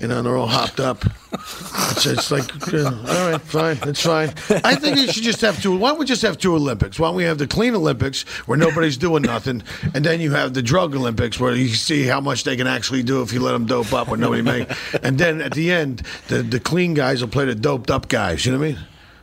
You 0.00 0.08
know, 0.08 0.18
and 0.18 0.26
they're 0.26 0.36
all 0.36 0.48
hopped 0.48 0.80
up. 0.80 1.04
It's, 1.32 2.06
it's 2.06 2.30
like, 2.30 2.50
all 2.74 3.30
right, 3.30 3.40
fine, 3.40 3.78
it's 3.82 4.02
fine. 4.02 4.30
I 4.64 4.74
think 4.74 4.96
you 4.96 5.06
should 5.06 5.22
just 5.22 5.40
have 5.42 5.62
two. 5.62 5.76
Why 5.76 5.90
don't 5.90 5.98
we 5.98 6.06
just 6.06 6.22
have 6.22 6.38
two 6.38 6.54
Olympics? 6.54 6.98
Why 6.98 7.08
don't 7.08 7.16
we 7.16 7.24
have 7.24 7.38
the 7.38 7.46
clean 7.46 7.74
Olympics 7.74 8.22
where 8.46 8.58
nobody's 8.58 8.96
doing 8.96 9.22
nothing, 9.22 9.62
and 9.94 10.04
then 10.04 10.20
you 10.20 10.32
have 10.32 10.54
the 10.54 10.62
drug 10.62 10.94
Olympics 10.94 11.38
where 11.38 11.54
you 11.54 11.68
see 11.68 12.04
how 12.04 12.20
much 12.20 12.44
they 12.44 12.56
can 12.56 12.66
actually 12.66 13.02
do 13.02 13.22
if 13.22 13.32
you 13.32 13.40
let 13.40 13.52
them 13.52 13.66
dope 13.66 13.92
up 13.92 14.08
with 14.08 14.18
nobody. 14.18 14.66
And 15.02 15.18
then 15.18 15.40
at 15.40 15.52
the 15.52 15.70
end, 15.70 16.02
the 16.28 16.42
the 16.42 16.58
clean 16.58 16.94
guys 16.94 17.20
will 17.20 17.30
play 17.30 17.44
the 17.44 17.54
doped 17.54 17.90
up 17.90 18.08
guys. 18.08 18.44
You 18.44 18.52
know 18.52 18.58
what 18.58 18.64
I 18.64 18.72
mean? 18.72 18.78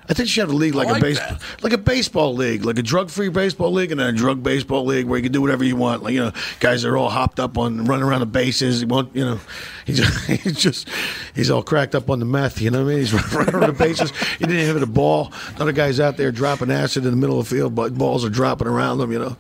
I 0.09 0.13
think 0.13 0.25
you 0.25 0.31
should 0.31 0.41
have 0.41 0.49
a 0.49 0.55
league 0.55 0.73
like, 0.73 0.87
like 0.87 0.97
a 0.97 1.01
base, 1.01 1.19
like 1.61 1.71
a 1.73 1.77
baseball 1.77 2.33
league, 2.33 2.65
like 2.65 2.79
a 2.79 2.81
drug-free 2.81 3.29
baseball 3.29 3.71
league, 3.71 3.91
and 3.91 3.99
then 3.99 4.07
a 4.07 4.17
drug 4.17 4.41
baseball 4.41 4.83
league 4.83 5.05
where 5.05 5.19
you 5.19 5.23
can 5.23 5.31
do 5.31 5.39
whatever 5.39 5.63
you 5.63 5.75
want. 5.75 6.01
Like 6.01 6.15
you 6.15 6.19
know, 6.19 6.31
guys 6.59 6.83
are 6.83 6.97
all 6.97 7.11
hopped 7.11 7.39
up 7.39 7.59
on 7.59 7.85
running 7.85 8.03
around 8.03 8.21
the 8.21 8.25
bases. 8.25 8.79
He 8.79 8.87
won't, 8.87 9.15
you 9.15 9.23
know, 9.23 9.39
he's 9.85 10.25
he's 10.25 10.59
just 10.59 10.89
he's 11.35 11.51
all 11.51 11.61
cracked 11.61 11.93
up 11.93 12.09
on 12.09 12.17
the 12.17 12.25
meth. 12.25 12.59
You 12.59 12.71
know 12.71 12.83
what 12.83 12.91
I 12.91 12.95
mean? 12.95 12.99
He's 13.01 13.13
running 13.35 13.53
around 13.53 13.67
the 13.67 13.77
bases. 13.77 14.11
He 14.39 14.45
didn't 14.45 14.65
hit 14.65 14.81
a 14.81 14.87
ball. 14.87 15.31
Other 15.59 15.73
guys 15.73 15.99
out 15.99 16.17
there 16.17 16.31
dropping 16.31 16.71
acid 16.71 17.05
in 17.05 17.11
the 17.11 17.17
middle 17.17 17.39
of 17.39 17.47
the 17.47 17.55
field, 17.55 17.75
but 17.75 17.93
balls 17.93 18.25
are 18.25 18.29
dropping 18.29 18.67
around 18.67 18.97
them. 18.97 19.11
You 19.11 19.19
know, 19.19 19.37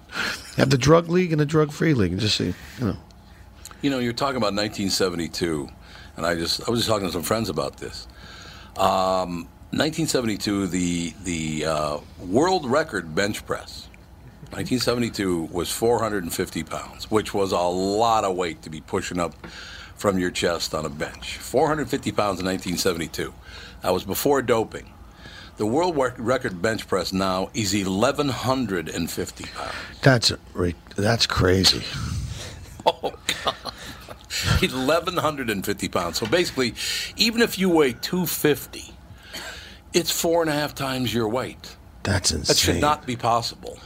have 0.57 0.69
the 0.69 0.77
drug 0.77 1.09
league 1.09 1.31
and 1.31 1.41
the 1.41 1.47
drug-free 1.47 1.95
league, 1.95 2.11
and 2.11 2.21
just 2.21 2.37
see, 2.37 2.53
you 2.79 2.85
know. 2.85 2.97
You 3.81 3.89
know, 3.89 3.97
you're 3.97 4.13
talking 4.13 4.37
about 4.37 4.53
1972, 4.53 5.67
and 6.15 6.27
I 6.27 6.35
just 6.35 6.67
I 6.67 6.69
was 6.69 6.81
just 6.81 6.89
talking 6.89 7.07
to 7.07 7.11
some 7.11 7.23
friends 7.23 7.49
about 7.49 7.77
this. 7.77 8.07
Um, 8.77 9.47
1972, 9.71 10.65
the 10.65 11.13
the 11.23 11.65
uh, 11.65 11.97
world 12.19 12.65
record 12.65 13.13
bench 13.13 13.45
press. 13.45 13.87
1972 14.51 15.43
was 15.51 15.71
450 15.71 16.63
pounds, 16.63 17.11
which 17.11 17.35
was 17.35 17.51
a 17.51 17.59
lot 17.59 18.23
of 18.23 18.35
weight 18.35 18.63
to 18.63 18.71
be 18.71 18.81
pushing 18.81 19.19
up 19.19 19.35
from 19.95 20.17
your 20.17 20.31
chest 20.31 20.73
on 20.73 20.87
a 20.87 20.89
bench. 20.89 21.37
450 21.37 22.11
pounds 22.13 22.39
in 22.39 22.47
1972. 22.47 23.31
That 23.83 23.93
was 23.93 24.03
before 24.03 24.41
doping. 24.41 24.91
The 25.57 25.67
world 25.67 25.95
record 25.95 26.63
bench 26.63 26.87
press 26.87 27.13
now 27.13 27.51
is 27.53 27.75
1,150 27.75 29.43
pounds. 29.53 29.73
That's 30.01 30.33
that's 30.95 31.27
crazy. 31.27 31.83
Oh, 32.85 33.13
God. 33.43 33.55
1,150 34.61 35.89
pounds. 35.89 36.17
So 36.17 36.25
basically, 36.25 36.73
even 37.17 37.41
if 37.41 37.59
you 37.59 37.69
weigh 37.69 37.91
250, 37.93 38.93
it's 39.93 40.11
four 40.11 40.41
and 40.41 40.49
a 40.49 40.53
half 40.53 40.75
times 40.75 41.13
your 41.13 41.27
weight. 41.29 41.75
That's 42.03 42.31
insane. 42.31 42.43
That 42.47 42.57
should 42.57 42.81
not 42.81 43.05
be 43.05 43.15
possible. 43.15 43.79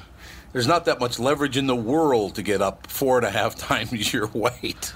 There's 0.51 0.67
not 0.67 0.85
that 0.85 0.99
much 0.99 1.17
leverage 1.19 1.57
in 1.57 1.65
the 1.67 1.75
world 1.75 2.35
to 2.35 2.43
get 2.43 2.61
up 2.61 2.87
four 2.87 3.17
and 3.17 3.25
a 3.25 3.31
half 3.31 3.55
times 3.67 4.13
your 4.13 4.27
weight. 4.27 4.93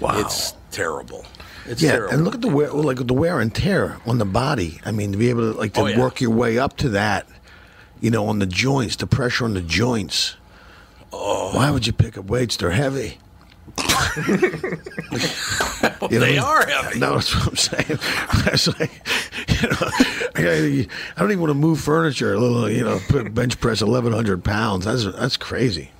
Wow. 0.00 0.20
It's 0.20 0.54
terrible. 0.70 1.24
It's 1.66 1.82
yeah, 1.82 1.92
terrible. 1.92 2.14
and 2.14 2.24
look 2.24 2.34
at 2.34 2.42
the 2.42 2.48
wear, 2.48 2.70
like 2.70 3.04
the 3.04 3.14
wear 3.14 3.40
and 3.40 3.52
tear 3.52 3.98
on 4.06 4.18
the 4.18 4.24
body. 4.24 4.80
I 4.84 4.92
mean, 4.92 5.12
to 5.12 5.18
be 5.18 5.30
able 5.30 5.52
to 5.52 5.58
like 5.58 5.72
to 5.74 5.80
Oh, 5.80 5.86
yeah. 5.86 5.98
work 6.00 6.20
your 6.20 6.30
way 6.30 6.58
up 6.58 6.76
to 6.78 6.90
that, 6.90 7.26
you 8.00 8.10
know, 8.10 8.26
on 8.28 8.38
the 8.38 8.46
joints, 8.46 8.94
the 8.96 9.06
pressure 9.08 9.44
on 9.44 9.54
the 9.54 9.62
joints. 9.62 10.36
Oh. 11.12 11.54
Why 11.56 11.70
would 11.70 11.86
you 11.86 11.92
pick 11.92 12.16
up 12.16 12.26
weights? 12.26 12.56
They're 12.56 12.70
heavy. 12.70 13.18
You 16.08 16.18
know 16.18 16.18
they 16.18 16.18
what 16.18 16.22
I 16.22 16.30
mean? 16.30 16.38
are 16.38 16.66
heavy. 16.66 16.98
No, 17.00 17.14
that's 17.14 17.34
what 17.34 17.48
I'm 17.48 17.56
saying. 17.56 17.98
It's 18.48 18.68
like, 18.68 18.90
you 19.62 19.68
know, 19.68 19.76
I, 20.36 20.86
I 21.16 21.20
don't 21.20 21.30
even 21.32 21.40
want 21.40 21.50
to 21.50 21.54
move 21.54 21.80
furniture. 21.80 22.32
A 22.34 22.38
little, 22.38 22.70
you 22.70 22.84
know, 22.84 23.00
put 23.08 23.34
bench 23.34 23.58
press 23.60 23.82
1,100 23.82 24.44
pounds. 24.44 24.84
That's 24.84 25.04
that's 25.04 25.36
crazy. 25.36 25.90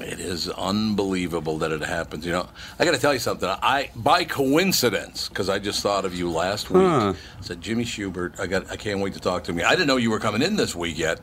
It 0.00 0.18
is 0.20 0.48
unbelievable 0.48 1.58
that 1.58 1.72
it 1.72 1.82
happens. 1.82 2.24
You 2.24 2.32
know, 2.32 2.48
I 2.78 2.84
got 2.84 2.94
to 2.94 3.00
tell 3.00 3.12
you 3.12 3.18
something. 3.18 3.48
I, 3.48 3.90
by 3.96 4.24
coincidence, 4.24 5.28
because 5.28 5.48
I 5.48 5.58
just 5.58 5.82
thought 5.82 6.04
of 6.04 6.14
you 6.14 6.30
last 6.30 6.70
week, 6.70 6.82
Huh. 6.84 7.14
I 7.38 7.42
said 7.42 7.60
Jimmy 7.60 7.84
Shubert. 7.84 8.38
I 8.40 8.46
got. 8.46 8.70
I 8.70 8.76
can't 8.76 9.00
wait 9.00 9.14
to 9.14 9.20
talk 9.20 9.44
to 9.44 9.52
me. 9.52 9.62
I 9.62 9.70
didn't 9.70 9.88
know 9.88 9.96
you 9.96 10.10
were 10.10 10.20
coming 10.20 10.40
in 10.42 10.56
this 10.56 10.74
week 10.74 10.96
yet. 10.98 11.20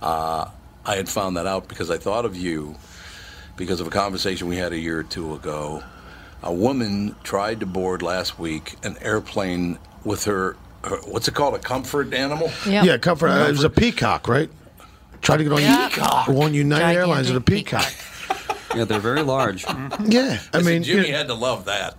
Uh, 0.00 0.48
I 0.86 0.96
had 0.96 1.08
found 1.08 1.36
that 1.36 1.46
out 1.46 1.68
because 1.68 1.90
I 1.90 1.96
thought 1.98 2.24
of 2.24 2.36
you 2.36 2.76
because 3.62 3.80
of 3.80 3.86
a 3.86 3.90
conversation 3.90 4.48
we 4.48 4.56
had 4.56 4.72
a 4.72 4.78
year 4.78 4.98
or 4.98 5.02
two 5.04 5.34
ago. 5.34 5.84
A 6.42 6.52
woman 6.52 7.14
tried 7.22 7.60
to 7.60 7.66
board 7.66 8.02
last 8.02 8.36
week 8.36 8.74
an 8.82 8.96
airplane 9.00 9.78
with 10.02 10.24
her. 10.24 10.56
her 10.82 10.96
what's 11.06 11.28
it 11.28 11.34
called? 11.34 11.54
A 11.54 11.60
comfort 11.60 12.12
animal? 12.12 12.50
Yeah, 12.66 12.96
comfort. 12.98 13.28
Uh, 13.28 13.46
it 13.46 13.52
was 13.52 13.62
a 13.62 13.70
peacock, 13.70 14.26
right? 14.26 14.50
Tried 15.20 15.36
to 15.36 15.44
get 15.44 15.52
on 15.52 15.58
Peacock. 15.90 16.28
on 16.28 16.52
United 16.52 16.96
Airlines 16.98 17.28
with 17.28 17.36
a 17.36 17.44
peacock. 17.44 17.86
Yeah, 18.74 18.84
they're 18.84 18.98
very 18.98 19.22
large. 19.22 19.64
Yeah, 20.04 20.40
I 20.52 20.56
Listen, 20.58 20.64
mean, 20.64 20.82
Jimmy 20.82 21.06
you 21.06 21.12
know- 21.12 21.18
had 21.18 21.28
to 21.28 21.34
love 21.34 21.66
that. 21.66 21.94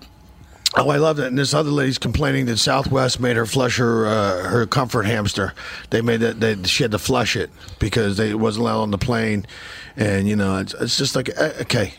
Oh, 0.76 0.90
I 0.90 0.98
love 0.98 1.18
that. 1.18 1.28
And 1.28 1.38
this 1.38 1.54
other 1.54 1.70
lady's 1.70 2.00
complaining 2.00 2.48
that 2.48 2.58
Southwest 2.58 3.20
made 3.20 3.36
her 3.38 3.46
flush 3.46 3.78
her 3.78 4.08
uh, 4.08 4.50
her 4.50 4.66
comfort 4.66 5.04
hamster. 5.04 5.54
They 5.92 6.02
made 6.02 6.20
that 6.22 6.40
they, 6.40 6.62
she 6.64 6.84
had 6.84 6.92
to 6.92 6.98
flush 7.00 7.36
it 7.38 7.52
because 7.80 8.18
they 8.18 8.32
it 8.32 8.40
wasn't 8.40 8.64
allowed 8.64 8.82
on 8.82 8.92
the 8.92 8.98
plane, 8.98 9.46
and 9.98 10.28
you 10.28 10.36
know 10.36 10.58
it's, 10.58 10.74
it's 10.76 10.98
just 10.98 11.16
like 11.16 11.30
uh, 11.40 11.52
okay. 11.62 11.94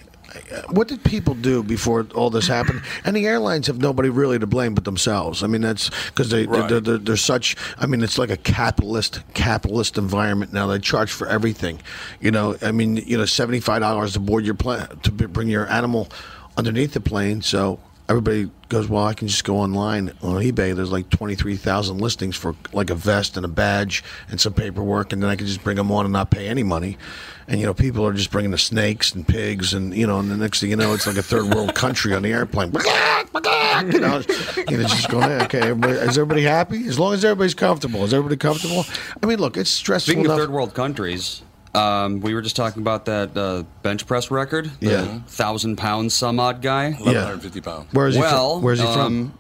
What 0.71 0.89
did 0.89 1.05
people 1.05 1.35
do 1.35 1.63
before 1.63 2.09
all 2.13 2.29
this 2.29 2.49
happened? 2.49 2.83
And 3.05 3.15
the 3.15 3.25
airlines 3.25 3.69
have 3.69 3.79
nobody 3.79 4.09
really 4.09 4.37
to 4.41 4.49
blame 4.49 4.75
but 4.75 4.83
themselves. 4.85 5.45
I 5.45 5.47
mean, 5.47 5.61
that's 5.61 5.91
because 6.07 6.31
they 6.31 6.45
Right. 6.47 6.69
they're, 6.69 6.81
they're, 6.81 6.99
they're 6.99 7.17
such. 7.17 7.55
I 7.79 7.87
mean, 7.87 8.03
it's 8.03 8.19
like 8.19 8.31
a 8.31 8.37
capitalist 8.37 9.21
capitalist 9.35 9.97
environment 9.97 10.53
now. 10.53 10.67
They 10.67 10.81
charge 10.81 11.13
for 11.13 11.29
everything. 11.29 11.79
You 12.21 12.33
know, 12.33 12.57
I 12.63 12.73
mean, 12.73 12.97
you 12.97 13.17
know, 13.17 13.27
seventy 13.27 13.61
five 13.61 13.81
dollars 13.81 14.15
to 14.15 14.21
board 14.21 14.45
your 14.45 14.57
plane 14.57 14.85
to 15.05 15.13
bring 15.13 15.47
your 15.49 15.71
animal 15.71 16.09
underneath 16.57 16.95
the 16.95 17.01
plane. 17.01 17.41
So 17.41 17.79
everybody 18.09 18.51
goes, 18.69 18.89
well, 18.89 19.05
I 19.05 19.15
can 19.15 19.29
just 19.29 19.45
go 19.45 19.57
online 19.57 20.11
on 20.23 20.43
eBay. 20.43 20.75
There's 20.75 20.93
like 20.93 21.09
23,000 21.11 21.99
listings 21.99 22.37
for 22.37 22.55
like 22.73 22.91
a 22.91 22.95
vest 22.95 23.37
and 23.37 23.45
a 23.45 23.49
badge 23.49 24.03
and 24.29 24.41
some 24.41 24.53
paperwork, 24.53 25.13
and 25.13 25.23
then 25.23 25.31
I 25.31 25.37
can 25.37 25.47
just 25.47 25.63
bring 25.63 25.77
them 25.77 25.91
on 25.91 26.05
and 26.05 26.13
not 26.13 26.31
pay 26.31 26.49
any 26.49 26.63
money. 26.63 26.99
And 27.47 27.61
you 27.61 27.67
know, 27.67 27.75
people 27.75 28.07
are 28.07 28.13
just 28.13 28.31
bringing 28.31 28.51
the 28.51 28.59
snakes 28.59 29.15
and 29.15 29.27
pigs, 29.27 29.75
and 29.75 29.95
you 29.95 30.07
know, 30.07 30.19
and 30.19 30.31
the 30.31 30.37
next 30.37 30.61
thing 30.61 30.71
you 30.71 30.77
know, 30.77 30.95
it's 30.95 31.07
like 31.07 31.17
a 31.17 31.23
third 31.23 31.55
world 31.55 31.75
country 31.75 32.15
on 32.15 32.23
the 32.23 32.33
airplane. 32.33 32.73
you 33.93 34.01
know, 34.01 34.23
you 34.69 34.79
know, 34.79 34.89
just 34.89 35.11
going, 35.11 35.31
okay, 35.43 35.61
everybody, 35.61 35.93
is 35.95 36.19
everybody 36.19 36.43
happy? 36.43 36.87
As 36.87 36.99
long 36.99 37.13
as 37.13 37.25
everybody's 37.25 37.55
comfortable, 37.55 38.05
is 38.05 38.15
everybody 38.15 38.37
comfortable? 38.37 38.85
I 39.23 39.27
mean, 39.27 39.39
look, 39.39 39.57
it's 39.57 39.71
stressful 39.71 40.13
Speaking 40.13 40.25
enough. 40.25 40.39
of 40.39 40.45
third 40.45 40.53
world 40.53 40.75
countries, 40.75 41.43
um, 41.75 42.21
we 42.21 42.35
were 42.35 42.43
just 42.43 42.57
talking 42.57 42.83
about 42.83 43.05
that 43.07 43.37
uh, 43.37 43.65
bench 43.83 44.07
press 44.07 44.31
record. 44.31 44.71
The 44.81 44.87
Yeah. 44.91 45.19
thousand 45.27 45.77
pound 45.77 46.13
some 46.13 46.39
odd 46.41 46.63
guy. 46.63 46.93
1,150 46.93 47.61
pounds. 47.61 47.93
Where 47.93 48.09
is 48.09 48.15
he 48.17 48.23
from? 48.23 48.63
Where's 48.63 48.81
he 48.81 48.87
from? 48.87 48.99
um, 49.01 49.39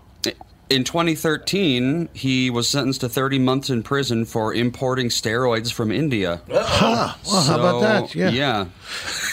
In 0.70 0.82
2013, 0.82 2.09
he 2.15 2.48
was 2.48 2.69
sentenced 2.69 3.02
to 3.02 3.09
30 3.09 3.39
months 3.39 3.69
in 3.69 3.82
prison 3.82 4.24
for 4.24 4.55
importing 4.55 5.09
steroids 5.11 5.70
from 5.70 5.93
India. 5.93 6.40
Huh. 6.51 7.15
Well, 7.27 7.43
how 7.43 7.59
about 7.59 7.81
that? 7.82 8.15
Yeah. 8.15 8.31
Yeah. 8.31 8.65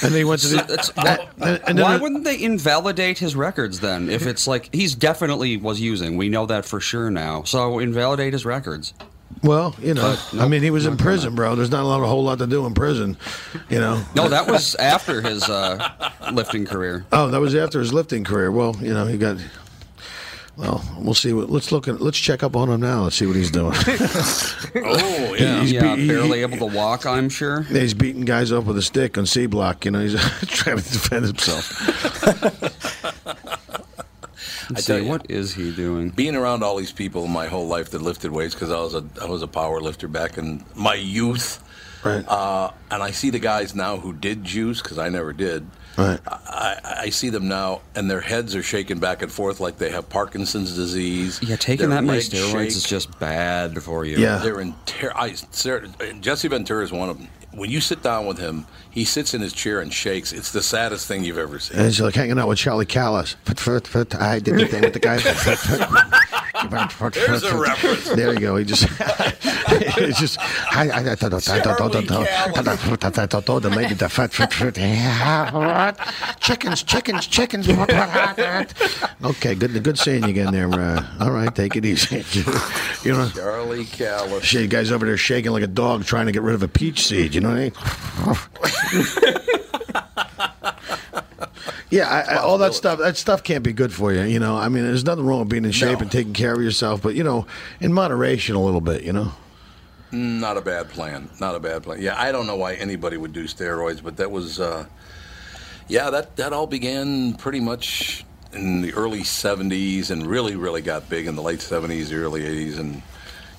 And 0.03 0.14
they 0.14 0.26
went 0.26 0.41
to 0.41 0.48
the. 0.49 0.56
that's- 0.57 0.90
that- 0.91 1.30
and- 1.40 1.61
and 1.68 1.78
then 1.78 1.86
Why 1.86 1.95
it- 1.95 2.02
wouldn't 2.02 2.26
they 2.26 2.38
invalidate 2.41 3.19
his 3.19 3.34
records 3.36 3.80
then? 3.80 4.10
If 4.10 4.28
it's 4.28 4.45
like 4.45 4.69
he's 4.73 4.94
definitely 4.94 5.56
was 5.56 5.80
using, 5.80 6.18
we 6.18 6.28
know 6.28 6.45
that 6.48 6.65
for 6.65 6.82
sure 6.82 7.10
now. 7.10 7.44
So 7.44 7.80
invalidate 7.80 8.34
his 8.34 8.45
records. 8.45 8.94
Well, 9.44 9.76
you 9.82 9.94
know, 9.94 10.16
But, 10.32 10.41
I 10.41 10.48
mean, 10.48 10.62
he 10.62 10.70
was 10.70 10.86
in 10.86 10.98
prison, 10.98 11.36
bro. 11.36 11.56
There's 11.56 11.72
not 11.72 11.84
a 11.84 11.88
lot, 11.88 12.02
a 12.02 12.06
whole 12.08 12.24
lot 12.24 12.40
to 12.40 12.48
do 12.48 12.66
in 12.66 12.74
prison, 12.74 13.18
you 13.70 13.80
know. 13.80 14.03
No, 14.16 14.30
that 14.30 14.48
was 14.48 14.76
after 14.76 15.22
his 15.22 15.44
uh, 15.49 15.90
lifting 16.32 16.66
career. 16.66 17.06
Oh, 17.12 17.30
that 17.30 17.40
was 17.40 17.56
after 17.56 17.80
his 17.80 17.91
lifting 17.94 18.24
career. 18.24 18.52
Well, 18.52 18.76
you 18.82 18.94
know, 18.94 19.06
he 19.06 19.18
got. 19.18 19.38
Well, 20.58 20.84
we'll 20.99 21.14
see. 21.16 21.34
What, 21.34 21.49
let's 21.49 21.72
look 21.72 21.88
at. 21.88 22.02
Let's 22.02 22.20
check 22.20 22.44
up 22.44 22.56
on 22.56 22.70
him 22.70 22.82
now. 22.82 23.03
Let's 23.03 23.16
see 23.16 23.26
what 23.26 23.36
he's 23.36 23.52
doing. 23.52 23.74
Oh, 24.74 25.34
yeah. 25.38 25.62
He's 25.62 25.72
yeah, 25.74 25.95
be- 25.95 26.02
he- 26.03 26.08
barely 26.08 26.41
able 26.41 26.58
to 26.58 26.76
walk. 26.76 27.06
I'm 27.06 27.30
sure. 27.30 27.62
He's 27.64 27.94
beating 27.94 28.22
guys 28.26 28.52
up 28.52 28.66
with 28.66 28.78
a 28.78 28.82
stick 28.82 29.18
on 29.18 29.26
C 29.26 29.45
block. 29.48 29.86
You 29.86 29.91
know, 29.91 29.99
he's 30.02 30.14
trying 30.48 30.78
to 30.78 30.84
defend 30.91 31.26
himself. 31.26 32.81
Let's 34.76 34.85
tell 34.85 34.98
see, 34.98 35.03
you. 35.03 35.10
what 35.10 35.30
is 35.30 35.53
he 35.53 35.72
doing? 35.76 36.10
being 36.10 36.35
around 36.35 36.64
all 36.64 36.76
these 36.77 36.91
people 36.91 37.27
my 37.27 37.48
whole 37.48 37.68
life 37.68 37.91
that 37.91 38.02
lifted 38.02 38.31
weights 38.31 38.53
because 38.53 38.72
I 38.72 38.80
was 38.80 38.95
a 38.95 39.03
I 39.22 39.26
was 39.26 39.41
a 39.41 39.48
power 39.48 39.80
lifter 39.81 40.07
back 40.07 40.38
in 40.38 40.64
my 40.76 40.95
youth. 40.95 41.64
Right. 42.03 42.27
Uh, 42.27 42.72
and 42.89 43.03
I 43.03 43.11
see 43.11 43.30
the 43.30 43.38
guys 43.39 43.76
now 43.76 43.98
who 43.98 44.11
did 44.11 44.43
juice 44.43 44.81
because 44.81 44.98
I 44.98 45.10
never 45.10 45.34
did. 45.34 45.68
Right. 45.98 46.19
I, 46.26 46.80
I 47.02 47.10
see 47.10 47.30
them 47.30 47.48
now, 47.48 47.81
and 47.93 48.10
their 48.10 48.22
heads 48.22 48.56
are 48.56 48.64
shaking 48.64 48.98
back 48.99 49.22
and 49.22 49.31
forth 49.31 49.60
like 49.60 49.77
they 49.77 49.91
have 49.91 50.10
Parkinson's 50.10 50.76
disease. 50.76 51.39
Yeah, 51.43 51.57
taking 51.57 51.89
Their 51.89 51.98
that 51.99 52.03
many 52.06 52.19
steroids 52.19 52.52
shake. 52.52 52.68
is 52.69 52.84
just 52.84 53.19
bad 53.19 53.84
for 53.84 54.03
you. 54.06 54.18
Yeah. 54.18 54.38
They're 54.38 54.61
in 54.61 54.73
ter- 54.88 55.11
I, 55.15 55.34
Sarah, 55.34 55.88
Jesse 56.22 56.48
Ventura 56.48 56.84
is 56.84 56.91
one 56.91 57.10
of 57.10 57.18
them. 57.19 57.27
When 57.53 57.69
you 57.69 57.82
sit 57.82 58.02
down 58.02 58.26
with 58.28 58.38
him, 58.38 58.65
he 58.90 59.03
sits 59.03 59.34
in 59.34 59.41
his 59.41 59.52
chair 59.53 59.82
and 59.82 59.94
shakes. 59.94 60.32
It's 60.32 60.52
the 60.52 60.61
saddest 60.64 61.06
thing 61.07 61.23
you've 61.26 61.38
ever 61.38 61.60
seen. 61.60 61.78
And 61.78 61.86
he's 61.88 61.99
like 61.99 62.15
hanging 62.15 62.40
out 62.40 62.48
with 62.48 62.57
Charlie 62.57 62.86
Callas. 62.86 63.36
I 63.45 64.40
did 64.40 64.56
the 64.57 64.68
thing 64.68 64.82
with 64.84 64.94
the 64.94 64.99
guy. 64.99 65.18
There's 67.11 67.44
a 67.44 67.57
reference. 67.57 68.10
There 68.10 68.34
you 68.34 68.40
go. 68.40 68.56
He 68.56 68.65
just, 68.65 68.86
it's 68.99 70.19
just, 70.19 70.38
I, 70.73 70.90
I, 70.90 71.11
I, 71.11 71.15
thought- 71.15 71.34
I, 71.34 71.40
thought- 71.40 71.48
I, 71.95 72.02
thought- 72.76 73.03
I, 73.19 73.23
I 73.23 73.26
thought 73.41 73.61
the 73.61 73.69
lady, 73.69 73.94
the 73.95 74.10
fat, 74.10 74.32
fat, 74.34 74.53
fat, 74.53 74.78
chickens, 76.40 76.84
chickens, 76.84 77.28
chickens. 77.28 77.68
Okay, 79.23 79.56
good, 79.56 79.84
good 79.84 79.98
seeing 79.98 80.23
you 80.23 80.30
again 80.30 80.52
there. 80.53 80.69
Uh, 80.72 81.06
all 81.19 81.32
right, 81.32 81.53
take 81.53 81.76
it 81.76 81.86
easy. 81.86 82.23
you 83.03 83.14
know, 83.14 83.30
Charlie 83.30 83.86
Callas. 83.86 84.52
you 84.53 84.68
guys 84.68 84.91
over 84.91 85.06
there 85.06 85.18
shaking 85.18 85.52
like 85.52 85.64
a 85.64 85.68
dog 85.68 86.06
trying 86.06 86.28
to 86.28 86.32
get 86.32 86.41
rid 86.44 86.56
of 86.56 86.64
a 86.64 86.68
peach 86.68 87.06
seed. 87.07 87.34
You 87.36 87.41
know 87.42 87.50
what 87.50 87.58
I 87.58 88.98
mean? 88.98 89.38
Yeah, 91.92 92.08
I, 92.08 92.36
I, 92.36 92.38
all 92.38 92.58
that 92.60 92.74
stuff. 92.74 93.00
That 93.00 93.18
stuff 93.18 93.44
can't 93.44 93.66
be 93.66 93.74
good 93.74 93.92
for 93.92 94.14
you. 94.14 94.22
You 94.22 94.40
know, 94.40 94.56
I 94.56 94.70
mean, 94.70 94.86
there's 94.86 95.04
nothing 95.04 95.26
wrong 95.26 95.40
with 95.40 95.50
being 95.50 95.66
in 95.66 95.74
shape 95.74 96.00
and 96.00 96.10
taking 96.10 96.32
care 96.32 96.54
of 96.54 96.62
yourself, 96.62 97.02
but 97.02 97.16
you 97.16 97.24
know, 97.24 97.46
in 97.82 97.92
moderation 97.92 98.56
a 98.56 98.64
little 98.64 98.80
bit. 98.80 99.04
You 99.04 99.12
know. 99.12 99.34
Not 100.12 100.58
a 100.58 100.62
bad 100.62 100.90
plan. 100.90 101.30
Not 101.40 101.56
a 101.56 101.60
bad 101.60 101.84
plan. 101.84 102.02
Yeah, 102.02 102.20
I 102.20 102.32
don't 102.32 102.46
know 102.46 102.58
why 102.58 102.74
anybody 102.76 103.18
would 103.18 103.34
do 103.34 103.46
steroids, 103.46 104.04
but 104.04 104.18
that 104.18 104.30
was, 104.30 104.60
uh, 104.60 104.86
yeah, 105.88 106.10
that, 106.10 106.36
that 106.36 106.52
all 106.52 106.68
began 106.68 107.34
pretty 107.36 107.62
much 107.62 108.26
in 108.52 108.82
the 108.82 108.94
early 108.94 109.22
70s 109.22 110.12
and 110.12 110.28
really, 110.28 110.58
really 110.58 110.82
got 110.82 111.08
big 111.08 111.28
in 111.28 111.36
the 111.36 111.42
late 111.42 111.60
70s, 111.60 112.10
the 112.10 112.16
early 112.16 112.42
80s, 112.42 112.78
and 112.78 113.02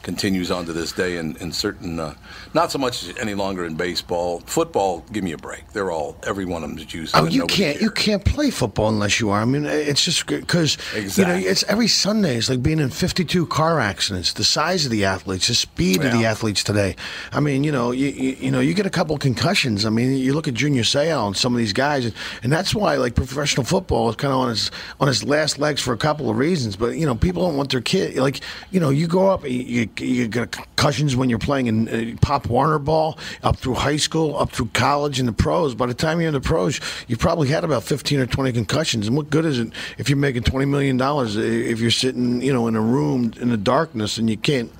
continues 0.02 0.50
on 0.50 0.66
to 0.66 0.72
this 0.72 0.92
day 0.92 1.16
in, 1.16 1.36
in 1.36 1.52
certain, 1.52 1.98
uh, 1.98 2.14
not 2.54 2.70
so 2.70 2.78
much 2.78 3.12
any 3.18 3.34
longer 3.34 3.64
in 3.64 3.74
baseball. 3.74 4.40
Football, 4.46 5.04
give 5.12 5.24
me 5.24 5.32
a 5.32 5.38
break. 5.38 5.68
They're 5.72 5.90
all, 5.90 6.16
every 6.24 6.44
one 6.44 6.64
of 6.64 6.70
them's 6.70 6.84
juicing. 6.84 7.10
Oh, 7.14 7.26
you 7.26 7.46
can't. 7.46 7.80
You 7.80 7.90
can't 7.90 8.24
play 8.24 8.50
football 8.50 8.88
unless 8.88 9.20
you 9.20 9.30
are. 9.30 9.40
I 9.40 9.44
mean, 9.44 9.64
it's 9.64 10.04
just 10.04 10.26
because 10.26 10.76
you 10.94 11.24
know 11.24 11.34
it's 11.34 11.62
every 11.64 11.88
Sunday. 11.88 12.36
It's 12.36 12.50
like 12.50 12.62
being 12.62 12.78
in 12.78 12.90
52 12.90 13.46
car 13.46 13.80
accidents. 13.80 14.32
The 14.32 14.44
size 14.44 14.84
of 14.84 14.90
the 14.90 15.04
athletes, 15.04 15.48
the 15.48 15.54
speed 15.54 16.04
of 16.04 16.12
the 16.12 16.24
athletes 16.24 16.64
today. 16.64 16.96
I 17.32 17.40
mean, 17.40 17.64
you 17.64 17.72
know, 17.72 17.92
you, 17.92 18.08
you, 18.08 18.36
you 18.40 18.50
know, 18.50 18.60
you 18.60 18.74
get 18.74 18.86
a 18.86 18.90
couple 18.90 19.16
concussions. 19.18 19.86
I 19.86 19.90
mean, 19.90 20.16
you 20.16 20.34
look 20.34 20.48
at 20.48 20.54
Junior 20.54 20.82
Seau 20.82 21.26
and 21.26 21.36
some 21.36 21.54
of 21.54 21.58
these 21.58 21.72
guys, 21.72 22.04
and, 22.04 22.14
and 22.42 22.52
that's 22.52 22.74
why 22.74 22.96
like 22.96 23.14
professional 23.14 23.64
football 23.64 24.10
is 24.10 24.16
kind 24.16 24.32
of 24.32 24.38
on 24.38 24.50
its 24.50 24.70
on 25.00 25.08
its 25.08 25.24
last 25.24 25.58
legs 25.58 25.80
for 25.80 25.92
a 25.92 25.98
couple 25.98 26.28
of 26.28 26.36
reasons. 26.36 26.76
But 26.76 26.96
you 26.96 27.06
know, 27.06 27.14
people 27.14 27.42
don't 27.42 27.56
want 27.56 27.70
their 27.70 27.80
kid 27.80 28.16
like 28.16 28.40
you 28.70 28.80
know, 28.80 28.90
you 28.90 29.06
go 29.06 29.28
up, 29.28 29.48
you 29.48 29.86
you, 30.00 30.28
get 30.28 30.52
concussions 30.52 31.14
when 31.16 31.28
you're 31.30 31.38
playing 31.38 31.66
in 31.66 31.88
uh, 31.88 32.16
Pop 32.20 32.46
Warner 32.46 32.78
ball 32.78 33.18
up 33.42 33.56
through 33.56 33.74
high 33.74 33.96
school, 33.96 34.36
up 34.36 34.50
through 34.50 34.70
college, 34.72 35.18
and 35.18 35.28
the 35.28 35.32
pros. 35.32 35.74
By 35.74 35.86
the 35.86 35.94
time 35.94 36.20
you're 36.20 36.28
in 36.28 36.34
the 36.34 36.40
pros, 36.40 36.80
you 37.08 37.16
probably 37.16 37.48
had 37.48 37.64
about 37.64 37.82
15 37.82 38.20
or 38.20 38.26
20 38.26 38.52
concussions. 38.52 39.06
And 39.06 39.16
what 39.16 39.30
good 39.30 39.44
is 39.44 39.58
it 39.58 39.72
if 39.98 40.08
you're 40.08 40.18
making 40.18 40.42
20 40.44 40.66
million 40.66 40.96
dollars 40.96 41.36
if 41.36 41.80
you're 41.80 41.90
sitting, 41.90 42.40
you 42.42 42.52
know, 42.52 42.66
in 42.68 42.76
a 42.76 42.80
room 42.80 43.32
in 43.40 43.50
the 43.50 43.56
darkness 43.56 44.18
and 44.18 44.28
you 44.30 44.36
can't 44.36 44.72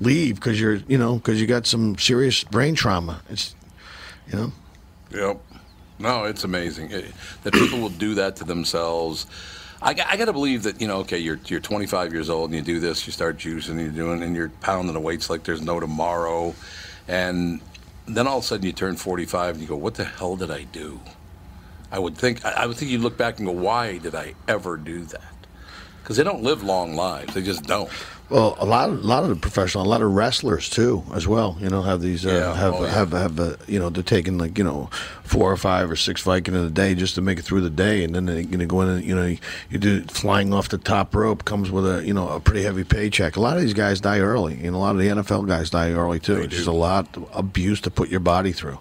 leave 0.00 0.36
because 0.36 0.60
you're, 0.60 0.76
you 0.88 0.98
know, 0.98 1.16
because 1.16 1.40
you 1.40 1.46
got 1.46 1.66
some 1.66 1.96
serious 1.98 2.44
brain 2.44 2.74
trauma. 2.74 3.22
It's, 3.30 3.54
you 4.30 4.38
know. 4.38 4.52
Yep. 5.10 5.40
No, 5.98 6.24
it's 6.24 6.42
amazing 6.44 6.90
It- 6.90 7.12
that 7.44 7.52
people 7.52 7.78
will 7.80 7.88
do 7.90 8.14
that 8.14 8.36
to 8.36 8.44
themselves. 8.44 9.26
I, 9.82 9.94
got- 9.94 10.06
I 10.08 10.16
got 10.16 10.26
to 10.26 10.32
believe 10.32 10.62
that 10.64 10.80
you 10.80 10.86
know. 10.86 10.98
Okay, 11.00 11.18
you're 11.18 11.40
you're 11.46 11.60
25 11.60 12.12
years 12.12 12.30
old 12.30 12.50
and 12.50 12.56
you 12.56 12.62
do 12.74 12.80
this. 12.80 13.06
You 13.06 13.12
start 13.12 13.36
juicing, 13.38 13.80
you're 13.80 13.90
doing, 13.90 14.22
and 14.22 14.34
you're 14.36 14.50
pounding 14.60 14.94
the 14.94 15.00
weights 15.00 15.28
like 15.28 15.42
there's 15.44 15.62
no 15.62 15.80
tomorrow, 15.80 16.54
and 17.08 17.60
then 18.06 18.26
all 18.26 18.38
of 18.38 18.44
a 18.44 18.46
sudden 18.46 18.64
you 18.66 18.72
turn 18.72 18.96
45 18.96 19.54
and 19.56 19.62
you 19.62 19.68
go, 19.68 19.76
"What 19.76 19.94
the 19.94 20.04
hell 20.04 20.36
did 20.36 20.50
I 20.50 20.64
do?" 20.64 21.00
I 21.90 21.98
would 21.98 22.16
think. 22.16 22.44
I 22.44 22.50
I 22.52 22.66
would 22.66 22.76
think 22.76 22.90
you'd 22.90 23.00
look 23.02 23.16
back 23.18 23.38
and 23.38 23.46
go, 23.46 23.52
"Why 23.52 23.98
did 23.98 24.14
I 24.14 24.34
ever 24.48 24.76
do 24.76 25.04
that?" 25.06 25.41
Because 26.02 26.16
they 26.16 26.24
don't 26.24 26.42
live 26.42 26.62
long 26.62 26.94
lives. 26.94 27.34
They 27.34 27.42
just 27.42 27.64
don't. 27.64 27.88
Well, 28.32 28.56
a 28.58 28.64
lot, 28.64 28.88
of, 28.88 29.04
a 29.04 29.06
lot 29.06 29.24
of 29.24 29.28
the 29.28 29.36
professional, 29.36 29.84
a 29.84 29.86
lot 29.86 30.00
of 30.00 30.10
wrestlers 30.10 30.70
too, 30.70 31.02
as 31.12 31.28
well. 31.28 31.58
You 31.60 31.68
know, 31.68 31.82
have 31.82 32.00
these, 32.00 32.24
uh, 32.24 32.30
Yeah, 32.30 32.54
have, 32.54 32.74
oh, 32.74 32.84
yeah. 32.84 32.90
have, 32.90 33.12
have, 33.12 33.38
uh, 33.38 33.56
you 33.66 33.78
know, 33.78 33.90
they're 33.90 34.02
taking 34.02 34.38
like 34.38 34.56
you 34.56 34.64
know, 34.64 34.88
four 35.22 35.52
or 35.52 35.56
five 35.58 35.90
or 35.90 35.96
six 35.96 36.22
Vicodin 36.22 36.48
in 36.48 36.54
a 36.54 36.70
day 36.70 36.94
just 36.94 37.14
to 37.16 37.20
make 37.20 37.38
it 37.38 37.42
through 37.42 37.60
the 37.60 37.68
day, 37.68 38.02
and 38.02 38.14
then 38.14 38.24
they're 38.24 38.42
going 38.42 38.60
to 38.60 38.66
go 38.66 38.80
in 38.80 38.88
and 38.88 39.04
you 39.04 39.14
know, 39.14 39.26
you, 39.26 39.36
you 39.68 39.78
do 39.78 40.02
flying 40.04 40.54
off 40.54 40.70
the 40.70 40.78
top 40.78 41.14
rope 41.14 41.44
comes 41.44 41.70
with 41.70 41.86
a 41.86 42.06
you 42.06 42.14
know 42.14 42.26
a 42.30 42.40
pretty 42.40 42.62
heavy 42.62 42.84
paycheck. 42.84 43.36
A 43.36 43.40
lot 43.40 43.56
of 43.58 43.62
these 43.62 43.74
guys 43.74 44.00
die 44.00 44.20
early, 44.20 44.54
and 44.64 44.74
a 44.74 44.78
lot 44.78 44.92
of 44.92 44.98
the 44.98 45.08
NFL 45.08 45.46
guys 45.46 45.68
die 45.68 45.90
early 45.90 46.18
too. 46.18 46.36
It's 46.36 46.54
just 46.54 46.66
a 46.68 46.72
lot 46.72 47.14
of 47.16 47.28
abuse 47.34 47.82
to 47.82 47.90
put 47.90 48.08
your 48.08 48.20
body 48.20 48.52
through. 48.52 48.78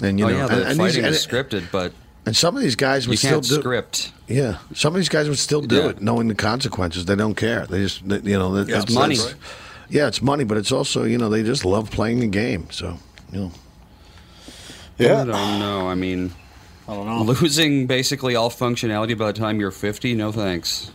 And 0.00 0.20
you 0.20 0.26
oh 0.26 0.28
know, 0.28 0.36
yeah, 0.36 0.42
and, 0.42 0.50
the 0.52 0.66
and 0.68 0.78
fighting 0.78 1.02
these, 1.02 1.16
is 1.16 1.26
scripted, 1.26 1.64
but 1.72 1.92
and 2.26 2.36
some 2.36 2.56
of 2.56 2.62
these 2.62 2.76
guys 2.76 3.06
would 3.08 3.12
you 3.14 3.16
still 3.18 3.30
can't 3.40 3.44
do 3.48 3.60
script. 3.60 4.12
Yeah, 4.28 4.58
some 4.74 4.94
of 4.94 4.98
these 4.98 5.08
guys 5.08 5.28
would 5.28 5.38
still 5.38 5.60
do 5.62 5.76
Yeah. 5.76 5.88
it, 5.90 6.00
knowing 6.02 6.28
the 6.28 6.34
consequences. 6.34 7.04
They 7.04 7.16
don't 7.16 7.34
care. 7.34 7.66
They 7.66 7.80
just, 7.80 8.06
they, 8.08 8.18
you 8.30 8.38
know, 8.38 8.56
Yeah, 8.56 8.64
that's 8.64 8.84
it's 8.84 8.94
money. 8.94 9.16
that's- 9.16 9.34
Yeah, 9.90 10.06
it's 10.08 10.22
money, 10.22 10.44
but 10.44 10.56
it's 10.56 10.72
also, 10.72 11.04
you 11.04 11.18
know, 11.18 11.28
they 11.28 11.42
just 11.42 11.64
love 11.64 11.90
playing 11.90 12.20
the 12.20 12.26
game. 12.28 12.68
So, 12.70 12.96
you 13.32 13.40
know. 13.40 13.52
Yeah. 14.98 15.22
I 15.22 15.24
don't 15.24 15.58
know. 15.58 15.88
I 15.88 15.94
mean, 15.94 16.32
I 16.88 16.94
don't 16.94 17.06
know. 17.06 17.22
Losing 17.22 17.86
basically 17.86 18.34
all 18.36 18.50
functionality 18.50 19.16
by 19.18 19.26
the 19.32 19.38
time 19.38 19.58
you're 19.60 19.70
50, 19.70 20.14
no 20.14 20.32
thanks. 20.32 20.90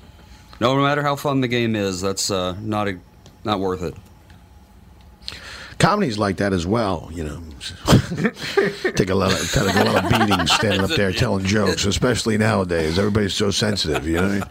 No 0.60 0.76
matter 0.78 1.04
how 1.04 1.16
fun 1.16 1.42
the 1.42 1.48
game 1.48 1.76
is, 1.76 2.02
that's 2.02 2.32
uh, 2.32 2.56
not 2.62 2.88
a, 2.88 2.98
not 3.44 3.60
worth 3.60 3.84
it. 3.84 3.94
Comedy's 5.80 6.18
like 6.18 6.38
that 6.38 6.54
as 6.54 6.66
well, 6.66 7.10
you 7.14 7.24
know. 7.24 7.42
take 8.96 9.10
a 9.10 9.16
lot 9.16 9.32
of 9.32 9.52
take 9.52 9.76
a 9.76 9.84
lot 9.84 10.04
of 10.04 10.10
beatings 10.10 10.52
standing 10.52 10.82
up 10.82 10.90
there 10.92 11.12
telling 11.12 11.46
jokes, 11.46 11.86
especially 11.86 12.38
nowadays. 12.38 12.98
Everybody's 12.98 13.34
so 13.34 13.52
sensitive, 13.52 14.08
you 14.08 14.16
know. 14.16 14.42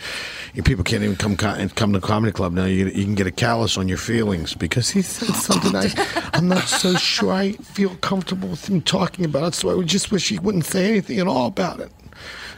People 0.64 0.84
can't 0.84 1.02
even 1.02 1.16
come 1.16 1.36
come 1.36 1.92
to 1.92 2.00
comedy 2.00 2.32
club 2.32 2.52
now. 2.52 2.64
You, 2.64 2.86
you 2.86 3.04
can 3.04 3.14
get 3.14 3.26
a 3.26 3.32
callus 3.32 3.76
on 3.76 3.88
your 3.88 3.98
feelings 3.98 4.54
because 4.54 4.90
he 4.90 5.02
said 5.02 5.34
something 5.34 5.74
I, 5.74 6.30
I'm 6.32 6.48
not 6.48 6.64
so 6.64 6.94
sure 6.94 7.32
I 7.32 7.52
feel 7.52 7.96
comfortable 7.96 8.48
with 8.48 8.68
him 8.68 8.80
talking 8.80 9.24
about 9.24 9.48
it. 9.48 9.54
So 9.54 9.80
I 9.80 9.82
just 9.84 10.12
wish 10.12 10.28
he 10.28 10.38
wouldn't 10.38 10.64
say 10.64 10.88
anything 10.88 11.18
at 11.18 11.26
all 11.26 11.46
about 11.46 11.80
it. 11.80 11.90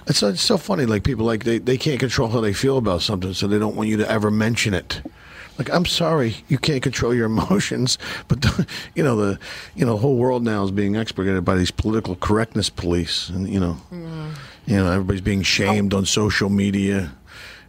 It's, 0.07 0.23
it's 0.23 0.43
so 0.43 0.57
funny. 0.57 0.87
Like 0.87 1.05
people 1.05 1.27
like 1.27 1.45
they, 1.45 1.59
they 1.59 1.77
can't 1.77 2.01
control 2.01 2.29
how 2.29 2.41
they 2.41 2.53
feel 2.53 2.79
about 2.79 3.03
something, 3.03 3.35
so 3.35 3.47
they 3.47 3.59
don't 3.59 3.77
want 3.77 3.89
you 3.89 3.97
to 3.99 4.11
ever 4.11 4.31
mention 4.31 4.75
it. 4.75 5.03
Like 5.59 5.71
I'm 5.71 5.85
sorry, 5.87 6.37
you 6.49 6.57
can't 6.57 6.83
control 6.83 7.13
your 7.13 7.27
emotions, 7.27 7.99
but 8.29 8.43
the, 8.43 8.67
you 8.95 9.03
know 9.03 9.17
the 9.17 9.39
you 9.75 9.85
know 9.85 9.93
the 9.95 9.99
whole 10.01 10.17
world 10.17 10.45
now 10.45 10.63
is 10.65 10.71
being 10.71 10.95
expurgated 10.95 11.45
by 11.45 11.57
these 11.57 11.71
political 11.73 12.15
correctness 12.17 12.71
police, 12.71 13.29
and 13.29 13.49
you 13.49 13.59
know 13.61 13.77
you 13.91 14.77
know 14.77 14.91
everybody's 14.93 15.21
being 15.21 15.43
shamed 15.43 15.93
on 15.95 16.07
social 16.07 16.49
media, 16.49 17.11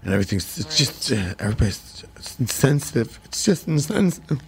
and 0.04 0.14
everything's 0.14 0.60
it's 0.60 0.78
just 0.78 1.12
uh, 1.12 1.34
everybody's 1.40 2.04
it's 2.16 2.40
insensitive. 2.40 3.20
It's 3.26 3.44
just 3.44 3.68
insensitive. 3.68 4.40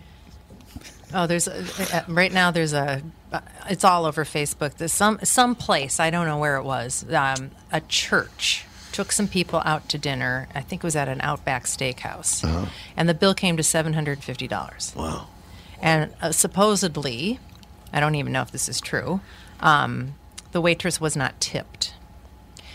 Oh, 1.13 1.27
there's 1.27 1.47
a, 1.47 1.65
uh, 1.93 2.03
right 2.07 2.31
now. 2.31 2.51
There's 2.51 2.73
a. 2.73 3.01
uh, 3.33 3.39
It's 3.69 3.83
all 3.83 4.05
over 4.05 4.23
Facebook. 4.23 4.75
There's 4.75 4.93
some 4.93 5.19
some 5.23 5.55
place 5.55 5.99
I 5.99 6.09
don't 6.09 6.25
know 6.27 6.37
where 6.37 6.57
it 6.57 6.63
was. 6.63 7.05
Um, 7.11 7.51
a 7.71 7.81
church 7.81 8.65
took 8.91 9.11
some 9.11 9.27
people 9.27 9.61
out 9.65 9.87
to 9.89 9.97
dinner. 9.97 10.47
I 10.53 10.61
think 10.61 10.81
it 10.81 10.83
was 10.85 10.95
at 10.95 11.07
an 11.07 11.21
Outback 11.21 11.65
Steakhouse, 11.65 12.43
Uh-huh. 12.43 12.65
and 12.97 13.07
the 13.09 13.13
bill 13.13 13.33
came 13.33 13.57
to 13.57 13.63
seven 13.63 13.93
hundred 13.93 14.13
and 14.13 14.23
fifty 14.23 14.47
dollars. 14.47 14.93
Wow. 14.95 15.27
And 15.81 16.13
uh, 16.21 16.31
supposedly, 16.31 17.39
I 17.91 17.99
don't 17.99 18.15
even 18.15 18.31
know 18.33 18.41
if 18.41 18.51
this 18.51 18.69
is 18.69 18.79
true. 18.79 19.21
Um, 19.59 20.15
the 20.51 20.61
waitress 20.61 20.99
was 21.01 21.15
not 21.15 21.39
tipped. 21.39 21.93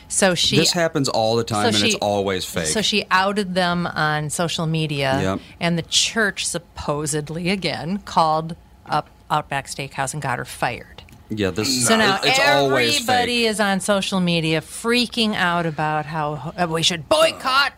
So 0.09 0.35
she 0.37 0.57
this 0.57 0.73
happens 0.73 1.09
all 1.09 1.35
the 1.37 1.43
time, 1.45 1.63
so 1.65 1.67
and 1.69 1.77
she- 1.77 1.87
it's 1.89 1.97
always 1.97 2.45
fake. 2.45 2.67
So 2.67 2.81
she 2.83 3.05
outed 3.11 3.55
them 3.55 3.87
on 3.89 4.31
social 4.31 4.67
media, 4.67 5.19
Yep. 5.21 5.41
and 5.61 5.77
the 5.77 5.83
church 5.83 6.47
supposedly 6.47 7.51
again 7.51 7.99
called 8.05 8.55
up 8.87 9.09
Outback 9.31 9.67
Steakhouse 9.67 10.13
and 10.13 10.23
got 10.23 10.39
her 10.39 10.45
fired. 10.45 10.96
Yeah, 11.29 11.51
this. 11.51 11.87
So 11.87 11.97
now 11.97 12.21
it's 12.23 12.39
always 12.41 12.99
fake. 12.99 13.09
everybody 13.09 13.47
is 13.47 13.59
on 13.61 13.81
social 13.81 14.21
media 14.21 14.61
freaking 14.61 15.35
out 15.35 15.67
about 15.67 16.07
how 16.07 16.53
uh, 16.57 16.67
we 16.69 16.83
should 16.83 17.09
boycott 17.09 17.73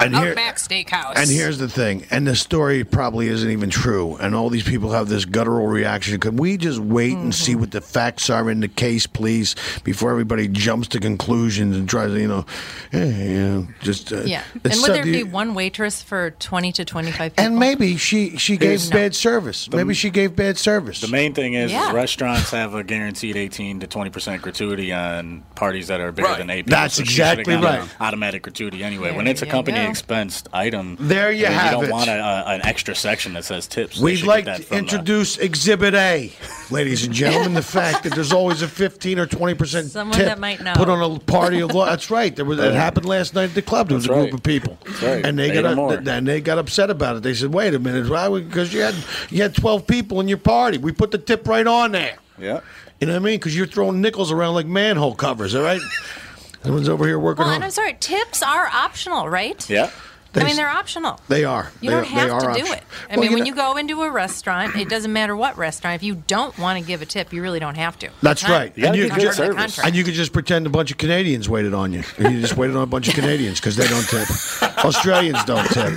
And 0.00 0.14
here- 0.14 0.30
Outback 0.30 0.56
Steakhouse. 0.56 1.14
And 1.16 1.30
here's 1.30 1.58
the 1.58 1.68
thing, 1.68 2.06
and 2.10 2.26
the 2.26 2.36
story 2.36 2.84
probably 2.84 3.28
isn't 3.28 3.50
even 3.50 3.70
true, 3.70 4.16
and 4.16 4.34
all 4.34 4.50
these 4.50 4.62
people 4.62 4.90
have 4.92 5.08
this 5.08 5.24
guttural 5.24 5.66
reaction. 5.66 6.18
Could 6.20 6.38
we 6.38 6.56
just 6.56 6.78
wait 6.80 7.16
and 7.16 7.34
see 7.34 7.54
what 7.54 7.70
the 7.70 7.80
facts 7.80 8.28
are 8.30 8.50
in 8.50 8.60
the 8.60 8.68
case, 8.68 9.06
please, 9.06 9.54
before 9.84 10.10
everybody 10.10 10.48
jumps 10.48 10.88
to 10.88 11.00
conclusions 11.00 11.76
and 11.76 11.88
tries 11.88 12.10
to, 12.12 12.20
you 12.20 12.28
know, 12.28 12.44
eh, 12.92 13.04
you 13.04 13.40
know 13.40 13.68
just 13.80 14.12
uh, 14.12 14.22
yeah, 14.22 14.42
and 14.64 14.74
would 14.82 14.92
there 14.92 15.04
be 15.04 15.22
one 15.24 15.54
waitress 15.54 16.02
for 16.02 16.30
twenty 16.32 16.72
to 16.72 16.84
twenty-five 16.84 17.32
people? 17.36 17.44
And 17.44 17.58
maybe 17.58 17.96
she 17.96 18.36
she 18.36 18.56
gave 18.56 18.80
Here's- 18.80 18.90
bad 18.90 19.14
service. 19.14 19.70
Maybe 19.70 19.94
she 19.94 20.10
gave 20.10 20.36
bad 20.36 20.58
service. 20.58 21.00
The 21.00 21.08
main 21.08 21.32
thing 21.34 21.54
is, 21.54 21.70
Yeah. 21.72 21.88
is 21.88 21.94
restaurants 21.94 22.50
have 22.50 22.74
a 22.74 22.81
a 22.82 22.84
guaranteed 22.84 23.36
18 23.36 23.80
to 23.80 23.86
20 23.86 24.10
percent 24.10 24.42
gratuity 24.42 24.92
on 24.92 25.42
parties 25.54 25.88
that 25.88 26.00
are 26.00 26.12
bigger 26.12 26.28
Right. 26.28 26.38
than 26.38 26.50
AP. 26.50 26.66
That's 26.66 26.94
So 26.96 27.02
exactly 27.02 27.54
right. 27.56 27.88
Automatic 28.00 28.42
gratuity 28.42 28.82
anyway. 28.84 29.08
There 29.08 29.16
when 29.16 29.26
it's 29.26 29.42
a 29.42 29.46
company 29.46 29.78
go. 29.78 29.88
expensed 29.90 30.48
item, 30.52 30.96
There 31.00 31.30
you 31.32 31.46
I 31.46 31.48
mean, 31.48 31.58
have 31.58 31.72
You 31.72 31.78
don't 31.78 31.84
it. 31.86 31.92
want 31.92 32.10
a, 32.10 32.12
a, 32.20 32.44
an 32.54 32.60
extra 32.66 32.94
section 32.94 33.32
that 33.34 33.44
says 33.44 33.66
tips. 33.66 33.98
We'd 33.98 34.22
like 34.24 34.44
to 34.46 34.54
from 34.56 34.64
the- 34.76 34.78
introduce 34.78 35.38
Exhibit 35.38 35.94
A, 35.94 36.32
ladies 36.70 37.04
and 37.04 37.14
gentlemen. 37.14 37.54
the 37.54 37.62
fact 37.62 38.02
that 38.04 38.14
there's 38.14 38.32
always 38.32 38.62
a 38.62 38.68
15 38.68 39.18
or 39.18 39.26
20 39.26 39.54
percent 39.54 39.90
Someone 39.90 40.16
tip 40.16 40.26
that 40.26 40.38
might 40.38 40.60
know. 40.62 40.74
put 40.74 40.88
on 40.88 41.00
a 41.00 41.18
party 41.20 41.60
of 41.60 41.72
law. 41.74 41.86
That's 41.86 42.10
right. 42.10 42.34
There 42.34 42.44
was 42.44 42.58
that 42.58 42.74
happened 42.74 43.06
last 43.06 43.34
night 43.34 43.44
at 43.50 43.54
the 43.54 43.62
club. 43.62 43.88
There 43.88 43.94
was 43.96 44.04
That's 44.04 44.10
a 44.16 44.20
group 44.20 44.24
right. 44.26 44.34
of 44.34 44.42
people, 44.42 44.78
right. 45.02 45.24
and 45.24 45.38
they 45.38 45.50
Eight 45.50 45.62
got 45.62 45.76
more. 45.76 45.94
and 45.94 46.26
they 46.26 46.40
got 46.40 46.58
upset 46.58 46.90
about 46.90 47.16
it. 47.16 47.22
They 47.22 47.34
said, 47.34 47.52
"Wait 47.54 47.74
a 47.74 47.78
minute, 47.78 48.08
why? 48.08 48.28
Because 48.28 48.72
you 48.74 48.80
had 48.80 48.94
you 49.30 49.42
had 49.42 49.54
12 49.54 49.86
people 49.86 50.20
in 50.20 50.28
your 50.28 50.38
party. 50.38 50.78
We 50.78 50.92
put 50.92 51.10
the 51.12 51.18
tip 51.18 51.46
right 51.46 51.66
on 51.66 51.92
there. 51.92 52.16
Yeah. 52.42 52.60
You 53.00 53.06
know 53.06 53.14
what 53.14 53.22
I 53.22 53.24
mean? 53.24 53.38
Because 53.38 53.56
you're 53.56 53.66
throwing 53.66 54.00
nickels 54.00 54.30
around 54.32 54.54
like 54.54 54.66
manhole 54.66 55.14
covers. 55.14 55.54
All 55.54 55.62
right." 55.62 55.80
Everyone's 56.64 56.88
over 56.88 57.06
here 57.06 57.18
working 57.18 57.40
Well, 57.44 57.48
on. 57.50 57.56
and 57.56 57.64
I'm 57.64 57.70
sorry, 57.72 57.96
tips 57.98 58.40
are 58.42 58.66
optional, 58.68 59.28
right? 59.28 59.68
Yeah. 59.68 59.90
I 60.34 60.44
mean, 60.44 60.56
they're 60.56 60.68
optional. 60.68 61.20
They 61.28 61.44
are. 61.44 61.70
You 61.82 61.90
They 61.90 61.96
don't 61.96 62.04
are- 62.04 62.06
have 62.06 62.28
they 62.28 62.30
are 62.48 62.54
to 62.54 62.60
do 62.62 62.72
it. 62.72 62.82
I 63.10 63.14
Well, 63.16 63.20
mean, 63.20 63.30
you 63.32 63.36
when 63.36 63.46
you 63.46 63.54
go 63.54 63.76
into 63.76 64.02
a 64.02 64.10
restaurant, 64.10 64.76
it 64.76 64.88
doesn't 64.88 65.12
matter 65.12 65.36
what 65.36 65.58
restaurant. 65.58 65.96
If 65.96 66.02
you 66.02 66.22
don't 66.26 66.56
want 66.58 66.78
to 66.80 66.84
give 66.86 67.02
a 67.02 67.06
tip, 67.06 67.32
you 67.34 67.42
really 67.42 67.60
don't 67.60 67.74
have 67.76 67.98
to. 67.98 68.08
That's 68.22 68.42
not- 68.42 68.50
right. 68.50 68.72
it's 68.74 68.78
not 68.86 68.96
you 68.96 69.08
part 69.08 69.20
just, 69.20 69.38
of 69.40 69.48
the 69.48 69.54
contract. 69.54 69.86
and 69.86 69.94
you 69.96 70.04
can 70.04 70.14
just 70.14 70.32
pretend 70.32 70.66
a 70.66 70.70
bunch 70.70 70.90
of 70.90 70.96
Canadians 70.98 71.48
waited 71.50 71.74
on 71.74 71.92
you. 71.92 72.02
And 72.18 72.34
you 72.34 72.40
just 72.40 72.56
waited 72.56 72.76
on 72.76 72.82
a 72.82 72.86
bunch 72.86 73.08
of 73.08 73.14
Canadians 73.14 73.60
because 73.60 73.76
they 73.76 73.86
don't 73.86 74.08
tip. 74.08 74.28
Australians 74.84 75.44
don't 75.44 75.68
tip. 75.68 75.92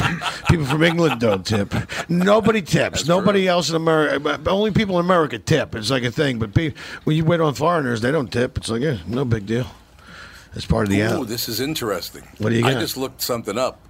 People 0.50 0.66
from 0.66 0.84
England 0.84 1.22
don't 1.22 1.46
tip. 1.46 1.74
Nobody 2.10 2.62
tips. 2.62 3.08
Nobody 3.08 3.48
else 3.48 3.70
in 3.70 3.76
America. 3.78 4.30
Uh, 4.30 4.38
only 4.50 4.72
people 4.72 5.00
in 5.00 5.06
America 5.06 5.40
tip. 5.40 5.76
It's 5.76 5.90
like 5.90 6.04
a 6.04 6.12
thing. 6.12 6.40
But 6.40 6.54
pe- 6.54 6.74
when 7.06 7.16
you 7.16 7.24
wait 7.26 7.40
on 7.40 7.54
foreigners, 7.54 8.02
they 8.02 8.12
don't 8.12 8.32
tip. 8.32 8.58
It's 8.58 8.70
like, 8.70 8.82
yeah, 8.82 8.98
no 9.08 9.24
big 9.24 9.46
deal. 9.46 9.68
It's 10.54 10.66
part 10.66 10.86
of 10.86 10.90
the 10.90 11.02
Ooh, 11.02 11.06
out. 11.22 11.28
this 11.28 11.50
is 11.50 11.60
interesting. 11.60 12.24
What 12.38 12.50
do 12.50 12.56
you 12.56 12.62
got? 12.62 12.78
I 12.78 12.80
just 12.80 12.96
looked 12.96 13.22
something 13.22 13.58
up. 13.58 13.82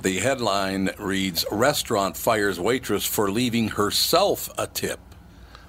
The 0.00 0.20
headline 0.20 0.90
reads 0.96 1.44
Restaurant 1.50 2.16
fires 2.16 2.60
waitress 2.60 3.04
for 3.04 3.32
leaving 3.32 3.70
herself 3.70 4.48
a 4.56 4.68
tip. 4.68 5.00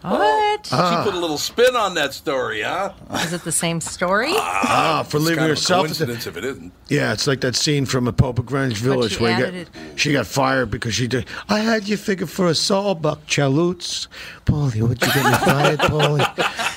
What? 0.02 0.66
She 0.66 0.76
put 0.76 1.14
a 1.14 1.20
little 1.20 1.38
spin 1.38 1.76
on 1.76 1.94
that 1.96 2.14
story, 2.14 2.62
huh? 2.62 2.94
Is 3.16 3.34
it 3.34 3.44
the 3.44 3.52
same 3.52 3.82
story? 3.82 4.32
Ah, 4.34 5.06
for 5.08 5.18
It's 5.18 5.26
leaving 5.26 5.40
kind 5.40 5.52
of 5.52 5.58
a 5.58 5.60
herself. 5.60 5.86
coincidence 5.88 6.26
if 6.28 6.38
it 6.38 6.46
isn't. 6.46 6.72
Yeah, 6.88 7.12
it's 7.14 7.28
like 7.28 7.42
that 7.42 7.56
scene 7.56 7.86
from 7.86 8.08
a 8.08 8.14
Pope 8.14 8.40
of 8.40 8.46
Greenwich 8.46 8.78
Village 8.78 9.14
she 9.18 9.24
where 9.24 9.38
you 9.38 9.46
added 9.46 9.70
got, 9.74 10.00
she 10.00 10.14
got 10.14 10.26
fired 10.26 10.72
because 10.72 10.96
she 10.96 11.08
did. 11.08 11.26
I 11.50 11.60
had 11.60 11.88
you 11.88 11.98
figured 11.98 12.30
for 12.30 12.48
a 12.48 12.56
sawbuck, 12.56 13.26
Chaloots. 13.28 14.08
Paulie, 14.46 14.82
would 14.82 15.02
you 15.02 15.14
get 15.14 15.26
me 15.26 15.34
fired, 15.46 15.80
Paulie? 15.80 16.26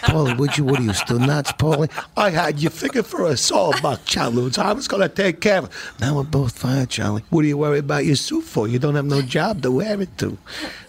Paulie, 0.02 0.36
would 0.36 0.58
you? 0.58 0.64
What 0.64 0.80
are 0.80 0.82
you 0.82 0.92
still 0.92 1.18
nuts, 1.18 1.52
Paulie? 1.52 1.90
I 2.16 2.30
had 2.30 2.60
you 2.60 2.68
figured 2.70 3.06
for 3.06 3.26
a 3.26 3.36
sawbuck, 3.36 4.00
Chaloots. 4.04 4.58
I 4.58 4.72
was 4.72 4.86
going 4.88 5.02
to 5.02 5.08
take 5.08 5.40
care 5.40 5.58
of 5.58 5.64
it. 5.66 5.70
Now 6.00 6.16
we're 6.16 6.24
both 6.24 6.58
fired, 6.58 6.90
Charlie. 6.90 7.22
What 7.30 7.42
do 7.42 7.48
you 7.48 7.56
worry 7.56 7.78
about 7.78 8.04
your 8.04 8.16
suit 8.16 8.42
for? 8.44 8.68
You 8.68 8.78
don't 8.78 8.94
have 8.96 9.06
no 9.06 9.22
job 9.22 9.62
to 9.62 9.70
wear 9.70 10.00
it 10.00 10.18
to. 10.18 10.36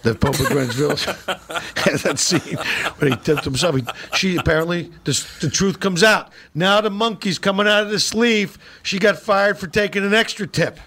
The 0.01 0.15
Pope 0.15 0.39
of 0.39 0.47
Greenwich 0.47 0.75
Village 0.75 1.03
has 1.77 2.03
that 2.03 2.19
scene 2.23 2.57
when 2.97 3.11
he 3.11 3.17
tipped 3.17 3.43
himself. 3.43 3.75
He, 3.75 3.83
she 4.15 4.37
apparently, 4.37 4.91
the, 5.03 5.27
the 5.41 5.49
truth 5.49 5.79
comes 5.79 6.03
out. 6.03 6.31
Now 6.55 6.81
the 6.81 6.89
monkey's 6.89 7.39
coming 7.39 7.67
out 7.67 7.83
of 7.83 7.89
the 7.89 7.99
sleeve. 7.99 8.57
She 8.81 8.99
got 8.99 9.19
fired 9.19 9.57
for 9.57 9.67
taking 9.67 10.03
an 10.03 10.13
extra 10.13 10.47
tip. 10.47 10.79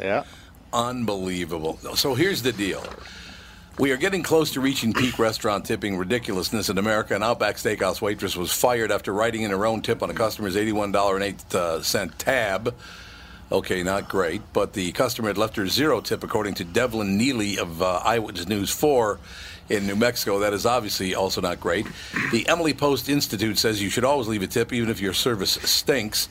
Yeah. 0.00 0.24
Unbelievable. 0.72 1.78
So 1.94 2.14
here's 2.14 2.42
the 2.42 2.52
deal. 2.52 2.84
We 3.78 3.90
are 3.90 3.96
getting 3.96 4.22
close 4.22 4.52
to 4.52 4.60
reaching 4.60 4.92
peak 4.92 5.18
restaurant 5.18 5.64
tipping 5.64 5.96
ridiculousness 5.96 6.68
in 6.68 6.78
America. 6.78 7.16
An 7.16 7.24
Outback 7.24 7.56
Steakhouse 7.56 8.00
waitress 8.00 8.36
was 8.36 8.52
fired 8.52 8.92
after 8.92 9.12
writing 9.12 9.42
in 9.42 9.50
her 9.50 9.66
own 9.66 9.82
tip 9.82 10.02
on 10.02 10.10
a 10.10 10.14
customer's 10.14 10.54
$81.08 10.54 11.54
uh, 11.54 12.12
tab. 12.18 12.74
Okay, 13.50 13.82
not 13.82 14.08
great, 14.08 14.42
but 14.52 14.72
the 14.72 14.92
customer 14.92 15.28
had 15.28 15.38
left 15.38 15.56
her 15.56 15.66
zero 15.66 16.00
tip, 16.00 16.24
according 16.24 16.54
to 16.54 16.64
Devlin 16.64 17.16
Neely 17.16 17.58
of 17.58 17.82
uh, 17.82 18.00
Eyewitness 18.04 18.48
News 18.48 18.70
4 18.70 19.18
in 19.68 19.86
New 19.86 19.96
Mexico. 19.96 20.38
That 20.40 20.52
is 20.52 20.66
obviously 20.66 21.14
also 21.14 21.40
not 21.40 21.60
great. 21.60 21.86
The 22.32 22.46
Emily 22.48 22.74
Post 22.74 23.08
Institute 23.08 23.58
says 23.58 23.82
you 23.82 23.90
should 23.90 24.04
always 24.04 24.28
leave 24.28 24.42
a 24.42 24.46
tip, 24.46 24.72
even 24.72 24.90
if 24.90 25.00
your 25.00 25.12
service 25.12 25.52
stinks. 25.52 26.28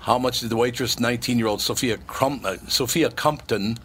How 0.00 0.18
much 0.18 0.40
did 0.40 0.50
the 0.50 0.56
waitress, 0.56 0.96
19-year-old 0.96 1.60
Sophia 1.60 1.98
Crum- 2.06 2.40
uh, 2.44 2.56
Sophia 2.68 3.10
Compton, 3.10 3.76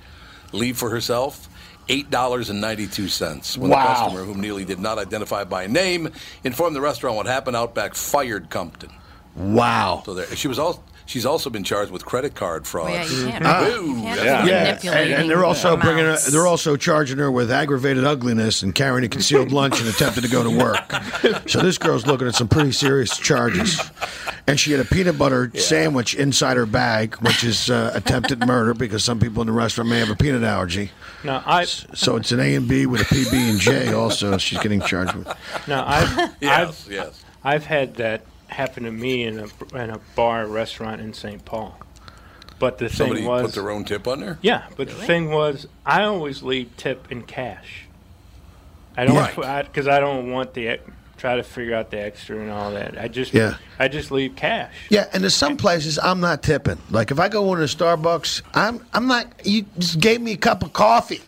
leave 0.54 0.78
for 0.78 0.90
herself? 0.90 1.50
Eight 1.88 2.10
dollars 2.10 2.50
and 2.50 2.60
ninety-two 2.60 3.08
cents. 3.10 3.60
When 3.60 3.70
Wow. 3.70 3.84
the 3.84 3.94
customer, 3.94 4.24
whom 4.26 4.42
Neely 4.42 4.66
did 4.66 4.80
not 4.80 4.98
identify 4.98 5.44
by 5.44 5.68
name, 5.68 6.10
informed 6.44 6.76
the 6.76 6.82
restaurant 6.82 7.16
what 7.16 7.28
happened, 7.28 7.56
Outback 7.56 7.94
fired 7.94 8.50
Compton. 8.50 8.90
Wow. 9.36 10.02
So 10.04 10.16
there, 10.16 10.36
she 10.36 10.48
was 10.48 10.58
also 10.58 10.82
she's 11.06 11.26
also 11.26 11.50
been 11.50 11.64
charged 11.64 11.92
with 11.92 12.06
credit 12.06 12.36
card 12.36 12.66
fraud. 12.68 12.92
Well, 12.92 12.94
yeah, 12.96 13.04
you 13.20 13.28
can't- 13.28 13.46
Ah. 13.46 13.64
Boo. 13.66 13.86
you 13.96 14.02
can't 14.04 14.24
Yeah. 14.24 14.46
Yeah, 14.82 14.92
and, 14.94 15.14
and 15.14 15.30
they're 15.30 15.46
also 15.46 15.78
bringing 15.78 16.06
her, 16.06 16.18
they're 16.30 16.48
also 16.48 16.76
charging 16.76 17.18
her 17.20 17.32
with 17.32 17.52
aggravated 17.52 18.04
ugliness 18.04 18.64
and 18.64 18.74
carrying 18.74 19.06
a 19.06 19.10
concealed 19.10 19.52
lunch 19.54 19.80
and 19.80 19.90
attempting 19.90 20.24
to 20.24 20.30
go 20.30 20.44
to 20.44 20.50
work. 20.50 21.50
So 21.50 21.60
this 21.62 21.78
girl's 21.78 22.06
looking 22.08 22.28
at 22.28 22.36
some 22.36 22.48
pretty 22.48 22.72
serious 22.72 23.18
charges. 23.18 23.80
And 24.48 24.60
she 24.60 24.72
had 24.72 24.80
a 24.80 24.86
peanut 24.86 25.18
butter 25.18 25.52
sandwich 25.56 26.14
inside 26.14 26.56
her 26.58 26.68
bag, 26.68 27.16
which 27.16 27.44
is 27.44 27.70
uh, 27.70 27.92
attempted 27.96 28.46
murder 28.46 28.74
because 28.76 29.04
some 29.04 29.20
people 29.20 29.42
in 29.42 29.48
the 29.48 29.54
restaurant 29.54 29.90
may 29.90 30.00
have 30.00 30.10
a 30.12 30.16
peanut 30.16 30.44
allergy. 30.44 30.92
Now 31.24 31.42
I 31.48 31.66
So 31.66 32.16
it's 32.18 32.32
an 32.32 32.40
A 32.40 32.54
and 32.54 32.68
B 32.68 32.86
with 32.86 33.02
a 33.02 33.06
PB 33.06 33.34
and 33.34 33.60
J. 33.60 33.94
Also, 33.94 34.38
she's 34.38 34.60
getting 34.60 34.82
charged 34.82 35.14
with. 35.16 35.28
No, 35.68 35.84
I've 35.86 36.36
Yes, 36.42 36.86
I've, 36.86 36.92
yes. 36.92 37.24
I've 37.44 37.66
had 37.66 37.96
that 37.96 38.22
happen 38.48 38.84
to 38.84 38.92
me 38.92 39.24
in 39.24 39.40
a 39.40 39.76
in 39.76 39.90
a 39.90 40.00
bar 40.16 40.46
restaurant 40.48 41.02
in 41.02 41.14
St. 41.14 41.44
Paul. 41.46 41.78
But 42.58 42.78
the 42.78 42.90
Somebody 42.90 43.22
thing 43.22 43.30
was 43.30 43.44
put 43.44 43.54
their 43.56 43.70
own 43.70 43.84
tip 43.84 44.08
on 44.08 44.22
there. 44.22 44.40
Yeah, 44.42 44.64
but 44.78 44.88
the 44.88 44.94
thing 44.94 45.30
was, 45.30 45.68
I 45.86 46.04
always 46.04 46.42
leave 46.42 46.76
tip 46.78 47.12
in 47.12 47.24
cash. 47.24 47.86
I 48.96 49.06
don't 49.06 49.16
Right. 49.16 49.66
because 49.66 49.88
I, 49.90 50.00
don't 50.00 50.32
want 50.32 50.54
the 50.54 50.80
try 51.18 51.36
to 51.36 51.44
figure 51.44 51.76
out 51.76 51.92
the 51.92 52.00
extra 52.00 52.40
and 52.40 52.50
all 52.50 52.72
that. 52.72 52.98
I 52.98 53.10
just 53.10 53.34
Yeah. 53.34 53.58
I 53.78 53.90
just 53.90 54.10
leave 54.10 54.36
cash. 54.38 54.74
Yeah, 54.90 55.08
and 55.12 55.24
in 55.24 55.30
some 55.30 55.58
places 55.58 56.00
I'm 56.02 56.22
not 56.22 56.44
tipping. 56.44 56.78
Like 56.90 57.12
if 57.12 57.20
I 57.20 57.28
go 57.28 57.54
into 57.54 57.66
Starbucks, 57.66 58.42
I'm 58.54 58.86
I'm 58.94 59.08
not. 59.08 59.28
You 59.46 59.66
just 59.78 60.00
gave 60.00 60.22
me 60.22 60.32
a 60.32 60.38
cup 60.38 60.64
of 60.64 60.72
coffee. 60.72 61.22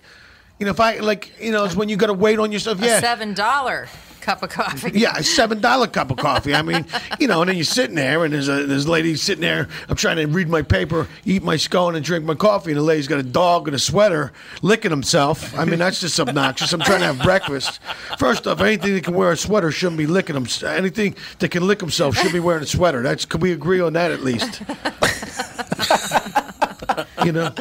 You 0.59 0.65
know, 0.65 0.71
if 0.71 0.79
I 0.79 0.99
like, 0.99 1.33
you 1.41 1.51
know, 1.51 1.65
it's 1.65 1.75
when 1.75 1.89
you 1.89 1.97
got 1.97 2.07
to 2.07 2.13
wait 2.13 2.39
on 2.39 2.51
yourself. 2.51 2.81
a 2.81 2.85
Yeah, 2.85 2.99
seven 2.99 3.33
dollar 3.33 3.87
cup 4.27 4.43
of 4.43 4.49
coffee. 4.49 4.91
Yeah, 4.93 5.15
a 5.15 5.23
seven 5.23 5.61
dollar 5.61 5.87
cup 5.87 6.11
of 6.11 6.17
coffee. 6.17 6.53
I 6.53 6.61
mean, 6.61 6.85
you 7.19 7.29
know, 7.29 7.41
and 7.41 7.49
then 7.49 7.55
you're 7.55 7.63
sitting 7.63 7.95
there, 7.95 8.25
and 8.25 8.33
there's 8.33 8.49
a 8.49 8.65
there's 8.65 8.85
a 8.85 8.91
lady 8.91 9.15
sitting 9.15 9.41
there. 9.41 9.69
I'm 9.87 9.95
trying 9.95 10.17
to 10.17 10.25
read 10.25 10.49
my 10.49 10.61
paper, 10.61 11.07
eat 11.23 11.43
my 11.43 11.55
scone, 11.55 11.95
and 11.95 12.03
drink 12.03 12.25
my 12.25 12.35
coffee, 12.35 12.71
and 12.71 12.77
the 12.77 12.83
lady's 12.83 13.07
got 13.07 13.19
a 13.19 13.23
dog 13.23 13.69
in 13.69 13.73
a 13.73 13.79
sweater 13.79 14.33
licking 14.61 14.91
himself. 14.91 15.57
I 15.57 15.63
mean, 15.63 15.79
that's 15.79 16.01
just 16.01 16.19
obnoxious. 16.19 16.73
I'm 16.73 16.81
trying 16.81 16.99
to 16.99 17.05
have 17.05 17.21
breakfast. 17.21 17.79
First 18.19 18.45
off, 18.47 18.59
anything 18.59 18.95
that 18.95 19.05
can 19.05 19.13
wear 19.13 19.31
a 19.31 19.37
sweater 19.37 19.71
shouldn't 19.71 19.97
be 19.97 20.07
licking 20.07 20.35
him. 20.35 20.45
Anything 20.65 21.15
that 21.39 21.49
can 21.49 21.65
lick 21.65 21.79
himself 21.79 22.17
should 22.17 22.33
be 22.33 22.41
wearing 22.41 22.63
a 22.63 22.67
sweater. 22.67 23.01
That's 23.01 23.23
can 23.23 23.39
we 23.39 23.53
agree 23.53 23.79
on 23.79 23.93
that 23.93 24.11
at 24.11 24.23
least? 24.23 24.59
you 27.25 27.31
know, 27.31 27.53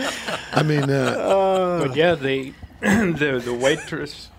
I 0.52 0.64
mean, 0.64 0.90
uh, 0.90 1.84
but 1.86 1.94
yeah, 1.94 2.16
they 2.16 2.54
the 2.80 3.40
the 3.44 3.54
waitress 3.54 4.30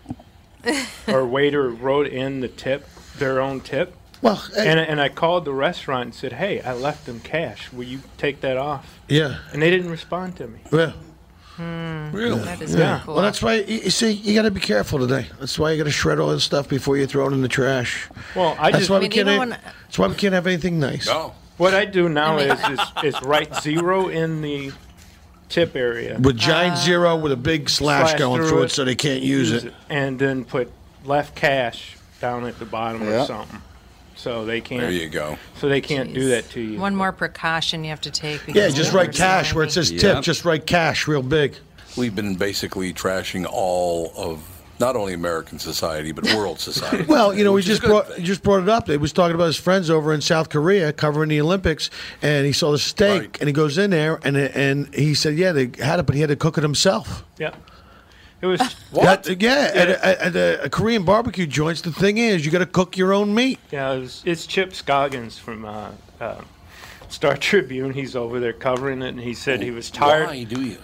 or 1.08 1.26
waiter 1.26 1.70
wrote 1.70 2.08
in 2.08 2.40
the 2.42 2.48
tip 2.48 2.88
their 3.18 3.42
own 3.42 3.62
tip. 3.62 3.94
Well, 4.22 4.36
hey- 4.56 4.68
and 4.68 4.80
and 4.80 5.00
I 5.02 5.10
called 5.10 5.46
the 5.46 5.54
restaurant 5.54 6.04
and 6.06 6.14
said, 6.16 6.34
"Hey, 6.34 6.62
I 6.62 6.74
left 6.74 7.06
them 7.06 7.20
cash. 7.20 7.72
Will 7.72 7.84
you 7.86 8.00
take 8.18 8.42
that 8.42 8.58
off?" 8.58 9.00
yeah, 9.08 9.38
And 9.54 9.62
they 9.62 9.70
didn't 9.70 9.92
respond 9.92 10.36
to 10.38 10.48
me. 10.48 10.60
yeah. 10.72 10.92
Hmm. 11.56 12.12
Really? 12.12 12.40
That 12.42 12.62
is 12.62 12.76
Yeah. 12.76 13.02
cool. 13.04 13.16
Well, 13.16 13.24
that's 13.24 13.42
why 13.42 13.56
you, 13.56 13.78
you 13.86 13.90
see 13.90 14.12
you 14.12 14.36
got 14.36 14.44
to 14.44 14.52
be 14.52 14.60
careful 14.60 15.00
today. 15.00 15.26
That's 15.40 15.58
why 15.58 15.72
you 15.72 15.78
got 15.78 15.86
to 15.86 15.92
shred 15.92 16.20
all 16.20 16.30
this 16.30 16.44
stuff 16.44 16.70
before 16.70 16.98
you 16.98 17.08
throw 17.08 17.28
it 17.28 17.34
in 17.34 17.42
the 17.42 17.48
trash. 17.48 18.08
Well, 18.36 18.56
I 18.60 18.70
that's 18.72 18.82
just- 18.84 18.90
why 18.92 18.98
I 18.98 19.00
we 19.00 19.04
mean, 19.06 19.12
can't. 19.12 19.28
even 19.30 19.52
have- 19.52 19.64
when- 19.64 19.74
that's 19.86 19.98
why 20.00 20.08
we 20.08 20.16
can't 20.16 20.34
have 20.36 20.46
anything 20.48 20.80
nice. 20.80 21.08
No. 21.08 21.34
What 21.58 21.74
I 21.74 21.86
do 21.86 22.08
now 22.10 22.38
is, 22.38 22.60
is 22.70 22.80
is 23.16 23.22
write 23.24 23.56
zero 23.64 24.08
in 24.10 24.42
the 24.44 24.72
tip 25.50 25.76
area 25.76 26.18
With 26.20 26.38
giant 26.38 26.74
ah. 26.74 26.84
zero 26.84 27.16
with 27.16 27.32
a 27.32 27.38
big 27.38 27.70
slash, 27.70 28.10
Slash 28.10 28.20
going 28.20 28.42
through 28.42 28.50
through 28.50 28.62
it, 28.64 28.66
it, 28.66 28.72
so 28.72 28.86
they 28.86 28.96
can't 28.96 29.22
use, 29.24 29.52
it. 29.52 29.74
and 29.90 30.20
then 30.20 30.46
put 30.46 30.72
left 31.06 31.36
cash 31.36 31.96
down 32.20 32.46
at 32.46 32.60
the 32.60 32.66
bottom 32.66 33.04
Yeah. 33.04 33.24
or 33.24 33.26
something. 33.26 33.62
So 34.16 34.46
they 34.46 34.62
can't. 34.62 34.82
There 34.82 34.92
you 34.92 35.10
go. 35.10 35.38
So 35.60 35.70
they 35.70 35.80
can't 35.80 36.12
do 36.14 36.30
that 36.30 36.50
to 36.52 36.60
you. 36.62 36.80
One 36.80 36.96
more 36.96 37.12
precaution 37.12 37.84
you 37.84 37.92
have 37.92 38.02
to 38.02 38.12
take. 38.12 38.42
Yeah, 38.48 38.54
because 38.54 38.74
just 38.74 38.92
the 38.92 38.98
write 38.98 39.10
others 39.10 39.18
cash 39.20 39.54
where 39.54 39.64
it 39.64 39.72
says 39.72 39.92
maybe- 39.92 40.02
tip. 40.02 40.24
Just 40.24 40.44
write 40.44 40.66
cash 40.66 41.08
real 41.08 41.22
big. 41.22 41.56
We've 41.96 42.16
been 42.16 42.36
basically 42.36 42.94
trashing 42.94 43.46
all 43.50 44.12
of 44.16 44.44
not 44.80 44.96
only 44.96 45.14
American 45.14 45.60
society 45.60 46.12
but 46.12 46.26
world 46.36 46.60
society. 46.60 47.04
Well, 47.08 47.34
you 47.34 47.44
know, 47.44 47.54
we 47.54 47.62
just 47.62 47.80
a 47.84 47.88
good 47.88 47.90
brought 48.08 48.20
just 48.20 48.44
brought 48.44 48.64
it 48.64 48.70
up. 48.70 48.88
He 48.88 48.98
was 48.98 49.14
talking 49.14 49.36
about 49.36 49.46
his 49.46 49.58
friends 49.58 49.90
over 49.90 50.14
in 50.14 50.22
South 50.22 50.50
Korea 50.50 50.94
covering 50.94 51.30
the 51.30 51.42
Olympics, 51.42 51.90
and 52.22 52.46
he 52.46 52.52
saw 52.54 52.72
the 52.72 52.78
steak, 52.78 53.38
and 53.40 53.48
he 53.48 53.54
goes 53.54 53.78
in 53.78 53.90
there, 53.92 54.20
and 54.24 54.38
and 54.38 54.94
he 54.94 55.14
said, 55.14 55.36
yeah, 55.36 55.52
they 55.52 55.70
had 55.80 56.00
it, 56.00 56.06
but 56.06 56.16
he 56.16 56.22
had 56.22 56.30
to 56.30 56.36
cook 56.36 56.58
it 56.58 56.64
himself. 56.64 57.24
Yeah. 57.38 57.54
It 58.42 58.46
was 58.46 58.60
That- 58.94 59.42
yeah, 59.42 59.72
at, 59.74 59.90
a, 59.90 60.26
at 60.26 60.36
a, 60.36 60.64
a 60.66 60.70
Korean 60.70 61.04
barbecue 61.04 61.48
joints, 61.48 61.82
the 61.82 61.92
thing 61.92 62.18
is, 62.18 62.46
you 62.46 62.52
got 62.52 62.60
to 62.60 62.66
cook 62.68 62.96
your 62.98 63.14
own 63.14 63.34
meat. 63.34 63.60
Yeah, 63.72 63.94
it 63.94 64.00
was, 64.02 64.22
it's 64.26 64.46
Chip 64.46 64.74
Scoggins 64.76 65.40
from 65.40 65.66
uh, 65.66 65.90
uh, 66.20 66.42
Star 67.10 67.36
Tribune. 67.50 67.94
He's 67.94 68.16
over 68.16 68.40
there 68.40 68.54
covering 68.54 69.02
it, 69.02 69.10
and 69.10 69.20
he 69.20 69.34
said 69.34 69.62
he 69.62 69.72
was 69.72 69.90
tired. 69.90 70.28
Why 70.28 70.44
do 70.44 70.62
you? 70.62 70.78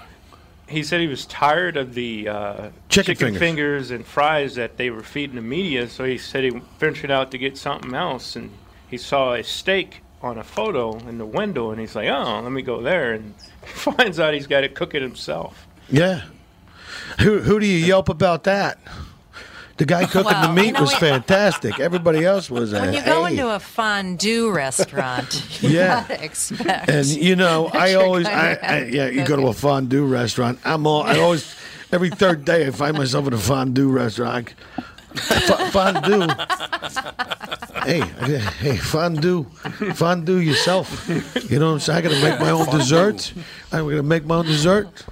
He 0.73 0.83
said 0.83 1.01
he 1.01 1.07
was 1.07 1.25
tired 1.27 1.77
of 1.77 1.93
the 1.93 2.27
uh, 2.27 2.69
Chicken 2.89 3.35
fingers. 3.35 3.91
and 3.91 4.05
fries 4.05 4.55
that 4.55 4.77
they 4.77 4.89
were 4.89 5.03
feeding 5.03 5.35
the 5.35 5.41
media. 5.41 5.87
So 5.87 6.03
he 6.03 6.17
said 6.17 6.43
he 6.43 6.49
ventured 6.79 7.11
out 7.11 7.29
to 7.31 7.37
get 7.37 7.57
something 7.57 7.93
else, 7.93 8.35
and 8.35 8.49
he 8.89 8.97
saw 8.97 9.33
a 9.33 9.43
steak 9.43 10.01
on 10.21 10.39
a 10.39 10.43
photo 10.43 10.97
in 11.07 11.19
the 11.19 11.25
window, 11.25 11.69
and 11.69 11.79
he's 11.79 11.95
like, 11.95 12.09
"Oh, 12.09 12.41
let 12.41 12.51
me 12.51 12.63
go 12.63 12.81
there." 12.81 13.13
And 13.13 13.35
he 13.61 13.67
finds 13.67 14.19
out 14.19 14.33
he's 14.33 14.47
got 14.47 14.61
to 14.61 14.69
cook 14.69 14.95
it 14.95 15.01
himself. 15.03 15.67
Yeah. 15.89 16.23
Who 17.19 17.39
who 17.39 17.59
do 17.59 17.67
you 17.67 17.77
yelp 17.77 18.09
about 18.09 18.43
that? 18.45 18.79
The 19.77 19.85
guy 19.85 20.05
cooking 20.13 20.25
Well, 20.25 20.47
the 20.47 20.53
meat 20.53 20.67
you 20.67 20.71
know 20.73 20.81
was 20.81 20.91
what- 20.91 20.99
fantastic. 20.99 21.79
Everybody 21.79 22.25
else 22.25 22.49
was 22.49 22.73
a 22.73 22.81
When 22.81 22.93
you 22.93 23.03
go 23.03 23.25
hey. 23.25 23.31
into 23.33 23.49
a 23.49 23.59
fondue 23.59 24.51
restaurant, 24.51 25.47
you 25.63 25.69
Yeah. 25.69 26.01
gotta 26.07 26.23
expect. 26.23 26.89
And 26.89 27.05
you 27.07 27.35
know, 27.35 27.67
I 27.73 27.95
always, 27.95 28.27
I, 28.27 28.53
I, 28.61 28.83
yeah, 28.85 29.07
you 29.07 29.25
go 29.25 29.35
to 29.35 29.47
a 29.47 29.53
fondue 29.53 30.05
restaurant. 30.05 30.59
I'm 30.63 30.85
all, 30.85 31.01
I 31.03 31.17
always, 31.19 31.55
every 31.91 32.09
third 32.11 32.45
day, 32.45 32.67
I 32.67 32.71
find 32.71 32.97
myself 32.97 33.25
in 33.27 33.33
a 33.33 33.37
fondue 33.37 33.89
restaurant. 33.89 34.53
F- 35.15 35.71
fondue. 35.71 36.27
Hey, 37.83 37.99
hey, 37.99 38.77
fondue, 38.77 39.43
fondue 39.93 40.37
yourself. 40.37 41.07
You 41.49 41.59
know 41.59 41.67
what 41.67 41.73
I'm 41.73 41.79
saying? 41.81 41.97
I 41.97 42.01
got 42.01 42.11
to 42.15 42.21
make 42.21 42.39
my 42.39 42.49
own 42.51 42.65
dessert. 42.69 43.33
I'm 43.71 43.83
going 43.85 43.97
to 43.97 44.03
make 44.03 44.25
my 44.25 44.35
own 44.35 44.45
dessert. 44.45 45.05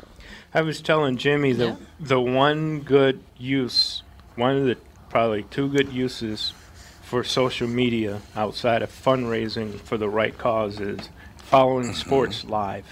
I 0.53 0.61
was 0.61 0.81
telling 0.81 1.17
Jimmy 1.17 1.53
the 1.53 1.77
the 1.99 2.19
one 2.19 2.79
good 2.81 3.21
use, 3.37 4.03
one 4.35 4.57
of 4.57 4.65
the 4.65 4.77
probably 5.09 5.43
two 5.43 5.69
good 5.69 5.91
uses 5.91 6.53
for 7.01 7.23
social 7.23 7.67
media 7.67 8.21
outside 8.35 8.81
of 8.81 8.89
fundraising 8.89 9.79
for 9.79 9.97
the 9.97 10.07
right 10.09 10.37
cause 10.37 10.79
is 10.79 11.09
following 11.37 11.93
sports 11.93 12.45
live. 12.45 12.85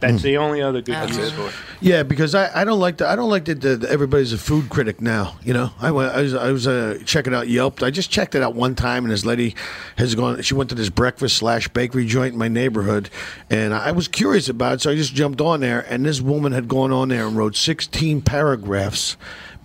That's 0.00 0.22
the 0.22 0.36
only 0.36 0.62
other 0.62 0.80
good 0.80 0.94
That's 0.94 1.16
use 1.16 1.32
it. 1.32 1.34
for 1.34 1.48
it. 1.48 1.54
Yeah, 1.80 2.04
because 2.04 2.32
I, 2.32 2.60
I 2.60 2.62
don't 2.62 2.78
like 2.78 2.98
that. 2.98 3.08
I 3.08 3.16
don't 3.16 3.30
like 3.30 3.46
that 3.46 3.60
that 3.62 3.82
everybody's 3.86 4.32
a 4.32 4.38
food 4.38 4.68
critic 4.70 5.00
now. 5.00 5.36
You 5.42 5.52
know, 5.54 5.72
I, 5.80 5.90
went- 5.90 6.14
I 6.14 6.22
was 6.22 6.34
I 6.34 6.52
was 6.52 6.68
uh, 6.68 7.00
checking 7.04 7.34
out 7.34 7.48
Yelp. 7.48 7.82
I 7.82 7.90
just 7.90 8.08
checked 8.08 8.36
it 8.36 8.42
out 8.42 8.54
one 8.54 8.76
time, 8.76 9.02
and 9.04 9.10
this 9.12 9.24
lady 9.24 9.56
has 9.96 10.14
gone. 10.14 10.40
She 10.42 10.54
went 10.54 10.70
to 10.70 10.76
this 10.76 10.88
breakfast 10.88 11.36
slash 11.38 11.66
bakery 11.66 12.06
joint 12.06 12.34
in 12.34 12.38
my 12.38 12.46
neighborhood, 12.46 13.10
and 13.50 13.74
I 13.74 13.90
was 13.90 14.06
curious 14.06 14.48
about 14.48 14.74
it, 14.74 14.80
so 14.82 14.92
I 14.92 14.94
just 14.94 15.16
jumped 15.16 15.40
on 15.40 15.58
there. 15.58 15.80
And 15.92 16.06
this 16.06 16.20
woman 16.20 16.52
had 16.52 16.68
gone 16.68 16.92
on 16.92 17.08
there 17.08 17.26
and 17.26 17.36
wrote 17.36 17.56
sixteen 17.56 18.22
paragraphs 18.22 19.16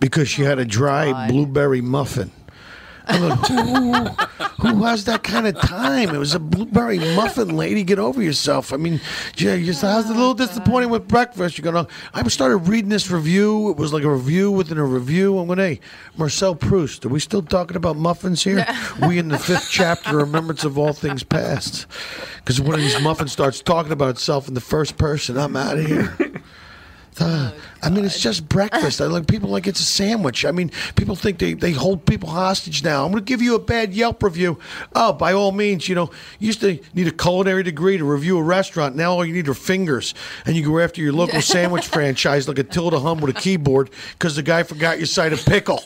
because 0.04 0.28
she 0.28 0.42
had 0.42 0.60
a 0.60 0.66
dry 0.66 1.30
blueberry 1.30 1.80
muffin. 1.80 2.30
I'm 3.08 3.30
like, 3.30 3.40
who, 4.60 4.84
has 4.84 5.06
that 5.06 5.24
kind 5.24 5.48
of 5.48 5.58
time? 5.62 6.10
It 6.10 6.18
was 6.18 6.34
a 6.34 6.40
blueberry 6.40 7.00
muffin, 7.00 7.56
lady. 7.56 7.84
Get 7.84 8.00
over 8.00 8.22
yourself. 8.22 8.74
I 8.74 8.78
mean, 8.78 9.00
yeah, 9.38 9.54
you 9.54 9.66
just, 9.66 9.82
I 9.82 9.96
was 9.96 10.10
a 10.10 10.14
little 10.14 10.34
disappointed 10.34 10.88
with 10.88 11.08
breakfast. 11.08 11.58
You're 11.58 11.72
gonna. 11.72 11.88
I 12.14 12.28
started 12.28 12.58
reading 12.58 12.90
this 12.90 13.10
review. 13.10 13.70
It 13.70 13.78
was 13.78 13.94
like 13.94 14.04
a 14.04 14.12
review 14.12 14.52
within 14.52 14.78
a 14.78 14.84
review. 14.84 15.38
I'm 15.38 15.48
going, 15.48 15.60
hey, 15.60 15.80
Marcel 16.18 16.54
Proust. 16.54 17.06
Are 17.06 17.10
we 17.10 17.22
still 17.22 17.42
talking 17.42 17.78
about 17.78 17.96
muffins 17.96 18.44
here? 18.44 18.66
we 19.08 19.20
in 19.20 19.30
the 19.30 19.40
fifth 19.40 19.70
chapter, 19.70 20.18
Remembrance 20.18 20.66
of 20.66 20.78
All 20.78 20.92
Things 20.92 21.24
Past. 21.24 21.88
Because 22.38 22.60
one 22.60 22.74
of 22.74 22.82
these 22.82 23.02
muffins 23.02 23.32
starts 23.32 23.62
talking 23.62 23.94
about 23.94 24.10
itself 24.10 24.50
in 24.50 24.54
the 24.54 24.62
first 24.62 24.98
person. 24.98 25.38
I'm 25.38 25.56
out 25.56 25.78
of 25.78 25.86
here. 25.86 26.18
Uh, 27.20 27.52
I 27.82 27.90
mean, 27.90 28.06
it's 28.06 28.20
just 28.20 28.48
breakfast. 28.48 29.02
I 29.02 29.06
like 29.06 29.28
people 29.28 29.50
like 29.50 29.68
it's 29.68 29.80
a 29.80 29.84
sandwich. 29.84 30.46
I 30.46 30.52
mean, 30.52 30.72
people 30.96 31.16
think 31.16 31.40
they, 31.40 31.54
they 31.54 31.72
hold 31.72 32.06
people 32.06 32.30
hostage 32.30 32.84
now. 32.84 33.06
I'm 33.06 33.12
going 33.12 33.24
to 33.24 33.28
give 33.28 33.42
you 33.42 33.56
a 33.56 33.60
bad 33.60 33.94
Yelp 33.94 34.24
review. 34.24 34.58
Oh, 34.96 35.14
by 35.14 35.34
all 35.34 35.52
means, 35.52 35.88
you 35.88 35.96
know, 35.96 36.10
you 36.40 36.48
used 36.48 36.62
to 36.62 36.80
need 36.94 37.08
a 37.08 37.12
culinary 37.12 37.64
degree 37.64 37.98
to 37.98 38.06
review 38.06 38.38
a 38.38 38.44
restaurant. 38.44 38.96
Now 38.96 39.14
all 39.14 39.26
you 39.26 39.34
need 39.34 39.48
are 39.48 39.54
fingers, 39.54 40.14
and 40.46 40.56
you 40.56 40.66
go 40.66 40.80
after 40.80 41.02
your 41.02 41.14
local 41.14 41.42
sandwich 41.54 41.88
franchise 41.88 42.48
like 42.48 42.60
a 42.60 42.64
Tilda 42.64 43.00
Hum 43.00 43.20
with 43.20 43.36
a 43.36 43.40
keyboard 43.40 43.90
because 44.14 44.36
the 44.36 44.44
guy 44.44 44.64
forgot 44.64 44.98
your 44.98 45.08
side 45.08 45.34
of 45.34 45.44
pickle. 45.46 45.84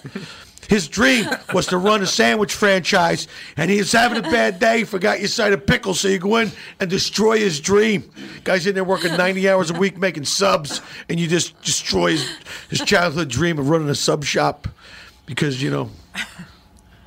His 0.67 0.87
dream 0.87 1.25
was 1.53 1.67
to 1.67 1.77
run 1.77 2.01
a 2.01 2.05
sandwich 2.05 2.53
franchise, 2.53 3.27
and 3.55 3.71
he 3.71 3.77
was 3.77 3.91
having 3.91 4.17
a 4.17 4.21
bad 4.21 4.59
day. 4.59 4.83
Forgot 4.83 5.19
your 5.19 5.29
side 5.29 5.53
of 5.53 5.65
pickle, 5.65 5.93
so 5.93 6.07
you 6.07 6.19
go 6.19 6.37
in 6.37 6.51
and 6.79 6.89
destroy 6.89 7.39
his 7.39 7.59
dream. 7.59 8.09
Guy's 8.43 8.67
in 8.67 8.75
there 8.75 8.83
working 8.83 9.15
90 9.15 9.49
hours 9.49 9.69
a 9.69 9.73
week 9.73 9.97
making 9.97 10.25
subs, 10.25 10.81
and 11.09 11.19
you 11.19 11.27
just 11.27 11.59
destroy 11.61 12.11
his, 12.11 12.29
his 12.69 12.81
childhood 12.81 13.29
dream 13.29 13.59
of 13.59 13.69
running 13.69 13.89
a 13.89 13.95
sub 13.95 14.23
shop 14.23 14.67
because 15.25 15.61
you 15.61 15.69
know. 15.69 15.89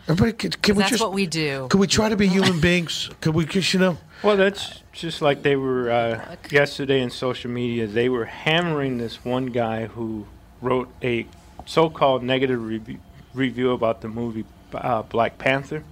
Everybody, 0.09 0.33
can, 0.33 0.51
can 0.51 0.77
we 0.77 0.83
That's 0.83 0.91
just? 0.91 1.03
what 1.03 1.13
we 1.13 1.27
do. 1.27 1.69
Can 1.71 1.79
we 1.79 1.87
try 1.87 2.09
to 2.09 2.17
be 2.17 2.27
human 2.27 2.61
beings? 2.61 3.11
Can 3.21 3.33
we 3.33 3.45
just, 3.45 3.73
you 3.73 3.79
know? 3.79 3.97
Well, 4.23 4.37
that's 4.37 4.83
just 4.93 5.23
like 5.23 5.43
they 5.43 5.57
were 5.57 5.91
uh, 5.91 6.37
yesterday 6.51 7.01
in 7.01 7.11
social 7.11 7.51
media. 7.51 7.87
They 7.87 8.09
were 8.09 8.25
hammering 8.25 8.99
this 8.99 9.25
one 9.25 9.47
guy 9.47 9.87
who 9.87 10.27
wrote 10.61 10.89
a 11.03 11.27
so-called 11.65 12.23
negative 12.23 12.63
review, 12.63 12.99
review 13.35 13.73
about 13.73 14.01
the 14.01 14.09
movie 14.09 14.45
uh, 14.75 15.03
Black 15.03 15.39
Panther, 15.39 15.83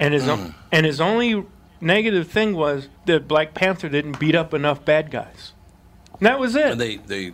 and 0.00 0.14
his 0.14 0.28
o- 0.28 0.36
Mm. 0.36 0.54
and 0.72 0.86
his 0.86 1.00
only 1.00 1.44
negative 1.80 2.28
thing 2.28 2.54
was 2.56 2.88
that 3.06 3.28
Black 3.28 3.54
Panther 3.54 3.88
didn't 3.88 4.18
beat 4.18 4.34
up 4.34 4.54
enough 4.54 4.84
bad 4.84 5.10
guys. 5.10 5.52
And 6.18 6.26
that 6.26 6.38
was 6.38 6.54
it. 6.56 6.72
And 6.72 6.80
they 6.80 6.96
they. 6.96 7.32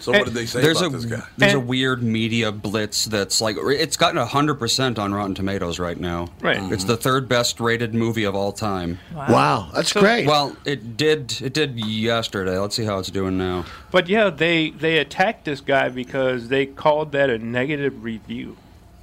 So 0.00 0.12
what 0.12 0.24
did 0.24 0.34
they 0.34 0.46
say 0.46 0.62
there's 0.62 0.80
about 0.80 0.94
a, 0.94 0.98
this 0.98 1.04
guy? 1.04 1.26
There's 1.36 1.54
a 1.54 1.60
weird 1.60 2.02
media 2.02 2.52
blitz 2.52 3.04
that's 3.04 3.40
like 3.40 3.56
it's 3.58 3.96
gotten 3.96 4.16
hundred 4.26 4.54
percent 4.54 4.98
on 4.98 5.12
Rotten 5.12 5.34
Tomatoes 5.34 5.78
right 5.78 5.98
now. 5.98 6.28
Right. 6.40 6.56
It's 6.56 6.82
mm-hmm. 6.82 6.86
the 6.86 6.96
third 6.96 7.28
best 7.28 7.60
rated 7.60 7.94
movie 7.94 8.24
of 8.24 8.34
all 8.34 8.52
time. 8.52 8.98
Wow. 9.14 9.26
Wow, 9.28 9.70
that's 9.74 9.92
great. 9.92 10.26
Well, 10.26 10.56
it 10.64 10.96
did 10.96 11.40
it 11.42 11.52
did 11.52 11.78
yesterday. 11.78 12.58
Let's 12.58 12.76
see 12.76 12.84
how 12.84 12.98
it's 12.98 13.10
doing 13.10 13.36
now. 13.36 13.66
But 13.90 14.08
yeah, 14.08 14.30
they 14.30 14.70
they 14.70 14.98
attacked 14.98 15.44
this 15.44 15.60
guy 15.60 15.88
because 15.88 16.48
they 16.48 16.66
called 16.66 17.12
that 17.12 17.30
a 17.30 17.38
negative 17.38 18.02
review, 18.02 18.56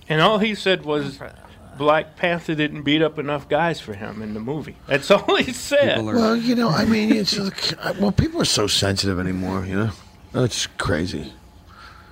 and 0.09 0.21
all 0.21 0.39
he 0.39 0.55
said 0.55 0.83
was 0.83 1.19
Black 1.77 2.15
Panther 2.15 2.55
didn't 2.55 2.81
beat 2.83 3.01
up 3.01 3.19
enough 3.19 3.47
guys 3.47 3.79
for 3.79 3.93
him 3.93 4.21
in 4.21 4.33
the 4.33 4.39
movie. 4.39 4.75
That's 4.87 5.09
all 5.11 5.35
he 5.35 5.53
said. 5.53 6.03
Well, 6.03 6.35
you 6.35 6.55
know, 6.55 6.69
I 6.69 6.85
mean, 6.85 7.11
it's 7.11 7.37
like, 7.37 7.73
uh, 7.85 7.93
well, 7.99 8.11
people 8.11 8.41
are 8.41 8.45
so 8.45 8.67
sensitive 8.67 9.19
anymore. 9.19 9.65
You 9.65 9.75
know, 9.75 9.91
it's 10.43 10.67
crazy. 10.67 11.33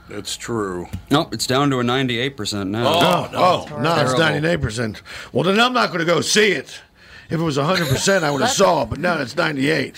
It's 0.10 0.38
true. 0.38 0.88
Nope, 1.10 1.34
it's 1.34 1.48
down 1.48 1.72
to 1.72 1.80
a 1.80 1.84
ninety-eight 1.84 2.38
percent 2.38 2.70
now. 2.70 2.86
Oh, 2.88 3.30
oh, 3.34 3.82
no, 3.82 3.96
it's 4.02 4.14
98%. 4.14 5.02
Well, 5.34 5.44
then 5.44 5.60
I'm 5.60 5.74
not 5.74 5.88
going 5.88 6.00
to 6.00 6.06
go 6.06 6.22
see 6.22 6.52
it. 6.52 6.80
If 7.28 7.40
it 7.40 7.44
was 7.44 7.58
hundred 7.58 7.88
percent, 7.88 8.24
I 8.24 8.30
would 8.30 8.42
have 8.42 8.52
saw 8.52 8.84
it. 8.84 8.90
But 8.92 9.00
now 9.00 9.20
it's 9.20 9.36
ninety 9.36 9.72
eight. 9.72 9.96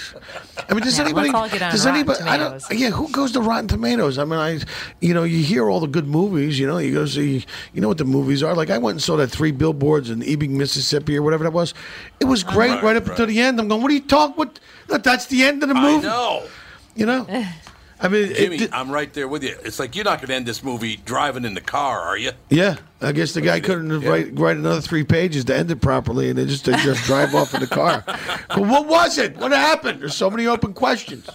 I 0.69 0.73
mean, 0.73 0.81
does 0.81 0.97
Yeah, 0.97 1.03
anybody? 1.03 1.29
let's 1.29 1.35
all 1.37 1.49
get 1.49 1.61
on 1.61 1.71
does 1.71 1.85
Rotten 1.85 1.99
anybody? 1.99 2.21
I 2.21 2.37
don't. 2.37 2.63
Yeah, 2.71 2.91
who 2.91 3.09
goes 3.09 3.33
to 3.33 3.41
Rotten 3.41 3.67
Tomatoes? 3.67 4.17
I 4.17 4.23
mean, 4.23 4.39
I, 4.39 4.59
you 5.01 5.13
know, 5.13 5.25
you 5.25 5.43
hear 5.43 5.69
all 5.69 5.81
the 5.81 5.87
good 5.87 6.07
movies. 6.07 6.57
You 6.57 6.67
know, 6.67 6.77
you 6.77 6.93
go 6.93 7.05
see. 7.05 7.45
You 7.73 7.81
know 7.81 7.89
what 7.89 7.97
the 7.97 8.05
movies 8.05 8.43
are 8.43 8.55
like. 8.55 8.69
I 8.69 8.77
went 8.77 8.95
and 8.95 9.03
saw 9.03 9.17
that 9.17 9.27
Three 9.27 9.51
Billboards 9.51 10.09
in 10.09 10.23
Ebbing, 10.23 10.57
Mississippi, 10.57 11.17
or 11.17 11.21
whatever 11.21 11.43
that 11.43 11.51
was. 11.51 11.73
It 12.21 12.25
was 12.25 12.45
uh-huh. 12.45 12.53
great 12.53 12.69
right, 12.69 12.83
Right, 12.83 12.95
up 12.95 13.03
right. 13.03 13.11
until 13.11 13.25
the 13.25 13.41
end. 13.41 13.59
I'm 13.59 13.67
going, 13.67 13.81
what 13.81 13.91
are 13.91 13.95
you 13.95 14.01
talking? 14.01 14.35
What? 14.37 14.59
That's 14.87 15.25
the 15.25 15.43
end 15.43 15.63
of 15.63 15.67
the 15.69 15.75
I 15.75 15.81
movie. 15.81 16.07
know. 16.07 16.47
You 16.95 17.07
know. 17.07 17.45
I 17.99 18.09
mean, 18.09 18.33
Jimmy, 18.35 18.67
I'm 18.71 18.91
right 18.91 19.11
there 19.13 19.27
with 19.27 19.43
you. 19.43 19.55
It's 19.63 19.79
like 19.79 19.95
you're 19.95 20.05
not 20.05 20.19
going 20.19 20.27
to 20.29 20.35
end 20.35 20.45
this 20.45 20.63
movie 20.63 20.97
driving 20.97 21.45
in 21.45 21.55
the 21.55 21.61
car, 21.61 21.99
are 22.01 22.17
you? 22.17 22.31
Yeah, 22.49 22.75
I 23.01 23.11
guess 23.11 23.33
the 23.33 23.41
guy 23.41 23.59
couldn't 23.59 24.01
Yeah. 24.01 24.09
write 24.09 24.37
write 24.37 24.57
another 24.57 24.81
three 24.81 25.03
pages 25.03 25.45
to 25.45 25.55
end 25.55 25.71
it 25.71 25.81
properly, 25.81 26.29
and 26.29 26.37
they 26.37 26.45
just 26.45 26.65
they 26.65 26.73
just 26.77 27.03
drive 27.05 27.33
off 27.33 27.53
in 27.55 27.59
the 27.61 27.67
car. 27.67 28.03
But 28.49 28.59
what 28.59 28.87
was 28.87 29.17
it? 29.17 29.35
What 29.37 29.51
happened? 29.51 30.01
There's 30.01 30.15
so 30.15 30.29
many 30.29 30.45
open 30.47 30.73
questions. 30.73 31.27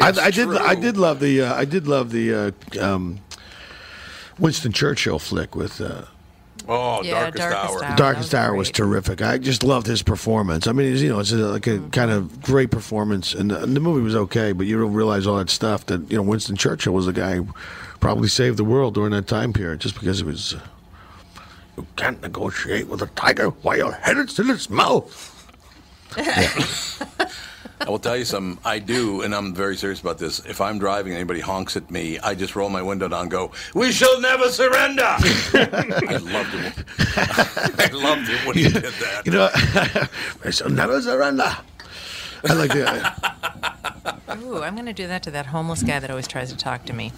I, 0.00 0.12
I 0.22 0.30
did 0.30 0.48
I 0.56 0.74
did 0.74 0.96
love 0.96 1.20
the 1.20 1.42
uh, 1.42 1.54
I 1.54 1.64
did 1.64 1.86
love 1.88 2.10
the 2.10 2.34
uh, 2.34 2.50
um, 2.80 3.20
Winston 4.38 4.72
Churchill 4.72 5.18
flick 5.18 5.54
with. 5.56 5.80
Uh, 5.80 6.02
Oh, 6.68 7.02
Yeah, 7.02 7.30
Darkest, 7.30 7.38
Darkest 7.38 7.54
Hour. 7.54 7.84
Hour. 7.84 7.96
Darkest 7.96 8.32
was 8.32 8.34
Hour 8.34 8.54
was 8.54 8.70
terrific. 8.70 9.22
I 9.22 9.38
just 9.38 9.62
loved 9.62 9.86
his 9.86 10.02
performance. 10.02 10.66
I 10.66 10.72
mean, 10.72 10.92
it's, 10.92 11.02
you 11.02 11.08
know, 11.10 11.20
it's 11.20 11.32
a, 11.32 11.36
like 11.36 11.66
a 11.66 11.78
kind 11.90 12.10
of 12.10 12.40
great 12.42 12.70
performance, 12.70 13.34
and 13.34 13.50
the, 13.50 13.62
and 13.62 13.76
the 13.76 13.80
movie 13.80 14.02
was 14.02 14.14
okay. 14.14 14.52
But 14.52 14.66
you 14.66 14.80
don't 14.80 14.92
realize 14.94 15.26
all 15.26 15.36
that 15.38 15.50
stuff 15.50 15.86
that 15.86 16.10
you 16.10 16.16
know. 16.16 16.22
Winston 16.22 16.56
Churchill 16.56 16.94
was 16.94 17.06
the 17.06 17.12
guy 17.12 17.36
who 17.36 17.48
probably 18.00 18.28
saved 18.28 18.56
the 18.56 18.64
world 18.64 18.94
during 18.94 19.12
that 19.12 19.26
time 19.26 19.52
period, 19.52 19.80
just 19.80 19.94
because 19.94 20.20
it 20.20 20.26
was. 20.26 20.54
Uh, 20.54 20.60
you 21.76 21.86
can't 21.96 22.22
negotiate 22.22 22.86
with 22.88 23.02
a 23.02 23.06
tiger 23.08 23.48
while 23.50 23.76
your 23.76 23.92
head 23.92 24.16
is 24.16 24.38
in 24.38 24.48
its 24.48 24.70
mouth. 24.70 25.30
I 27.86 27.90
will 27.90 27.98
tell 27.98 28.16
you 28.16 28.24
something. 28.24 28.58
I 28.64 28.78
do, 28.78 29.20
and 29.20 29.34
I'm 29.34 29.54
very 29.54 29.76
serious 29.76 30.00
about 30.00 30.16
this. 30.18 30.38
If 30.46 30.60
I'm 30.60 30.78
driving 30.78 31.12
and 31.12 31.18
anybody 31.20 31.40
honks 31.40 31.76
at 31.76 31.90
me, 31.90 32.18
I 32.20 32.34
just 32.34 32.56
roll 32.56 32.70
my 32.70 32.80
window 32.80 33.08
down 33.08 33.22
and 33.22 33.30
go, 33.30 33.52
We 33.74 33.92
shall 33.92 34.18
never 34.20 34.48
surrender. 34.48 35.02
I 35.04 36.18
loved 36.22 36.54
it. 36.54 36.84
I 37.18 37.90
loved 37.92 38.30
it 38.30 38.46
when 38.46 38.56
he 38.56 38.64
did 38.64 38.82
that. 38.84 39.22
You 39.26 39.32
know, 39.32 39.50
we 40.44 40.50
shall 40.52 40.70
never 40.70 41.02
surrender. 41.02 41.54
I 42.48 42.52
like 42.54 42.70
the. 42.70 43.12
Ooh, 44.42 44.62
I'm 44.62 44.74
going 44.74 44.86
to 44.86 44.92
do 44.94 45.06
that 45.06 45.22
to 45.24 45.30
that 45.32 45.46
homeless 45.46 45.82
guy 45.82 45.98
that 45.98 46.10
always 46.10 46.26
tries 46.26 46.50
to 46.52 46.56
talk 46.56 46.84
to 46.86 46.92
me. 46.94 47.12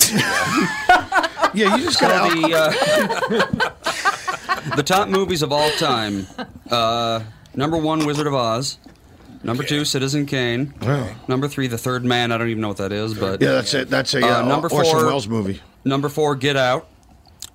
Yeah, 1.55 1.77
you 1.77 1.85
just 1.85 1.99
So 1.99 2.09
got 2.09 2.31
the, 2.33 2.55
uh, 2.55 2.71
the 4.77 4.83
top 4.83 5.09
movies 5.09 5.43
of 5.43 5.53
all 5.53 5.71
time. 5.73 6.27
Uh, 6.71 7.23
number 7.55 7.77
one, 7.79 8.05
Wizard 8.05 8.27
of 8.27 8.35
Oz. 8.35 8.79
Number 9.47 9.63
two, 9.63 9.85
Citizen 9.85 10.27
Kane. 10.27 10.75
Number 11.29 11.47
three, 11.49 11.69
The 11.69 11.79
Third 11.79 12.05
Man. 12.05 12.33
I 12.33 12.39
don't 12.39 12.49
even 12.49 12.61
know 12.61 12.69
what 12.69 12.79
that 12.79 12.93
is, 12.93 13.15
but 13.15 13.41
Yeah, 13.41 13.53
that's 13.53 13.73
it. 13.75 13.89
That's 13.89 14.13
a 14.15 14.19
uh, 14.41 14.43
number 14.43 14.69
Orson 14.69 14.93
four, 14.93 15.07
Welles 15.07 15.29
movie. 15.29 15.61
Number 15.85 16.09
four, 16.09 16.35
Get 16.35 16.57
Out. 16.57 16.89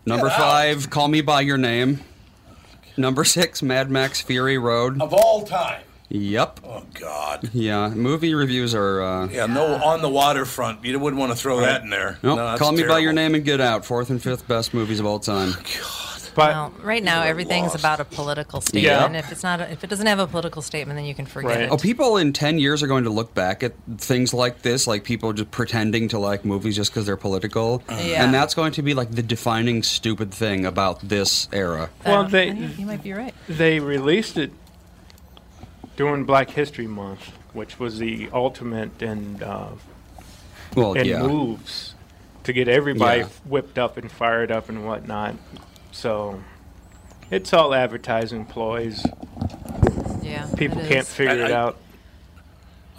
Number 0.06 0.28
Get 0.28 0.40
Out. 0.40 0.42
five, 0.42 0.90
Call 0.90 1.08
Me 1.10 1.22
by 1.22 1.42
Your 1.42 1.58
Name. 1.58 2.00
Number 2.98 3.24
six, 3.24 3.62
Mad 3.62 3.92
Max 3.92 4.22
Fury 4.22 4.58
Road. 4.58 5.02
Of 5.02 5.14
all 5.14 5.44
time. 5.44 5.84
Yep. 6.10 6.60
Oh 6.66 6.84
God. 6.94 7.50
Yeah, 7.54 7.88
movie 7.90 8.34
reviews 8.34 8.76
are. 8.76 9.02
Uh, 9.02 9.28
Yeah, 9.28 9.46
no 9.46 9.76
on 9.76 10.02
the 10.02 10.10
waterfront. 10.10 10.84
You 10.84 11.00
wouldn't 11.00 11.20
want 11.20 11.32
to 11.32 11.38
throw 11.38 11.62
that 11.62 11.84
in 11.84 11.90
there. 11.90 12.20
Nope. 12.24 12.38
No, 12.38 12.46
that's 12.48 12.60
Call 12.60 12.72
Me 12.74 12.84
by 12.84 13.00
Your 13.00 13.14
terrible. 13.14 13.16
Name 13.16 13.36
and 13.36 13.46
Get 13.46 13.62
Out. 13.62 13.86
Fourth 13.86 14.10
and 14.10 14.22
fifth 14.22 14.46
best 14.48 14.74
movies 14.74 15.00
of 15.00 15.06
all 15.06 15.20
time. 15.20 15.54
Well, 16.36 16.74
right 16.82 17.04
now 17.04 17.24
everything's 17.24 17.72
lost. 17.72 17.80
about 17.80 18.00
a 18.00 18.06
political 18.06 18.62
statement. 18.62 18.86
Yeah. 18.86 19.06
And 19.06 19.16
if 19.16 19.32
it's 19.32 19.44
not, 19.44 19.62
a, 19.62 19.72
if 19.72 19.84
it 19.84 19.90
doesn't 19.90 20.06
have 20.08 20.20
a 20.20 20.28
political 20.28 20.62
statement, 20.62 20.98
then 20.98 21.06
you 21.06 21.16
can 21.16 21.26
forget 21.26 21.62
it. 21.62 21.70
Oh, 21.72 21.78
people 21.78 22.18
in 22.18 22.34
10 22.34 22.60
years 22.60 22.82
are 22.84 22.88
going 22.88 23.04
to 23.06 23.10
look 23.10 23.34
back 23.34 23.64
at 23.64 23.74
things 23.98 24.34
like 24.34 24.62
this, 24.62 24.88
like 24.88 25.04
people 25.04 25.34
just 25.34 25.52
pretending 25.52 26.08
to 26.10 26.20
like 26.20 26.44
movies 26.46 26.76
just 26.76 26.92
because 26.92 27.06
they're 27.06 27.18
political. 27.18 27.84
Yeah. 27.90 28.24
And 28.24 28.34
that's 28.34 28.54
going 28.54 28.72
to 28.74 28.82
be 28.82 28.94
like 28.94 29.12
the 29.12 29.24
defining 29.24 29.84
stupid 29.84 30.34
thing 30.34 30.66
about 30.66 31.00
this 31.08 31.48
era. 31.52 31.90
Well, 32.06 32.26
they 32.28 32.52
you 32.52 32.86
might 32.86 33.04
be 33.04 33.14
right. 33.14 33.34
they 33.48 33.80
released 33.80 34.38
it 34.38 34.52
during 35.96 36.24
Black 36.26 36.50
History 36.52 36.88
Month, 36.88 37.32
which 37.54 37.80
was 37.80 38.00
the 38.00 38.30
ultimate 38.34 39.02
and 39.02 39.44
uh, 39.44 39.70
Well, 40.76 40.94
and 40.94 41.06
yeah. 41.06 41.22
moves 41.22 41.96
to 42.44 42.54
get 42.54 42.68
everybody 42.68 43.22
Yeah. 43.22 43.28
whipped 43.46 43.78
up 43.78 43.98
and 43.98 44.12
fired 44.12 44.52
up 44.52 44.70
and 44.70 44.86
whatnot. 44.86 45.36
So 45.92 46.42
it's 47.30 47.54
all 47.54 47.74
advertising 47.74 48.46
ploys. 48.46 49.06
Yeah, 50.22 50.48
people 50.58 50.80
it 50.80 50.88
can't 50.90 51.02
is. 51.08 51.14
figure 51.14 51.34
I- 51.44 51.48
it 51.48 51.52
I- 51.52 51.56
out. 51.56 51.78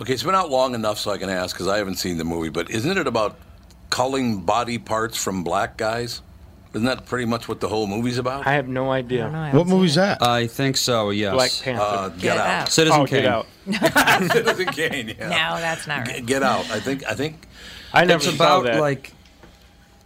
Okay, 0.00 0.14
it's 0.14 0.22
been 0.24 0.34
out 0.34 0.50
long 0.50 0.74
enough 0.74 0.98
so 0.98 1.12
I 1.12 1.18
can 1.18 1.28
ask 1.28 1.54
because 1.54 1.68
I 1.68 1.76
haven't 1.78 1.94
seen 1.96 2.18
the 2.18 2.24
movie. 2.24 2.48
But 2.48 2.70
isn't 2.70 2.98
it 2.98 3.06
about 3.06 3.36
culling 3.90 4.40
body 4.40 4.78
parts 4.78 5.22
from 5.22 5.44
black 5.44 5.76
guys? 5.76 6.22
Isn't 6.74 6.86
that 6.86 7.04
pretty 7.06 7.26
much 7.26 7.48
what 7.48 7.60
the 7.60 7.68
whole 7.68 7.86
movie's 7.86 8.16
about? 8.18 8.46
I 8.46 8.54
have 8.54 8.66
no 8.66 8.90
idea. 8.90 9.28
What 9.52 9.66
movie's 9.68 9.94
that? 9.96 10.22
I 10.22 10.46
think 10.46 10.78
so, 10.78 11.10
yes. 11.10 11.34
Black 11.34 11.50
Panther. 11.62 11.82
Uh, 11.84 12.08
Get, 12.08 12.38
Out. 12.38 12.68
Citizen 12.70 13.00
Oh, 13.02 13.06
Kane. 13.06 13.22
Get 13.22 13.30
Out. 13.30 13.46
Citizen 14.32 14.66
Kane. 14.68 15.08
Yeah. 15.18 15.28
No, 15.28 15.60
that's 15.60 15.86
not 15.86 15.98
right. 16.06 16.16
Get, 16.16 16.26
Get 16.26 16.42
Out. 16.42 16.68
I 16.70 16.80
think. 16.80 17.04
I 17.06 17.12
think. 17.14 17.46
I 17.92 18.04
never 18.06 18.26
it's 18.26 18.34
saw 18.36 18.60
about 18.60 18.64
that. 18.64 18.80
like 18.80 19.12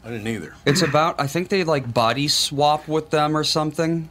I 0.07 0.11
didn't 0.11 0.29
either. 0.29 0.55
it's 0.65 0.83
about 0.83 1.21
I 1.21 1.27
think 1.27 1.49
they 1.49 1.65
like 1.65 1.93
body 1.93 2.29
swap 2.29 2.87
with 2.89 3.11
them 3.11 3.37
or 3.37 3.45
something. 3.45 4.09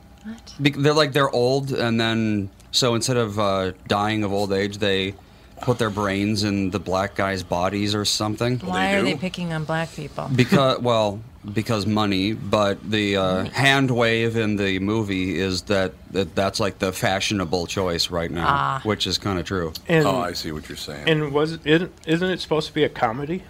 Be- 0.61 0.72
they're 0.72 0.93
like 0.93 1.13
they're 1.13 1.30
old 1.30 1.72
and 1.72 1.99
then 1.99 2.49
so 2.72 2.95
instead 2.95 3.17
of 3.17 3.39
uh, 3.39 3.72
dying 3.88 4.23
of 4.23 4.34
old 4.34 4.51
age 4.51 4.77
they 4.80 5.15
put 5.61 5.77
their 5.80 5.89
brains 5.89 6.43
in 6.43 6.69
the 6.72 6.80
black 6.80 7.15
guys' 7.15 7.41
bodies 7.43 7.95
or 7.95 8.03
something. 8.03 8.59
Why 8.59 8.93
are 8.95 9.01
they 9.03 9.15
picking 9.15 9.53
on 9.53 9.63
black 9.63 9.91
people? 9.93 10.30
because 10.35 10.80
well 10.80 11.22
because 11.53 11.85
money 11.85 12.34
but 12.34 12.81
the 12.89 13.15
uh, 13.17 13.45
hand 13.45 13.91
wave 13.91 14.35
in 14.35 14.55
the 14.55 14.80
movie 14.80 15.38
is 15.39 15.61
that, 15.63 15.93
that 16.11 16.34
that's 16.35 16.59
like 16.59 16.80
the 16.80 16.91
fashionable 16.91 17.67
choice 17.67 18.09
right 18.09 18.31
now 18.31 18.47
Ah. 18.49 18.81
which 18.84 19.05
is 19.05 19.19
kind 19.19 19.38
of 19.38 19.45
true 19.45 19.72
And- 19.88 20.07
oh, 20.07 20.17
I 20.17 20.34
see 20.34 20.51
what 20.51 20.67
you're 20.67 20.76
saying. 20.76 21.07
And 21.07 21.31
was 21.31 21.51
it, 21.53 21.61
isn't, 21.65 21.91
isn't 22.07 22.30
it 22.31 22.39
supposed 22.41 22.67
to 22.69 22.73
be 22.73 22.84
a 22.84 22.89
comedy? 22.89 23.43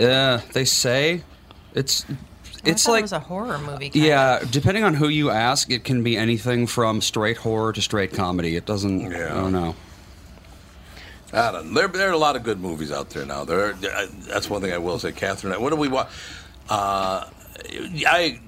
Yeah 0.00 0.40
they 0.52 0.64
say 0.64 1.22
it's 1.74 2.04
it's 2.64 2.88
I 2.88 2.92
like 2.92 2.98
it 3.00 3.02
was 3.02 3.12
a 3.12 3.20
horror 3.20 3.58
movie. 3.58 3.90
kind 3.90 4.04
yeah 4.04 4.40
depending 4.50 4.82
on 4.84 4.94
who 4.94 5.08
you 5.08 5.30
ask 5.30 5.70
it 5.70 5.84
can 5.84 6.02
be 6.02 6.16
anything 6.16 6.66
from 6.66 7.00
straight 7.00 7.36
horror 7.36 7.72
to 7.72 7.80
straight 7.82 8.12
comedy 8.12 8.56
it 8.56 8.66
doesn't 8.66 9.00
Yeah. 9.00 9.26
i 9.32 9.40
don't 9.40 9.52
know 9.52 9.74
I 11.32 11.52
don't. 11.52 11.72
There, 11.74 11.86
there 11.86 12.08
are 12.08 12.12
a 12.12 12.18
lot 12.18 12.34
of 12.34 12.42
good 12.42 12.58
movies 12.58 12.90
out 12.90 13.10
there 13.10 13.24
now. 13.24 13.44
There, 13.44 13.66
are, 13.66 13.72
that's 14.26 14.50
one 14.50 14.60
thing 14.62 14.72
I 14.72 14.78
will 14.78 14.98
say, 14.98 15.12
Catherine. 15.12 15.62
What 15.62 15.70
do 15.70 15.76
we 15.76 15.86
want? 15.86 16.08
Uh, 16.68 17.24
I, 18.04 18.40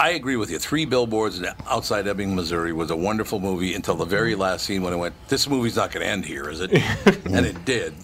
I 0.00 0.10
agree 0.10 0.34
with 0.34 0.50
you. 0.50 0.58
Three 0.58 0.84
Billboards 0.84 1.40
Outside 1.70 2.08
Ebbing, 2.08 2.34
Missouri 2.34 2.72
was 2.72 2.90
a 2.90 2.96
wonderful 2.96 3.38
movie 3.38 3.74
until 3.74 3.94
the 3.94 4.04
very 4.04 4.34
last 4.34 4.66
scene 4.66 4.82
when 4.82 4.92
it 4.92 4.96
went. 4.96 5.14
This 5.28 5.48
movie's 5.48 5.76
not 5.76 5.92
going 5.92 6.04
to 6.04 6.10
end 6.10 6.24
here, 6.24 6.50
is 6.50 6.60
it? 6.60 6.72
and 7.26 7.46
it 7.46 7.64
did. 7.64 7.94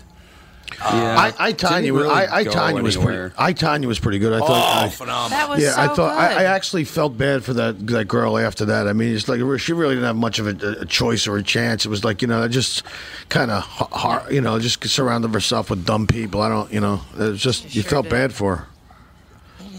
I, 0.80 1.32
I 1.38 1.52
Tonya, 1.52 1.90
was 1.90 2.02
really 2.02 2.14
I, 2.14 2.38
I 2.38 2.44
Tonya 2.44 2.82
was 2.82 2.96
pretty. 2.96 3.34
I 3.36 3.52
Tonya 3.52 3.86
was 3.86 3.98
pretty 3.98 4.18
good. 4.18 4.32
I 4.32 4.40
Oh. 4.42 4.52
I, 4.52 4.88
phenomenal. 4.88 5.28
That 5.30 5.48
was 5.48 5.62
yeah, 5.62 5.74
I 5.76 5.88
thought 5.88 6.16
I, 6.16 6.28
good. 6.28 6.38
I 6.38 6.44
actually 6.44 6.84
felt 6.84 7.16
bad 7.16 7.44
for 7.44 7.52
that 7.54 7.86
that 7.88 8.06
girl 8.06 8.38
after 8.38 8.64
that. 8.66 8.88
I 8.88 8.92
mean, 8.92 9.14
it's 9.14 9.28
like 9.28 9.40
she 9.60 9.72
really 9.72 9.94
didn't 9.94 10.06
have 10.06 10.16
much 10.16 10.38
of 10.38 10.46
a, 10.46 10.80
a 10.80 10.86
choice 10.86 11.26
or 11.26 11.36
a 11.36 11.42
chance. 11.42 11.84
It 11.84 11.88
was 11.88 12.04
like 12.04 12.22
you 12.22 12.28
know, 12.28 12.46
just 12.48 12.82
kind 13.28 13.50
of 13.50 13.62
hard, 13.62 14.32
you 14.32 14.40
know, 14.40 14.58
just 14.58 14.86
surrounded 14.88 15.32
herself 15.32 15.70
with 15.70 15.84
dumb 15.84 16.06
people. 16.06 16.40
I 16.42 16.48
don't, 16.48 16.72
you 16.72 16.80
know, 16.80 17.00
it 17.14 17.30
was 17.30 17.40
just 17.40 17.74
you 17.74 17.82
felt 17.82 18.08
bad 18.08 18.32
for 18.32 18.56
her. 18.56 18.66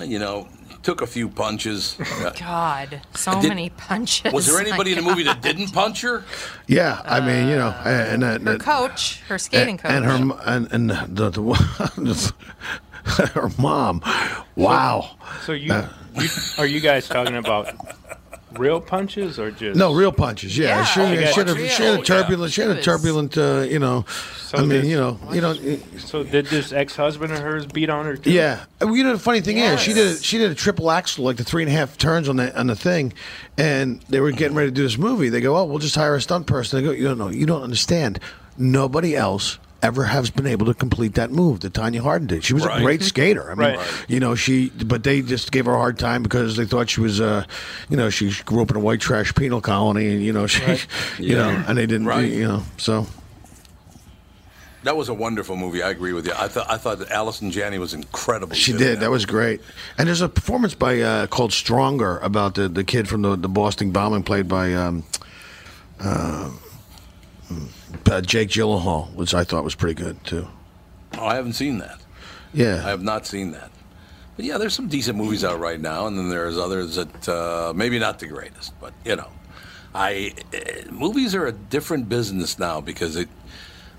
You 0.05 0.19
know, 0.19 0.47
took 0.83 1.01
a 1.01 1.07
few 1.07 1.29
punches. 1.29 1.97
Uh, 2.21 2.29
God, 2.39 3.01
so 3.15 3.41
Did- 3.41 3.47
many 3.49 3.69
punches. 3.69 4.31
Was 4.31 4.45
there 4.47 4.59
anybody 4.67 4.91
in 4.91 4.97
the 4.97 5.09
movie 5.09 5.23
that 5.23 5.41
didn't 5.41 5.71
punch 5.73 6.01
her? 6.01 6.23
Yeah, 6.67 7.01
I 7.03 7.19
mean, 7.19 7.47
you 7.47 7.55
know, 7.55 7.69
and, 7.83 8.23
and, 8.23 8.43
Her 8.45 8.51
and 8.53 8.61
coach, 8.61 9.21
her 9.27 9.39
skating 9.39 9.77
coach. 9.79 9.91
and 9.91 10.05
her 10.05 10.37
and 10.45 10.67
and 10.71 10.89
the, 10.89 11.29
the 11.31 12.33
her 13.33 13.49
mom. 13.57 14.01
Wow. 14.55 15.17
So 15.45 15.53
you, 15.53 15.73
Uh, 15.73 15.87
you 16.15 16.29
are 16.59 16.65
you 16.67 16.79
guys 16.79 17.07
talking 17.07 17.35
about 17.37 17.73
real 18.57 18.79
punches 18.81 19.39
or 19.39 19.51
just 19.51 19.77
No, 19.77 19.93
real 19.93 20.11
punches. 20.11 20.57
Yeah, 20.57 20.67
Yeah. 20.79 20.83
she, 20.85 20.99
Oh, 21.01 21.11
you 21.11 21.17
she, 21.17 21.23
got 21.23 21.35
had 21.35 21.49
a, 21.49 21.53
real. 21.55 21.67
she 21.69 21.83
had 21.83 21.93
a 21.93 21.97
Yeah. 21.97 22.03
turbulent. 22.03 22.53
She 22.53 22.61
had 22.61 22.71
a 22.71 22.81
turbulent. 22.81 23.37
Uh, 23.37 23.65
you 23.69 23.79
know, 23.79 24.05
So 24.47 24.57
I 24.57 24.61
mean, 24.61 24.69
this- 24.69 24.85
you 24.87 24.97
know, 24.97 25.19
you 25.31 25.41
know. 25.41 25.55
So 25.99 26.23
did 26.23 26.47
this 26.47 26.71
ex-husband 26.73 27.31
of 27.31 27.39
hers 27.39 27.65
beat 27.65 27.89
on 27.89 28.05
her 28.05 28.15
too? 28.17 28.31
Yeah, 28.31 28.59
well, 28.81 28.95
you 28.95 29.03
know 29.03 29.13
the 29.13 29.19
funny 29.19 29.41
thing 29.41 29.57
is, 29.57 29.79
she 29.79 29.91
Yes. 29.91 30.15
did 30.17 30.23
she 30.25 30.37
did 30.37 30.51
a 30.51 30.55
triple 30.55 30.91
axel, 30.91 31.23
like 31.25 31.37
the 31.37 31.43
three 31.43 31.63
and 31.63 31.71
a 31.71 31.75
half 31.75 31.97
turns 31.97 32.27
on 32.29 32.35
the 32.37 32.57
on 32.59 32.67
the 32.67 32.75
thing, 32.75 33.13
and 33.57 34.01
they 34.09 34.19
were 34.19 34.31
getting 34.31 34.55
ready 34.55 34.69
to 34.69 34.75
do 34.75 34.83
this 34.83 34.97
movie. 34.97 35.29
They 35.29 35.41
go, 35.41 35.55
"Oh, 35.57 35.63
we'll 35.65 35.79
just 35.79 35.95
hire 35.95 36.15
a 36.15 36.21
stunt 36.21 36.47
person." 36.47 36.79
They 36.79 36.85
go, 36.85 36.91
"You 36.93 37.05
don't 37.05 37.17
know, 37.17 37.29
you 37.29 37.45
don't 37.45 37.63
understand. 37.63 38.19
Nobody 38.57 39.15
else." 39.15 39.57
Ever 39.83 40.03
has 40.03 40.29
been 40.29 40.45
able 40.45 40.67
to 40.67 40.73
complete 40.75 41.15
that 41.15 41.31
move 41.31 41.61
that 41.61 41.73
Tonya 41.73 42.01
Harding 42.01 42.27
did. 42.27 42.43
She 42.43 42.53
was 42.53 42.65
Right. 42.65 42.79
a 42.79 42.83
great 42.83 43.01
skater. 43.01 43.49
I 43.51 43.55
mean, 43.55 43.75
Right. 43.77 43.87
you 44.07 44.19
know, 44.19 44.35
she, 44.35 44.69
but 44.69 45.03
they 45.03 45.21
just 45.23 45.51
gave 45.51 45.65
her 45.65 45.73
a 45.73 45.77
hard 45.77 45.97
time 45.97 46.21
because 46.21 46.55
they 46.55 46.65
thought 46.65 46.89
she 46.89 47.01
was, 47.01 47.19
uh, 47.19 47.45
you 47.89 47.97
know, 47.97 48.11
she 48.11 48.31
grew 48.45 48.61
up 48.61 48.69
in 48.69 48.77
a 48.77 48.79
white 48.79 48.99
trash 49.01 49.33
penal 49.33 49.59
colony, 49.59 50.07
and 50.07 50.21
you 50.23 50.33
know, 50.33 50.45
she, 50.45 50.61
you 51.17 51.35
Yeah. 51.35 51.37
know, 51.37 51.63
and 51.67 51.77
they 51.79 51.87
didn't, 51.87 52.05
Right. 52.05 52.29
you 52.31 52.47
know, 52.47 52.63
so. 52.77 53.07
That 54.83 54.97
was 54.97 55.09
a 55.09 55.13
wonderful 55.13 55.55
movie. 55.55 55.83
I 55.83 55.89
agree 55.91 56.11
with 56.13 56.25
you. 56.25 56.33
I 56.35 56.47
thought 56.47 56.65
I 56.69 56.77
thought 56.77 56.97
that 56.99 57.11
Allison 57.11 57.51
Janney 57.51 57.77
was 57.77 57.93
incredible. 57.93 58.55
She 58.55 58.73
did. 58.73 58.99
That 59.01 59.11
was 59.11 59.25
great. 59.27 59.61
And 59.97 60.07
there's 60.07 60.21
a 60.21 60.29
performance 60.29 60.73
by 60.73 61.01
uh, 61.01 61.27
called 61.27 61.53
Stronger 61.53 62.17
about 62.19 62.55
the, 62.55 62.67
the 62.67 62.83
kid 62.83 63.07
from 63.07 63.21
the, 63.21 63.35
the 63.35 63.47
Boston 63.49 63.91
bombing, 63.91 64.23
played 64.23 64.47
by 64.47 64.73
um, 64.73 65.03
uh, 65.99 66.49
uh, 68.09 68.21
Jake 68.21 68.49
Gyllenhaal, 68.49 69.13
which 69.13 69.33
I 69.33 69.43
thought 69.43 69.63
was 69.63 69.75
pretty 69.75 69.95
good 69.95 70.23
too. 70.23 70.47
Oh, 71.17 71.25
I 71.25 71.35
haven't 71.35 71.53
seen 71.53 71.79
that. 71.79 71.99
Yeah. 72.53 72.75
I 72.85 72.89
have 72.89 73.03
not 73.03 73.25
seen 73.25 73.51
that. 73.51 73.71
But 74.35 74.45
yeah, 74.45 74.57
there's 74.57 74.73
some 74.73 74.87
decent 74.87 75.17
movies 75.17 75.43
out 75.43 75.59
right 75.59 75.79
now, 75.79 76.07
and 76.07 76.17
then 76.17 76.29
there's 76.29 76.57
others 76.57 76.95
that 76.95 77.29
uh, 77.29 77.73
maybe 77.75 77.99
not 77.99 78.19
the 78.19 78.27
greatest, 78.27 78.73
but 78.79 78.93
you 79.05 79.15
know, 79.15 79.29
I 79.93 80.33
uh, 80.53 80.91
movies 80.91 81.35
are 81.35 81.47
a 81.47 81.51
different 81.51 82.09
business 82.09 82.57
now 82.57 82.81
because 82.81 83.15
it. 83.15 83.29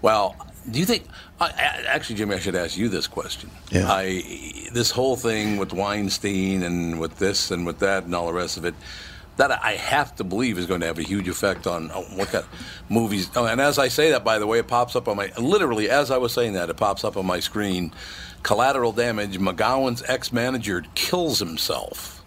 Well, 0.00 0.34
do 0.70 0.78
you 0.78 0.86
think? 0.86 1.04
I, 1.40 1.50
actually, 1.86 2.16
Jimmy, 2.16 2.34
I 2.36 2.38
should 2.38 2.54
ask 2.54 2.76
you 2.76 2.88
this 2.88 3.06
question. 3.06 3.50
Yeah. 3.70 3.90
I 3.90 4.22
this 4.72 4.90
whole 4.90 5.16
thing 5.16 5.58
with 5.58 5.72
Weinstein 5.72 6.62
and 6.62 6.98
with 6.98 7.18
this 7.18 7.50
and 7.50 7.66
with 7.66 7.78
that 7.80 8.04
and 8.04 8.14
all 8.14 8.26
the 8.26 8.32
rest 8.32 8.56
of 8.56 8.64
it. 8.64 8.74
That 9.36 9.50
I 9.64 9.72
have 9.72 10.14
to 10.16 10.24
believe 10.24 10.58
is 10.58 10.66
going 10.66 10.80
to 10.80 10.86
have 10.86 10.98
a 10.98 11.02
huge 11.02 11.26
effect 11.28 11.66
on 11.66 11.90
on 11.90 12.04
what 12.16 12.28
kind 12.28 12.44
of 12.44 12.50
movies. 12.88 13.30
Oh, 13.34 13.46
and 13.46 13.60
as 13.60 13.78
I 13.78 13.88
say 13.88 14.10
that, 14.10 14.24
by 14.24 14.38
the 14.38 14.46
way, 14.46 14.58
it 14.58 14.68
pops 14.68 14.94
up 14.94 15.08
on 15.08 15.16
my 15.16 15.32
literally 15.38 15.88
as 15.88 16.10
I 16.10 16.18
was 16.18 16.32
saying 16.32 16.52
that, 16.52 16.68
it 16.68 16.76
pops 16.76 17.02
up 17.04 17.16
on 17.16 17.26
my 17.26 17.40
screen. 17.40 17.92
Collateral 18.42 18.92
damage. 18.92 19.38
McGowan's 19.38 20.02
ex-manager 20.06 20.84
kills 20.94 21.38
himself. 21.38 22.22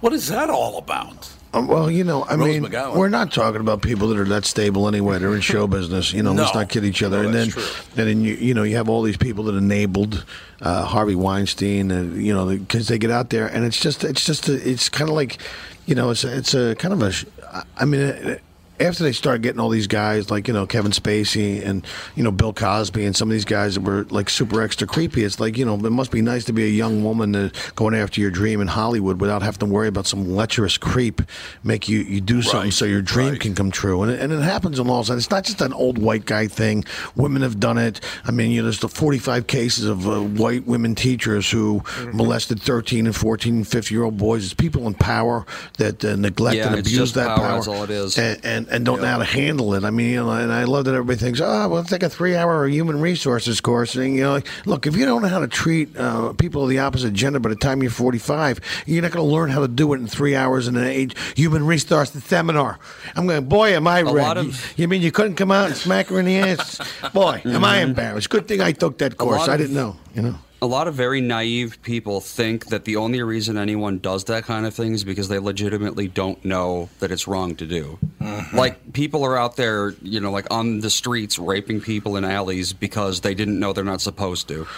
What 0.00 0.12
is 0.12 0.28
that 0.28 0.50
all 0.50 0.78
about? 0.78 1.30
Um, 1.54 1.66
well, 1.66 1.90
you 1.90 2.02
know, 2.02 2.22
I 2.24 2.34
Rose 2.36 2.48
mean, 2.48 2.64
McGowan. 2.64 2.96
we're 2.96 3.08
not 3.10 3.30
talking 3.30 3.60
about 3.60 3.82
people 3.82 4.08
that 4.08 4.18
are 4.18 4.24
that 4.24 4.44
stable 4.46 4.88
anyway. 4.88 5.18
They're 5.18 5.34
in 5.34 5.42
show 5.42 5.66
business. 5.66 6.12
You 6.12 6.22
know, 6.22 6.32
let's 6.32 6.54
not 6.54 6.70
kid 6.70 6.84
each 6.84 7.02
other. 7.02 7.22
No, 7.22 7.28
and 7.28 7.34
then, 7.34 7.48
that's 7.50 7.88
and 7.98 8.08
then 8.08 8.20
you, 8.22 8.34
you 8.34 8.54
know, 8.54 8.62
you 8.62 8.76
have 8.76 8.88
all 8.88 9.02
these 9.02 9.18
people 9.18 9.44
that 9.44 9.54
enabled 9.54 10.24
uh, 10.62 10.84
Harvey 10.84 11.14
Weinstein, 11.14 11.90
and 11.90 12.22
you 12.22 12.32
know, 12.32 12.56
because 12.56 12.88
they 12.88 12.96
get 12.98 13.10
out 13.10 13.28
there, 13.30 13.46
and 13.46 13.64
it's 13.64 13.78
just, 13.78 14.02
it's 14.02 14.24
just, 14.24 14.48
a, 14.48 14.68
it's 14.68 14.88
kind 14.88 15.10
of 15.10 15.14
like, 15.14 15.38
you 15.84 15.94
know, 15.94 16.08
it's, 16.10 16.24
a, 16.24 16.36
it's 16.36 16.54
a 16.54 16.74
kind 16.76 16.94
of 16.94 17.02
a, 17.02 17.66
I 17.76 17.84
mean. 17.84 18.00
It, 18.00 18.42
after 18.82 19.02
they 19.04 19.12
started 19.12 19.42
getting 19.42 19.60
all 19.60 19.68
these 19.68 19.86
guys 19.86 20.30
like 20.30 20.48
you 20.48 20.54
know 20.54 20.66
Kevin 20.66 20.92
Spacey 20.92 21.64
and 21.64 21.86
you 22.16 22.22
know 22.22 22.30
Bill 22.30 22.52
Cosby 22.52 23.04
and 23.04 23.16
some 23.16 23.28
of 23.28 23.32
these 23.32 23.44
guys 23.44 23.74
that 23.74 23.80
were 23.82 24.04
like 24.10 24.28
super 24.28 24.60
extra 24.62 24.86
creepy, 24.86 25.24
it's 25.24 25.40
like 25.40 25.56
you 25.56 25.64
know 25.64 25.74
it 25.74 25.90
must 25.90 26.10
be 26.10 26.22
nice 26.22 26.44
to 26.46 26.52
be 26.52 26.64
a 26.64 26.68
young 26.68 27.02
woman 27.04 27.34
uh, 27.34 27.50
going 27.74 27.94
after 27.94 28.20
your 28.20 28.30
dream 28.30 28.60
in 28.60 28.68
Hollywood 28.68 29.20
without 29.20 29.42
having 29.42 29.60
to 29.60 29.66
worry 29.66 29.88
about 29.88 30.06
some 30.06 30.34
lecherous 30.36 30.76
creep 30.78 31.22
make 31.64 31.88
you 31.88 32.00
you 32.00 32.20
do 32.20 32.42
something 32.42 32.70
so 32.70 32.84
your 32.84 33.02
dream 33.02 33.36
can 33.36 33.54
come 33.54 33.70
true. 33.70 34.02
And 34.02 34.12
it, 34.12 34.20
and 34.20 34.32
it 34.32 34.40
happens 34.42 34.78
in 34.78 34.86
laws, 34.86 35.10
and 35.10 35.18
it's 35.18 35.30
not 35.30 35.44
just 35.44 35.60
an 35.60 35.72
old 35.72 35.98
white 35.98 36.24
guy 36.26 36.46
thing. 36.48 36.84
Women 37.16 37.42
have 37.42 37.60
done 37.60 37.78
it. 37.78 38.00
I 38.24 38.30
mean, 38.30 38.50
you 38.50 38.58
know, 38.60 38.64
there's 38.64 38.80
the 38.80 38.88
45 38.88 39.46
cases 39.46 39.84
of 39.84 40.08
uh, 40.08 40.20
white 40.20 40.66
women 40.66 40.94
teachers 40.94 41.50
who 41.50 41.80
Mm-hmm. 41.82 42.16
molested 42.16 42.60
13 42.62 43.06
and 43.06 43.14
14 43.14 43.54
and 43.56 43.68
15 43.68 43.94
year 43.94 44.04
old 44.04 44.16
boys. 44.16 44.44
It's 44.44 44.54
people 44.54 44.86
in 44.86 44.94
power 44.94 45.44
that 45.78 46.04
uh, 46.04 46.16
neglect 46.16 46.56
Yeah, 46.56 46.68
and 46.68 46.78
abuse 46.78 47.12
that 47.14 47.28
power, 47.28 47.38
power. 47.38 47.52
that's 47.54 47.68
all 47.68 47.84
it 47.84 47.90
is. 47.90 48.18
And, 48.18 48.40
and, 48.44 48.68
and 48.72 48.84
don't 48.84 49.00
know 49.00 49.06
how 49.06 49.18
to 49.18 49.24
handle 49.24 49.74
it. 49.74 49.84
I 49.84 49.90
mean, 49.90 50.10
you 50.10 50.16
know, 50.24 50.30
and 50.30 50.52
I 50.52 50.64
love 50.64 50.86
that 50.86 50.94
everybody 50.94 51.18
thinks, 51.18 51.40
oh, 51.40 51.68
well, 51.68 51.84
take 51.84 52.02
a 52.02 52.08
three 52.08 52.34
hour 52.36 52.66
human 52.66 53.00
resources 53.00 53.60
course. 53.60 53.94
And, 53.94 54.14
you 54.14 54.22
know, 54.22 54.32
like, 54.32 54.48
look, 54.66 54.86
if 54.86 54.96
you 54.96 55.04
don't 55.04 55.22
know 55.22 55.28
how 55.28 55.40
to 55.40 55.46
treat 55.48 55.96
uh, 55.96 56.32
people 56.32 56.62
of 56.64 56.70
the 56.70 56.78
opposite 56.78 57.12
gender 57.12 57.38
by 57.38 57.50
the 57.50 57.56
time 57.56 57.82
you're 57.82 57.90
45, 57.90 58.60
you're 58.86 59.02
not 59.02 59.12
going 59.12 59.24
to 59.28 59.32
learn 59.32 59.50
how 59.50 59.60
to 59.60 59.68
do 59.68 59.92
it 59.92 59.98
in 59.98 60.06
three 60.06 60.34
hours 60.34 60.66
in 60.68 60.76
an 60.76 60.84
age 60.84 61.14
human 61.36 61.66
resources 61.66 62.24
seminar. 62.24 62.78
I'm 63.14 63.26
going, 63.26 63.44
boy, 63.44 63.74
am 63.76 63.86
I 63.86 64.00
A 64.00 64.12
red. 64.12 64.36
of- 64.38 64.72
you 64.78 64.88
mean 64.88 65.02
you 65.02 65.12
couldn't 65.12 65.34
come 65.36 65.50
out 65.50 65.66
and 65.66 65.76
smack 65.76 66.06
her 66.08 66.18
in 66.18 66.24
the 66.24 66.38
ass? 66.38 66.80
Boy, 67.12 67.42
am 67.44 67.64
I 67.64 67.80
embarrassed. 67.82 68.30
Good 68.30 68.48
thing 68.48 68.60
I 68.60 68.72
took 68.72 68.98
that 68.98 69.16
course. 69.18 69.48
I 69.48 69.56
didn't 69.56 69.74
know, 69.74 69.96
you 70.14 70.22
know. 70.22 70.38
A 70.62 70.66
lot 70.66 70.86
of 70.86 70.94
very 70.94 71.20
naive 71.20 71.82
people 71.82 72.20
think 72.20 72.66
that 72.66 72.84
the 72.84 72.94
only 72.94 73.20
reason 73.20 73.58
anyone 73.58 73.98
does 73.98 74.22
that 74.24 74.44
kind 74.44 74.64
of 74.64 74.72
thing 74.72 74.94
is 74.94 75.02
because 75.02 75.26
they 75.28 75.40
legitimately 75.40 76.06
don't 76.06 76.42
know 76.44 76.88
that 77.00 77.10
it's 77.10 77.26
wrong 77.26 77.56
to 77.56 77.66
do. 77.66 77.98
Mm-hmm. 78.20 78.56
Like 78.56 78.92
people 78.92 79.24
are 79.24 79.36
out 79.36 79.56
there, 79.56 79.90
you 80.02 80.20
know, 80.20 80.30
like 80.30 80.46
on 80.52 80.78
the 80.78 80.88
streets 80.88 81.36
raping 81.36 81.80
people 81.80 82.16
in 82.16 82.24
alleys 82.24 82.72
because 82.72 83.22
they 83.22 83.34
didn't 83.34 83.58
know 83.58 83.72
they're 83.72 83.82
not 83.82 84.00
supposed 84.00 84.46
to. 84.48 84.68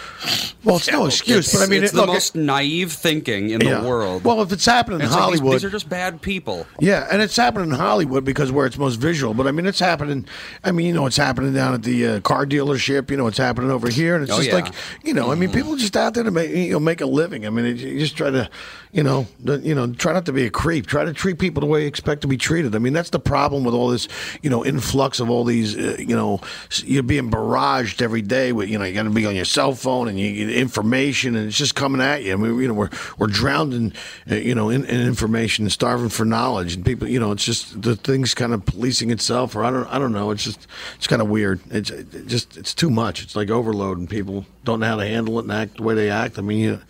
Well, 0.63 0.77
it's 0.77 0.91
no 0.91 1.05
excuse, 1.05 1.53
but 1.53 1.61
I 1.61 1.67
mean, 1.67 1.83
it's 1.83 1.93
it- 1.93 1.97
the 1.97 2.01
look, 2.01 2.13
most 2.15 2.35
naive 2.35 2.91
thinking 2.91 3.51
in 3.51 3.61
Yeah. 3.61 3.81
the 3.81 3.87
world. 3.87 4.23
Well, 4.23 4.41
if 4.41 4.51
it's 4.51 4.65
happening 4.65 5.01
in 5.01 5.05
It's 5.05 5.13
like 5.13 5.19
these- 5.33 5.39
Hollywood, 5.39 5.53
these, 5.59 5.65
are 5.65 5.69
just 5.69 5.87
bad 5.87 6.19
people. 6.19 6.65
Yeah, 6.79 7.07
and 7.11 7.21
it's 7.21 7.35
happening 7.35 7.69
in 7.69 7.75
Hollywood 7.75 8.25
because 8.25 8.51
where 8.51 8.65
it's 8.65 8.79
most 8.79 8.95
visual. 8.95 9.35
But 9.35 9.45
I 9.45 9.51
mean, 9.51 9.67
it's 9.67 9.77
happening. 9.77 10.25
I 10.63 10.71
mean, 10.71 10.87
you 10.87 10.93
know, 10.93 11.05
it's 11.05 11.17
happening 11.17 11.53
down 11.53 11.75
at 11.75 11.83
the 11.83 12.07
uh, 12.07 12.19
car 12.21 12.47
dealership. 12.47 13.11
You 13.11 13.17
know, 13.17 13.27
it's 13.27 13.37
happening 13.37 13.69
over 13.69 13.87
here, 13.87 14.15
and 14.15 14.23
it's 14.23 14.31
Oh, 14.33 14.37
just 14.37 14.49
yeah. 14.49 14.55
like, 14.55 14.73
you 15.03 15.13
know, 15.13 15.31
I 15.31 15.35
mean, 15.35 15.49
Mm-hmm. 15.49 15.59
Just 15.75 15.97
out 15.97 16.13
there 16.13 16.23
to 16.23 16.31
make 16.31 16.49
you 16.51 16.71
know 16.71 16.79
make 16.79 17.01
a 17.01 17.05
living. 17.05 17.45
I 17.45 17.49
mean, 17.49 17.65
you 17.77 17.99
just 17.99 18.17
try 18.17 18.29
to, 18.29 18.49
you 18.95 19.03
know, 19.03 19.27
you 19.43 19.75
know, 19.75 19.91
try 19.91 20.13
not 20.13 20.25
to 20.25 20.31
be 20.31 20.45
a 20.45 20.49
creep. 20.49 20.87
Try 20.87 21.03
to 21.03 21.11
treat 21.11 21.37
people 21.37 21.59
the 21.59 21.67
way 21.67 21.81
you 21.81 21.87
expect 21.87 22.21
to 22.21 22.29
be 22.29 22.37
treated. 22.37 22.73
I 22.75 22.79
mean, 22.79 22.93
that's 22.93 23.09
the 23.09 23.19
problem 23.19 23.65
with 23.65 23.73
all 23.73 23.89
this, 23.89 24.07
you 24.41 24.49
know, 24.49 24.63
influx 24.63 25.19
of 25.19 25.29
all 25.29 25.43
these, 25.43 25.75
uh, 25.75 25.97
you 25.99 26.15
know, 26.15 26.39
you're 26.85 27.03
being 27.03 27.29
barraged 27.29 28.01
every 28.01 28.21
day 28.21 28.53
with, 28.53 28.69
you 28.69 28.79
know, 28.79 28.85
you 28.85 28.93
got 28.93 29.03
to 29.03 29.09
be 29.09 29.25
on 29.25 29.35
your 29.35 29.43
cell 29.43 29.73
phone 29.73 30.07
and 30.07 30.17
you 30.17 30.33
get 30.33 30.55
information, 30.55 31.35
and 31.35 31.47
it's 31.47 31.57
just 31.57 31.75
coming 31.75 31.99
at 31.99 32.23
you. 32.23 32.31
I 32.31 32.35
mean, 32.37 32.57
you 32.57 32.69
know, 32.69 32.73
we're 32.73 32.89
we're 33.17 33.27
drowned 33.27 33.73
in, 33.73 33.93
uh, 34.31 34.35
you 34.35 34.55
know, 34.55 34.69
in, 34.69 34.85
in 34.85 35.01
information 35.01 35.65
and 35.65 35.71
starving 35.73 36.07
for 36.07 36.23
knowledge, 36.23 36.73
and 36.73 36.85
people, 36.85 37.09
you 37.09 37.19
know, 37.19 37.33
it's 37.33 37.43
just 37.43 37.81
the 37.81 37.97
things 37.97 38.33
kind 38.33 38.53
of 38.53 38.65
policing 38.65 39.11
itself, 39.11 39.57
or 39.57 39.65
I 39.65 39.71
don't, 39.71 39.87
I 39.87 39.99
don't 39.99 40.13
know. 40.13 40.31
It's 40.31 40.45
just, 40.45 40.67
it's 40.95 41.07
kind 41.07 41.21
of 41.21 41.27
weird. 41.27 41.59
It's 41.69 41.89
it 41.89 42.27
just, 42.27 42.55
it's 42.55 42.73
too 42.73 42.89
much. 42.89 43.21
It's 43.21 43.35
like 43.35 43.49
overload, 43.49 43.97
and 43.97 44.09
people 44.09 44.45
don't 44.63 44.79
know 44.79 44.87
how 44.87 44.95
to 44.95 45.05
handle 45.05 45.37
it 45.39 45.43
and 45.43 45.51
act 45.51 45.75
the 45.75 45.83
way 45.83 45.95
they 45.95 46.09
act. 46.09 46.39
I 46.39 46.41
mean, 46.43 46.59
you, 46.59 46.81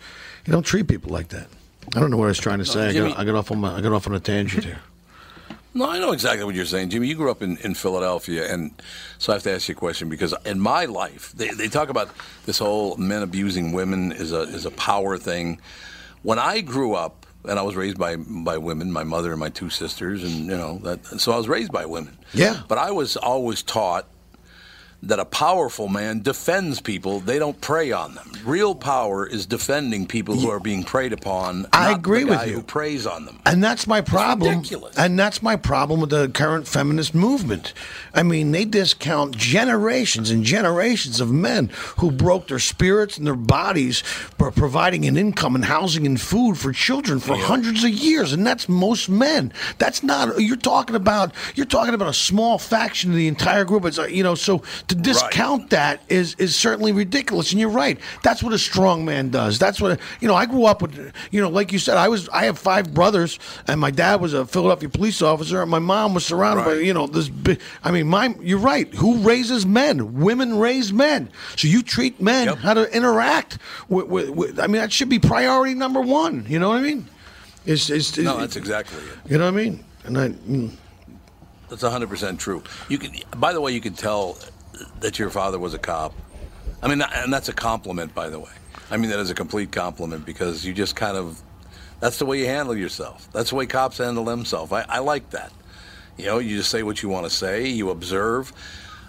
you 0.44 0.52
don't 0.52 0.62
treat 0.62 0.86
people 0.86 1.10
like 1.10 1.30
that. 1.30 1.48
I 1.94 2.00
don't 2.00 2.10
know 2.10 2.16
what 2.16 2.24
I 2.26 2.28
was 2.28 2.38
trying 2.38 2.58
to 2.58 2.64
say. 2.64 2.88
I 2.88 2.92
got, 2.92 3.18
I 3.18 3.24
got 3.24 3.34
off 3.34 3.50
on 3.50 3.60
my, 3.60 3.76
I 3.76 3.80
got 3.80 3.92
off 3.92 4.06
on 4.06 4.14
a 4.14 4.20
tangent 4.20 4.64
here. 4.64 4.80
No, 5.74 5.90
I 5.90 5.98
know 5.98 6.12
exactly 6.12 6.42
what 6.44 6.54
you're 6.54 6.64
saying, 6.64 6.88
Jimmy. 6.88 7.06
You 7.06 7.16
grew 7.16 7.30
up 7.30 7.42
in, 7.42 7.58
in 7.58 7.74
Philadelphia, 7.74 8.50
and 8.50 8.70
so 9.18 9.32
I 9.32 9.36
have 9.36 9.42
to 9.42 9.52
ask 9.52 9.68
you 9.68 9.74
a 9.74 9.78
question 9.78 10.08
because 10.08 10.34
in 10.46 10.58
my 10.58 10.86
life, 10.86 11.32
they, 11.32 11.48
they 11.48 11.68
talk 11.68 11.90
about 11.90 12.08
this 12.46 12.58
whole 12.58 12.96
men 12.96 13.22
abusing 13.22 13.72
women 13.72 14.10
is 14.10 14.32
a 14.32 14.40
is 14.40 14.64
a 14.64 14.70
power 14.70 15.18
thing. 15.18 15.60
When 16.22 16.38
I 16.38 16.62
grew 16.62 16.94
up, 16.94 17.26
and 17.44 17.58
I 17.58 17.62
was 17.62 17.76
raised 17.76 17.98
by 17.98 18.16
by 18.16 18.56
women, 18.56 18.90
my 18.90 19.04
mother 19.04 19.32
and 19.32 19.38
my 19.38 19.50
two 19.50 19.68
sisters, 19.68 20.24
and 20.24 20.46
you 20.46 20.56
know 20.56 20.78
that, 20.78 21.04
so 21.20 21.32
I 21.32 21.36
was 21.36 21.46
raised 21.46 21.72
by 21.72 21.84
women. 21.84 22.16
Yeah. 22.32 22.62
But 22.68 22.78
I 22.78 22.90
was 22.90 23.18
always 23.18 23.62
taught 23.62 24.08
that 25.02 25.18
a 25.18 25.24
powerful 25.24 25.88
man 25.88 26.20
defends 26.22 26.80
people; 26.80 27.20
they 27.20 27.38
don't 27.38 27.60
prey 27.60 27.92
on 27.92 28.14
them. 28.14 28.32
Real 28.44 28.74
power 28.74 29.26
is 29.26 29.46
defending 29.46 30.06
people 30.06 30.34
who 30.36 30.50
are 30.50 30.60
being 30.60 30.84
preyed 30.84 31.12
upon. 31.12 31.66
I 31.72 31.90
not 31.90 31.98
agree 31.98 32.20
the 32.20 32.30
with 32.30 32.38
guy 32.38 32.44
you. 32.46 32.54
Who 32.54 32.62
preys 32.62 33.06
on 33.06 33.24
them? 33.26 33.40
And 33.46 33.62
that's 33.62 33.86
my 33.86 34.00
problem. 34.00 34.58
ridiculous. 34.58 34.96
And 34.96 35.18
that's 35.18 35.42
my 35.42 35.56
problem 35.56 36.00
with 36.00 36.10
the 36.10 36.28
current 36.28 36.66
feminist 36.66 37.14
movement. 37.14 37.72
I 38.14 38.22
mean, 38.22 38.52
they 38.52 38.64
discount 38.64 39.36
generations 39.36 40.30
and 40.30 40.44
generations 40.44 41.20
of 41.20 41.30
men 41.30 41.70
who 41.98 42.10
broke 42.10 42.48
their 42.48 42.58
spirits 42.58 43.18
and 43.18 43.26
their 43.26 43.34
bodies 43.34 44.00
for 44.00 44.50
providing 44.50 45.06
an 45.06 45.16
income 45.16 45.54
and 45.54 45.64
housing 45.64 46.06
and 46.06 46.20
food 46.20 46.58
for 46.58 46.72
children 46.72 47.20
for 47.20 47.36
hundreds 47.36 47.84
of 47.84 47.90
years. 47.90 48.32
And 48.32 48.46
that's 48.46 48.68
most 48.68 49.08
men. 49.08 49.52
That's 49.78 50.02
not 50.02 50.40
you're 50.40 50.56
talking 50.56 50.96
about 50.96 51.32
you're 51.54 51.66
talking 51.66 51.94
about 51.94 52.08
a 52.08 52.14
small 52.14 52.58
faction 52.58 53.10
of 53.10 53.16
the 53.16 53.28
entire 53.28 53.64
group. 53.64 53.84
It's 53.84 53.98
uh, 53.98 54.06
you 54.06 54.22
know, 54.22 54.34
so 54.34 54.62
to 54.88 54.94
discount 54.94 55.70
that 55.70 56.00
is 56.08 56.34
is 56.36 56.54
certainly 56.54 56.92
ridiculous. 56.92 57.50
And 57.50 57.60
you're 57.60 57.68
right. 57.70 57.98
That's 58.22 58.42
what 58.42 58.52
a 58.52 58.58
strong 58.58 59.04
man 59.04 59.30
does. 59.30 59.58
That's 59.58 59.80
what 59.80 59.98
you 60.20 60.28
know, 60.28 60.34
I 60.34 60.46
grew 60.46 60.64
up 60.64 60.82
with 60.82 61.12
you 61.30 61.40
know, 61.40 61.48
like 61.48 61.72
you 61.72 61.78
said, 61.78 61.96
I 61.96 62.08
was 62.08 62.28
I 62.28 62.44
have 62.44 62.58
five 62.58 62.94
brothers 62.94 63.38
and 63.66 63.80
my 63.80 63.90
dad 63.90 64.20
was 64.20 64.32
a 64.32 64.46
Philadelphia 64.46 64.88
police 64.88 65.22
officer 65.22 65.60
and 65.62 65.70
my 65.70 65.78
mom 65.78 66.14
was 66.14 66.24
surrounded 66.24 66.64
by 66.64 66.74
you 66.74 66.94
know 66.94 67.06
this 67.06 67.28
big 67.28 67.60
I 67.82 67.90
mean 67.90 68.06
my 68.06 68.34
you're 68.40 68.58
right. 68.58 68.92
Who 68.94 69.18
raises 69.18 69.66
men? 69.66 70.20
Women 70.20 70.58
raise 70.58 70.92
men. 70.92 71.30
So 71.56 71.68
you 71.68 71.82
treat 71.82 72.20
men 72.20 72.48
how 72.48 72.74
to 72.74 72.94
interact 72.94 73.58
with, 73.88 74.06
with, 74.06 74.30
with 74.30 74.60
I 74.60 74.66
mean 74.66 74.80
that 74.80 74.92
should 74.92 75.08
be 75.08 75.18
priority 75.18 75.74
number 75.74 76.00
one. 76.00 76.46
You 76.48 76.58
know 76.58 76.68
what 76.68 76.78
I 76.78 76.82
mean? 76.82 77.08
It's, 77.64 77.90
it's, 77.90 78.16
No, 78.16 78.38
that's 78.38 78.54
exactly 78.54 78.98
it. 78.98 79.30
You 79.30 79.38
know 79.38 79.50
what 79.50 79.60
I 79.60 79.64
mean? 79.64 79.84
And 80.04 80.18
I 80.18 80.28
mm, 80.28 80.70
That's 81.68 81.82
100% 81.82 82.38
true. 82.38 82.62
You 82.88 82.98
can 82.98 83.12
by 83.36 83.52
the 83.52 83.60
way, 83.60 83.72
you 83.72 83.80
can 83.80 83.94
tell 83.94 84.38
that 85.00 85.18
your 85.18 85.30
father 85.30 85.58
was 85.58 85.74
a 85.74 85.78
cop. 85.78 86.14
I 86.82 86.88
mean, 86.88 87.02
and 87.02 87.32
that's 87.32 87.48
a 87.48 87.52
compliment 87.52 88.14
by 88.14 88.28
the 88.28 88.38
way. 88.38 88.50
I 88.90 88.96
mean 88.96 89.10
that 89.10 89.18
is 89.18 89.30
a 89.30 89.34
complete 89.34 89.72
compliment 89.72 90.24
because 90.24 90.64
you 90.64 90.72
just 90.72 90.94
kind 90.96 91.16
of 91.16 91.40
that's 92.00 92.18
the 92.18 92.26
way 92.26 92.38
you 92.38 92.46
handle 92.46 92.76
yourself. 92.76 93.28
That's 93.32 93.50
the 93.50 93.56
way 93.56 93.66
cops 93.66 93.98
handle 93.98 94.24
themselves. 94.24 94.72
I, 94.72 94.84
I 94.88 94.98
like 94.98 95.30
that. 95.30 95.52
You 96.16 96.26
know, 96.26 96.38
you 96.38 96.56
just 96.56 96.70
say 96.70 96.82
what 96.82 97.02
you 97.02 97.08
want 97.08 97.24
to 97.24 97.30
say, 97.30 97.68
you 97.68 97.90
observe. 97.90 98.52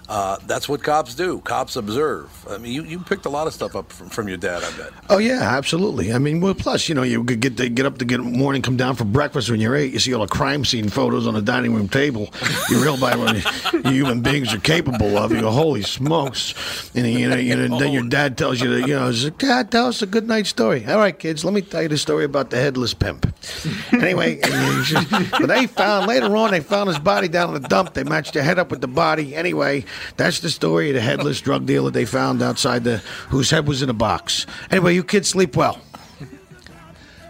Uh, 0.10 0.38
that's 0.46 0.70
what 0.70 0.82
cops 0.84 1.16
do. 1.16 1.40
Cops 1.42 1.76
observe. 1.76 2.30
I 2.50 2.58
mean, 2.58 2.72
you, 2.72 2.84
you 2.84 3.00
picked 3.00 3.26
a 3.26 3.30
lot 3.30 3.46
of 3.46 3.54
stuff 3.54 3.76
up 3.76 3.92
from, 3.92 4.08
from 4.10 4.28
your 4.30 4.38
dad, 4.38 4.64
I 4.64 4.72
bet. 4.78 4.92
Oh 5.10 5.18
yeah, 5.18 5.42
absolutely. 5.42 6.14
I 6.14 6.18
mean, 6.18 6.40
well, 6.40 6.54
plus 6.54 6.88
you 6.88 6.96
know 6.96 7.04
you 7.04 7.24
could 7.26 7.42
get 7.42 7.58
to 7.58 7.68
get 7.68 7.86
up 7.86 7.98
to 7.98 8.06
get 8.06 8.22
morning, 8.22 8.62
come 8.62 8.78
down 8.78 8.96
for 8.96 9.04
breakfast 9.04 9.50
when 9.50 9.60
you're 9.60 9.76
eight. 9.76 9.92
You 9.92 10.00
see 10.00 10.14
all 10.14 10.22
the 10.22 10.28
crime 10.28 10.64
scene 10.64 10.88
photos 10.88 11.28
on 11.28 11.34
the 11.34 11.42
dining 11.42 11.74
room 11.76 11.90
table. 11.90 12.30
You 12.70 12.82
realize 12.82 13.18
what 13.18 13.86
human 13.86 14.22
beings 14.22 14.54
are 14.54 14.60
capable 14.60 15.18
of. 15.18 15.32
You 15.32 15.42
go, 15.42 15.52
holy 15.52 15.82
smokes! 15.82 16.54
And 16.96 17.06
you 17.06 17.28
know, 17.30 17.36
you 17.36 17.56
know, 17.68 17.78
then 17.78 17.92
your 17.92 18.08
dad 18.08 18.38
tells 18.38 18.62
you, 18.62 18.70
that, 18.80 18.88
you 18.88 18.96
know, 18.96 19.12
Dad, 19.38 19.72
tell 19.72 19.88
us 19.88 20.02
a 20.02 20.06
good 20.08 20.28
night 20.28 20.48
story. 20.48 20.86
All 20.86 20.98
right, 20.98 21.18
kids, 21.18 21.44
let 21.44 21.54
me 21.54 21.62
tell 21.62 21.82
you 21.82 21.90
the 21.90 21.98
story 21.98 22.24
about 22.24 22.50
the 22.50 22.58
headless 22.58 22.94
pimp. 22.94 23.26
Anyway, 23.92 24.40
and 24.42 24.78
you 24.78 24.84
just- 24.84 25.10
but 25.32 25.48
they 25.48 25.68
found 25.68 26.08
later 26.08 26.36
on 26.36 26.52
they 26.52 26.60
found 26.62 26.88
his 26.88 27.00
body 27.00 27.28
down 27.28 27.54
in 27.54 27.62
the 27.62 27.68
dump. 27.68 27.94
They 27.94 28.04
matched 28.04 28.34
the 28.34 28.44
head 28.44 28.58
up 28.60 28.72
with 28.72 28.82
the 28.82 28.88
body. 28.88 29.36
Anyway, 29.36 29.86
that's 30.16 30.40
the 30.40 30.50
story 30.50 30.90
of 30.90 30.96
the 30.96 31.02
headless 31.02 31.42
drug 31.42 31.66
dealer 31.66 31.92
they 31.92 32.06
found 32.06 32.42
outside 32.42 32.84
the 32.84 32.98
whose 33.30 33.50
head 33.50 33.68
was 33.68 33.82
in 33.82 33.90
a 33.90 33.94
box. 33.94 34.46
Anyway, 34.72 34.96
you 34.96 35.04
kids 35.04 35.30
sleep 35.30 35.56
well. 35.56 35.80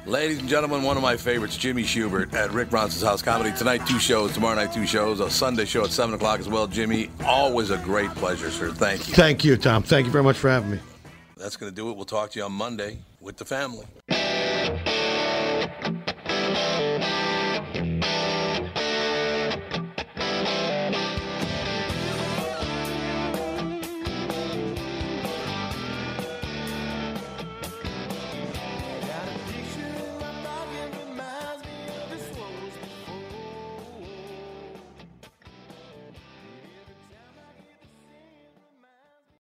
Ladies 0.07 0.39
and 0.39 0.47
gentlemen, 0.47 0.83
one 0.83 0.95
of 0.95 1.03
my 1.03 1.17
favorites, 1.17 1.57
Jimmy 1.57 1.83
Shubert 1.83 2.33
at 2.33 2.49
Rick 2.51 2.69
Bronson's 2.69 3.03
House 3.03 3.21
Comedy. 3.21 3.51
Tonight, 3.57 3.85
two 3.85 3.99
shows. 3.99 4.31
Tomorrow 4.31 4.55
night, 4.55 4.71
two 4.71 4.87
shows. 4.87 5.19
A 5.19 5.29
Sunday 5.29 5.65
show 5.65 5.83
at 5.83 5.91
7 5.91 6.15
o'clock 6.15 6.39
as 6.39 6.47
well. 6.47 6.65
Jimmy, 6.65 7.09
always 7.25 7.71
a 7.71 7.77
great 7.79 8.09
pleasure, 8.11 8.49
sir. 8.49 8.71
Thank 8.71 9.09
you. 9.09 9.13
Thank 9.15 9.43
you, 9.43 9.57
Tom. 9.57 9.83
Thank 9.83 10.05
you 10.05 10.11
very 10.13 10.23
much 10.23 10.37
for 10.37 10.49
having 10.49 10.71
me. 10.71 10.79
That's 11.35 11.57
going 11.57 11.73
to 11.73 11.75
do 11.75 11.89
it. 11.89 11.97
We'll 11.97 12.05
talk 12.05 12.31
to 12.31 12.39
you 12.39 12.45
on 12.45 12.53
Monday 12.53 12.99
with 13.19 13.35
the 13.35 13.43
family. 13.43 13.85